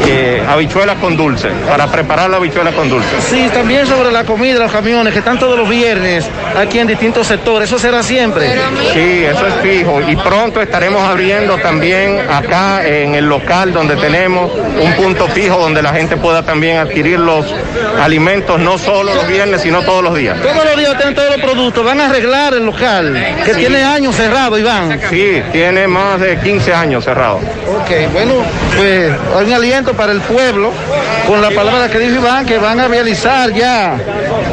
eh, 0.06 0.42
habichuelas 0.48 0.96
con 0.98 1.16
dulce, 1.16 1.48
para 1.68 1.86
preparar 1.88 2.30
la 2.30 2.36
habichuela 2.36 2.72
con 2.72 2.88
dulce. 2.88 3.08
Sí, 3.20 3.48
también 3.52 3.86
sobre 3.86 4.12
la 4.12 4.24
comida, 4.24 4.58
los 4.60 4.72
camiones 4.72 5.12
que 5.12 5.18
están 5.18 5.38
todos 5.38 5.58
los 5.58 5.68
viernes 5.68 6.26
aquí 6.56 6.78
en 6.78 6.86
distintos 6.86 7.26
sectores, 7.26 7.68
eso 7.68 7.78
será 7.78 8.02
siempre. 8.02 8.52
Sí, 8.92 9.24
eso 9.24 9.46
es 9.46 9.54
fijo. 9.62 10.00
Y 10.08 10.16
pronto 10.16 10.60
estaremos 10.62 11.02
abriendo 11.02 11.56
también 11.58 12.20
acá 12.30 12.86
en 12.86 13.14
el 13.14 13.26
local 13.26 13.72
donde 13.72 13.96
tenemos 13.96 14.50
un 14.80 14.92
punto 14.94 15.26
fijo 15.28 15.58
donde 15.58 15.82
la 15.82 15.92
gente 15.92 16.16
pueda 16.16 16.42
también 16.42 16.78
adquirir 16.78 17.18
los 17.18 17.44
alimentos, 18.00 18.60
no 18.60 18.78
solo 18.78 19.14
los 19.14 19.26
viernes, 19.26 19.62
sino 19.62 19.82
todos 19.82 20.02
los 20.04 20.14
días. 20.14 20.40
Todos 20.40 20.64
los 20.64 20.76
días 20.76 20.96
tienen 20.96 21.14
todos 21.14 21.30
los 21.30 21.40
productos, 21.40 21.84
van 21.84 22.00
a 22.00 22.06
arreglar 22.06 22.54
el 22.54 22.64
local, 22.66 23.14
que 23.44 23.54
Sí. 23.54 23.60
tiene 23.60 23.82
años 23.94 24.14
cerrado, 24.16 24.58
Iván. 24.58 25.00
Sí, 25.10 25.40
tiene 25.52 25.86
más 25.88 26.20
de 26.20 26.38
15 26.40 26.74
años 26.74 27.04
cerrado. 27.04 27.36
Ok, 27.36 28.12
bueno, 28.12 28.34
pues 28.76 29.12
hay 29.36 29.46
un 29.46 29.52
aliento 29.52 29.92
para 29.94 30.12
el 30.12 30.20
pueblo 30.20 30.72
con 31.26 31.40
la 31.40 31.50
palabra 31.50 31.88
que 31.90 31.98
dijo 31.98 32.16
Iván, 32.16 32.44
que 32.46 32.58
van 32.58 32.80
a 32.80 32.88
realizar 32.88 33.52
ya 33.54 33.96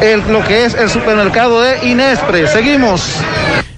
el- 0.02 0.22
lo 0.32 0.44
que 0.44 0.66
es 0.66 0.74
el 0.76 0.90
supermercado 0.90 1.62
de 1.62 1.90
Inespre. 1.90 2.48
Seguimos. 2.48 3.02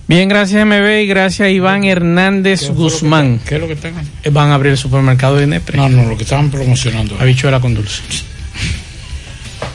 Bien, 0.05 0.27
gracias 0.27 0.65
MB 0.65 1.01
y 1.03 1.07
gracias 1.07 1.49
Iván 1.49 1.85
Hernández 1.85 2.69
Guzmán. 2.69 3.39
¿Qué 3.47 3.55
es 3.55 3.61
lo 3.61 3.67
que 3.67 3.75
tengan? 3.77 4.05
Eh, 4.23 4.29
Van 4.29 4.51
a 4.51 4.55
abrir 4.55 4.73
el 4.73 4.77
supermercado 4.77 5.37
de 5.37 5.47
Nepre. 5.47 5.77
No, 5.77 5.87
no, 5.89 6.03
lo 6.03 6.17
que 6.17 6.23
estaban 6.23 6.51
promocionando. 6.51 7.15
Habichuela 7.19 7.59
con 7.61 7.73
dulce. 7.73 8.01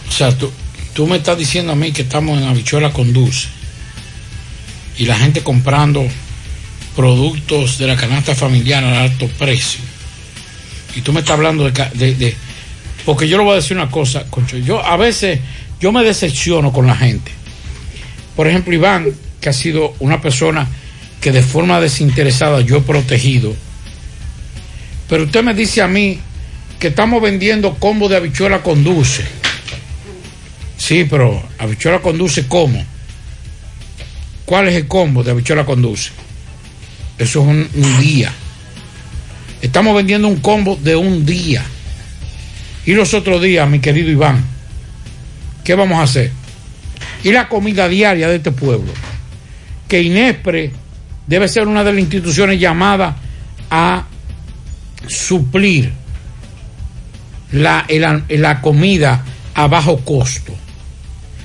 O 0.09 0.13
sea, 0.13 0.31
tú, 0.37 0.51
tú 0.93 1.07
me 1.07 1.17
estás 1.17 1.39
diciendo 1.39 1.73
a 1.73 1.75
mí 1.77 1.93
que 1.93 2.03
estamos 2.03 2.41
en 2.41 2.47
habichuela 2.49 2.91
con 2.91 3.13
dulce 3.13 3.49
y 4.99 5.07
la 5.07 5.17
gente 5.19 5.43
comprando 5.43 6.07
productos 6.97 7.79
de 7.79 7.87
la 7.87 7.97
canasta 7.97 8.35
familiar 8.35 8.83
a 8.85 9.03
alto 9.03 9.29
precio. 9.39 9.81
Y 10.97 11.01
tú 11.03 11.13
me 11.13 11.21
estás 11.21 11.35
hablando 11.35 11.71
de, 11.71 12.15
de- 12.15 12.37
Porque 13.05 13.29
yo 13.29 13.39
le 13.39 13.45
voy 13.45 13.53
a 13.53 13.57
decir 13.57 13.77
una 13.77 13.91
cosa, 13.91 14.25
concho. 14.29 14.57
Yo 14.59 14.85
a 14.85 14.97
veces, 14.97 15.39
yo 15.81 15.93
me 15.93 16.03
decepciono 16.03 16.73
con 16.73 16.87
la 16.87 16.97
gente. 16.97 17.31
Por 18.35 18.49
ejemplo, 18.49 18.75
Iván, 18.75 19.07
que 19.41 19.49
ha 19.49 19.53
sido 19.53 19.95
una 20.01 20.21
persona 20.21 20.67
que 21.21 21.31
de 21.33 21.43
forma 21.43 21.81
desinteresada 21.81 22.61
yo 22.61 22.79
he 22.79 22.81
protegido. 22.81 23.55
Pero 25.09 25.25
usted 25.25 25.43
me 25.43 25.55
dice 25.55 25.83
a 25.83 25.89
mí 25.89 26.19
que 26.79 26.89
estamos 26.89 27.23
vendiendo 27.23 27.75
combo 27.75 28.09
de 28.09 28.17
habichuela 28.17 28.63
con 28.63 28.83
dulce. 28.85 29.25
Sí, 30.77 31.07
pero 31.09 31.43
habichuela 31.59 32.01
con 32.01 32.19
dulce, 32.19 32.47
¿cómo? 32.47 32.85
¿Cuál 34.49 34.67
es 34.69 34.77
el 34.77 34.87
combo 34.89 35.23
de 35.23 35.33
habichuela 35.33 35.67
con 35.67 35.83
dulce? 35.83 36.11
Eso 37.19 37.43
es 37.43 37.47
un, 37.47 38.01
día. 38.01 38.33
Estamos 39.61 39.95
vendiendo 39.95 40.27
un 40.27 40.41
combo 40.41 40.75
de 40.77 40.97
un 40.97 41.27
día. 41.27 41.63
Y 42.87 42.95
los 42.95 43.13
otros 43.13 43.43
días, 43.43 43.69
mi 43.69 43.79
querido 43.79 44.09
Iván, 44.09 44.43
¿qué 45.63 45.75
vamos 45.75 45.99
a 45.99 46.05
hacer? 46.05 46.33
Y 47.25 47.31
la 47.31 47.47
comida 47.47 47.91
diaria 47.91 48.27
de 48.27 48.37
este 48.37 48.51
pueblo. 48.51 48.91
Que 49.87 50.01
Inespre 50.01 50.73
debe 51.27 51.47
ser 51.47 51.69
una 51.69 51.85
de 51.85 51.93
las 51.93 52.01
instituciones 52.01 52.59
llamadas 52.59 53.17
a 53.71 54.07
suplir 55.09 55.93
la, 57.53 57.87
la 58.31 58.63
comida 58.63 59.27
a 59.53 59.67
bajo 59.67 59.99
costo, 59.99 60.55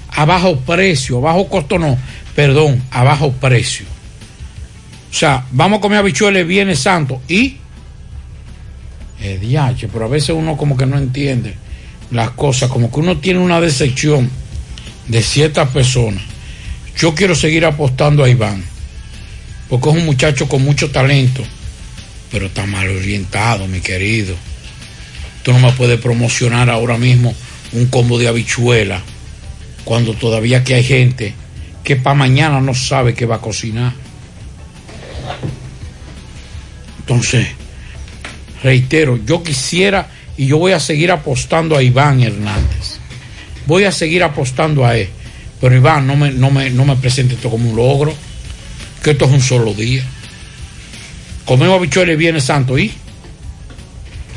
a 0.07 0.23
bajo 0.23 0.57
precio, 0.61 1.19
bajo 1.19 1.49
costo 1.49 1.77
no, 1.77 1.97
perdón, 2.35 2.81
a 2.91 3.03
bajo 3.03 3.31
precio. 3.33 3.85
O 5.11 5.13
sea, 5.15 5.45
vamos 5.51 5.77
a 5.77 5.81
comer 5.81 5.99
habichuelas 5.99 6.47
viene 6.47 6.75
santo 6.75 7.21
y 7.27 7.57
eh, 9.21 9.39
pero 9.91 10.05
a 10.05 10.09
veces 10.09 10.31
uno 10.31 10.57
como 10.57 10.75
que 10.75 10.85
no 10.85 10.97
entiende 10.97 11.55
las 12.11 12.31
cosas, 12.31 12.69
como 12.69 12.91
que 12.91 12.99
uno 12.99 13.17
tiene 13.19 13.39
una 13.39 13.61
decepción 13.61 14.29
de 15.07 15.23
ciertas 15.23 15.69
personas. 15.69 16.23
Yo 16.97 17.15
quiero 17.15 17.33
seguir 17.33 17.65
apostando 17.65 18.23
a 18.23 18.29
Iván, 18.29 18.63
porque 19.69 19.89
es 19.89 19.95
un 19.95 20.05
muchacho 20.05 20.49
con 20.49 20.63
mucho 20.63 20.91
talento, 20.91 21.43
pero 22.31 22.47
está 22.47 22.65
mal 22.65 22.89
orientado, 22.89 23.67
mi 23.67 23.79
querido. 23.79 24.35
Tú 25.41 25.53
no 25.53 25.59
me 25.59 25.71
puedes 25.71 25.99
promocionar 25.99 26.69
ahora 26.69 26.97
mismo 26.97 27.33
un 27.71 27.85
combo 27.87 28.19
de 28.19 28.27
habichuela 28.27 29.01
cuando 29.85 30.13
todavía 30.13 30.59
aquí 30.59 30.73
hay 30.73 30.83
gente 30.83 31.33
que 31.83 31.95
para 31.95 32.15
mañana 32.15 32.61
no 32.61 32.73
sabe 32.73 33.13
qué 33.13 33.25
va 33.25 33.35
a 33.35 33.41
cocinar. 33.41 33.93
Entonces, 36.99 37.47
reitero, 38.63 39.19
yo 39.25 39.43
quisiera 39.43 40.07
y 40.37 40.47
yo 40.47 40.57
voy 40.57 40.71
a 40.71 40.79
seguir 40.79 41.11
apostando 41.11 41.75
a 41.75 41.83
Iván 41.83 42.21
Hernández. 42.21 42.97
Voy 43.65 43.83
a 43.83 43.91
seguir 43.91 44.23
apostando 44.23 44.85
a 44.85 44.97
él. 44.97 45.09
Pero 45.59 45.75
Iván, 45.75 46.07
no 46.07 46.15
me, 46.15 46.31
no 46.31 46.49
me, 46.49 46.69
no 46.69 46.85
me 46.85 46.95
presente 46.95 47.35
esto 47.35 47.49
como 47.49 47.69
un 47.69 47.75
logro, 47.75 48.13
que 49.03 49.11
esto 49.11 49.25
es 49.25 49.31
un 49.31 49.41
solo 49.41 49.73
día. 49.73 50.03
Comemos 51.45 51.77
habichuelas 51.77 52.13
y 52.13 52.17
viene 52.17 52.39
santo 52.39 52.77
y 52.77 52.91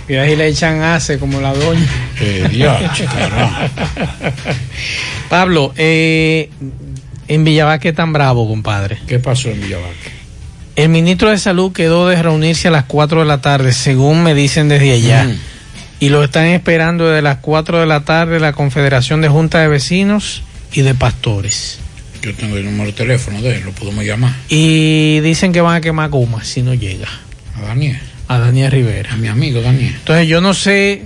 Y 0.09 0.15
ahí 0.15 0.35
le 0.35 0.49
echan 0.49 0.83
ace 0.83 1.19
como 1.19 1.41
la 1.41 1.55
doña. 1.55 1.87
Eh, 2.21 2.69
carajo. 3.13 3.71
Pablo, 5.29 5.73
eh, 5.77 6.51
en 7.29 7.45
Villabaque 7.45 7.93
tan 7.93 8.13
bravo, 8.13 8.49
compadre. 8.49 8.99
¿Qué 9.07 9.19
pasó 9.19 9.51
en 9.51 9.61
Villabaque? 9.61 10.17
El 10.77 10.91
ministro 10.91 11.31
de 11.31 11.39
Salud 11.39 11.73
quedó 11.73 12.07
de 12.07 12.23
reunirse 12.23 12.69
a 12.69 12.71
las 12.71 12.85
4 12.85 13.21
de 13.21 13.27
la 13.27 13.41
tarde, 13.41 13.73
según 13.73 14.23
me 14.23 14.35
dicen 14.35 14.69
desde 14.69 14.93
allá. 14.93 15.25
Mm. 15.25 15.39
Y 16.01 16.09
lo 16.11 16.23
están 16.23 16.47
esperando 16.47 17.07
desde 17.07 17.23
las 17.23 17.39
4 17.39 17.81
de 17.81 17.87
la 17.87 18.05
tarde 18.05 18.39
la 18.39 18.53
Confederación 18.53 19.23
de 19.23 19.29
Juntas 19.29 19.63
de 19.63 19.69
Vecinos 19.69 20.43
y 20.73 20.83
de 20.83 20.95
Pastores. 20.95 21.79
Yo 22.21 22.35
tengo 22.35 22.57
el 22.57 22.67
número 22.67 22.87
de 22.87 22.93
teléfono 22.93 23.41
de 23.41 23.57
él, 23.57 23.63
lo 23.65 23.73
podemos 23.73 24.05
llamar. 24.05 24.35
Y 24.51 25.21
dicen 25.21 25.53
que 25.53 25.63
van 25.63 25.77
a 25.77 25.81
quemar 25.81 26.11
goma 26.11 26.45
si 26.45 26.61
no 26.61 26.75
llega. 26.75 27.09
A 27.57 27.63
Daniel. 27.63 27.99
A 28.29 28.39
Daniel 28.39 28.71
Rivera. 28.71 29.15
A 29.15 29.17
mi 29.17 29.29
amigo 29.29 29.63
Daniel. 29.63 29.95
Entonces 29.97 30.29
yo 30.29 30.43
no 30.43 30.53
sé, 30.53 31.05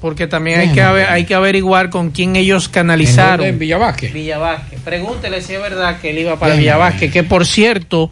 porque 0.00 0.26
también 0.26 0.60
hay 0.60 0.72
que, 0.72 0.80
hay 0.80 1.24
que 1.24 1.34
averiguar 1.34 1.90
con 1.90 2.10
quién 2.10 2.36
ellos 2.36 2.68
canalizaron. 2.68 3.46
¿En 3.46 3.58
Villavasque? 3.58 4.08
Villavasque. 4.08 4.78
Pregúntele 4.84 5.42
si 5.42 5.54
es 5.54 5.60
verdad 5.60 6.00
que 6.00 6.10
él 6.10 6.18
iba 6.18 6.38
para 6.38 6.54
Villavasque, 6.54 7.10
que 7.10 7.24
por 7.24 7.46
cierto, 7.46 8.10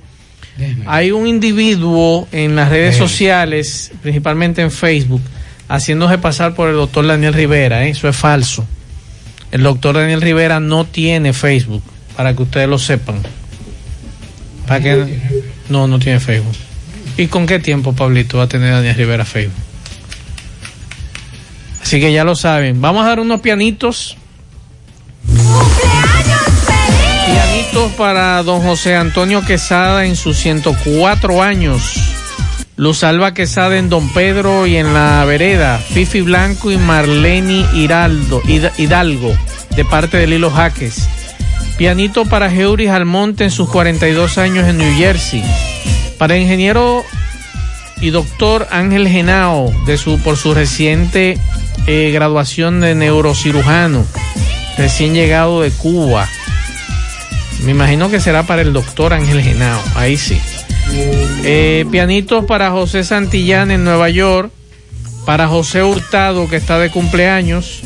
hay 0.87 1.11
un 1.13 1.27
individuo 1.27 2.27
en 2.33 2.57
las 2.57 2.71
redes 2.71 2.95
Déjame. 2.95 3.09
sociales, 3.09 3.93
principalmente 4.03 4.63
en 4.63 4.71
Facebook, 4.71 5.23
haciéndose 5.69 6.19
pasar 6.19 6.55
por 6.55 6.69
el 6.69 6.77
doctor 6.77 7.07
Daniel 7.07 7.35
Rivera. 7.35 7.87
¿eh? 7.87 7.91
Eso 7.91 8.09
es 8.09 8.17
falso. 8.17 8.67
El 9.53 9.63
doctor 9.63 9.95
Daniel 9.95 10.21
Rivera 10.23 10.61
no 10.61 10.85
tiene 10.85 11.33
Facebook, 11.33 11.83
para 12.17 12.35
que 12.35 12.43
ustedes 12.43 12.69
lo 12.69 12.79
sepan. 12.79 13.17
Para 14.67 14.81
que 14.81 15.19
no, 15.69 15.87
no 15.87 15.99
tiene 15.99 16.19
Facebook. 16.19 16.55
¿Y 17.17 17.29
con 17.29 17.47
qué 17.47 17.61
tiempo, 17.61 17.93
Pablito, 17.93 18.39
va 18.39 18.45
a 18.45 18.49
tener 18.49 18.73
Daniel 18.73 18.97
Rivera 18.97 19.25
Facebook? 19.25 19.66
Así 21.87 22.01
que 22.01 22.13
ya 22.13 22.25
lo 22.25 22.35
saben. 22.35 22.81
Vamos 22.81 23.05
a 23.05 23.11
dar 23.11 23.21
unos 23.21 23.41
pianitos. 23.41 24.17
Pianitos 27.27 27.93
para 27.93 28.43
don 28.43 28.61
José 28.61 28.97
Antonio 28.97 29.41
Quesada 29.47 30.05
en 30.05 30.17
sus 30.17 30.37
104 30.37 31.45
años. 31.45 31.95
Luz 32.75 33.05
Alba 33.05 33.35
Quesada 33.35 33.79
en 33.79 33.89
Don 33.89 34.13
Pedro 34.13 34.67
y 34.67 34.75
en 34.79 34.95
la 34.95 35.25
vereda. 35.27 35.79
Fifi 35.79 36.23
Blanco 36.23 36.73
y 36.73 36.77
Marleni 36.77 37.65
Hiraldo, 37.73 38.43
Hid- 38.43 38.73
Hidalgo, 38.79 39.33
de 39.77 39.85
parte 39.85 40.17
de 40.17 40.27
Lilo 40.27 40.51
Jaques. 40.51 41.09
Pianito 41.79 42.25
para 42.25 42.53
Heuris 42.53 42.91
Almonte 42.91 43.45
en 43.45 43.53
sus 43.53 43.69
42 43.69 44.39
años 44.39 44.67
en 44.67 44.79
New 44.79 44.93
Jersey. 44.99 45.45
Para 46.19 46.37
ingeniero 46.37 47.05
y 48.01 48.11
doctor 48.11 48.67
Ángel 48.73 49.07
Genao 49.09 49.73
de 49.87 49.97
su, 49.97 50.19
por 50.19 50.37
su 50.37 50.53
reciente 50.53 51.39
eh, 51.87 52.11
graduación 52.13 52.81
de 52.81 52.95
neurocirujano, 52.95 54.05
recién 54.77 55.15
llegado 55.15 55.63
de 55.63 55.71
Cuba. 55.71 56.29
Me 57.63 57.71
imagino 57.71 58.11
que 58.11 58.21
será 58.21 58.43
para 58.43 58.63
el 58.63 58.73
doctor 58.73 59.13
Ángel 59.13 59.43
Genao, 59.43 59.83
ahí 59.95 60.17
sí. 60.17 60.41
Eh, 61.45 61.85
pianitos 61.91 62.45
para 62.45 62.71
José 62.71 63.05
Santillán 63.05 63.71
en 63.71 63.85
Nueva 63.85 64.09
York, 64.11 64.51
para 65.25 65.49
José 65.49 65.83
Hurtado 65.83 66.49
que 66.49 66.57
está 66.57 66.79
de 66.79 66.91
cumpleaños, 66.91 67.83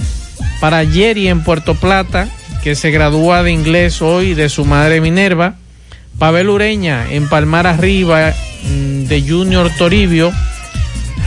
para 0.61 0.85
Jerry 0.87 1.29
en 1.29 1.43
Puerto 1.43 1.75
Plata, 1.75 2.29
que 2.63 2.75
se 2.75 2.91
gradúa 2.91 3.43
de 3.43 3.53
inglés 3.53 4.03
hoy 4.03 4.35
de 4.35 4.49
su 4.49 4.65
madre 4.65 5.01
Minerva, 5.01 5.57
Pavel 6.19 6.51
Ureña 6.51 7.11
en 7.11 7.29
Palmar 7.29 7.67
Arriba 7.67 8.35
mm, 8.65 9.05
de 9.05 9.25
Junior 9.27 9.71
Toribio, 9.79 10.33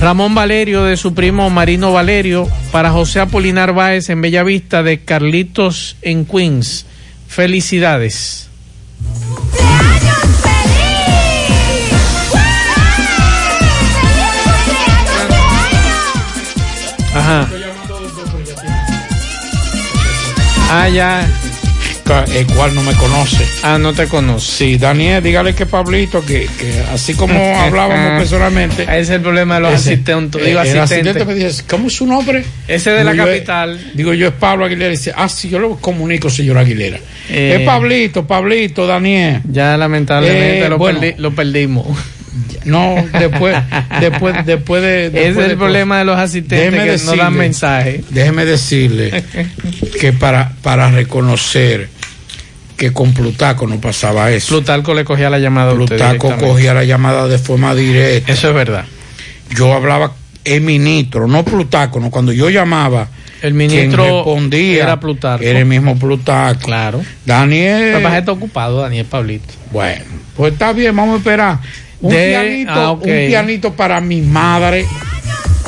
Ramón 0.04 0.36
Valerio 0.36 0.84
de 0.84 0.98
su 0.98 1.14
primo 1.14 1.50
Marino 1.50 1.94
Valerio, 1.94 2.46
para 2.74 2.92
José 2.92 3.22
Apolinar 3.22 3.74
Báez 3.74 4.10
en 4.10 4.22
Bellavista 4.22 4.84
de 4.84 5.00
Carlitos 5.00 5.96
en 6.02 6.26
Queens. 6.26 6.86
Felicidades. 7.30 8.50
Ajá. 17.16 17.48
Ah, 20.70 20.90
ya. 20.90 21.53
El 22.06 22.46
cual 22.48 22.76
no 22.76 22.84
me 22.84 22.94
conoce. 22.94 23.46
Ah, 23.64 23.78
no 23.78 23.94
te 23.94 24.08
conoce. 24.08 24.52
Sí, 24.52 24.78
Daniel, 24.78 25.24
dígale 25.24 25.56
que 25.56 25.66
Pablito, 25.66 26.24
que, 26.26 26.48
que 26.60 26.84
así 26.94 27.14
como 27.14 27.34
hablábamos 27.60 28.20
personalmente. 28.20 28.84
Ese 28.84 29.00
es 29.00 29.10
el 29.12 29.22
problema 29.22 29.56
de 29.56 29.62
los 29.62 29.74
ese- 29.74 29.94
asistentes. 29.94 30.42
eh, 30.42 30.46
Digo, 30.46 30.60
el 30.62 30.68
asistente. 30.68 31.10
asistente 31.10 31.26
me 31.26 31.34
dice, 31.36 31.64
¿cómo 31.68 31.88
es 31.88 31.94
su 31.94 32.06
nombre? 32.06 32.44
Ese 32.68 32.92
de 32.92 33.04
la 33.06 33.14
yo 33.14 33.26
capital. 33.26 33.92
digo 33.94 34.14
yo 34.14 34.28
es 34.28 34.34
Pablo 34.34 34.66
Aguilera. 34.66 34.92
Dice, 34.92 35.14
ah, 35.16 35.30
sí, 35.30 35.50
yo 35.50 35.60
lo 35.60 35.78
comunico, 35.78 36.30
señor 36.30 36.58
Aguilera. 36.58 36.98
Eh, 37.30 37.58
es 37.60 37.66
Pablito, 37.66 38.28
Pablito, 38.28 38.86
Daniel. 38.86 39.42
Ya 39.50 39.78
lamentablemente 39.78 40.66
Eh, 40.66 40.70
lo, 40.70 40.78
bueno. 40.78 41.00
perdi- 41.02 41.16
lo 41.18 41.34
perdimos. 41.34 41.88
No, 42.65 42.95
después, 43.19 43.57
después, 43.99 44.45
después 44.45 44.81
de. 44.81 45.07
Ese 45.07 45.30
es 45.30 45.38
el 45.38 45.49
de 45.49 45.57
problema 45.57 45.99
de 45.99 46.06
los 46.06 46.18
asistentes 46.18 46.72
Déjeme 46.72 46.91
que 46.91 47.03
no 47.06 47.15
dan 47.15 47.34
mensaje. 47.35 48.03
Déjeme 48.10 48.45
decirle 48.45 49.23
que 49.99 50.14
para, 50.14 50.53
para 50.61 50.90
reconocer 50.91 51.90
que 52.77 52.91
con 52.91 53.14
Plutarco 53.14 53.68
no 53.68 53.80
pasaba 53.80 54.31
eso. 54.31 54.49
Plutarco 54.49 54.94
le 54.94 55.06
cogía 55.06 55.30
la 55.30 55.40
llamada 55.40 55.73
Plutarco 55.73 56.35
cogía 56.38 56.73
la 56.73 56.84
llamada 56.84 57.27
de 57.27 57.38
forma 57.38 57.76
directa. 57.76 58.34
Eso 58.34 58.49
es 58.49 58.56
verdad. 58.56 58.85
Yo 59.56 59.73
hablaba 59.73 60.14
el 60.44 60.61
ministro, 60.61 61.27
no 61.27 61.45
Plutarco, 61.45 61.99
no 61.99 62.10
cuando 62.10 62.31
yo 62.31 62.49
llamaba. 62.49 63.07
El 63.41 63.53
ministro 63.53 64.03
quien 64.03 64.15
respondía 64.15 64.84
era 64.84 64.99
Plutarco. 64.99 65.44
Era 65.44 65.60
el 65.60 65.65
mismo 65.65 65.98
Plutarco. 65.98 66.65
Claro. 66.65 67.02
Daniel. 67.26 68.02
Para 68.02 68.18
está 68.18 68.31
ocupado, 68.31 68.81
Daniel 68.81 69.06
Pablito. 69.06 69.53
Bueno, 69.72 70.03
pues 70.35 70.53
está 70.53 70.72
bien, 70.73 70.95
vamos 70.95 71.15
a 71.15 71.18
esperar. 71.18 71.60
Un, 72.04 72.12
De- 72.14 72.30
pianito, 72.30 72.72
ah, 72.72 72.92
un 72.92 73.00
pianito 73.02 73.74
para 73.74 74.00
mi 74.02 74.22
madre, 74.22 74.86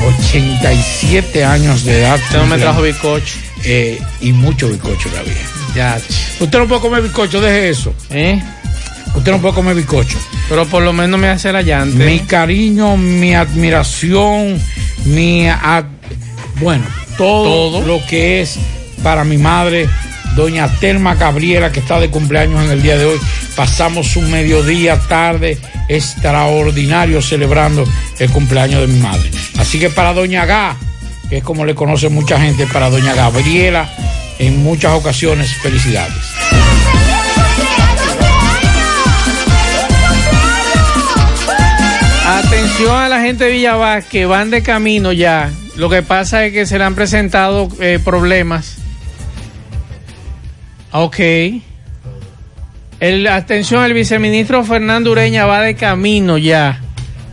87 0.06 1.44
años 1.44 1.84
de 1.84 2.02
edad. 2.02 2.16
Usted 2.24 2.38
no 2.40 2.46
me 2.48 2.58
trajo 2.58 2.82
bizcocho. 2.82 3.36
Eh, 3.64 4.00
y 4.22 4.32
mucho 4.32 4.70
bizcocho 4.70 5.10
todavía. 5.10 5.34
Ya. 5.76 5.98
Usted 6.40 6.60
no 6.60 6.68
puede 6.68 6.82
comer 6.82 7.02
bizcocho, 7.02 7.42
deje 7.42 7.70
eso. 7.70 7.94
¿Eh? 8.12 8.40
Usted 9.16 9.32
no 9.32 9.40
puede 9.42 9.56
comer 9.56 9.76
bizcocho. 9.76 10.18
Pero 10.50 10.66
por 10.68 10.84
lo 10.84 10.94
menos 10.94 11.20
me 11.20 11.30
hace 11.30 11.52
la 11.52 11.62
llanta. 11.62 12.04
Mi 12.04 12.20
cariño, 12.20 12.96
mi 12.98 13.34
admiración, 13.34 14.60
mi. 15.06 15.48
ad- 15.50 15.86
bueno, 16.60 16.86
todo, 17.18 17.80
Todo. 17.80 17.88
lo 17.88 18.06
que 18.06 18.42
es 18.42 18.58
para 19.02 19.24
mi 19.24 19.38
madre, 19.38 19.88
doña 20.36 20.68
Telma 20.80 21.16
Gabriela, 21.16 21.72
que 21.72 21.80
está 21.80 22.00
de 22.00 22.10
cumpleaños 22.10 22.64
en 22.64 22.72
el 22.72 22.82
día 22.82 22.98
de 22.98 23.06
hoy. 23.06 23.20
Pasamos 23.56 24.16
un 24.18 24.30
mediodía 24.30 25.00
tarde 25.00 25.58
extraordinario 25.88 27.22
celebrando 27.22 27.86
el 28.20 28.30
cumpleaños 28.32 28.82
de 28.82 28.88
mi 28.88 29.00
madre. 29.00 29.32
Así 29.58 29.80
que 29.80 29.90
para 29.90 30.14
doña 30.14 30.46
Gá, 30.46 30.76
que 31.30 31.38
es 31.38 31.44
como 31.44 31.66
le 31.66 31.74
conoce 31.74 32.10
mucha 32.10 32.40
gente, 32.40 32.68
para 32.68 32.90
doña 32.90 33.14
Gabriela, 33.14 33.90
en 34.38 34.62
muchas 34.64 34.92
ocasiones, 34.94 35.54
felicidades. 35.56 36.14
Atención 42.28 42.96
a 42.96 43.08
la 43.08 43.22
gente 43.22 43.46
de 43.46 43.52
Villavaz 43.52 44.06
que 44.06 44.26
van 44.26 44.50
de 44.50 44.62
camino 44.62 45.14
ya. 45.14 45.52
Lo 45.76 45.90
que 45.90 46.02
pasa 46.02 46.46
es 46.46 46.54
que 46.54 46.66
se 46.66 46.78
le 46.78 46.84
han 46.84 46.96
presentado 46.96 47.70
eh, 47.80 48.00
problemas. 48.04 48.85
Ok. 50.98 51.20
El, 53.02 53.28
atención, 53.28 53.84
el 53.84 53.94
viceministro 53.94 54.64
Fernando 54.64 55.12
Ureña 55.12 55.46
va 55.46 55.60
de 55.60 55.76
camino 55.76 56.38
ya. 56.38 56.80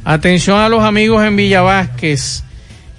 Atención 0.05 0.59
a 0.59 0.69
los 0.69 0.83
amigos 0.83 1.25
en 1.25 1.37
Villa 1.37 1.63
Vázquez. 1.63 2.43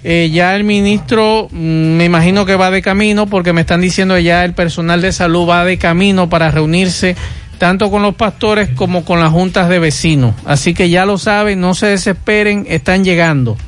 Eh, 0.02 0.30
ya 0.32 0.56
el 0.56 0.64
ministro, 0.64 1.48
mm, 1.50 1.56
me 1.96 2.06
imagino 2.06 2.46
que 2.46 2.56
va 2.56 2.70
de 2.70 2.80
camino 2.80 3.26
porque 3.26 3.52
me 3.52 3.60
están 3.60 3.82
diciendo 3.82 4.18
ya 4.18 4.42
el 4.42 4.54
personal 4.54 5.02
de 5.02 5.12
salud 5.12 5.46
va 5.46 5.66
de 5.66 5.76
camino 5.76 6.30
para 6.30 6.50
reunirse 6.50 7.14
tanto 7.58 7.90
con 7.90 8.00
los 8.00 8.14
pastores 8.14 8.70
como 8.70 9.04
con 9.04 9.20
las 9.20 9.32
juntas 9.32 9.68
de 9.68 9.78
vecinos. 9.78 10.34
Así 10.46 10.72
que 10.72 10.88
ya 10.88 11.04
lo 11.04 11.18
saben, 11.18 11.60
no 11.60 11.74
se 11.74 11.88
desesperen, 11.88 12.64
están 12.70 13.04
llegando. 13.04 13.58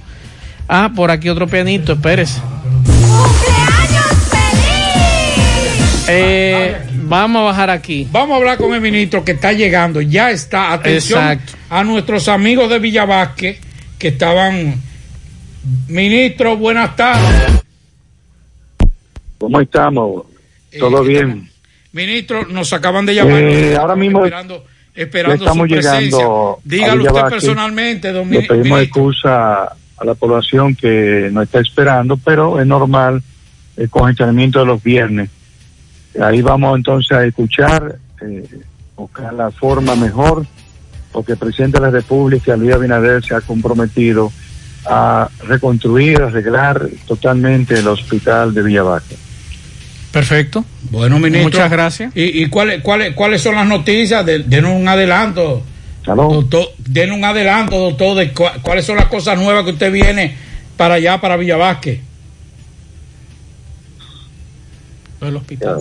Ah, 0.66 0.92
por 0.96 1.10
aquí 1.10 1.28
otro 1.28 1.46
pianito, 1.46 1.92
espérese. 1.92 2.40
Eh, 6.08 6.76
vamos 7.02 7.40
a 7.40 7.44
bajar 7.44 7.70
aquí. 7.70 8.06
Vamos 8.10 8.34
a 8.34 8.36
hablar 8.36 8.58
con 8.58 8.72
el 8.74 8.80
ministro 8.80 9.24
que 9.24 9.32
está 9.32 9.52
llegando, 9.52 10.00
ya 10.00 10.30
está. 10.30 10.72
Atención 10.72 11.20
Exacto. 11.20 11.52
a 11.70 11.82
nuestros 11.84 12.28
amigos 12.28 12.70
de 12.70 12.78
Villavasque 12.78 13.58
que 13.98 14.08
estaban. 14.08 14.74
Ministro, 15.88 16.56
buenas 16.56 16.94
tardes. 16.94 17.62
¿Cómo 19.38 19.60
estamos? 19.60 20.24
¿Todo 20.78 21.02
bien? 21.02 21.50
Ministro, 21.92 22.46
nos 22.46 22.72
acaban 22.72 23.04
de 23.06 23.14
llamar. 23.14 23.42
Eh, 23.42 23.76
ahora 23.76 23.96
mismo 23.96 24.24
esperando, 24.24 24.64
esperando 24.94 25.44
estamos 25.44 25.68
su 25.68 25.74
presencia. 25.74 26.00
llegando 26.18 26.52
a 26.52 26.58
Dígalo 26.64 27.04
usted 27.04 27.28
personalmente, 27.30 28.12
don 28.12 28.30
Le 28.30 28.42
pedimos 28.42 28.64
ministro. 28.78 28.80
excusa 28.82 29.62
a 29.64 30.04
la 30.04 30.14
población 30.14 30.74
que 30.76 31.28
nos 31.32 31.44
está 31.44 31.60
esperando, 31.60 32.16
pero 32.18 32.60
es 32.60 32.66
normal 32.66 33.22
el 33.76 33.90
congestionamiento 33.90 34.60
de 34.60 34.66
los 34.66 34.82
viernes. 34.82 35.30
Ahí 36.22 36.40
vamos 36.42 36.76
entonces 36.76 37.12
a 37.12 37.24
escuchar, 37.24 37.96
eh, 38.22 38.44
buscar 38.96 39.32
la 39.34 39.50
forma 39.50 39.94
mejor, 39.96 40.46
porque 41.12 41.32
el 41.32 41.38
presidente 41.38 41.78
de 41.78 41.84
la 41.86 41.90
República, 41.90 42.56
Luis 42.56 42.74
Abinader, 42.74 43.24
se 43.24 43.34
ha 43.34 43.40
comprometido 43.40 44.32
a 44.86 45.28
reconstruir, 45.46 46.20
arreglar 46.22 46.88
totalmente 47.06 47.74
el 47.78 47.88
hospital 47.88 48.54
de 48.54 48.62
Villavasque. 48.62 49.16
Perfecto. 50.12 50.64
Bueno, 50.90 51.18
ministro. 51.18 51.42
Muchas 51.50 51.70
gracias. 51.70 52.12
¿Y, 52.16 52.42
y 52.42 52.46
cuáles 52.48 52.80
cuáles 52.82 53.14
cuáles 53.14 53.42
son 53.42 53.54
las 53.56 53.66
noticias? 53.66 54.24
De- 54.24 54.38
Denos 54.40 54.72
un 54.72 54.88
adelanto. 54.88 55.62
Doctor, 56.06 56.68
denos 56.78 57.18
un 57.18 57.24
adelanto, 57.24 57.76
doctor, 57.78 58.16
de 58.16 58.32
cua- 58.32 58.62
cuáles 58.62 58.86
son 58.86 58.94
las 58.96 59.06
cosas 59.06 59.36
nuevas 59.38 59.64
que 59.64 59.70
usted 59.72 59.90
viene 59.92 60.36
para 60.76 60.94
allá, 60.94 61.20
para 61.20 61.36
Villa 61.36 61.56
Vázquez. 65.20 65.28
El 65.28 65.36
hospital. 65.36 65.78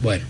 Bueno, 0.00 0.24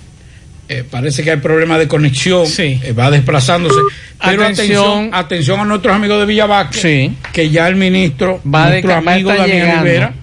eh, 0.69 0.85
parece 0.89 1.23
que 1.23 1.31
hay 1.32 1.36
problemas 1.39 1.78
de 1.78 1.89
conexión. 1.89 2.44
eh, 2.59 2.93
va 2.98 3.10
desplazándose. 3.10 3.77
Pero 4.24 4.43
Atención. 4.44 4.78
atención, 4.81 5.10
atención 5.15 5.60
a 5.60 5.65
nuestros 5.65 5.94
amigos 5.94 6.19
de 6.20 6.27
Villa 6.27 6.47
Vázquez, 6.47 7.12
que 7.32 7.51
ya 7.51 7.69
el 7.69 7.77
ministro, 7.77 8.40
Va 8.43 8.66
de 8.70 8.82
nuestro 8.82 8.94
a 8.94 8.97
amigo 8.98 9.31
Daniel 9.31 9.48
llegando. 9.48 9.85
Rivera, 9.85 10.15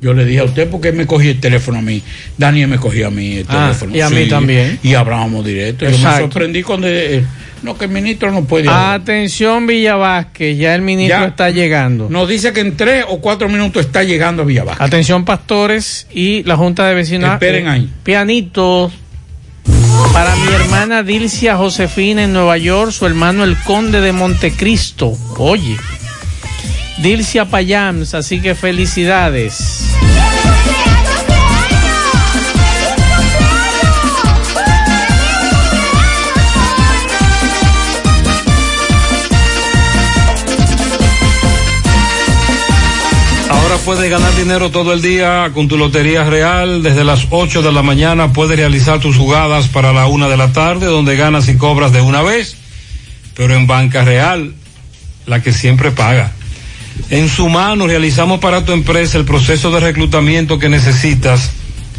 yo 0.00 0.14
le 0.14 0.24
dije 0.24 0.40
a 0.40 0.44
usted 0.44 0.68
porque 0.68 0.92
me 0.92 1.06
cogí 1.06 1.28
el 1.28 1.40
teléfono 1.40 1.78
a 1.78 1.82
mí. 1.82 2.02
Daniel 2.36 2.68
me 2.68 2.78
cogió 2.78 3.06
a 3.08 3.10
mí 3.10 3.36
el 3.38 3.46
Ah, 3.48 3.66
teléfono. 3.68 3.96
y 3.96 4.00
a 4.00 4.10
mí 4.10 4.26
también. 4.28 4.78
Y 4.82 4.94
hablábamos 4.94 5.44
directo. 5.44 5.84
Yo 5.84 5.90
me 5.92 5.96
Exacto. 5.96 6.20
sorprendí 6.22 6.62
cuando 6.62 6.88
eh, 6.88 7.24
no 7.66 7.76
que 7.76 7.84
el 7.84 7.90
ministro 7.90 8.30
no 8.32 8.44
puede. 8.44 8.68
hablar. 8.68 9.00
Atención 9.00 9.66
Villa 9.66 9.96
Vázquez, 9.96 10.56
ya 10.56 10.74
el 10.74 10.80
ministro 10.82 11.18
Ya. 11.20 11.26
está 11.26 11.50
llegando. 11.50 12.08
Nos 12.08 12.26
dice 12.28 12.52
que 12.54 12.60
en 12.60 12.76
tres 12.76 13.04
o 13.08 13.20
cuatro 13.20 13.48
minutos 13.50 13.84
está 13.84 14.02
llegando 14.04 14.42
a 14.42 14.44
Villa 14.46 14.64
Vázquez. 14.64 14.86
Atención 14.86 15.24
pastores 15.26 16.06
y 16.10 16.42
la 16.44 16.56
Junta 16.56 16.86
de 16.86 16.94
Vecinos. 16.94 17.32
Esperen 17.34 17.66
Eh, 17.66 17.70
ahí. 17.70 17.90
Pianitos. 18.02 18.92
Para 20.12 20.34
mi 20.36 20.48
hermana 20.54 21.02
Dilcia 21.02 21.56
Josefina 21.56 22.24
en 22.24 22.32
Nueva 22.32 22.56
York, 22.56 22.92
su 22.92 23.04
hermano 23.04 23.44
el 23.44 23.56
conde 23.58 24.00
de 24.00 24.12
Montecristo. 24.12 25.12
Oye. 25.36 25.76
Dilcia 26.98 27.44
Payams, 27.44 28.14
así 28.14 28.40
que 28.40 28.54
felicidades. 28.54 29.90
Puedes 43.86 44.10
ganar 44.10 44.34
dinero 44.34 44.72
todo 44.72 44.92
el 44.92 45.00
día 45.00 45.52
con 45.54 45.68
tu 45.68 45.78
Lotería 45.78 46.24
Real. 46.24 46.82
Desde 46.82 47.04
las 47.04 47.28
8 47.30 47.62
de 47.62 47.70
la 47.70 47.84
mañana 47.84 48.32
puedes 48.32 48.56
realizar 48.56 48.98
tus 48.98 49.16
jugadas 49.16 49.68
para 49.68 49.92
la 49.92 50.08
1 50.08 50.28
de 50.28 50.36
la 50.36 50.52
tarde, 50.52 50.86
donde 50.86 51.14
ganas 51.14 51.48
y 51.48 51.56
cobras 51.56 51.92
de 51.92 52.00
una 52.00 52.20
vez, 52.20 52.56
pero 53.36 53.54
en 53.54 53.68
Banca 53.68 54.02
Real, 54.04 54.54
la 55.26 55.40
que 55.40 55.52
siempre 55.52 55.92
paga. 55.92 56.32
En 57.10 57.28
su 57.28 57.48
mano 57.48 57.86
realizamos 57.86 58.40
para 58.40 58.64
tu 58.64 58.72
empresa 58.72 59.18
el 59.18 59.24
proceso 59.24 59.70
de 59.70 59.78
reclutamiento 59.78 60.58
que 60.58 60.68
necesitas, 60.68 61.52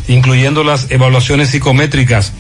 incluyendo 0.10 0.66
las 0.66 0.92
evaluaciones 0.92 1.52
psicométricas. 1.52 2.34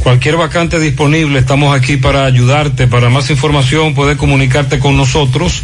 Cualquier 0.00 0.36
vacante 0.36 0.80
disponible, 0.80 1.38
estamos 1.38 1.72
aquí 1.72 1.98
para 1.98 2.24
ayudarte. 2.24 2.88
Para 2.88 3.10
más 3.10 3.30
información 3.30 3.94
puedes 3.94 4.16
comunicarte 4.16 4.80
con 4.80 4.96
nosotros 4.96 5.62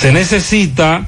Se 0.00 0.12
necesita, 0.12 1.06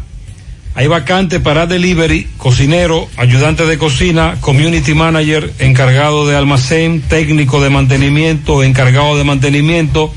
hay 0.75 0.87
vacante 0.89 1.41
para 1.41 1.67
delivery, 1.67 2.29
cocinero, 2.37 3.09
ayudante 3.17 3.65
de 3.65 3.79
cocina, 3.79 4.37
community 4.41 4.93
manager, 4.95 5.55
encargado 5.59 6.27
de 6.27 6.37
almacén, 6.37 7.01
técnico 7.03 7.63
de 7.63 7.71
mantenimiento, 7.71 8.63
encargado 8.63 9.17
de 9.17 9.25
mantenimiento, 9.25 10.13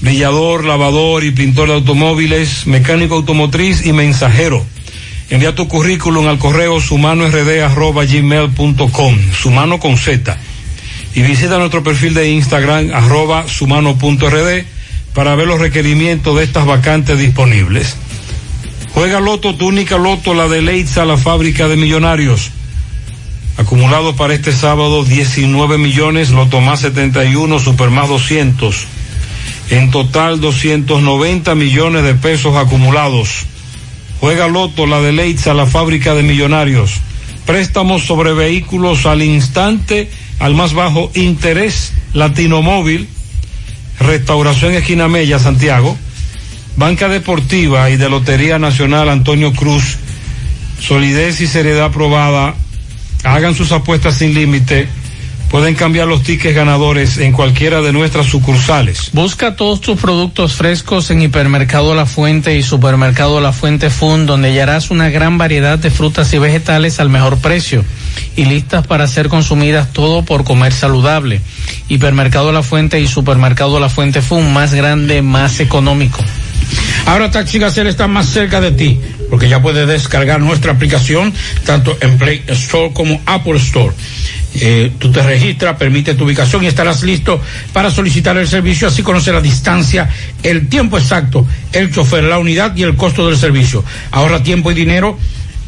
brillador, 0.00 0.64
lavador 0.64 1.22
y 1.24 1.30
pintor 1.30 1.68
de 1.68 1.74
automóviles, 1.74 2.66
mecánico 2.66 3.14
automotriz 3.16 3.86
y 3.86 3.92
mensajero. 3.92 4.66
Envía 5.28 5.54
tu 5.54 5.68
currículum 5.68 6.26
al 6.26 6.38
correo 6.38 6.80
sumanord@gmail.com, 6.80 9.18
sumano 9.32 9.78
con 9.78 9.96
Z. 9.96 10.36
Y 11.14 11.22
visita 11.22 11.58
nuestro 11.58 11.82
perfil 11.82 12.14
de 12.14 12.30
Instagram 12.30 12.90
arroba 12.94 13.48
sumano.rd 13.48 14.64
para 15.14 15.34
ver 15.34 15.48
los 15.48 15.58
requerimientos 15.58 16.36
de 16.36 16.44
estas 16.44 16.66
vacantes 16.66 17.18
disponibles. 17.18 17.96
Juega 18.94 19.20
Loto, 19.20 19.54
tu 19.54 19.68
única 19.68 19.98
Loto, 19.98 20.34
la 20.34 20.48
de 20.48 20.62
Leitza, 20.62 21.04
la 21.04 21.16
fábrica 21.16 21.68
de 21.68 21.76
millonarios. 21.76 22.50
Acumulado 23.56 24.16
para 24.16 24.34
este 24.34 24.52
sábado 24.52 25.04
19 25.04 25.78
millones, 25.78 26.30
Loto 26.30 26.60
más 26.60 26.80
71, 26.80 27.58
Super 27.58 27.90
más 27.90 28.08
200. 28.08 28.86
En 29.70 29.90
total 29.90 30.40
290 30.40 31.54
millones 31.54 32.02
de 32.02 32.14
pesos 32.14 32.56
acumulados. 32.56 33.46
Juega 34.20 34.48
Loto, 34.48 34.86
la 34.86 35.00
de 35.00 35.12
Leitza, 35.12 35.54
la 35.54 35.66
fábrica 35.66 36.14
de 36.14 36.22
millonarios. 36.22 37.00
Préstamos 37.46 38.04
sobre 38.04 38.32
vehículos 38.32 39.06
al 39.06 39.22
instante, 39.22 40.10
al 40.40 40.54
más 40.54 40.72
bajo 40.72 41.12
interés, 41.14 41.92
Latino 42.14 42.62
Móvil, 42.62 43.08
Restauración 44.00 44.72
Esquina 44.72 45.06
Mella, 45.06 45.38
Santiago, 45.38 45.96
Banca 46.76 47.08
Deportiva 47.08 47.90
y 47.90 47.96
de 47.96 48.08
Lotería 48.08 48.58
Nacional 48.58 49.10
Antonio 49.10 49.52
Cruz, 49.52 49.98
solidez 50.80 51.40
y 51.42 51.46
seriedad 51.46 51.84
aprobada. 51.84 52.54
Hagan 53.22 53.54
sus 53.54 53.70
apuestas 53.70 54.16
sin 54.16 54.32
límite. 54.32 54.88
Pueden 55.50 55.74
cambiar 55.74 56.06
los 56.06 56.22
tickets 56.22 56.54
ganadores 56.54 57.18
en 57.18 57.32
cualquiera 57.32 57.80
de 57.82 57.92
nuestras 57.92 58.26
sucursales. 58.26 59.10
Busca 59.12 59.56
todos 59.56 59.80
tus 59.80 59.98
productos 59.98 60.54
frescos 60.54 61.10
en 61.10 61.22
Hipermercado 61.22 61.96
La 61.96 62.06
Fuente 62.06 62.56
y 62.56 62.62
Supermercado 62.62 63.40
La 63.40 63.52
Fuente 63.52 63.90
Fun, 63.90 64.26
donde 64.26 64.48
hallarás 64.48 64.92
una 64.92 65.10
gran 65.10 65.38
variedad 65.38 65.76
de 65.76 65.90
frutas 65.90 66.32
y 66.32 66.38
vegetales 66.38 67.00
al 67.00 67.10
mejor 67.10 67.38
precio 67.38 67.84
y 68.36 68.44
listas 68.44 68.86
para 68.86 69.08
ser 69.08 69.28
consumidas 69.28 69.92
todo 69.92 70.24
por 70.24 70.44
comer 70.44 70.72
saludable. 70.72 71.40
Hipermercado 71.88 72.52
La 72.52 72.62
Fuente 72.62 73.00
y 73.00 73.08
Supermercado 73.08 73.80
La 73.80 73.88
Fuente 73.88 74.22
Fun, 74.22 74.52
más 74.52 74.72
grande, 74.72 75.20
más 75.20 75.58
económico. 75.58 76.24
Ahora 77.06 77.30
Taxi 77.30 77.58
Gacela 77.58 77.90
está 77.90 78.06
más 78.06 78.26
cerca 78.26 78.60
de 78.60 78.70
ti, 78.70 79.00
porque 79.28 79.48
ya 79.48 79.60
puedes 79.60 79.88
descargar 79.88 80.40
nuestra 80.40 80.72
aplicación 80.72 81.34
tanto 81.66 81.96
en 82.00 82.18
Play 82.18 82.44
Store 82.46 82.92
como 82.92 83.20
Apple 83.26 83.56
Store. 83.56 83.92
Eh, 84.54 84.92
tú 84.98 85.12
te 85.12 85.22
registras, 85.22 85.76
permite 85.76 86.14
tu 86.14 86.24
ubicación 86.24 86.64
y 86.64 86.66
estarás 86.66 87.02
listo 87.02 87.40
para 87.72 87.90
solicitar 87.90 88.36
el 88.36 88.48
servicio, 88.48 88.88
así 88.88 89.02
conocer 89.02 89.34
la 89.34 89.40
distancia, 89.40 90.08
el 90.42 90.68
tiempo 90.68 90.98
exacto, 90.98 91.46
el 91.72 91.92
chofer, 91.92 92.24
la 92.24 92.38
unidad 92.38 92.74
y 92.76 92.82
el 92.82 92.96
costo 92.96 93.28
del 93.28 93.36
servicio. 93.36 93.84
Ahorra 94.10 94.42
tiempo 94.42 94.72
y 94.72 94.74
dinero 94.74 95.16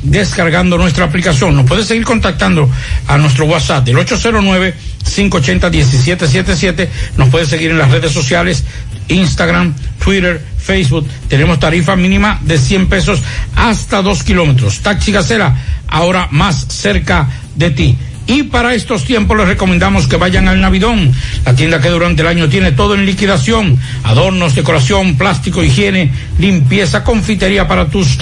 descargando 0.03 0.77
nuestra 0.77 1.05
aplicación. 1.05 1.55
Nos 1.55 1.67
puedes 1.67 1.87
seguir 1.87 2.05
contactando 2.05 2.69
a 3.07 3.17
nuestro 3.19 3.45
WhatsApp 3.47 3.85
del 3.85 3.99
809-580-1777. 3.99 6.89
Nos 7.17 7.29
puedes 7.29 7.47
seguir 7.49 7.71
en 7.71 7.79
las 7.79 7.91
redes 7.91 8.11
sociales, 8.13 8.65
Instagram, 9.09 9.75
Twitter, 10.03 10.43
Facebook. 10.59 11.07
Tenemos 11.29 11.61
tarifa 11.61 11.95
mínima 11.97 12.41
de 12.43 12.59
100 12.59 12.89
pesos 12.89 13.21
hasta 13.55 14.03
2 14.03 14.25
kilómetros. 14.25 14.81
Taxi 14.81 15.13
Gacela, 15.13 15.57
ahora 15.89 16.29
más 16.31 16.67
cerca 16.69 17.29
de 17.55 17.71
ti. 17.71 17.97
Y 18.27 18.45
para 18.45 18.75
estos 18.75 19.05
tiempos 19.05 19.37
les 19.37 19.49
recomendamos 19.49 20.07
que 20.07 20.17
vayan 20.17 20.49
al 20.49 20.61
Navidón, 20.61 21.13
la 21.45 21.55
tienda 21.55 21.81
que 21.81 21.89
durante 21.89 22.23
el 22.23 22.29
año 22.29 22.49
tiene 22.49 22.73
todo 22.73 22.95
en 22.95 23.05
liquidación, 23.05 23.79
adornos, 24.05 24.55
decoración, 24.55 25.17
plástico, 25.17 25.63
higiene, 25.63 26.13
limpieza, 26.39 27.03
confitería 27.03 27.67
para 27.67 27.89
tus 27.89 28.19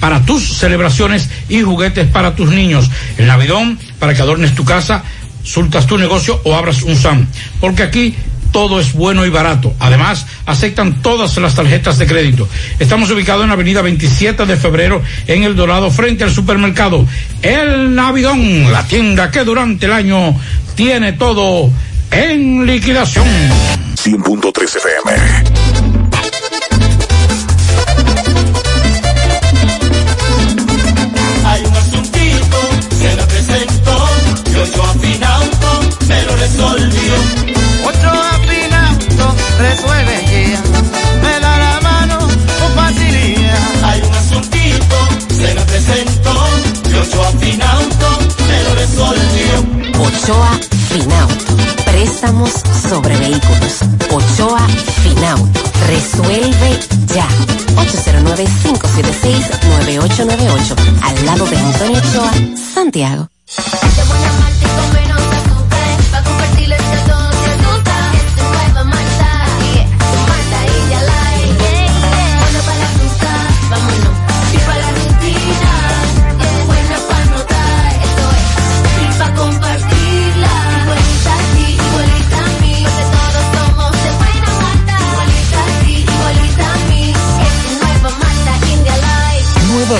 para 0.00 0.24
tus 0.24 0.56
celebraciones 0.56 1.28
y 1.48 1.60
juguetes 1.60 2.06
para 2.08 2.34
tus 2.34 2.50
niños. 2.50 2.90
El 3.18 3.26
Navidón 3.26 3.78
para 3.98 4.14
que 4.14 4.22
adornes 4.22 4.54
tu 4.54 4.64
casa, 4.64 5.04
sultas 5.42 5.86
tu 5.86 5.98
negocio 5.98 6.40
o 6.44 6.54
abras 6.54 6.82
un 6.82 6.96
SAM, 6.96 7.26
porque 7.60 7.82
aquí 7.82 8.14
todo 8.52 8.78
es 8.78 8.92
bueno 8.92 9.26
y 9.26 9.30
barato. 9.30 9.74
Además, 9.80 10.26
aceptan 10.46 11.02
todas 11.02 11.36
las 11.38 11.54
tarjetas 11.54 11.98
de 11.98 12.06
crédito. 12.06 12.48
Estamos 12.78 13.10
ubicados 13.10 13.42
en 13.42 13.48
la 13.48 13.54
avenida 13.54 13.82
27 13.82 14.46
de 14.46 14.56
febrero 14.56 15.02
en 15.26 15.42
El 15.42 15.56
Dorado, 15.56 15.90
frente 15.90 16.24
al 16.24 16.30
supermercado 16.30 17.06
El 17.42 17.94
Navidón, 17.94 18.70
la 18.70 18.86
tienda 18.86 19.30
que 19.30 19.44
durante 19.44 19.86
el 19.86 19.92
año 19.92 20.36
tiene 20.74 21.14
todo 21.14 21.70
en 22.10 22.66
liquidación. 22.66 23.26
100.3 23.96 24.76
FM. 24.76 25.62
Hay 31.44 31.64
un 31.64 31.76
asuntito, 31.76 32.58
se 32.98 33.16
me 33.16 33.22
presentó, 33.22 34.08
yo 34.52 34.64
yo 34.64 34.82
afinauto, 34.84 35.80
me 36.08 36.22
lo 36.22 36.36
resolvió. 36.36 36.81
Otro 36.81 36.81
afinauto 36.81 36.81
resuelve 39.62 40.16
ya. 40.50 40.60
Me 41.22 41.38
da 41.40 41.56
la 41.58 41.80
mano 41.80 42.18
con 42.18 42.72
facilidad. 42.74 43.58
Hay 43.84 44.02
un 44.02 44.14
asuntito, 44.14 44.96
se 45.28 45.54
me 45.54 45.60
presentó, 45.62 46.34
yo 46.90 47.02
yo 47.04 47.22
afinauto, 47.22 48.18
me 48.48 48.62
lo 48.64 48.74
resolvió. 48.74 49.64
Ochoa 50.00 50.58
Finauto. 50.88 51.56
Préstamos 51.84 52.50
sobre 52.88 53.16
vehículos. 53.18 53.82
Ochoa 54.10 54.66
Finauto. 55.02 55.60
Resuelve 55.88 56.78
ya. 57.14 57.26
809-576-9898. 57.76 60.76
Al 61.02 61.26
lado 61.26 61.46
de 61.46 61.56
Antonio 61.56 61.98
Ochoa, 61.98 62.32
Santiago. 62.74 63.31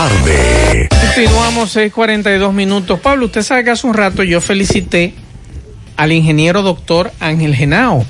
Tarde. 0.00 0.88
Continuamos 0.90 1.74
6:42 1.74 2.52
minutos. 2.52 3.00
Pablo, 3.00 3.24
usted 3.24 3.40
sabe 3.40 3.64
que 3.64 3.70
hace 3.70 3.86
un 3.86 3.94
rato 3.94 4.22
yo 4.22 4.42
felicité 4.42 5.14
al 5.96 6.12
ingeniero 6.12 6.60
doctor 6.60 7.12
Ángel 7.18 7.54
Genao, 7.54 8.04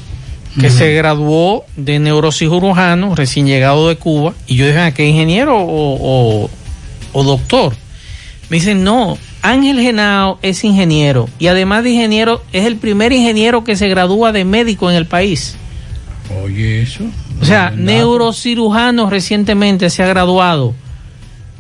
que 0.61 0.69
se 0.69 0.93
graduó 0.95 1.65
de 1.77 2.01
neurocirujano, 2.01 3.15
recién 3.15 3.47
llegado 3.47 3.89
de 3.89 3.95
Cuba. 3.99 4.35
Y 4.49 4.57
yo 4.57 4.67
dije, 4.67 4.81
¿a 4.81 4.93
qué 4.95 5.07
ingeniero 5.07 5.57
o, 5.61 6.45
o- 6.45 6.51
o 7.13 7.23
doctor? 7.23 7.77
Me 8.51 8.57
dicen, 8.57 8.83
no, 8.83 9.17
Ángel 9.43 9.81
Genao 9.81 10.41
es 10.43 10.65
ingeniero. 10.65 11.29
Y 11.39 11.47
además 11.47 11.85
de 11.85 11.91
ingeniero, 11.91 12.43
es 12.53 12.65
el 12.67 12.79
primer 12.79 13.13
ingeniero 13.13 13.63
que 13.63 13.77
se 13.77 13.87
gradúa 13.89 14.33
de 14.33 14.45
médico 14.45 14.91
en 14.91 14.97
el 14.97 15.07
país. 15.07 15.55
Oye, 16.43 16.83
eso. 16.83 17.05
O 17.41 17.45
sea, 17.45 17.71
neurocirujano 17.71 19.09
recientemente 19.09 19.89
se 19.89 20.03
ha 20.03 20.07
graduado. 20.09 20.75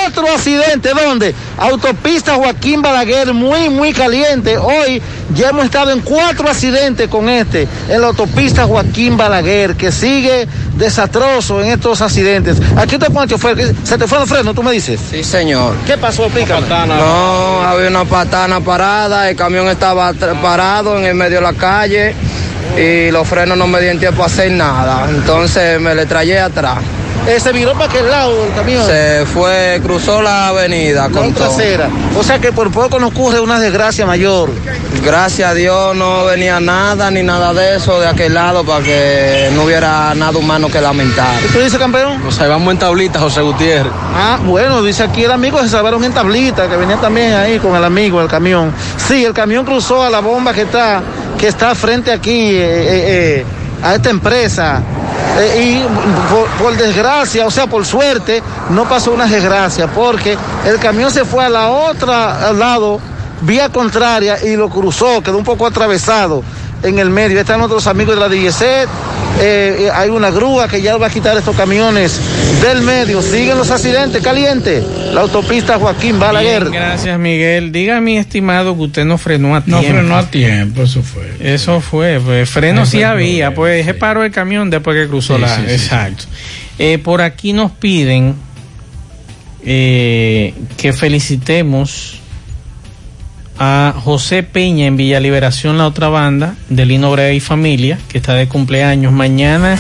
otro 0.08 0.26
accidente, 0.34 0.90
¿dónde? 0.90 1.36
Autopista 1.58 2.36
Joaquín 2.36 2.82
Balaguer, 2.82 3.34
muy, 3.34 3.70
muy 3.70 3.94
caliente. 3.94 4.58
Hoy 4.58 5.02
ya 5.36 5.50
hemos 5.50 5.66
estado 5.66 5.92
en 5.92 6.00
cuatro 6.02 6.50
accidentes 6.50 7.08
con 7.08 7.30
este, 7.30 7.68
en 7.88 8.02
la 8.02 8.08
autopista 8.08 8.66
Joaquín 8.66 9.16
Balaguer, 9.18 9.29
que 9.78 9.92
sigue 9.92 10.48
desastroso 10.76 11.62
en 11.62 11.72
estos 11.72 12.02
accidentes. 12.02 12.58
Aquí 12.76 12.98
te 12.98 13.10
pone 13.12 13.28
chofer, 13.28 13.56
¿qué- 13.56 13.74
¿se 13.84 13.98
te 13.98 14.08
fue 14.08 14.20
el 14.22 14.28
freno, 14.28 14.54
tú 14.54 14.64
me 14.64 14.72
dices? 14.72 15.00
Sí, 15.12 15.24
señor. 15.24 15.76
¿Qué 15.86 15.98
pasó? 15.98 16.26
Explícame. 16.26 16.66
No, 16.68 17.62
había 17.62 17.90
una 17.90 18.06
patana 18.06 18.60
parada, 18.60 19.30
el 19.30 19.36
camión 19.36 19.68
estaba 19.68 20.12
parado 20.42 20.98
en 20.98 21.06
el 21.06 21.14
medio 21.16 21.38
de 21.38 21.42
la 21.44 21.54
calle 21.54 22.16
y 22.78 23.12
los 23.12 23.28
frenos 23.28 23.58
no 23.58 23.68
me 23.68 23.80
dieron 23.80 24.00
tiempo 24.00 24.24
a 24.24 24.26
hacer 24.26 24.52
nada. 24.52 25.06
Entonces 25.10 25.80
me 25.80 25.94
le 25.94 26.06
traje 26.06 26.40
atrás. 26.40 26.78
Eh, 27.28 27.40
se 27.40 27.52
viró 27.52 27.74
para 27.74 27.86
aquel 27.86 28.10
lado 28.10 28.46
el 28.46 28.54
camión. 28.54 28.86
Se 28.86 29.26
fue, 29.26 29.80
cruzó 29.84 30.22
la 30.22 30.48
avenida 30.48 31.10
con 31.10 31.34
trasera. 31.34 31.90
O 32.18 32.24
sea 32.24 32.40
que 32.40 32.52
por 32.52 32.72
poco 32.72 33.00
nos 33.00 33.12
ocurre 33.12 33.40
una 33.40 33.60
desgracia 33.60 34.06
mayor. 34.06 34.50
Gracias 35.04 35.52
a 35.52 35.54
Dios 35.54 35.96
no 35.96 36.26
venía 36.26 36.60
nada 36.60 37.12
ni 37.12 37.24
nada 37.24 37.54
de 37.54 37.76
eso 37.76 38.00
de 38.00 38.08
aquel 38.08 38.34
lado 38.34 38.64
para 38.64 38.84
que 38.84 39.50
no 39.54 39.64
hubiera 39.64 40.14
nada 40.16 40.38
humano 40.38 40.70
que 40.70 40.82
lamentar. 40.82 41.40
¿Qué 41.40 41.48
tú 41.50 41.60
dices, 41.60 41.80
campeón? 41.80 42.24
Nos 42.24 42.36
salvamos 42.36 42.72
en 42.74 42.80
tablita, 42.80 43.20
José 43.20 43.42
Gutiérrez. 43.42 43.92
Ah, 44.16 44.40
bueno, 44.44 44.82
dice 44.82 45.04
aquí 45.04 45.24
el 45.24 45.32
amigo 45.32 45.58
que 45.58 45.66
se 45.66 45.70
salvaron 45.70 46.04
en 46.04 46.14
tablita, 46.14 46.68
que 46.68 46.76
venía 46.76 46.98
también 46.98 47.34
ahí 47.34 47.60
con 47.60 47.76
el 47.76 47.84
amigo, 47.84 48.22
el 48.22 48.28
camión. 48.28 48.74
Sí, 48.98 49.24
el 49.24 49.34
camión 49.34 49.66
cruzó 49.66 50.04
a 50.04 50.10
la 50.10 50.20
bomba 50.20 50.54
que 50.54 50.62
está, 50.62 51.02
que 51.38 51.48
está 51.48 51.76
frente 51.76 52.12
aquí, 52.12 52.32
eh, 52.32 52.62
eh, 52.62 53.42
eh, 53.42 53.46
a 53.84 53.96
esta 53.96 54.10
empresa. 54.10 54.82
Eh, 55.40 55.64
y 55.64 56.34
por, 56.34 56.48
por 56.62 56.78
desgracia, 56.78 57.46
o 57.46 57.52
sea, 57.52 57.68
por 57.68 57.86
suerte, 57.86 58.44
no 58.72 58.88
pasó 58.88 59.12
una 59.12 59.26
desgracia, 59.26 59.88
porque 59.88 60.38
el 60.66 60.80
camión 60.80 61.12
se 61.12 61.24
fue 61.24 61.46
a 61.46 61.50
la 61.50 61.70
otra 61.70 62.50
al 62.50 62.60
lado, 62.60 63.00
vía 63.42 63.70
contraria, 63.70 64.44
y 64.44 64.56
lo 64.56 64.70
cruzó, 64.70 65.22
quedó 65.22 65.38
un 65.38 65.46
poco 65.46 65.66
atravesado 65.66 66.44
en 66.84 67.00
el 67.00 67.10
medio. 67.10 67.40
Están 67.40 67.62
otros 67.62 67.88
amigos 67.88 68.16
de 68.16 68.22
la 68.22 68.30
DGC, 68.30 68.62
eh, 68.62 68.88
eh, 69.42 69.90
hay 69.94 70.10
una 70.10 70.32
grúa 70.32 70.68
que 70.68 70.82
ya 70.82 70.98
va 70.98 71.08
a 71.08 71.10
quitar 71.10 71.38
estos 71.38 71.56
camiones 71.56 72.20
del 72.62 72.82
medio. 72.82 73.22
Siguen 73.22 73.58
los 73.58 73.70
accidentes 73.72 74.22
calientes. 74.22 74.84
La 75.14 75.22
autopista 75.22 75.78
Joaquín 75.80 76.20
Balaguer. 76.20 76.70
Bien, 76.70 76.74
gracias, 76.74 77.18
Miguel. 77.20 77.72
Diga, 77.72 78.02
mi 78.02 78.18
estimado, 78.18 78.76
que 78.76 78.82
usted 78.84 79.06
no 79.06 79.18
frenó 79.18 79.56
a 79.56 79.64
No 79.66 79.80
tiempo. 79.80 80.00
frenó 80.00 80.18
a 80.18 80.30
tiempo, 80.30 80.82
eso 80.84 81.02
fue. 81.04 81.32
Eso 81.40 81.80
fue, 81.82 82.20
pues, 82.24 82.50
freno 82.50 82.82
Ah, 82.82 82.86
sí 82.86 83.04
había, 83.04 83.54
pues 83.54 83.86
se 83.86 83.94
paró 83.94 84.24
el 84.24 84.32
camión 84.32 84.70
después 84.70 84.96
que 84.98 85.08
cruzó 85.08 85.36
Sí, 85.36 85.42
la... 85.42 85.56
sí, 85.56 85.62
sí, 85.68 85.72
exacto. 85.74 86.26
Eh, 86.78 86.98
por 86.98 87.22
aquí 87.22 87.54
nos 87.54 87.72
piden 87.72 88.36
eh, 89.66 90.54
que 90.78 90.94
felicitemos 90.94 92.20
a 93.60 93.94
José 93.96 94.42
Peña 94.42 94.86
en 94.86 94.96
Villa 94.96 95.20
Liberación, 95.20 95.78
la 95.78 95.86
otra 95.86 96.08
banda, 96.08 96.56
de 96.70 96.86
Lino 96.86 97.12
Brea 97.12 97.34
y 97.34 97.42
Familia, 97.42 98.00
que 98.08 98.18
está 98.18 98.34
de 98.34 98.48
cumpleaños. 98.48 99.12
Mañana 99.12 99.78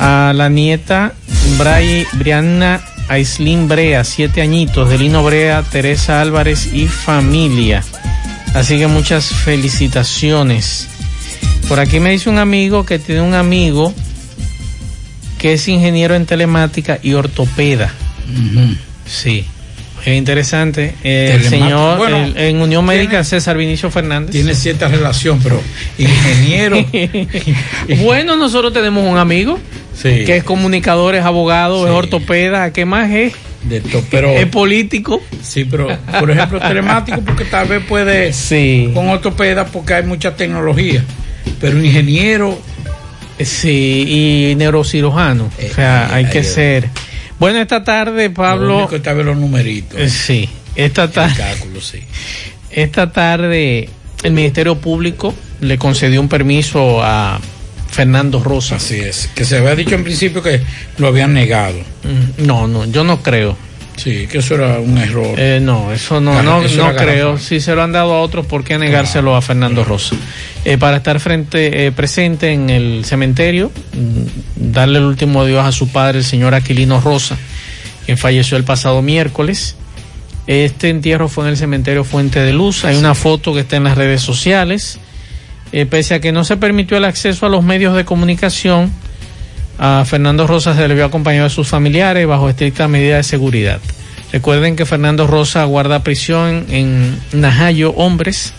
a 0.00 0.32
la 0.34 0.48
nieta 0.48 1.14
Bray, 1.56 2.06
Brianna 2.14 2.80
Aislin 3.08 3.68
Brea, 3.68 4.02
siete 4.04 4.42
añitos, 4.42 4.90
de 4.90 4.98
Lino 4.98 5.22
Brea, 5.22 5.62
Teresa 5.62 6.20
Álvarez 6.20 6.72
y 6.72 6.88
familia. 6.88 7.84
Así 8.54 8.78
que 8.78 8.88
muchas 8.88 9.26
felicitaciones. 9.26 10.88
Por 11.68 11.78
aquí 11.78 12.00
me 12.00 12.10
dice 12.10 12.28
un 12.28 12.38
amigo 12.38 12.84
que 12.84 12.98
tiene 12.98 13.20
un 13.20 13.34
amigo 13.34 13.94
que 15.38 15.52
es 15.52 15.68
ingeniero 15.68 16.16
en 16.16 16.26
telemática 16.26 16.98
y 17.00 17.14
ortopeda. 17.14 17.92
Sí. 19.06 19.46
Es 20.04 20.16
interesante. 20.16 20.94
El 21.02 21.42
señor 21.44 21.98
Bueno, 21.98 22.16
el- 22.24 22.36
en 22.36 22.60
Unión 22.60 22.84
Médica 22.84 23.22
César 23.24 23.56
Vinicio 23.56 23.90
Fernández. 23.90 24.30
Tiene 24.30 24.54
cierta 24.54 24.88
relación, 24.88 25.40
pero 25.42 25.60
ingeniero. 25.98 26.76
bueno, 28.02 28.36
nosotros 28.36 28.72
tenemos 28.72 29.06
un 29.06 29.18
amigo 29.18 29.58
Sí. 29.94 30.24
que 30.24 30.36
es 30.36 30.44
comunicador, 30.44 31.14
es 31.16 31.24
abogado, 31.24 31.86
es 31.86 31.92
ortopeda. 31.92 32.72
¿Qué 32.72 32.84
más 32.84 33.10
es? 33.10 33.32
De 33.64 33.80
to- 33.80 34.04
pero, 34.10 34.30
es 34.30 34.46
político. 34.46 35.20
Sí, 35.42 35.64
pero 35.64 35.88
por 36.20 36.30
ejemplo, 36.30 36.60
telemático, 36.60 37.20
porque 37.22 37.44
tal 37.44 37.66
vez 37.66 37.82
puede. 37.84 38.32
Sí. 38.32 38.90
Con 38.94 39.08
ortopeda, 39.08 39.66
porque 39.66 39.94
hay 39.94 40.04
mucha 40.04 40.36
tecnología. 40.36 41.04
Pero 41.60 41.82
ingeniero. 41.82 42.56
Sí, 43.40 44.50
y 44.52 44.54
neurocirujano. 44.56 45.44
o 45.70 45.74
sea, 45.74 46.12
hay 46.14 46.26
que 46.26 46.42
ser. 46.44 46.88
Bueno, 47.38 47.60
esta 47.60 47.84
tarde, 47.84 48.28
Lo 48.28 48.34
Pablo. 48.34 48.78
único 48.78 48.96
está 48.96 49.12
los 49.14 49.36
numeritos. 49.36 50.00
Eh, 50.00 50.08
Sí, 50.08 50.48
esta 50.74 51.10
tarde. 51.10 51.34
sí. 51.80 52.00
Esta 52.70 53.10
tarde 53.12 53.88
el 54.22 54.32
Ministerio 54.32 54.76
Público 54.76 55.34
le 55.60 55.78
concedió 55.78 56.20
un 56.20 56.28
permiso 56.28 57.02
a 57.02 57.40
Fernando 57.90 58.42
Rosa. 58.42 58.76
Así 58.76 58.96
es. 59.00 59.30
Que 59.34 59.44
se 59.44 59.56
había 59.58 59.74
dicho 59.74 59.94
en 59.94 60.04
principio 60.04 60.42
que 60.42 60.60
lo 60.98 61.08
habían 61.08 61.32
negado. 61.32 61.78
Mm, 62.04 62.44
No, 62.46 62.66
no, 62.66 62.84
yo 62.86 63.04
no 63.04 63.22
creo. 63.22 63.56
Sí, 63.98 64.26
que 64.28 64.38
eso 64.38 64.54
era 64.54 64.78
un 64.78 64.96
error. 64.96 65.34
Eh, 65.36 65.58
no, 65.60 65.92
eso 65.92 66.20
no, 66.20 66.42
no, 66.42 66.62
eso 66.62 66.84
no 66.84 66.90
era 66.90 67.02
creo. 67.02 67.38
Si 67.38 67.60
se 67.60 67.74
lo 67.74 67.82
han 67.82 67.92
dado 67.92 68.14
a 68.14 68.20
otros, 68.20 68.46
¿por 68.46 68.64
qué 68.64 68.78
negárselo 68.78 69.34
a 69.34 69.42
Fernando 69.42 69.84
Rosa? 69.84 70.16
Eh, 70.64 70.78
para 70.78 70.98
estar 70.98 71.18
frente, 71.20 71.86
eh, 71.86 71.92
presente 71.92 72.52
en 72.52 72.70
el 72.70 73.04
cementerio, 73.04 73.72
mm, 73.92 74.72
darle 74.72 75.00
el 75.00 75.04
último 75.04 75.42
adiós 75.42 75.66
a 75.66 75.72
su 75.72 75.88
padre, 75.88 76.18
el 76.18 76.24
señor 76.24 76.54
Aquilino 76.54 77.00
Rosa, 77.00 77.36
quien 78.06 78.16
falleció 78.16 78.56
el 78.56 78.64
pasado 78.64 79.02
miércoles. 79.02 79.76
Este 80.46 80.88
entierro 80.88 81.28
fue 81.28 81.44
en 81.44 81.50
el 81.50 81.56
cementerio 81.56 82.04
Fuente 82.04 82.40
de 82.40 82.52
Luz. 82.52 82.84
Hay 82.84 82.96
una 82.96 83.14
foto 83.14 83.52
que 83.52 83.60
está 83.60 83.76
en 83.76 83.84
las 83.84 83.98
redes 83.98 84.22
sociales. 84.22 84.98
Eh, 85.72 85.84
pese 85.84 86.14
a 86.14 86.20
que 86.20 86.32
no 86.32 86.44
se 86.44 86.56
permitió 86.56 86.96
el 86.96 87.04
acceso 87.04 87.44
a 87.44 87.48
los 87.50 87.62
medios 87.62 87.94
de 87.94 88.06
comunicación, 88.06 88.90
a 89.78 90.04
Fernando 90.04 90.46
Rosa 90.46 90.74
se 90.74 90.88
le 90.88 90.94
vio 90.94 91.04
acompañado 91.04 91.48
de 91.48 91.54
sus 91.54 91.68
familiares 91.68 92.26
bajo 92.26 92.50
estricta 92.50 92.88
medida 92.88 93.16
de 93.16 93.22
seguridad. 93.22 93.80
Recuerden 94.32 94.76
que 94.76 94.84
Fernando 94.84 95.26
Rosa 95.26 95.64
guarda 95.64 96.02
prisión 96.02 96.66
en 96.68 97.18
Najayo 97.32 97.92
Hombres, 97.92 98.52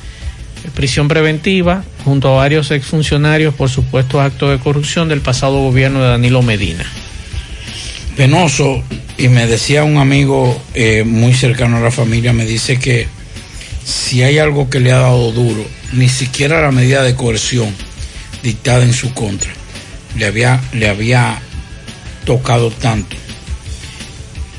prisión 0.73 1.07
preventiva, 1.07 1.83
junto 2.05 2.29
a 2.29 2.37
varios 2.37 2.71
exfuncionarios 2.71 3.53
por 3.53 3.69
supuestos 3.69 4.21
actos 4.21 4.51
de 4.51 4.59
corrupción 4.59 5.09
del 5.09 5.21
pasado 5.21 5.61
gobierno 5.61 6.01
de 6.01 6.09
Danilo 6.09 6.41
Medina. 6.41 6.85
penoso 8.15 8.83
y 9.17 9.27
me 9.27 9.47
decía 9.47 9.83
un 9.83 9.97
amigo 9.97 10.61
eh, 10.73 11.03
muy 11.05 11.33
cercano 11.33 11.77
a 11.77 11.81
la 11.81 11.91
familia, 11.91 12.33
me 12.33 12.45
dice 12.45 12.79
que 12.79 13.07
si 13.83 14.23
hay 14.23 14.39
algo 14.39 14.69
que 14.69 14.79
le 14.79 14.91
ha 14.91 14.99
dado 14.99 15.31
duro, 15.31 15.65
ni 15.93 16.09
siquiera 16.09 16.61
la 16.61 16.71
medida 16.71 17.03
de 17.03 17.15
coerción 17.15 17.73
dictada 18.41 18.83
en 18.83 18.93
su 18.93 19.13
contra 19.13 19.58
le 20.17 20.25
había, 20.25 20.59
le 20.73 20.89
había 20.89 21.39
tocado 22.25 22.69
tanto 22.71 23.15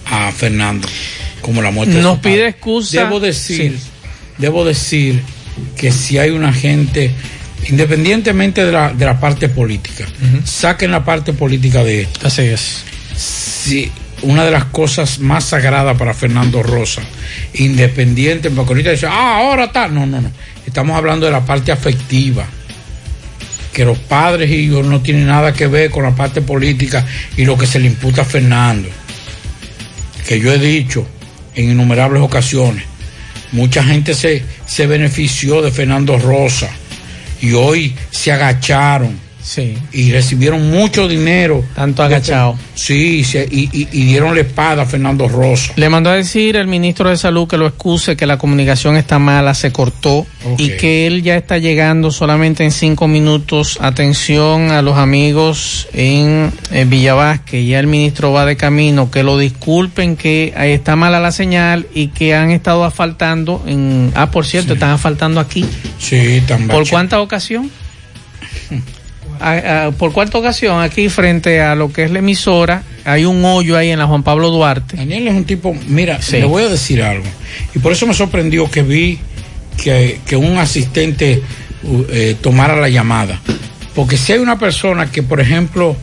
a 0.07 0.33
Fernando 0.33 0.89
como 1.41 1.63
la 1.63 1.71
muerte 1.71 1.95
de 1.97 2.03
Nos 2.03 2.19
padre. 2.19 2.35
pide 2.37 2.49
excusa. 2.49 3.05
Debo 3.05 3.21
decir, 3.21 3.79
Sí. 3.79 3.87
debo 4.39 4.65
decir 4.65 5.23
que 5.77 5.93
si 5.93 6.19
hay 6.19 6.31
una 6.31 6.53
gente, 6.53 7.11
independientemente 7.69 8.65
de 8.65 8.73
la, 8.73 8.93
de 8.93 9.05
la 9.07 9.19
parte 9.21 9.49
política, 9.49 10.05
saquen 10.45 10.91
la 10.91 11.05
parte 11.05 11.33
política 11.33 11.85
de 11.85 12.03
esto. 12.03 12.27
Así 12.27 12.43
es. 12.43 12.83
Sí, 13.17 13.91
una 14.23 14.45
de 14.45 14.51
las 14.51 14.65
cosas 14.67 15.19
más 15.19 15.45
sagradas 15.45 15.97
para 15.97 16.13
Fernando 16.15 16.63
Rosa, 16.63 17.03
independiente, 17.55 18.51
porque 18.51 18.71
ahorita 18.73 18.91
dice, 18.91 19.07
ah, 19.07 19.39
ahora 19.39 19.65
está. 19.65 19.89
No, 19.89 20.07
no, 20.07 20.21
no. 20.21 20.31
Estamos 20.67 20.97
hablando 20.97 21.27
de 21.27 21.33
la 21.33 21.45
parte 21.45 21.73
afectiva. 21.73 22.47
Que 23.81 23.87
los 23.87 23.97
padres 23.97 24.51
y 24.51 24.57
hijos 24.57 24.85
no 24.85 25.01
tienen 25.01 25.27
nada 25.27 25.55
que 25.55 25.67
ver 25.67 25.91
con 25.91 26.03
la 26.03 26.15
parte 26.15 26.43
política 26.43 27.07
y 27.39 27.47
lo 27.47 27.57
que 27.57 27.67
se 27.67 27.79
le 27.79 27.87
imputa 27.87 28.21
a 28.21 28.25
Fernando. 28.27 28.91
Que 30.29 30.39
yo 30.39 30.53
he 30.53 30.59
dicho 30.59 31.07
en 31.55 31.71
innumerables 31.71 32.21
ocasiones, 32.21 32.85
mucha 33.53 33.83
gente 33.83 34.13
se, 34.13 34.45
se 34.67 34.87
benefició 34.87 35.63
de 35.63 35.71
Fernando 35.71 36.19
Rosa 36.19 36.69
y 37.41 37.55
hoy 37.55 37.95
se 38.11 38.31
agacharon 38.33 39.19
Sí. 39.43 39.77
y 39.93 40.13
recibieron 40.13 40.71
mucho 40.71 41.09
dinero. 41.09 41.65
Tanto 41.75 42.03
agachado. 42.03 42.57
Sí, 42.75 43.25
se- 43.25 43.49
y, 43.51 43.69
y, 43.73 43.89
y 43.93 44.05
dieron 44.05 44.35
la 44.35 44.43
espada 44.43 44.83
a 44.83 44.87
Fernando 44.87 45.29
Rosa. 45.29 45.73
Le 45.77 45.89
mandó 45.89 46.11
a 46.11 46.15
decir 46.17 46.57
el 46.57 46.67
ministro 46.67 47.09
de 47.09 47.17
Salud 47.17 47.49
que 47.49 47.57
lo 47.57 47.67
excuse, 47.67 48.17
que 48.17 48.27
la 48.27 48.37
comunicación 48.39 48.97
está 48.97 49.19
mala, 49.19 49.55
se 49.55 49.73
cortó 49.73 50.27
y 50.59 50.71
que 50.77 51.07
él 51.07 51.23
ya 51.23 51.37
está 51.37 51.59
llegando 51.59 52.11
solamente 52.11 52.65
en 52.65 52.71
cinco 52.71 53.09
minutos. 53.09 53.79
Atención 53.81 54.71
a 54.71 54.83
los 54.83 54.97
amigos 54.99 55.89
en, 55.93 56.53
eh, 56.71 56.85
Villavasque, 56.87 57.65
ya 57.65 57.81
el 57.81 57.87
ministro 57.87 58.33
va 58.33 58.45
de 58.47 58.57
camino, 58.57 59.11
que 59.11 59.23
lo 59.23 59.39
disculpen, 59.39 60.17
que 60.17 60.53
ahí 60.57 60.73
está 60.73 60.97
mala 60.97 61.19
la 61.21 61.33
señal 61.33 61.87
y 61.95 62.09
que 62.09 62.35
han 62.35 62.51
estado 62.51 62.85
asfaltando 62.85 63.65
en... 63.67 64.13
Ah, 64.15 64.31
por 64.31 64.45
cierto, 64.47 64.75
están 64.75 64.91
asfaltando 64.91 65.41
aquí. 65.41 65.65
Sí, 65.99 66.43
tan 66.47 66.69
¿Por 66.69 66.89
cuánta 66.89 67.21
ocasión? 67.21 67.71
¿Por 69.99 70.13
cuánta 70.13 70.39
ocasión? 70.39 70.83
Aquí 70.83 71.09
frente 71.09 71.61
a 71.61 71.75
lo 71.75 71.93
que 71.93 72.05
es 72.05 72.11
la 72.11 72.19
emisora, 72.19 72.83
hay 73.05 73.25
un 73.25 73.45
hoyo 73.45 73.77
ahí 73.77 73.91
en 73.91 73.99
la 73.99 74.07
Juan 74.07 74.23
Pablo 74.23 74.51
Duarte. 74.51 74.97
Daniel 74.97 75.29
es 75.29 75.35
un 75.35 75.45
tipo, 75.45 75.75
mira, 75.89 76.21
Sí. 76.21 76.37
le 76.39 76.45
voy 76.45 76.65
a 76.65 76.69
decir 76.69 77.03
algo. 77.03 77.25
Y 77.75 77.79
por 77.79 77.93
eso 77.93 78.07
me 78.07 78.15
sorprendió 78.15 78.71
que 78.71 78.83
vi 78.83 79.19
que, 79.83 80.21
que 80.27 80.37
un 80.37 80.59
asistente 80.59 81.43
uh, 81.83 82.03
eh, 82.11 82.37
tomara 82.41 82.77
la 82.77 82.89
llamada. 82.89 83.41
Porque 83.95 84.17
si 84.17 84.33
hay 84.33 84.39
una 84.41 84.59
persona 84.59 85.11
que, 85.11 85.23
por 85.23 85.41
ejemplo, 85.41 85.97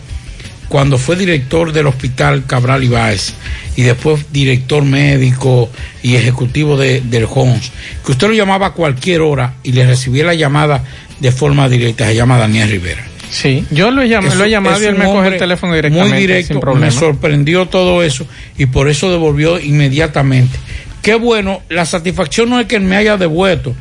cuando 0.68 0.98
fue 0.98 1.16
director 1.16 1.72
del 1.72 1.88
hospital 1.88 2.46
Cabral 2.46 2.84
Ibáez 2.84 3.34
y 3.76 3.84
después 3.84 4.26
director 4.34 4.84
médico 4.84 5.70
y 6.04 6.16
ejecutivo 6.16 6.76
de, 6.76 7.02
del 7.02 7.28
HOMS, 7.30 7.72
que 8.06 8.12
usted 8.12 8.28
lo 8.28 8.34
llamaba 8.34 8.68
a 8.68 8.72
cualquier 8.74 9.22
hora 9.22 9.54
y 9.64 9.72
le 9.72 9.86
recibía 9.86 10.26
la 10.26 10.34
llamada 10.34 10.84
de 11.20 11.32
forma 11.32 11.70
directa, 11.70 12.06
se 12.08 12.16
llama 12.16 12.38
Daniel 12.38 12.70
Rivera. 12.70 13.04
Sí, 13.30 13.66
yo 13.72 13.92
lo 13.92 14.02
he, 14.02 14.08
llam- 14.08 14.34
lo 14.36 14.46
he 14.46 14.50
llamado 14.50 14.82
y 14.82 14.86
él 14.86 14.96
me 14.96 15.06
coge 15.06 15.28
el 15.28 15.38
teléfono 15.38 15.74
directamente. 15.76 16.10
Muy 16.12 16.20
directo, 16.22 16.54
sin 16.54 16.62
problema. 16.62 16.86
me 16.86 16.92
sorprendió 16.92 17.66
todo 17.66 18.02
eso 18.04 18.26
y 18.58 18.68
por 18.68 18.90
eso 18.90 19.12
devolvió 19.12 19.60
inmediatamente. 19.60 20.58
Qué 21.02 21.16
bueno, 21.16 21.62
la 21.70 21.86
satisfacción 21.86 22.50
no 22.50 22.60
es 22.60 22.68
que 22.68 22.76
él 22.78 22.84
me 22.84 22.96
haya 22.96 23.18
devuelto 23.18 23.74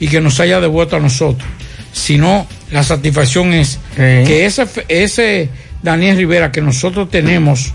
y 0.00 0.08
que 0.08 0.20
nos 0.20 0.40
haya 0.40 0.60
devuelto 0.60 0.96
a 0.96 1.00
nosotros, 1.00 1.46
sino 1.92 2.46
la 2.70 2.82
satisfacción 2.82 3.52
es 3.54 3.78
que 4.26 4.44
ese, 4.46 4.66
ese 4.88 5.48
Daniel 5.82 6.16
Rivera 6.16 6.50
que 6.50 6.60
nosotros 6.60 7.10
tenemos, 7.10 7.72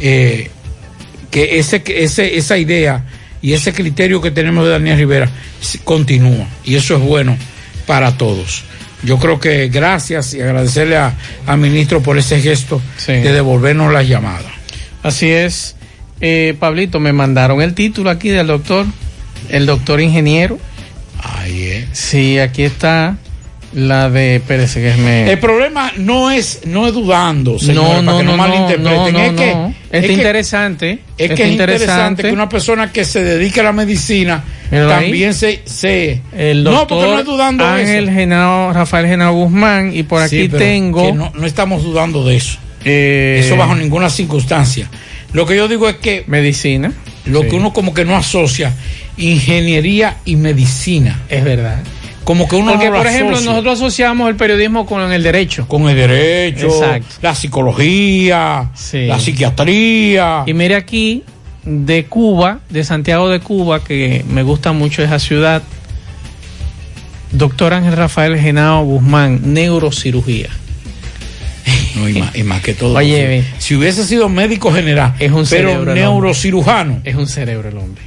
eh, 0.00 0.50
que 1.30 1.58
ese, 1.58 1.82
ese, 1.86 2.36
esa 2.36 2.56
idea 2.58 3.04
y 3.42 3.52
ese 3.54 3.72
criterio 3.72 4.20
que 4.20 4.30
tenemos 4.30 4.64
de 4.64 4.70
Daniel 4.72 4.96
Rivera 4.98 5.30
continúa 5.84 6.46
y 6.64 6.76
eso 6.76 6.94
es 6.96 7.00
bueno 7.02 7.36
para 7.86 8.16
todos. 8.16 8.64
Yo 9.04 9.18
creo 9.18 9.38
que 9.38 9.68
gracias 9.68 10.34
y 10.34 10.40
agradecerle 10.40 10.96
a- 10.96 11.14
al 11.46 11.58
ministro 11.58 12.02
por 12.02 12.16
ese 12.18 12.40
gesto 12.40 12.80
de 13.22 13.32
devolvernos 13.32 13.92
las 13.92 14.08
llamadas. 14.08 14.52
Así 15.02 15.30
es. 15.30 15.76
Eh, 16.20 16.54
Pablito, 16.58 17.00
me 17.00 17.12
mandaron 17.12 17.60
el 17.60 17.74
título 17.74 18.08
aquí 18.10 18.30
del 18.30 18.46
doctor, 18.46 18.86
el 19.50 19.66
doctor 19.66 20.00
ingeniero. 20.00 20.58
Ahí 21.22 21.64
es. 21.64 21.86
Sí, 21.92 22.38
aquí 22.38 22.62
está 22.62 23.16
la 23.74 24.08
de 24.10 24.40
Pérez 24.46 24.74
que 24.74 24.94
me... 24.98 25.30
El 25.32 25.38
problema 25.38 25.92
no 25.96 26.30
es, 26.30 26.60
no 26.66 26.86
es 26.86 26.92
dudando, 26.94 27.58
señores, 27.58 28.02
no, 28.02 28.12
para 28.12 28.12
no, 28.12 28.18
que 28.18 28.24
no, 28.24 28.30
no, 28.32 28.36
malinterpreten. 28.36 29.12
no, 29.12 29.18
es 29.20 29.32
que, 29.32 29.50
es 29.50 29.56
Está 29.90 30.06
que- 30.06 30.12
interesante. 30.12 30.98
Es 31.18 31.32
que 31.32 31.42
es 31.44 31.50
interesante 31.50 32.22
que 32.22 32.32
una 32.32 32.48
persona 32.48 32.92
que 32.92 33.04
se 33.04 33.22
dedique 33.24 33.60
a 33.60 33.64
la 33.64 33.72
medicina 33.72 34.44
Míralo 34.70 34.94
ahí. 34.94 35.04
también 35.06 35.34
se, 35.34 35.62
se 35.64 36.20
El 36.36 36.62
no, 36.64 36.86
porque 36.86 37.04
no 37.04 37.18
es 37.18 37.24
dudando 37.24 37.66
Ángel 37.66 38.04
eso. 38.04 38.12
Genao, 38.14 38.72
Rafael 38.72 39.06
Genao 39.06 39.34
Guzmán 39.34 39.90
y 39.94 40.02
por 40.04 40.26
Sí, 40.28 40.42
aquí 40.44 40.48
tengo... 40.48 41.06
que 41.06 41.12
no, 41.12 41.32
no 41.34 41.46
estamos 41.46 41.82
dudando 41.82 42.24
de 42.24 42.36
eso. 42.36 42.58
eh, 42.84 43.40
Eso 43.44 43.56
bajo 43.56 43.74
ninguna 43.74 44.08
circunstancia. 44.10 44.88
Lo 45.32 45.46
que 45.46 45.56
yo 45.56 45.66
digo 45.68 45.88
es 45.88 45.96
que 45.96 46.22
medicina. 46.28 46.92
Lo 47.26 47.42
Sí. 47.42 47.48
que 47.48 47.56
uno 47.56 47.72
como 47.72 47.92
que 47.94 48.04
no 48.04 48.14
asocia 48.16 48.72
ingeniería 49.16 50.16
y 50.24 50.36
medicina. 50.36 51.22
Es 51.28 51.42
verdad. 51.44 51.78
Como 52.24 52.48
que 52.48 52.56
uno 52.56 52.72
Porque, 52.72 52.90
no 52.90 52.96
por 52.96 53.06
ejemplo, 53.06 53.34
asocia. 53.36 53.50
nosotros 53.50 53.74
asociamos 53.78 54.30
el 54.30 54.36
periodismo 54.36 54.86
con 54.86 55.12
el 55.12 55.22
derecho. 55.22 55.68
con 55.68 55.88
el 55.88 55.96
derecho, 55.96 56.66
Exacto. 56.68 57.16
la 57.22 57.34
psicología, 57.34 58.70
Sí. 58.74 59.06
la 59.06 59.18
psiquiatría. 59.20 60.42
Y 60.46 60.54
mire 60.54 60.74
aquí, 60.76 61.22
de 61.64 62.04
Cuba, 62.06 62.60
de 62.70 62.82
Santiago 62.84 63.28
de 63.28 63.40
Cuba, 63.40 63.84
que 63.84 64.24
me 64.28 64.42
gusta 64.42 64.72
mucho 64.72 65.02
esa 65.02 65.18
ciudad. 65.18 65.62
Doctor 67.32 67.74
Ángel 67.74 67.96
Rafael 67.96 68.38
Genao 68.38 68.84
Guzmán, 68.84 69.40
neurocirugía. 69.54 70.48
No, 71.96 72.08
y 72.08 72.14
más, 72.14 72.34
y 72.36 72.42
más 72.42 72.60
que 72.62 72.74
todo. 72.74 72.94
Oye, 72.96 73.44
si- 73.58 73.74
hubiese 73.76 74.04
sido 74.04 74.28
médico 74.28 74.72
general, 74.72 75.14
Es 75.18 75.30
un 75.30 75.44
pero 75.48 75.68
cerebro 75.70 75.94
neurocirujano. 75.94 77.00
Es 77.04 77.14
un 77.16 77.26
cerebro 77.28 77.68
el 77.68 77.76
hombre. 77.78 78.02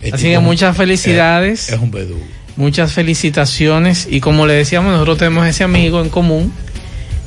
Este 0.00 0.16
Así 0.16 0.24
que 0.30 0.38
muchas 0.40 0.76
felicidades. 0.76 1.68
Es 1.68 1.78
un 1.78 1.90
bedú. 1.90 2.18
Muchas 2.56 2.92
felicitaciones. 2.92 4.06
Y 4.10 4.20
como 4.20 4.46
le 4.46 4.54
decíamos, 4.54 4.92
nosotros 4.92 5.18
tenemos 5.18 5.46
ese 5.46 5.64
amigo 5.64 6.00
en 6.00 6.08
común, 6.10 6.52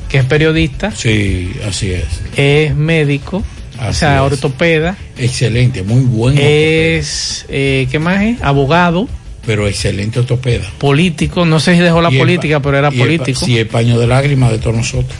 que 0.08 0.18
es 0.18 0.24
periodista, 0.24 0.92
Sí, 0.92 1.52
así 1.68 1.90
es. 1.92 2.04
es 2.36 2.74
médico, 2.76 3.42
o 3.78 3.82
Así 3.82 4.00
sea, 4.00 4.16
es. 4.24 4.32
ortopeda, 4.32 4.96
Excelente, 5.18 5.82
muy 5.82 6.00
buen 6.02 6.36
es, 6.38 7.44
eh, 7.48 7.88
¿qué 7.90 7.98
más 7.98 8.22
es? 8.22 8.40
Abogado, 8.42 9.08
pero 9.44 9.66
excelente 9.66 10.20
ortopeda. 10.20 10.64
político, 10.78 11.44
no 11.44 11.58
sé 11.60 11.74
si 11.74 11.80
dejó 11.80 12.00
la 12.00 12.12
Y 12.12 12.18
política, 12.18 12.60
pero 12.60 12.78
era 12.78 12.88
y 12.92 12.94
el 12.94 12.98
político. 13.00 13.44
Sí, 13.44 13.58
el 13.58 13.66
paño 13.66 13.98
de 13.98 14.06
lágrimas 14.06 14.52
de 14.52 14.58
todos 14.58 14.76
nosotros. 14.76 15.16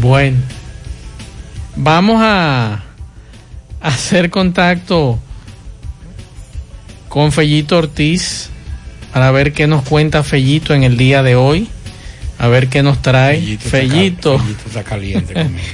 Bueno, 0.00 0.36
vamos 1.76 2.16
a 2.20 2.82
hacer 3.80 4.30
contacto 4.30 5.18
con 7.08 7.30
Fellito 7.32 7.78
Ortiz, 7.78 8.48
para 9.12 9.30
ver 9.30 9.52
qué 9.52 9.66
nos 9.66 9.84
cuenta 9.86 10.22
Fellito 10.22 10.74
en 10.74 10.84
el 10.84 10.96
día 10.96 11.22
de 11.22 11.36
hoy. 11.36 11.68
A 12.38 12.48
ver 12.48 12.68
qué 12.68 12.82
nos 12.82 13.00
trae 13.02 13.36
Fellito 13.58 13.68
Fellito. 13.70 14.34
está 14.34 14.42
cal- 14.42 14.46
Fellito 14.46 14.68
está 14.68 14.82
caliente 14.84 15.34
conmigo. 15.34 15.64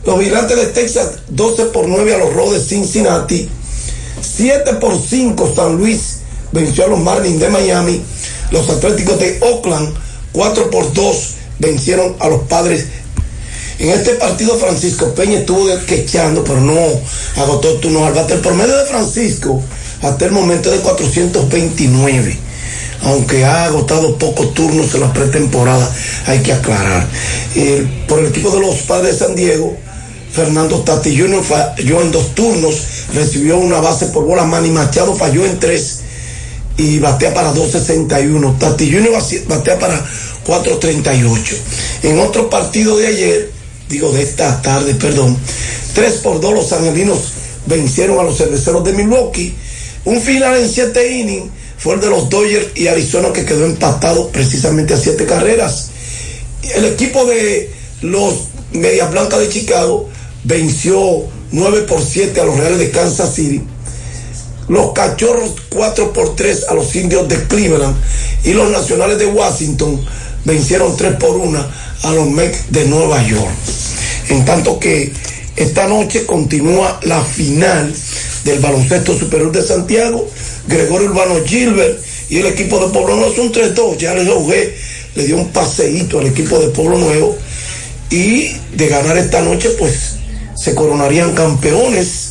Los 0.05 0.19
vigilantes 0.19 0.57
de 0.57 0.67
Texas 0.67 1.11
12 1.29 1.67
por 1.67 1.89
9 1.89 2.15
a 2.15 2.19
los 2.19 2.33
Rojos 2.33 2.55
de 2.55 2.61
Cincinnati. 2.61 3.49
7 4.21 4.75
por 4.75 5.01
5 5.01 5.53
San 5.55 5.77
Luis 5.77 6.19
venció 6.53 6.85
a 6.85 6.89
los 6.89 7.01
Marlins 7.01 7.41
de 7.41 7.49
Miami. 7.49 8.03
Los 8.53 8.71
Atléticos 8.71 9.19
de 9.19 9.41
Oakland 9.41 10.06
4 10.37 10.71
por 10.71 10.93
2 10.93 11.35
vencieron 11.59 12.15
a 12.21 12.29
los 12.29 12.43
Padres. 12.43 12.85
En 13.79 13.89
este 13.89 14.13
partido 14.13 14.55
Francisco 14.59 15.15
Peña 15.15 15.39
estuvo 15.39 15.67
quechando, 15.87 16.45
pero 16.45 16.61
no 16.61 16.77
agotó 17.37 17.79
turnos 17.79 18.03
al 18.03 18.13
bate. 18.13 18.35
El 18.35 18.41
promedio 18.41 18.77
de 18.77 18.85
Francisco 18.85 19.63
hasta 20.03 20.27
el 20.27 20.33
momento 20.33 20.71
es 20.71 20.77
de 20.77 20.83
429 20.83 22.39
aunque 23.03 23.45
ha 23.45 23.67
agotado 23.67 24.19
pocos 24.19 24.53
turnos 24.55 24.95
en 24.95 25.03
la 25.03 25.13
pretemporada, 25.13 25.89
hay 26.27 26.41
que 26.41 26.53
aclarar. 26.53 27.07
Por 28.09 28.21
el 28.21 28.27
equipo 28.27 28.51
de 28.51 28.61
los 28.61 28.77
padres 28.83 29.19
de 29.19 29.27
San 29.27 29.37
Diego, 29.37 29.77
Fernando 30.33 30.81
Tati 30.81 31.17
Jr. 31.17 31.45
falló 31.45 32.01
en 32.01 32.11
dos 32.11 32.35
turnos, 32.35 32.83
recibió 33.15 33.59
una 33.59 33.81
base 33.81 34.07
por 34.07 34.25
bola, 34.25 34.45
Manny 34.45 34.71
Machado 34.71 35.15
falló 35.15 35.45
en 35.45 35.61
tres 35.61 36.01
y 36.77 36.99
batea 36.99 37.33
para 37.33 37.53
2.61. 37.55 38.59
Tati 38.59 38.93
Jr. 38.93 39.13
batea 39.49 39.79
para 39.79 40.05
4.38. 40.47 41.57
En 42.03 42.19
otro 42.21 42.49
partido 42.51 42.97
de 42.97 43.07
ayer, 43.07 43.51
digo 43.89 44.13
de 44.13 44.23
esta 44.23 44.61
tarde, 44.63 44.95
perdón, 44.95 45.37
3 45.95 46.13
por 46.19 46.41
2 46.41 46.55
los 46.55 46.73
angelinos 46.73 47.33
vencieron 47.67 48.19
a 48.19 48.23
los 48.23 48.37
cerveceros 48.37 48.85
de 48.85 48.93
Milwaukee. 48.93 49.55
Un 50.05 50.21
final 50.21 50.57
en 50.57 50.69
7 50.69 51.19
innings 51.19 51.51
fue 51.79 51.95
el 51.95 52.01
de 52.01 52.11
los 52.11 52.29
Dodgers 52.29 52.69
y 52.75 52.87
Arizona 52.87 53.33
que 53.33 53.45
quedó 53.45 53.67
empatado 53.67 54.29
precisamente 54.29 54.95
a 54.95 54.97
7 54.97 55.25
carreras. 55.27 55.91
El 56.75 56.85
equipo 56.85 57.25
de 57.25 57.71
los 58.03 58.49
Medias 58.73 59.11
Blancas 59.11 59.41
de 59.41 59.49
Chicago 59.49 60.09
venció 60.45 61.25
9 61.51 61.83
por 61.83 62.03
7 62.03 62.41
a 62.41 62.45
los 62.45 62.57
Reales 62.59 62.79
de 62.79 62.91
Kansas 62.91 63.35
City. 63.35 63.63
Los 64.69 64.93
Cachorros 64.93 65.53
4 65.69 66.13
por 66.13 66.35
3 66.35 66.67
a 66.69 66.75
los 66.75 66.95
Indios 66.97 67.29
de 67.29 67.43
Cleveland 67.45 67.97
y 68.45 68.53
los 68.53 68.71
Nacionales 68.71 69.19
de 69.19 69.27
Washington 69.27 70.05
vencieron 70.45 70.97
3 70.97 71.15
por 71.17 71.37
1 71.37 71.67
a 72.03 72.13
los 72.13 72.29
Mets 72.29 72.71
de 72.71 72.85
Nueva 72.87 73.23
York. 73.27 73.51
En 74.29 74.45
tanto 74.45 74.79
que 74.81 75.13
esta 75.57 75.87
noche 75.87 76.27
continúa 76.27 77.01
la 77.03 77.25
final 77.25 77.93
del 78.45 78.59
baloncesto 78.61 79.19
superior 79.19 79.53
de 79.53 79.63
Santiago. 79.63 80.29
Gregorio 80.69 81.09
Urbano 81.11 81.45
Gilbert 81.45 81.99
y 82.29 82.39
el 82.39 82.47
equipo 82.47 82.79
de 82.79 82.93
Pueblo 82.93 83.17
Nuevo 83.17 83.35
son 83.35 83.53
3-2. 83.53 83.97
Ya 83.97 84.13
el 84.13 84.27
GOG 84.27 84.53
le 85.15 85.25
dio 85.25 85.37
un 85.37 85.49
paseíto 85.49 86.19
al 86.19 86.27
equipo 86.27 86.59
de 86.59 86.69
Pueblo 86.69 86.99
Nuevo 86.99 87.37
y 88.11 88.53
de 88.75 88.89
ganar 88.89 89.17
esta 89.17 89.41
noche 89.41 89.71
pues 89.79 90.17
se 90.55 90.75
coronarían 90.75 91.35
campeones. 91.35 92.26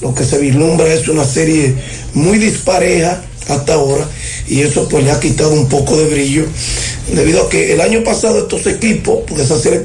Lo 0.00 0.14
que 0.14 0.24
se 0.24 0.38
vislumbra 0.38 0.92
es 0.92 1.08
una 1.08 1.24
serie 1.24 1.74
muy 2.14 2.38
dispareja 2.38 3.22
hasta 3.48 3.74
ahora 3.74 4.06
y 4.48 4.60
eso 4.62 4.88
pues 4.88 5.04
le 5.04 5.10
ha 5.10 5.20
quitado 5.20 5.52
un 5.52 5.68
poco 5.68 5.96
de 5.96 6.06
brillo 6.06 6.44
debido 7.12 7.42
a 7.42 7.48
que 7.48 7.72
el 7.72 7.80
año 7.80 8.02
pasado 8.04 8.40
estos 8.40 8.66
equipos, 8.66 9.20
porque 9.26 9.42
esa 9.42 9.58
serie 9.58 9.82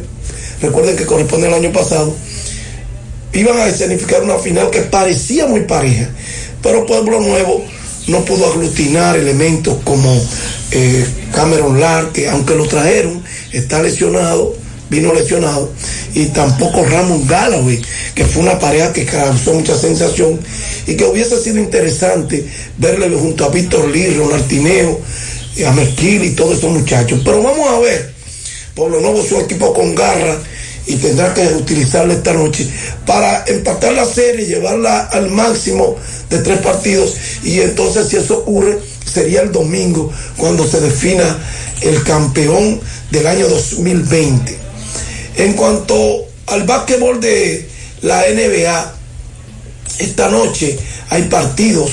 recuerden 0.62 0.96
que 0.96 1.06
corresponde 1.06 1.48
al 1.48 1.54
año 1.54 1.72
pasado, 1.72 2.16
iban 3.34 3.58
a 3.58 3.68
escenificar 3.68 4.24
una 4.24 4.38
final 4.38 4.70
que 4.70 4.82
parecía 4.82 5.48
muy 5.48 5.62
pareja, 5.62 6.10
pero 6.62 6.86
Pueblo 6.86 7.22
Nuevo 7.22 7.64
no 8.08 8.26
pudo 8.26 8.52
aglutinar 8.52 9.18
elementos 9.18 9.78
como 9.84 10.12
eh, 10.72 11.06
Cameron 11.34 11.80
Lark, 11.80 12.14
que 12.14 12.30
aunque 12.30 12.56
lo 12.56 12.68
trajeron, 12.68 13.24
está 13.52 13.82
lesionado, 13.82 14.56
vino 14.91 15.13
lesionado, 15.13 15.72
y 16.13 16.26
tampoco 16.27 16.84
Ramón 16.84 17.26
Galloway, 17.26 17.81
que 18.13 18.26
fue 18.26 18.43
una 18.43 18.59
pareja 18.59 18.91
que 18.91 19.05
causó 19.05 19.53
mucha 19.53 19.76
sensación 19.76 20.38
y 20.85 20.95
que 20.95 21.05
hubiese 21.05 21.41
sido 21.41 21.59
interesante 21.59 22.45
verle 22.77 23.09
junto 23.18 23.45
a 23.45 23.49
Víctor 23.49 23.88
Lee, 23.88 24.13
Ronald 24.18 24.47
Tineo, 24.49 24.99
a 25.65 25.72
Merquil 25.72 26.26
y 26.26 26.31
todos 26.31 26.57
esos 26.57 26.72
muchachos. 26.72 27.22
Pero 27.23 27.41
vamos 27.41 27.69
a 27.69 27.80
ver, 27.80 28.13
Pueblo 28.76 28.99
Nuevo 28.99 29.22
es 29.22 29.31
un 29.31 29.41
equipo 29.41 29.73
con 29.73 29.95
garra 29.95 30.38
y 30.85 30.95
tendrá 30.95 31.34
que 31.34 31.47
utilizarla 31.47 32.15
esta 32.15 32.34
noche 32.34 32.68
para 33.05 33.45
empatar 33.47 33.93
la 33.93 34.05
serie, 34.05 34.45
llevarla 34.45 35.05
al 35.05 35.31
máximo 35.31 35.95
de 36.30 36.39
tres 36.39 36.59
partidos 36.59 37.15
y 37.43 37.61
entonces 37.61 38.09
si 38.09 38.18
eso 38.18 38.39
ocurre 38.39 38.77
sería 39.09 39.41
el 39.41 39.53
domingo 39.53 40.11
cuando 40.35 40.68
se 40.68 40.81
defina 40.81 41.39
el 41.81 42.03
campeón 42.03 42.81
del 43.09 43.27
año 43.27 43.47
2020. 43.47 44.70
En 45.36 45.53
cuanto 45.53 46.26
al 46.48 46.64
básquetbol 46.64 47.20
de 47.22 47.68
la 48.02 48.22
NBA, 48.22 48.95
esta 49.99 50.30
noche 50.30 50.78
hay 51.10 51.24
partidos 51.24 51.91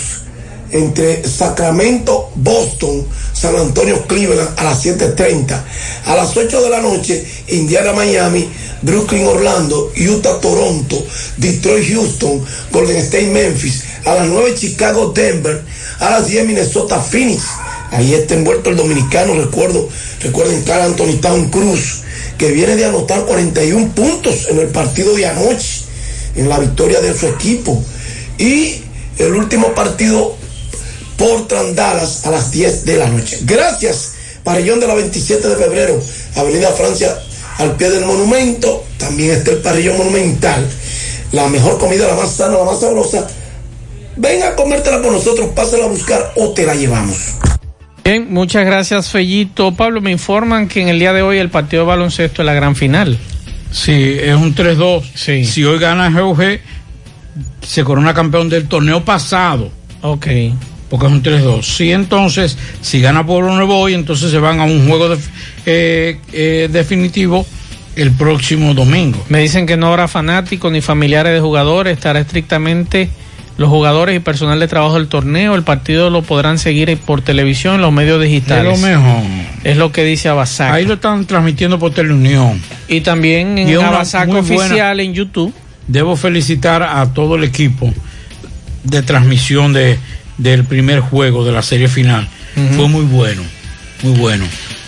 entre 0.70 1.26
Sacramento, 1.26 2.30
Boston, 2.34 3.06
San 3.32 3.56
Antonio, 3.56 4.06
Cleveland 4.06 4.50
a 4.56 4.64
las 4.64 4.84
7.30. 4.84 5.62
A 6.04 6.16
las 6.16 6.36
8 6.36 6.62
de 6.62 6.70
la 6.70 6.80
noche, 6.80 7.24
Indiana, 7.48 7.92
Miami, 7.92 8.48
Brooklyn, 8.82 9.26
Orlando, 9.26 9.92
Utah, 9.96 10.40
Toronto, 10.40 11.04
Detroit, 11.36 11.88
Houston, 11.88 12.44
Golden 12.72 12.96
State, 12.98 13.28
Memphis. 13.28 13.84
A 14.04 14.14
las 14.14 14.28
9, 14.28 14.54
Chicago, 14.56 15.12
Denver. 15.12 15.62
A 16.00 16.10
las 16.10 16.26
10, 16.26 16.46
Minnesota, 16.46 17.00
Phoenix. 17.00 17.44
Ahí 17.90 18.12
está 18.12 18.34
envuelto 18.34 18.70
el 18.70 18.76
dominicano, 18.76 19.34
recuerdo, 19.34 19.88
recuerden 20.20 20.62
Carl 20.62 20.82
Anthony 20.82 21.18
Town 21.22 21.48
Cruz, 21.48 22.02
que 22.38 22.52
viene 22.52 22.76
de 22.76 22.84
anotar 22.84 23.24
41 23.24 23.94
puntos 23.94 24.46
en 24.48 24.60
el 24.60 24.68
partido 24.68 25.14
de 25.14 25.26
anoche, 25.26 25.82
en 26.36 26.48
la 26.48 26.58
victoria 26.58 27.00
de 27.00 27.12
su 27.12 27.26
equipo. 27.26 27.82
Y 28.38 28.82
el 29.18 29.34
último 29.34 29.74
partido 29.74 30.36
Portland 31.16 31.74
Dallas 31.74 32.24
a 32.24 32.30
las 32.30 32.52
10 32.52 32.84
de 32.84 32.96
la 32.96 33.08
noche. 33.08 33.40
Gracias, 33.42 34.12
Parrillón 34.44 34.78
de 34.78 34.86
la 34.86 34.94
27 34.94 35.48
de 35.48 35.56
febrero, 35.56 36.00
Avenida 36.36 36.70
Francia, 36.72 37.18
al 37.58 37.76
pie 37.76 37.90
del 37.90 38.06
monumento. 38.06 38.84
También 38.96 39.32
está 39.32 39.50
el 39.50 39.58
Parrillón 39.58 39.98
Monumental. 39.98 40.66
La 41.32 41.48
mejor 41.48 41.78
comida, 41.78 42.06
la 42.06 42.14
más 42.14 42.30
sana, 42.30 42.56
la 42.56 42.64
más 42.64 42.80
sabrosa. 42.80 43.26
Ven 44.16 44.42
a 44.44 44.54
comértela 44.54 45.02
con 45.02 45.12
nosotros, 45.12 45.50
pásala 45.54 45.84
a 45.84 45.88
buscar 45.88 46.32
o 46.36 46.52
te 46.52 46.64
la 46.64 46.74
llevamos. 46.74 47.16
Bien, 48.08 48.26
muchas 48.30 48.64
gracias, 48.64 49.10
Fellito. 49.10 49.72
Pablo, 49.74 50.00
me 50.00 50.10
informan 50.10 50.66
que 50.66 50.80
en 50.80 50.88
el 50.88 50.98
día 50.98 51.12
de 51.12 51.20
hoy 51.20 51.36
el 51.36 51.50
partido 51.50 51.82
de 51.82 51.88
baloncesto 51.88 52.40
es 52.40 52.46
la 52.46 52.54
gran 52.54 52.74
final. 52.74 53.18
Sí, 53.70 53.92
es 54.18 54.34
un 54.34 54.54
3-2. 54.54 55.02
Sí. 55.14 55.44
Si 55.44 55.62
hoy 55.62 55.78
gana 55.78 56.08
GUG, 56.08 56.58
se 57.60 57.84
corona 57.84 58.14
campeón 58.14 58.48
del 58.48 58.66
torneo 58.66 59.04
pasado. 59.04 59.70
Ok. 60.00 60.26
Porque 60.88 61.04
es 61.04 61.12
un 61.12 61.22
3-2. 61.22 61.62
Sí, 61.62 61.92
entonces, 61.92 62.56
si 62.80 63.02
gana 63.02 63.26
Pueblo 63.26 63.54
Nuevo 63.54 63.78
hoy, 63.78 63.92
entonces 63.92 64.30
se 64.30 64.38
van 64.38 64.58
a 64.60 64.64
un 64.64 64.88
juego 64.88 65.10
de- 65.10 65.18
eh, 65.66 66.18
eh, 66.32 66.70
definitivo 66.72 67.44
el 67.94 68.12
próximo 68.12 68.72
domingo. 68.72 69.22
Me 69.28 69.40
dicen 69.40 69.66
que 69.66 69.76
no 69.76 69.88
habrá 69.88 70.08
fanáticos 70.08 70.72
ni 70.72 70.80
familiares 70.80 71.34
de 71.34 71.40
jugadores, 71.40 71.92
estará 71.98 72.20
estrictamente 72.20 73.10
los 73.58 73.68
jugadores 73.68 74.16
y 74.16 74.20
personal 74.20 74.58
de 74.60 74.68
trabajo 74.68 74.94
del 74.94 75.08
torneo. 75.08 75.54
El 75.54 75.62
partido 75.64 76.08
lo 76.10 76.22
podrán 76.22 76.58
seguir 76.58 76.96
por 76.98 77.20
televisión, 77.22 77.74
en 77.74 77.80
los 77.82 77.92
medios 77.92 78.22
digitales. 78.22 78.72
Es 78.74 78.80
lo 78.80 78.86
mejor. 78.88 79.22
Es 79.64 79.76
lo 79.76 79.92
que 79.92 80.04
dice 80.04 80.28
Abasac. 80.30 80.72
Ahí 80.72 80.86
lo 80.86 80.94
están 80.94 81.26
transmitiendo 81.26 81.78
por 81.78 81.92
Teleunión. 81.92 82.60
Y 82.88 83.02
también 83.02 83.58
en 83.58 83.68
Y 83.68 83.76
una 83.76 83.88
Abasac 83.88 84.26
muy 84.28 84.38
oficial 84.38 84.68
buena- 84.96 85.02
en 85.02 85.12
YouTube. 85.12 85.52
Debo 85.88 86.16
felicitar 86.16 86.82
a 86.82 87.12
todo 87.12 87.34
el 87.36 87.44
equipo 87.44 87.92
de 88.84 89.02
transmisión 89.02 89.72
de, 89.72 89.98
del 90.38 90.64
primer 90.64 91.00
juego 91.00 91.44
de 91.44 91.52
la 91.52 91.62
serie 91.62 91.88
final. 91.88 92.28
Fue 92.76 92.88
muy 92.88 93.04
bueno. 93.04 93.42
muy 94.02 94.12
bueno. 94.18 94.44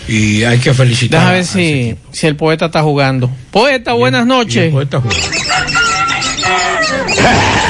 Y 0.07 0.43
hay 0.43 0.57
que 0.59 0.73
felicitar. 0.73 1.19
Déjame 1.19 1.35
ver 1.37 1.45
si, 1.45 1.95
si 2.11 2.27
el 2.27 2.35
poeta 2.35 2.65
está 2.67 2.81
jugando. 2.81 3.29
Poeta, 3.51 3.93
buenas 3.93 4.25
noches. 4.25 4.73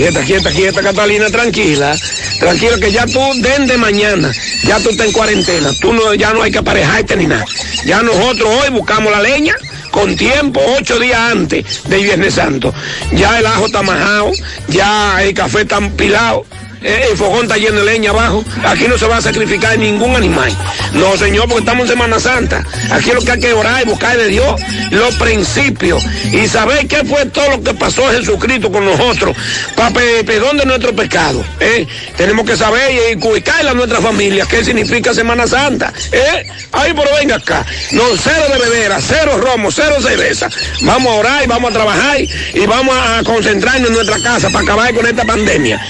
Quieta, 0.00 0.22
quieta, 0.22 0.50
quieta, 0.50 0.82
Catalina, 0.82 1.28
tranquila. 1.28 1.94
Tranquila 2.38 2.78
que 2.80 2.90
ya 2.90 3.04
tú, 3.04 3.20
desde 3.36 3.76
mañana, 3.76 4.32
ya 4.64 4.78
tú 4.78 4.88
estás 4.88 5.08
en 5.08 5.12
cuarentena. 5.12 5.74
Tú 5.78 5.92
no, 5.92 6.14
ya 6.14 6.32
no 6.32 6.42
hay 6.42 6.50
que 6.50 6.56
aparejarte 6.56 7.16
ni 7.18 7.26
nada. 7.26 7.44
Ya 7.84 8.02
nosotros 8.02 8.48
hoy 8.62 8.70
buscamos 8.70 9.12
la 9.12 9.20
leña 9.20 9.54
con 9.90 10.16
tiempo, 10.16 10.58
ocho 10.78 10.98
días 10.98 11.18
antes 11.18 11.82
del 11.84 12.02
Viernes 12.02 12.32
Santo. 12.32 12.72
Ya 13.12 13.40
el 13.40 13.44
ajo 13.44 13.66
está 13.66 13.82
majado, 13.82 14.32
ya 14.68 15.22
el 15.22 15.34
café 15.34 15.60
está 15.60 15.80
pilado. 15.90 16.46
Eh, 16.82 17.08
El 17.10 17.16
fogón 17.16 17.42
está 17.42 17.56
lleno 17.56 17.80
de 17.80 17.84
leña 17.84 18.10
abajo. 18.10 18.44
Aquí 18.64 18.86
no 18.88 18.98
se 18.98 19.06
va 19.06 19.18
a 19.18 19.22
sacrificar 19.22 19.78
ningún 19.78 20.14
animal. 20.14 20.56
No, 20.92 21.16
señor, 21.16 21.46
porque 21.46 21.60
estamos 21.60 21.84
en 21.84 21.92
Semana 21.92 22.20
Santa. 22.20 22.64
Aquí 22.90 23.10
lo 23.12 23.20
que 23.20 23.32
hay 23.32 23.40
que 23.40 23.52
orar 23.52 23.82
y 23.82 23.84
buscar 23.88 24.16
de 24.16 24.28
Dios 24.28 24.60
los 24.90 25.14
principios. 25.16 26.04
Y 26.32 26.46
saber 26.48 26.86
qué 26.86 27.04
fue 27.04 27.26
todo 27.26 27.50
lo 27.50 27.62
que 27.62 27.74
pasó 27.74 28.10
Jesucristo 28.10 28.70
con 28.70 28.84
nosotros. 28.84 29.36
Para 29.76 29.90
perdón 29.90 30.58
de 30.58 30.66
nuestro 30.66 30.94
pecado. 30.94 31.44
¿eh? 31.60 31.86
Tenemos 32.16 32.46
que 32.46 32.56
saber 32.56 32.90
y 32.92 33.12
inculcarle 33.12 33.70
a 33.70 33.74
nuestra 33.74 34.00
familia 34.00 34.46
qué 34.48 34.64
significa 34.64 35.12
Semana 35.14 35.46
Santa. 35.46 35.92
¿eh? 36.12 36.46
Ahí, 36.72 36.92
pero 36.94 37.08
venga 37.16 37.36
acá. 37.36 37.64
No, 37.92 38.02
cero 38.16 38.44
de 38.52 38.58
bebera, 38.58 38.98
cero 39.00 39.38
romo, 39.38 39.70
cero 39.70 39.96
cerveza. 40.00 40.48
Vamos 40.82 41.12
a 41.12 41.16
orar 41.16 41.44
y 41.44 41.46
vamos 41.46 41.70
a 41.70 41.74
trabajar 41.74 42.20
y 42.20 42.66
vamos 42.66 42.96
a 42.96 43.22
concentrarnos 43.24 43.88
en 43.88 43.94
nuestra 43.94 44.18
casa 44.20 44.48
para 44.50 44.64
acabar 44.64 44.94
con 44.94 45.06
esta 45.06 45.24
pandemia. 45.24 45.80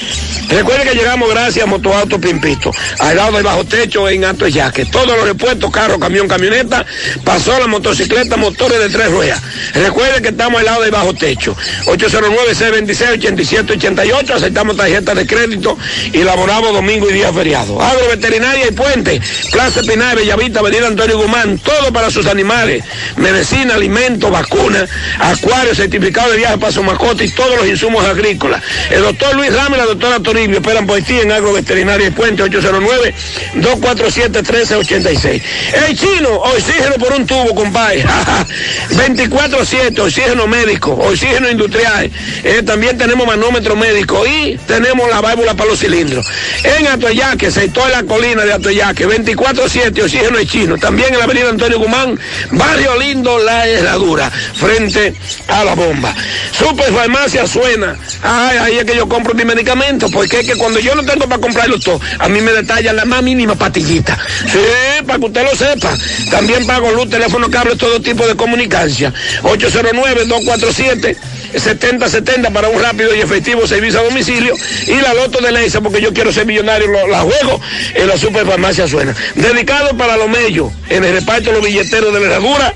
Que 0.80 0.94
llegamos 0.94 1.28
gracias 1.28 1.64
a 1.64 1.66
Motoauto 1.66 2.18
Pimpito, 2.18 2.70
al 3.00 3.14
lado 3.14 3.32
del 3.32 3.42
bajo 3.42 3.64
techo 3.64 4.08
en 4.08 4.24
Alto 4.24 4.48
Yaque. 4.48 4.86
Todos 4.86 5.08
los 5.08 5.26
repuestos, 5.26 5.70
carro, 5.70 6.00
camión, 6.00 6.26
camioneta, 6.26 6.86
pasó 7.22 7.58
la 7.58 7.66
motocicleta, 7.66 8.38
motores 8.38 8.78
de 8.78 8.88
tres 8.88 9.10
ruedas. 9.10 9.42
Recuerde 9.74 10.22
que 10.22 10.28
estamos 10.28 10.60
al 10.60 10.64
lado 10.64 10.80
del 10.80 10.90
bajo 10.90 11.12
techo. 11.12 11.54
809-626-8788, 11.84 14.30
aceptamos 14.30 14.74
tarjetas 14.76 15.16
de 15.16 15.26
crédito 15.26 15.76
y 16.14 16.24
laboramos 16.24 16.72
domingo 16.72 17.10
y 17.10 17.12
día 17.12 17.30
feriado. 17.30 17.82
Agroveterinaria 17.82 18.68
y 18.68 18.72
puente, 18.72 19.20
Plaza 19.52 19.82
Pinar, 19.82 20.16
Bellavista, 20.16 20.60
Avenida 20.60 20.86
Antonio 20.86 21.18
Guzmán, 21.18 21.58
todo 21.58 21.92
para 21.92 22.10
sus 22.10 22.24
animales, 22.26 22.82
medicina, 23.16 23.74
alimentos, 23.74 24.30
vacunas, 24.30 24.88
acuarios, 25.18 25.76
certificado 25.76 26.30
de 26.30 26.38
viaje 26.38 26.56
para 26.56 26.72
su 26.72 26.82
mascota 26.82 27.22
y 27.22 27.28
todos 27.28 27.54
los 27.58 27.68
insumos 27.68 28.02
agrícolas. 28.06 28.62
El 28.90 29.02
doctor 29.02 29.36
Luis 29.36 29.52
Ramos 29.52 29.76
y 29.76 29.80
la 29.80 29.86
doctora 29.86 30.20
Toribio 30.20 30.62
esperan 30.70 30.86
por 30.86 31.02
ti 31.02 31.18
en 31.18 31.32
Agroveterinaria 31.32 32.06
y 32.06 32.10
Puente 32.10 32.44
809-247-1386. 32.44 35.42
El 35.88 35.98
chino, 35.98 36.36
oxígeno 36.36 36.94
por 36.94 37.12
un 37.12 37.26
tubo, 37.26 37.52
compadre. 37.56 38.04
24-7, 38.90 39.98
oxígeno 39.98 40.46
médico, 40.46 40.92
oxígeno 40.92 41.50
industrial. 41.50 42.08
Eh, 42.44 42.62
también 42.64 42.96
tenemos 42.96 43.26
manómetro 43.26 43.74
médico 43.74 44.24
y 44.24 44.60
tenemos 44.68 45.10
la 45.10 45.20
válvula 45.20 45.54
para 45.54 45.70
los 45.70 45.80
cilindros. 45.80 46.24
En 46.62 46.86
Atoyaque, 46.86 47.50
sector 47.50 47.86
de 47.86 47.90
la 47.90 48.04
colina 48.04 48.44
de 48.44 48.52
Atoyaque, 48.52 49.08
24-7, 49.08 50.04
oxígeno 50.04 50.38
el 50.38 50.48
chino. 50.48 50.78
También 50.78 51.12
en 51.12 51.18
la 51.18 51.24
avenida 51.24 51.48
Antonio 51.48 51.80
Guzmán, 51.80 52.16
barrio 52.52 52.96
lindo, 52.96 53.40
la 53.40 53.66
herradura, 53.66 54.30
frente 54.30 55.14
a 55.48 55.64
la 55.64 55.74
bomba. 55.74 56.14
Super 56.56 56.92
farmacia 56.92 57.44
suena. 57.48 57.96
Ay, 58.22 58.58
ahí 58.58 58.78
es 58.78 58.84
que 58.84 58.94
yo 58.94 59.08
compro 59.08 59.34
mi 59.34 59.44
medicamento, 59.44 60.08
porque 60.10 60.38
es 60.40 60.46
que 60.46 60.59
cuando 60.60 60.78
yo 60.78 60.94
no 60.94 61.02
tengo 61.02 61.26
para 61.26 61.40
comprarlo 61.40 61.80
todo, 61.80 61.98
a 62.18 62.28
mí 62.28 62.40
me 62.42 62.52
detallan 62.52 62.94
la 62.96 63.06
más 63.06 63.22
mínima 63.22 63.54
patillita. 63.54 64.18
Sí, 64.46 64.58
para 65.06 65.18
que 65.18 65.24
usted 65.24 65.42
lo 65.42 65.56
sepa. 65.56 65.96
También 66.30 66.66
pago 66.66 66.92
luz, 66.92 67.08
teléfono, 67.08 67.50
cable, 67.50 67.76
todo 67.76 67.98
tipo 68.00 68.26
de 68.26 68.36
comunicancia. 68.36 69.12
809-247. 69.42 71.16
70-70 71.50 72.52
para 72.52 72.68
un 72.68 72.80
rápido 72.80 73.12
y 73.12 73.20
efectivo 73.20 73.66
servicio 73.66 73.98
a 73.98 74.04
domicilio 74.04 74.54
y 74.86 74.94
la 75.00 75.12
loto 75.14 75.40
de 75.40 75.50
Leisa 75.50 75.80
porque 75.80 76.00
yo 76.00 76.12
quiero 76.12 76.32
ser 76.32 76.46
millonario, 76.46 76.86
lo- 76.86 77.08
la 77.08 77.22
juego 77.22 77.60
en 77.94 78.06
la 78.06 78.16
superfarmacia 78.16 78.86
suena. 78.86 79.16
Dedicado 79.34 79.96
para 79.96 80.16
los 80.16 80.28
mellos, 80.28 80.70
en 80.88 81.02
el 81.04 81.12
reparto 81.12 81.50
de 81.50 81.56
los 81.56 81.64
billeteros 81.66 82.14
de 82.14 82.20
la 82.20 82.26
herradura, 82.26 82.72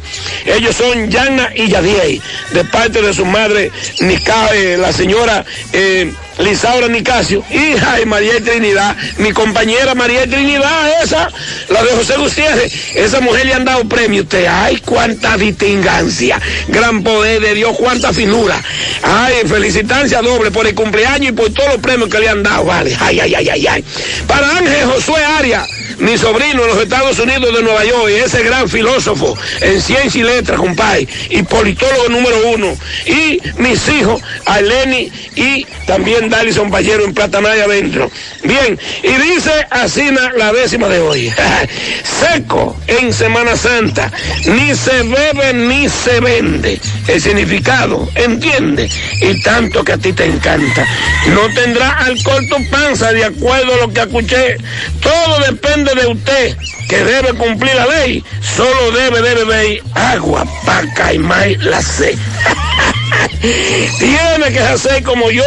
ellos 0.47 0.75
son 0.75 1.09
Yana 1.09 1.51
y 1.55 1.69
Yadiel, 1.69 2.21
de 2.51 2.65
parte 2.65 3.01
de 3.01 3.15
su 3.15 3.25
madre 3.25 3.71
Nica, 4.01 4.49
eh, 4.53 4.77
la 4.77 4.93
señora 4.93 5.45
eh, 5.73 6.13
Lisaura 6.39 6.89
Nicasio, 6.89 7.45
hija 7.51 7.97
de 7.97 8.07
María 8.07 8.41
Trinidad, 8.43 8.97
mi 9.19 9.33
compañera 9.33 9.95
María 9.95 10.27
Trinidad, 10.27 11.03
esa, 11.03 11.29
la 11.69 11.83
de 11.83 11.91
José 11.93 12.17
Gutiérrez, 12.17 12.73
esa 12.97 13.21
mujer 13.21 13.47
le 13.47 13.55
han 13.55 13.65
dado 13.65 13.85
premio. 13.89 14.23
Usted, 14.23 14.47
ay, 14.49 14.79
cuánta 14.85 15.37
distingancia, 15.37 16.41
gran 16.69 17.03
poder 17.05 17.41
de 17.41 17.55
Dios, 17.55 17.77
cuánta 17.79 18.13
finura, 18.13 18.61
ay, 19.03 19.47
felicitancia 19.47 20.23
doble 20.23 20.51
por 20.51 20.67
el 20.67 20.75
cumpleaños 20.75 21.31
y 21.31 21.33
por 21.33 21.53
todos 21.53 21.69
los 21.75 21.79
premios 21.79 22.09
que 22.09 22.19
le 22.19 22.29
han 22.29 22.43
dado, 22.43 22.65
vale, 22.65 22.97
ay, 23.01 23.21
ay, 23.21 23.35
ay, 23.35 23.49
ay, 23.49 23.67
ay. 23.67 23.85
Para 24.27 24.57
Ángel 24.59 24.87
Josué 24.87 25.25
Arias, 25.25 25.69
mi 25.99 26.19
sobrino 26.19 26.63
en 26.63 26.69
los 26.69 26.83
Estados 26.83 27.19
Unidos 27.19 27.55
de 27.55 27.63
Nueva 27.63 27.85
York, 27.85 28.09
ese 28.09 28.43
gran 28.43 28.69
filósofo 28.69 29.37
en 29.61 29.81
ciencia 29.81 30.21
y 30.21 30.25
letras, 30.25 30.59
compadre, 30.59 31.07
y 31.31 31.43
politólogo 31.43 32.09
número 32.09 32.49
uno, 32.55 32.77
y 33.07 33.41
mis 33.59 33.89
hijos, 33.89 34.21
Aileni 34.47 35.13
y 35.37 35.65
también 35.87 36.24
Dalison 36.29 36.71
Pallero 36.71 37.05
en 37.05 37.15
Platanaya 37.15 37.65
adentro. 37.65 38.11
Bien, 38.43 38.79
y 39.03 39.13
dice 39.33 39.53
así 39.71 40.11
la 40.37 40.53
décima 40.53 40.89
de 40.89 41.01
hoy, 41.01 41.33
seco 42.21 42.77
en 42.87 43.13
Semana 43.13 43.57
Santa, 43.57 44.11
ni 44.47 44.75
se 44.75 45.03
bebe 45.03 45.53
ni 45.55 45.89
se 45.89 46.21
vende. 46.21 46.81
El 47.09 47.21
significado, 47.21 48.09
entiende, 48.15 48.89
y 49.21 49.43
tanto 49.43 49.85
que 49.85 49.93
a 49.93 49.99
ti 49.99 50.13
te 50.13 50.25
encanta. 50.25 50.87
No 51.29 51.49
tendrá 51.55 51.91
alcohol 51.99 52.47
tu 52.49 52.71
panza 52.71 53.13
de 53.13 53.25
acuerdo 53.25 53.75
a 53.75 53.87
lo 53.87 53.93
que 53.93 54.01
escuché. 54.01 54.57
Todo 55.01 55.39
depende 55.47 55.95
de 55.95 56.07
usted, 56.07 56.57
que 56.89 57.05
debe 57.05 57.35
cumplir 57.35 57.75
la 57.75 57.87
ley. 57.87 58.25
Solo 58.57 58.91
debe 58.93 59.23
de 59.23 59.35
beber 59.35 59.83
agua 59.95 60.47
para 60.65 60.93
caimar 60.95 61.49
la 61.61 61.83
sed. 61.83 62.17
Tiene 63.41 64.53
que 64.53 64.61
hacer 64.61 65.03
como 65.03 65.31
yo, 65.31 65.45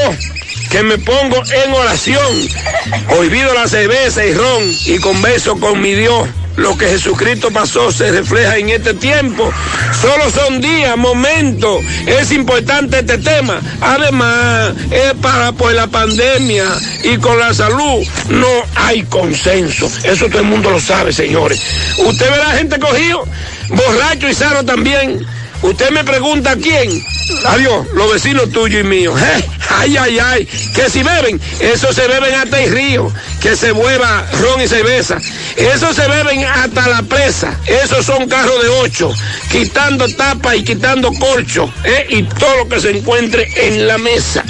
que 0.69 0.83
me 0.83 0.97
pongo 0.97 1.43
en 1.65 1.71
oración. 1.71 2.47
Olvido 3.17 3.53
la 3.53 3.67
cerveza 3.67 4.25
y 4.25 4.33
ron 4.33 4.63
y 4.85 4.97
converso 4.99 5.59
con 5.59 5.81
mi 5.81 5.93
Dios. 5.93 6.27
Lo 6.57 6.75
que 6.75 6.87
Jesucristo 6.87 7.51
pasó 7.51 7.91
se 7.91 8.11
refleja 8.11 8.57
en 8.57 8.69
este 8.69 8.95
tiempo. 8.95 9.51
Solo 10.01 10.31
son 10.31 10.59
días, 10.59 10.97
momentos. 10.97 11.85
Es 12.07 12.31
importante 12.31 12.99
este 12.99 13.19
tema. 13.19 13.61
Además, 13.79 14.73
es 14.89 15.13
para 15.21 15.51
por 15.51 15.71
la 15.73 15.85
pandemia 15.85 16.65
y 17.03 17.17
con 17.17 17.37
la 17.37 17.53
salud 17.53 18.03
no 18.29 18.47
hay 18.75 19.03
consenso. 19.03 19.89
Eso 20.03 20.27
todo 20.27 20.39
el 20.39 20.47
mundo 20.47 20.71
lo 20.71 20.79
sabe, 20.79 21.13
señores. 21.13 21.61
Usted 21.99 22.29
verá 22.29 22.51
gente 22.53 22.79
cogido, 22.79 23.27
borracho 23.69 24.27
y 24.27 24.33
sano 24.33 24.65
también. 24.65 25.27
Usted 25.61 25.89
me 25.91 26.03
pregunta 26.03 26.55
quién. 26.55 26.89
Adiós, 27.45 27.87
los 27.93 28.13
vecinos 28.13 28.49
tuyos 28.51 28.81
y 28.81 28.83
míos. 28.87 29.19
Eh, 29.21 29.43
Ay, 29.69 29.97
ay, 29.97 30.17
ay. 30.19 30.45
Que 30.73 30.89
si 30.89 31.03
beben, 31.03 31.41
eso 31.59 31.91
se 31.91 32.07
beben 32.07 32.33
hasta 32.35 32.61
el 32.63 32.71
río. 32.71 33.11
Que 33.41 33.55
se 33.55 33.73
mueva 33.73 34.25
ron 34.41 34.61
y 34.61 34.67
cerveza. 34.67 35.17
Eso 35.57 35.93
se 35.93 36.07
beben 36.07 36.45
hasta 36.45 36.87
la 36.87 37.01
presa. 37.03 37.53
Esos 37.65 38.05
son 38.05 38.27
carros 38.29 38.63
de 38.63 38.69
ocho. 38.69 39.11
Quitando 39.51 40.07
tapa 40.15 40.55
y 40.55 40.63
quitando 40.63 41.11
colcho. 41.13 41.71
eh, 41.83 42.07
Y 42.09 42.23
todo 42.23 42.57
lo 42.59 42.69
que 42.69 42.79
se 42.79 42.91
encuentre 42.91 43.47
en 43.55 43.87
la 43.87 43.97
mesa. 43.97 44.43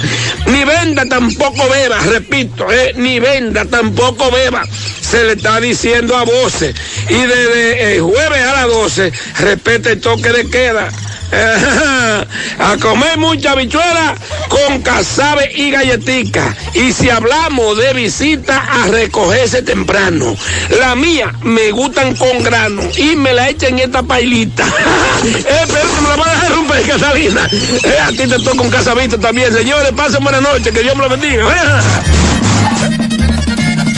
Ni 0.46 0.64
venda 0.64 1.04
tampoco 1.06 1.68
beba, 1.68 1.98
repito. 1.98 2.70
eh, 2.72 2.92
Ni 2.96 3.18
venda 3.18 3.64
tampoco 3.64 4.30
beba. 4.30 4.62
Se 5.00 5.24
le 5.24 5.32
está 5.32 5.58
diciendo 5.60 6.16
a 6.16 6.22
voces. 6.24 6.74
Y 7.08 7.14
desde 7.22 7.94
el 7.96 8.02
jueves 8.02 8.42
a 8.42 8.52
las 8.52 8.66
12, 8.68 9.12
respete 9.40 9.92
el 9.92 10.00
toque 10.00 10.28
de 10.30 10.48
queda. 10.48 10.88
a 12.58 12.76
comer 12.80 13.18
mucha 13.18 13.54
bichuela 13.54 14.14
con 14.48 14.80
casabe 14.82 15.50
y 15.54 15.70
galletica. 15.70 16.56
Y 16.74 16.92
si 16.92 17.10
hablamos 17.10 17.76
de 17.76 17.92
visita, 17.92 18.56
a 18.56 18.86
recogerse 18.86 19.62
temprano. 19.62 20.34
La 20.78 20.94
mía 20.94 21.32
me 21.42 21.70
gustan 21.70 22.14
con 22.16 22.42
grano 22.42 22.82
y 22.96 23.16
me 23.16 23.32
la 23.32 23.48
echan 23.50 23.78
en 23.78 23.86
esta 23.86 24.02
pailita. 24.02 24.66
eh, 25.24 25.66
pero 25.66 26.02
me 26.02 26.08
la 26.08 26.16
van 26.16 26.28
a 26.28 26.32
dejar 26.32 26.52
romper, 26.52 26.82
Catalina. 26.86 27.48
Eh, 27.52 27.98
a 28.00 28.08
ti 28.08 28.26
te 28.26 28.38
toca 28.38 28.62
un 28.62 28.70
casabito 28.70 29.18
también, 29.18 29.52
señores. 29.52 29.92
Pasen 29.92 30.22
buena 30.22 30.40
noche, 30.40 30.72
que 30.72 30.82
Dios 30.82 30.96
me 30.96 31.02
lo 31.02 31.08
bendiga. 31.10 31.44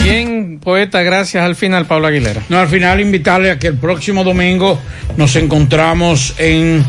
Bien, 0.03 0.59
poeta, 0.59 1.03
gracias 1.03 1.43
al 1.43 1.55
final, 1.55 1.85
Pablo 1.85 2.07
Aguilera. 2.07 2.41
No, 2.49 2.57
al 2.57 2.67
final 2.67 2.99
invitarle 2.99 3.51
a 3.51 3.59
que 3.59 3.67
el 3.67 3.77
próximo 3.77 4.23
domingo 4.23 4.79
nos 5.15 5.35
encontramos 5.35 6.33
en 6.37 6.83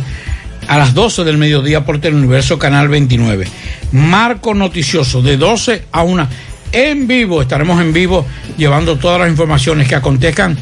a 0.69 0.79
las 0.79 0.95
12 0.95 1.25
del 1.25 1.39
mediodía 1.39 1.85
por 1.85 2.01
Teleuniverso 2.01 2.59
Canal 2.59 2.89
29. 2.89 3.47
Marco 3.93 4.55
noticioso 4.55 5.21
de 5.21 5.37
12 5.37 5.85
a 5.93 6.03
1 6.03 6.29
en 6.73 7.07
vivo. 7.07 7.43
Estaremos 7.43 7.81
en 7.81 7.93
vivo 7.93 8.27
llevando 8.57 8.97
todas 8.97 9.21
las 9.21 9.29
informaciones 9.29 9.89
que 9.89 9.95
acontezcan 9.95 10.57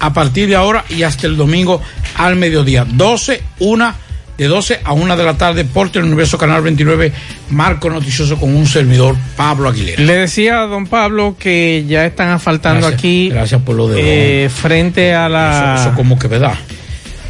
a 0.00 0.12
partir 0.12 0.48
de 0.48 0.56
ahora 0.56 0.84
y 0.90 1.02
hasta 1.02 1.26
el 1.26 1.36
domingo 1.36 1.80
al 2.16 2.36
mediodía. 2.36 2.84
12, 2.84 3.42
1, 3.60 3.94
de 4.36 4.46
12 4.46 4.80
a 4.84 4.92
1 4.92 5.16
de 5.16 5.24
la 5.24 5.34
tarde 5.34 5.64
por 5.64 5.90
Teleuniverso 5.90 6.38
Canal 6.38 6.62
29, 6.62 7.12
Marco 7.50 7.90
Noticioso 7.90 8.38
con 8.38 8.54
un 8.54 8.66
servidor, 8.66 9.16
Pablo 9.36 9.68
Aguilera. 9.68 10.02
Le 10.02 10.14
decía 10.14 10.62
a 10.62 10.66
don 10.66 10.86
Pablo 10.86 11.36
que 11.38 11.84
ya 11.86 12.04
están 12.04 12.30
asfaltando 12.30 12.80
Gracias, 12.80 12.98
aquí. 12.98 13.28
gracias 13.30 13.62
por 13.62 13.76
lo 13.76 13.88
de 13.88 14.44
eh, 14.44 14.48
frente 14.48 15.14
a 15.14 15.28
la. 15.28 15.76
Eso, 15.76 15.88
eso 15.88 15.96
como 15.96 16.18
que 16.18 16.28
verdad. 16.28 16.54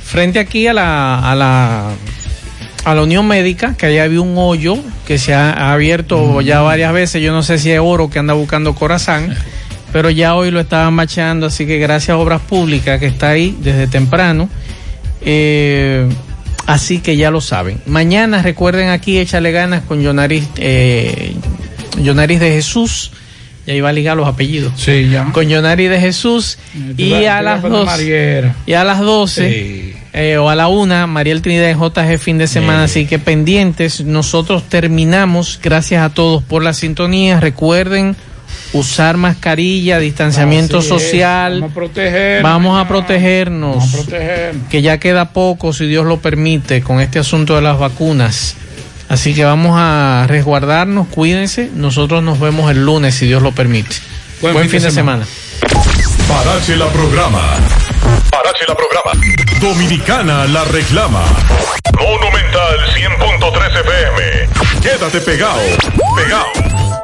Frente 0.05 0.39
aquí 0.39 0.66
a 0.66 0.72
la, 0.72 1.18
a 1.18 1.35
la 1.35 1.90
a 2.85 2.94
la 2.94 3.02
Unión 3.02 3.26
Médica, 3.26 3.74
que 3.76 3.86
allá 3.86 4.05
había 4.05 4.20
un 4.20 4.35
hoyo 4.36 4.76
que 5.06 5.18
se 5.18 5.35
ha, 5.35 5.72
abierto 5.72 6.40
ya 6.40 6.60
varias 6.60 6.93
veces. 6.93 7.22
Yo 7.22 7.32
no 7.32 7.43
sé 7.43 7.59
si 7.59 7.70
es 7.70 7.81
oro 7.82 8.10
que 8.10 8.18
anda 8.18 8.35
buscando 8.35 8.74
Corazán, 8.74 9.35
pero 9.93 10.10
ya 10.10 10.35
hoy 10.35 10.51
lo 10.51 10.60
estaban 10.60 10.93
machando, 10.94 11.47
así 11.47 11.66
que 11.66 11.78
gracias 11.78 12.10
a 12.10 12.18
Obras 12.18 12.43
Públicas 12.43 13.01
que 13.01 13.06
está 13.06 13.31
ahí 13.31 13.56
desde 13.60 13.86
temprano. 13.86 14.48
Eh, 15.22 16.06
así 16.66 17.00
que 17.00 17.16
ya 17.16 17.30
lo 17.30 17.40
saben. 17.40 17.80
Mañana 17.86 18.42
recuerden 18.42 18.88
aquí, 18.88 19.18
échale 19.18 19.52
ganas 19.52 19.82
con 19.82 20.02
Yonaris, 20.02 20.46
eh, 20.56 21.34
Yonaris 22.02 22.40
de 22.40 22.50
Jesús. 22.50 23.12
Y 23.66 23.70
ahí 23.70 23.80
va 23.80 23.88
a 23.88 23.92
ligar 23.92 24.16
los 24.16 24.28
apellidos. 24.28 24.74
Sí, 24.76 25.08
ya. 25.08 25.24
Con 25.32 25.48
Yonaris 25.48 25.88
de 25.88 25.98
Jesús. 25.98 26.58
Y 26.98 27.12
a 27.24 27.40
las 27.40 27.62
vas 27.62 27.62
para 27.62 27.74
dos. 27.74 27.86
Mariera. 27.86 28.54
Y 28.66 28.74
a 28.74 28.84
las 28.84 29.00
12 29.00 29.94
eh, 30.16 30.36
o 30.36 30.48
a 30.48 30.54
la 30.54 30.68
una, 30.68 31.08
Mariel 31.08 31.42
Trinidad 31.42 31.70
en 31.70 31.80
JG 31.80 32.18
fin 32.18 32.38
de 32.38 32.46
semana, 32.46 32.84
así 32.84 33.04
que 33.04 33.18
pendientes. 33.18 34.04
Nosotros 34.04 34.62
terminamos. 34.68 35.58
Gracias 35.62 36.02
a 36.02 36.10
todos 36.14 36.42
por 36.42 36.62
la 36.62 36.72
sintonía. 36.72 37.40
Recuerden 37.40 38.14
usar 38.74 39.16
mascarilla, 39.16 39.98
distanciamiento 39.98 40.78
Así 40.78 40.88
social. 40.88 41.60
Vamos 41.60 41.70
a 41.70 41.74
protegernos. 41.74 42.42
Vamos 42.42 42.84
a 42.84 42.88
protegernos. 42.88 43.76
Vamos 43.76 43.94
a 43.94 43.96
protegernos. 43.96 44.68
Que 44.68 44.82
ya 44.82 44.98
queda 44.98 45.30
poco, 45.30 45.72
si 45.72 45.86
Dios 45.86 46.05
lo 46.05 46.18
permite, 46.18 46.82
con 46.82 47.01
este 47.01 47.18
asunto 47.18 47.55
de 47.55 47.62
las 47.62 47.78
vacunas. 47.78 48.56
Así 49.09 49.34
que 49.34 49.44
vamos 49.44 49.72
a 49.76 50.26
resguardarnos, 50.28 51.09
cuídense. 51.09 51.70
Nosotros 51.74 52.22
nos 52.22 52.40
vemos 52.40 52.70
el 52.70 52.84
lunes, 52.84 53.14
si 53.14 53.26
Dios 53.26 53.42
lo 53.42 53.52
permite. 53.52 53.96
Buen, 54.40 54.68
fin, 54.68 54.82
de 54.82 54.90
semana. 54.90 55.24
Parache 56.28 56.76
la 56.76 56.88
programa. 56.88 57.40
Parache 58.30 58.64
la 58.66 58.74
programa. 58.74 59.12
Dominicana 59.60 60.46
la 60.46 60.64
reclama. 60.64 61.22
Monumental 61.98 62.78
100.13 62.94 63.80
FM. 63.80 64.82
Quédate 64.82 65.20
pegado. 65.20 65.60
Pegado. 66.16 67.03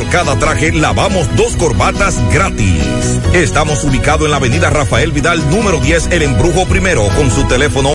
Por 0.00 0.08
cada 0.08 0.34
traje 0.38 0.72
lavamos 0.72 1.28
dos 1.36 1.56
corbatas 1.56 2.18
gratis. 2.32 3.20
Estamos 3.34 3.84
ubicados 3.84 4.24
en 4.24 4.30
la 4.30 4.38
avenida 4.38 4.70
Rafael 4.70 5.12
Vidal 5.12 5.50
número 5.50 5.78
10, 5.78 6.08
El 6.10 6.22
Embrujo 6.22 6.64
Primero, 6.64 7.06
con 7.16 7.30
su 7.30 7.46
teléfono 7.46 7.88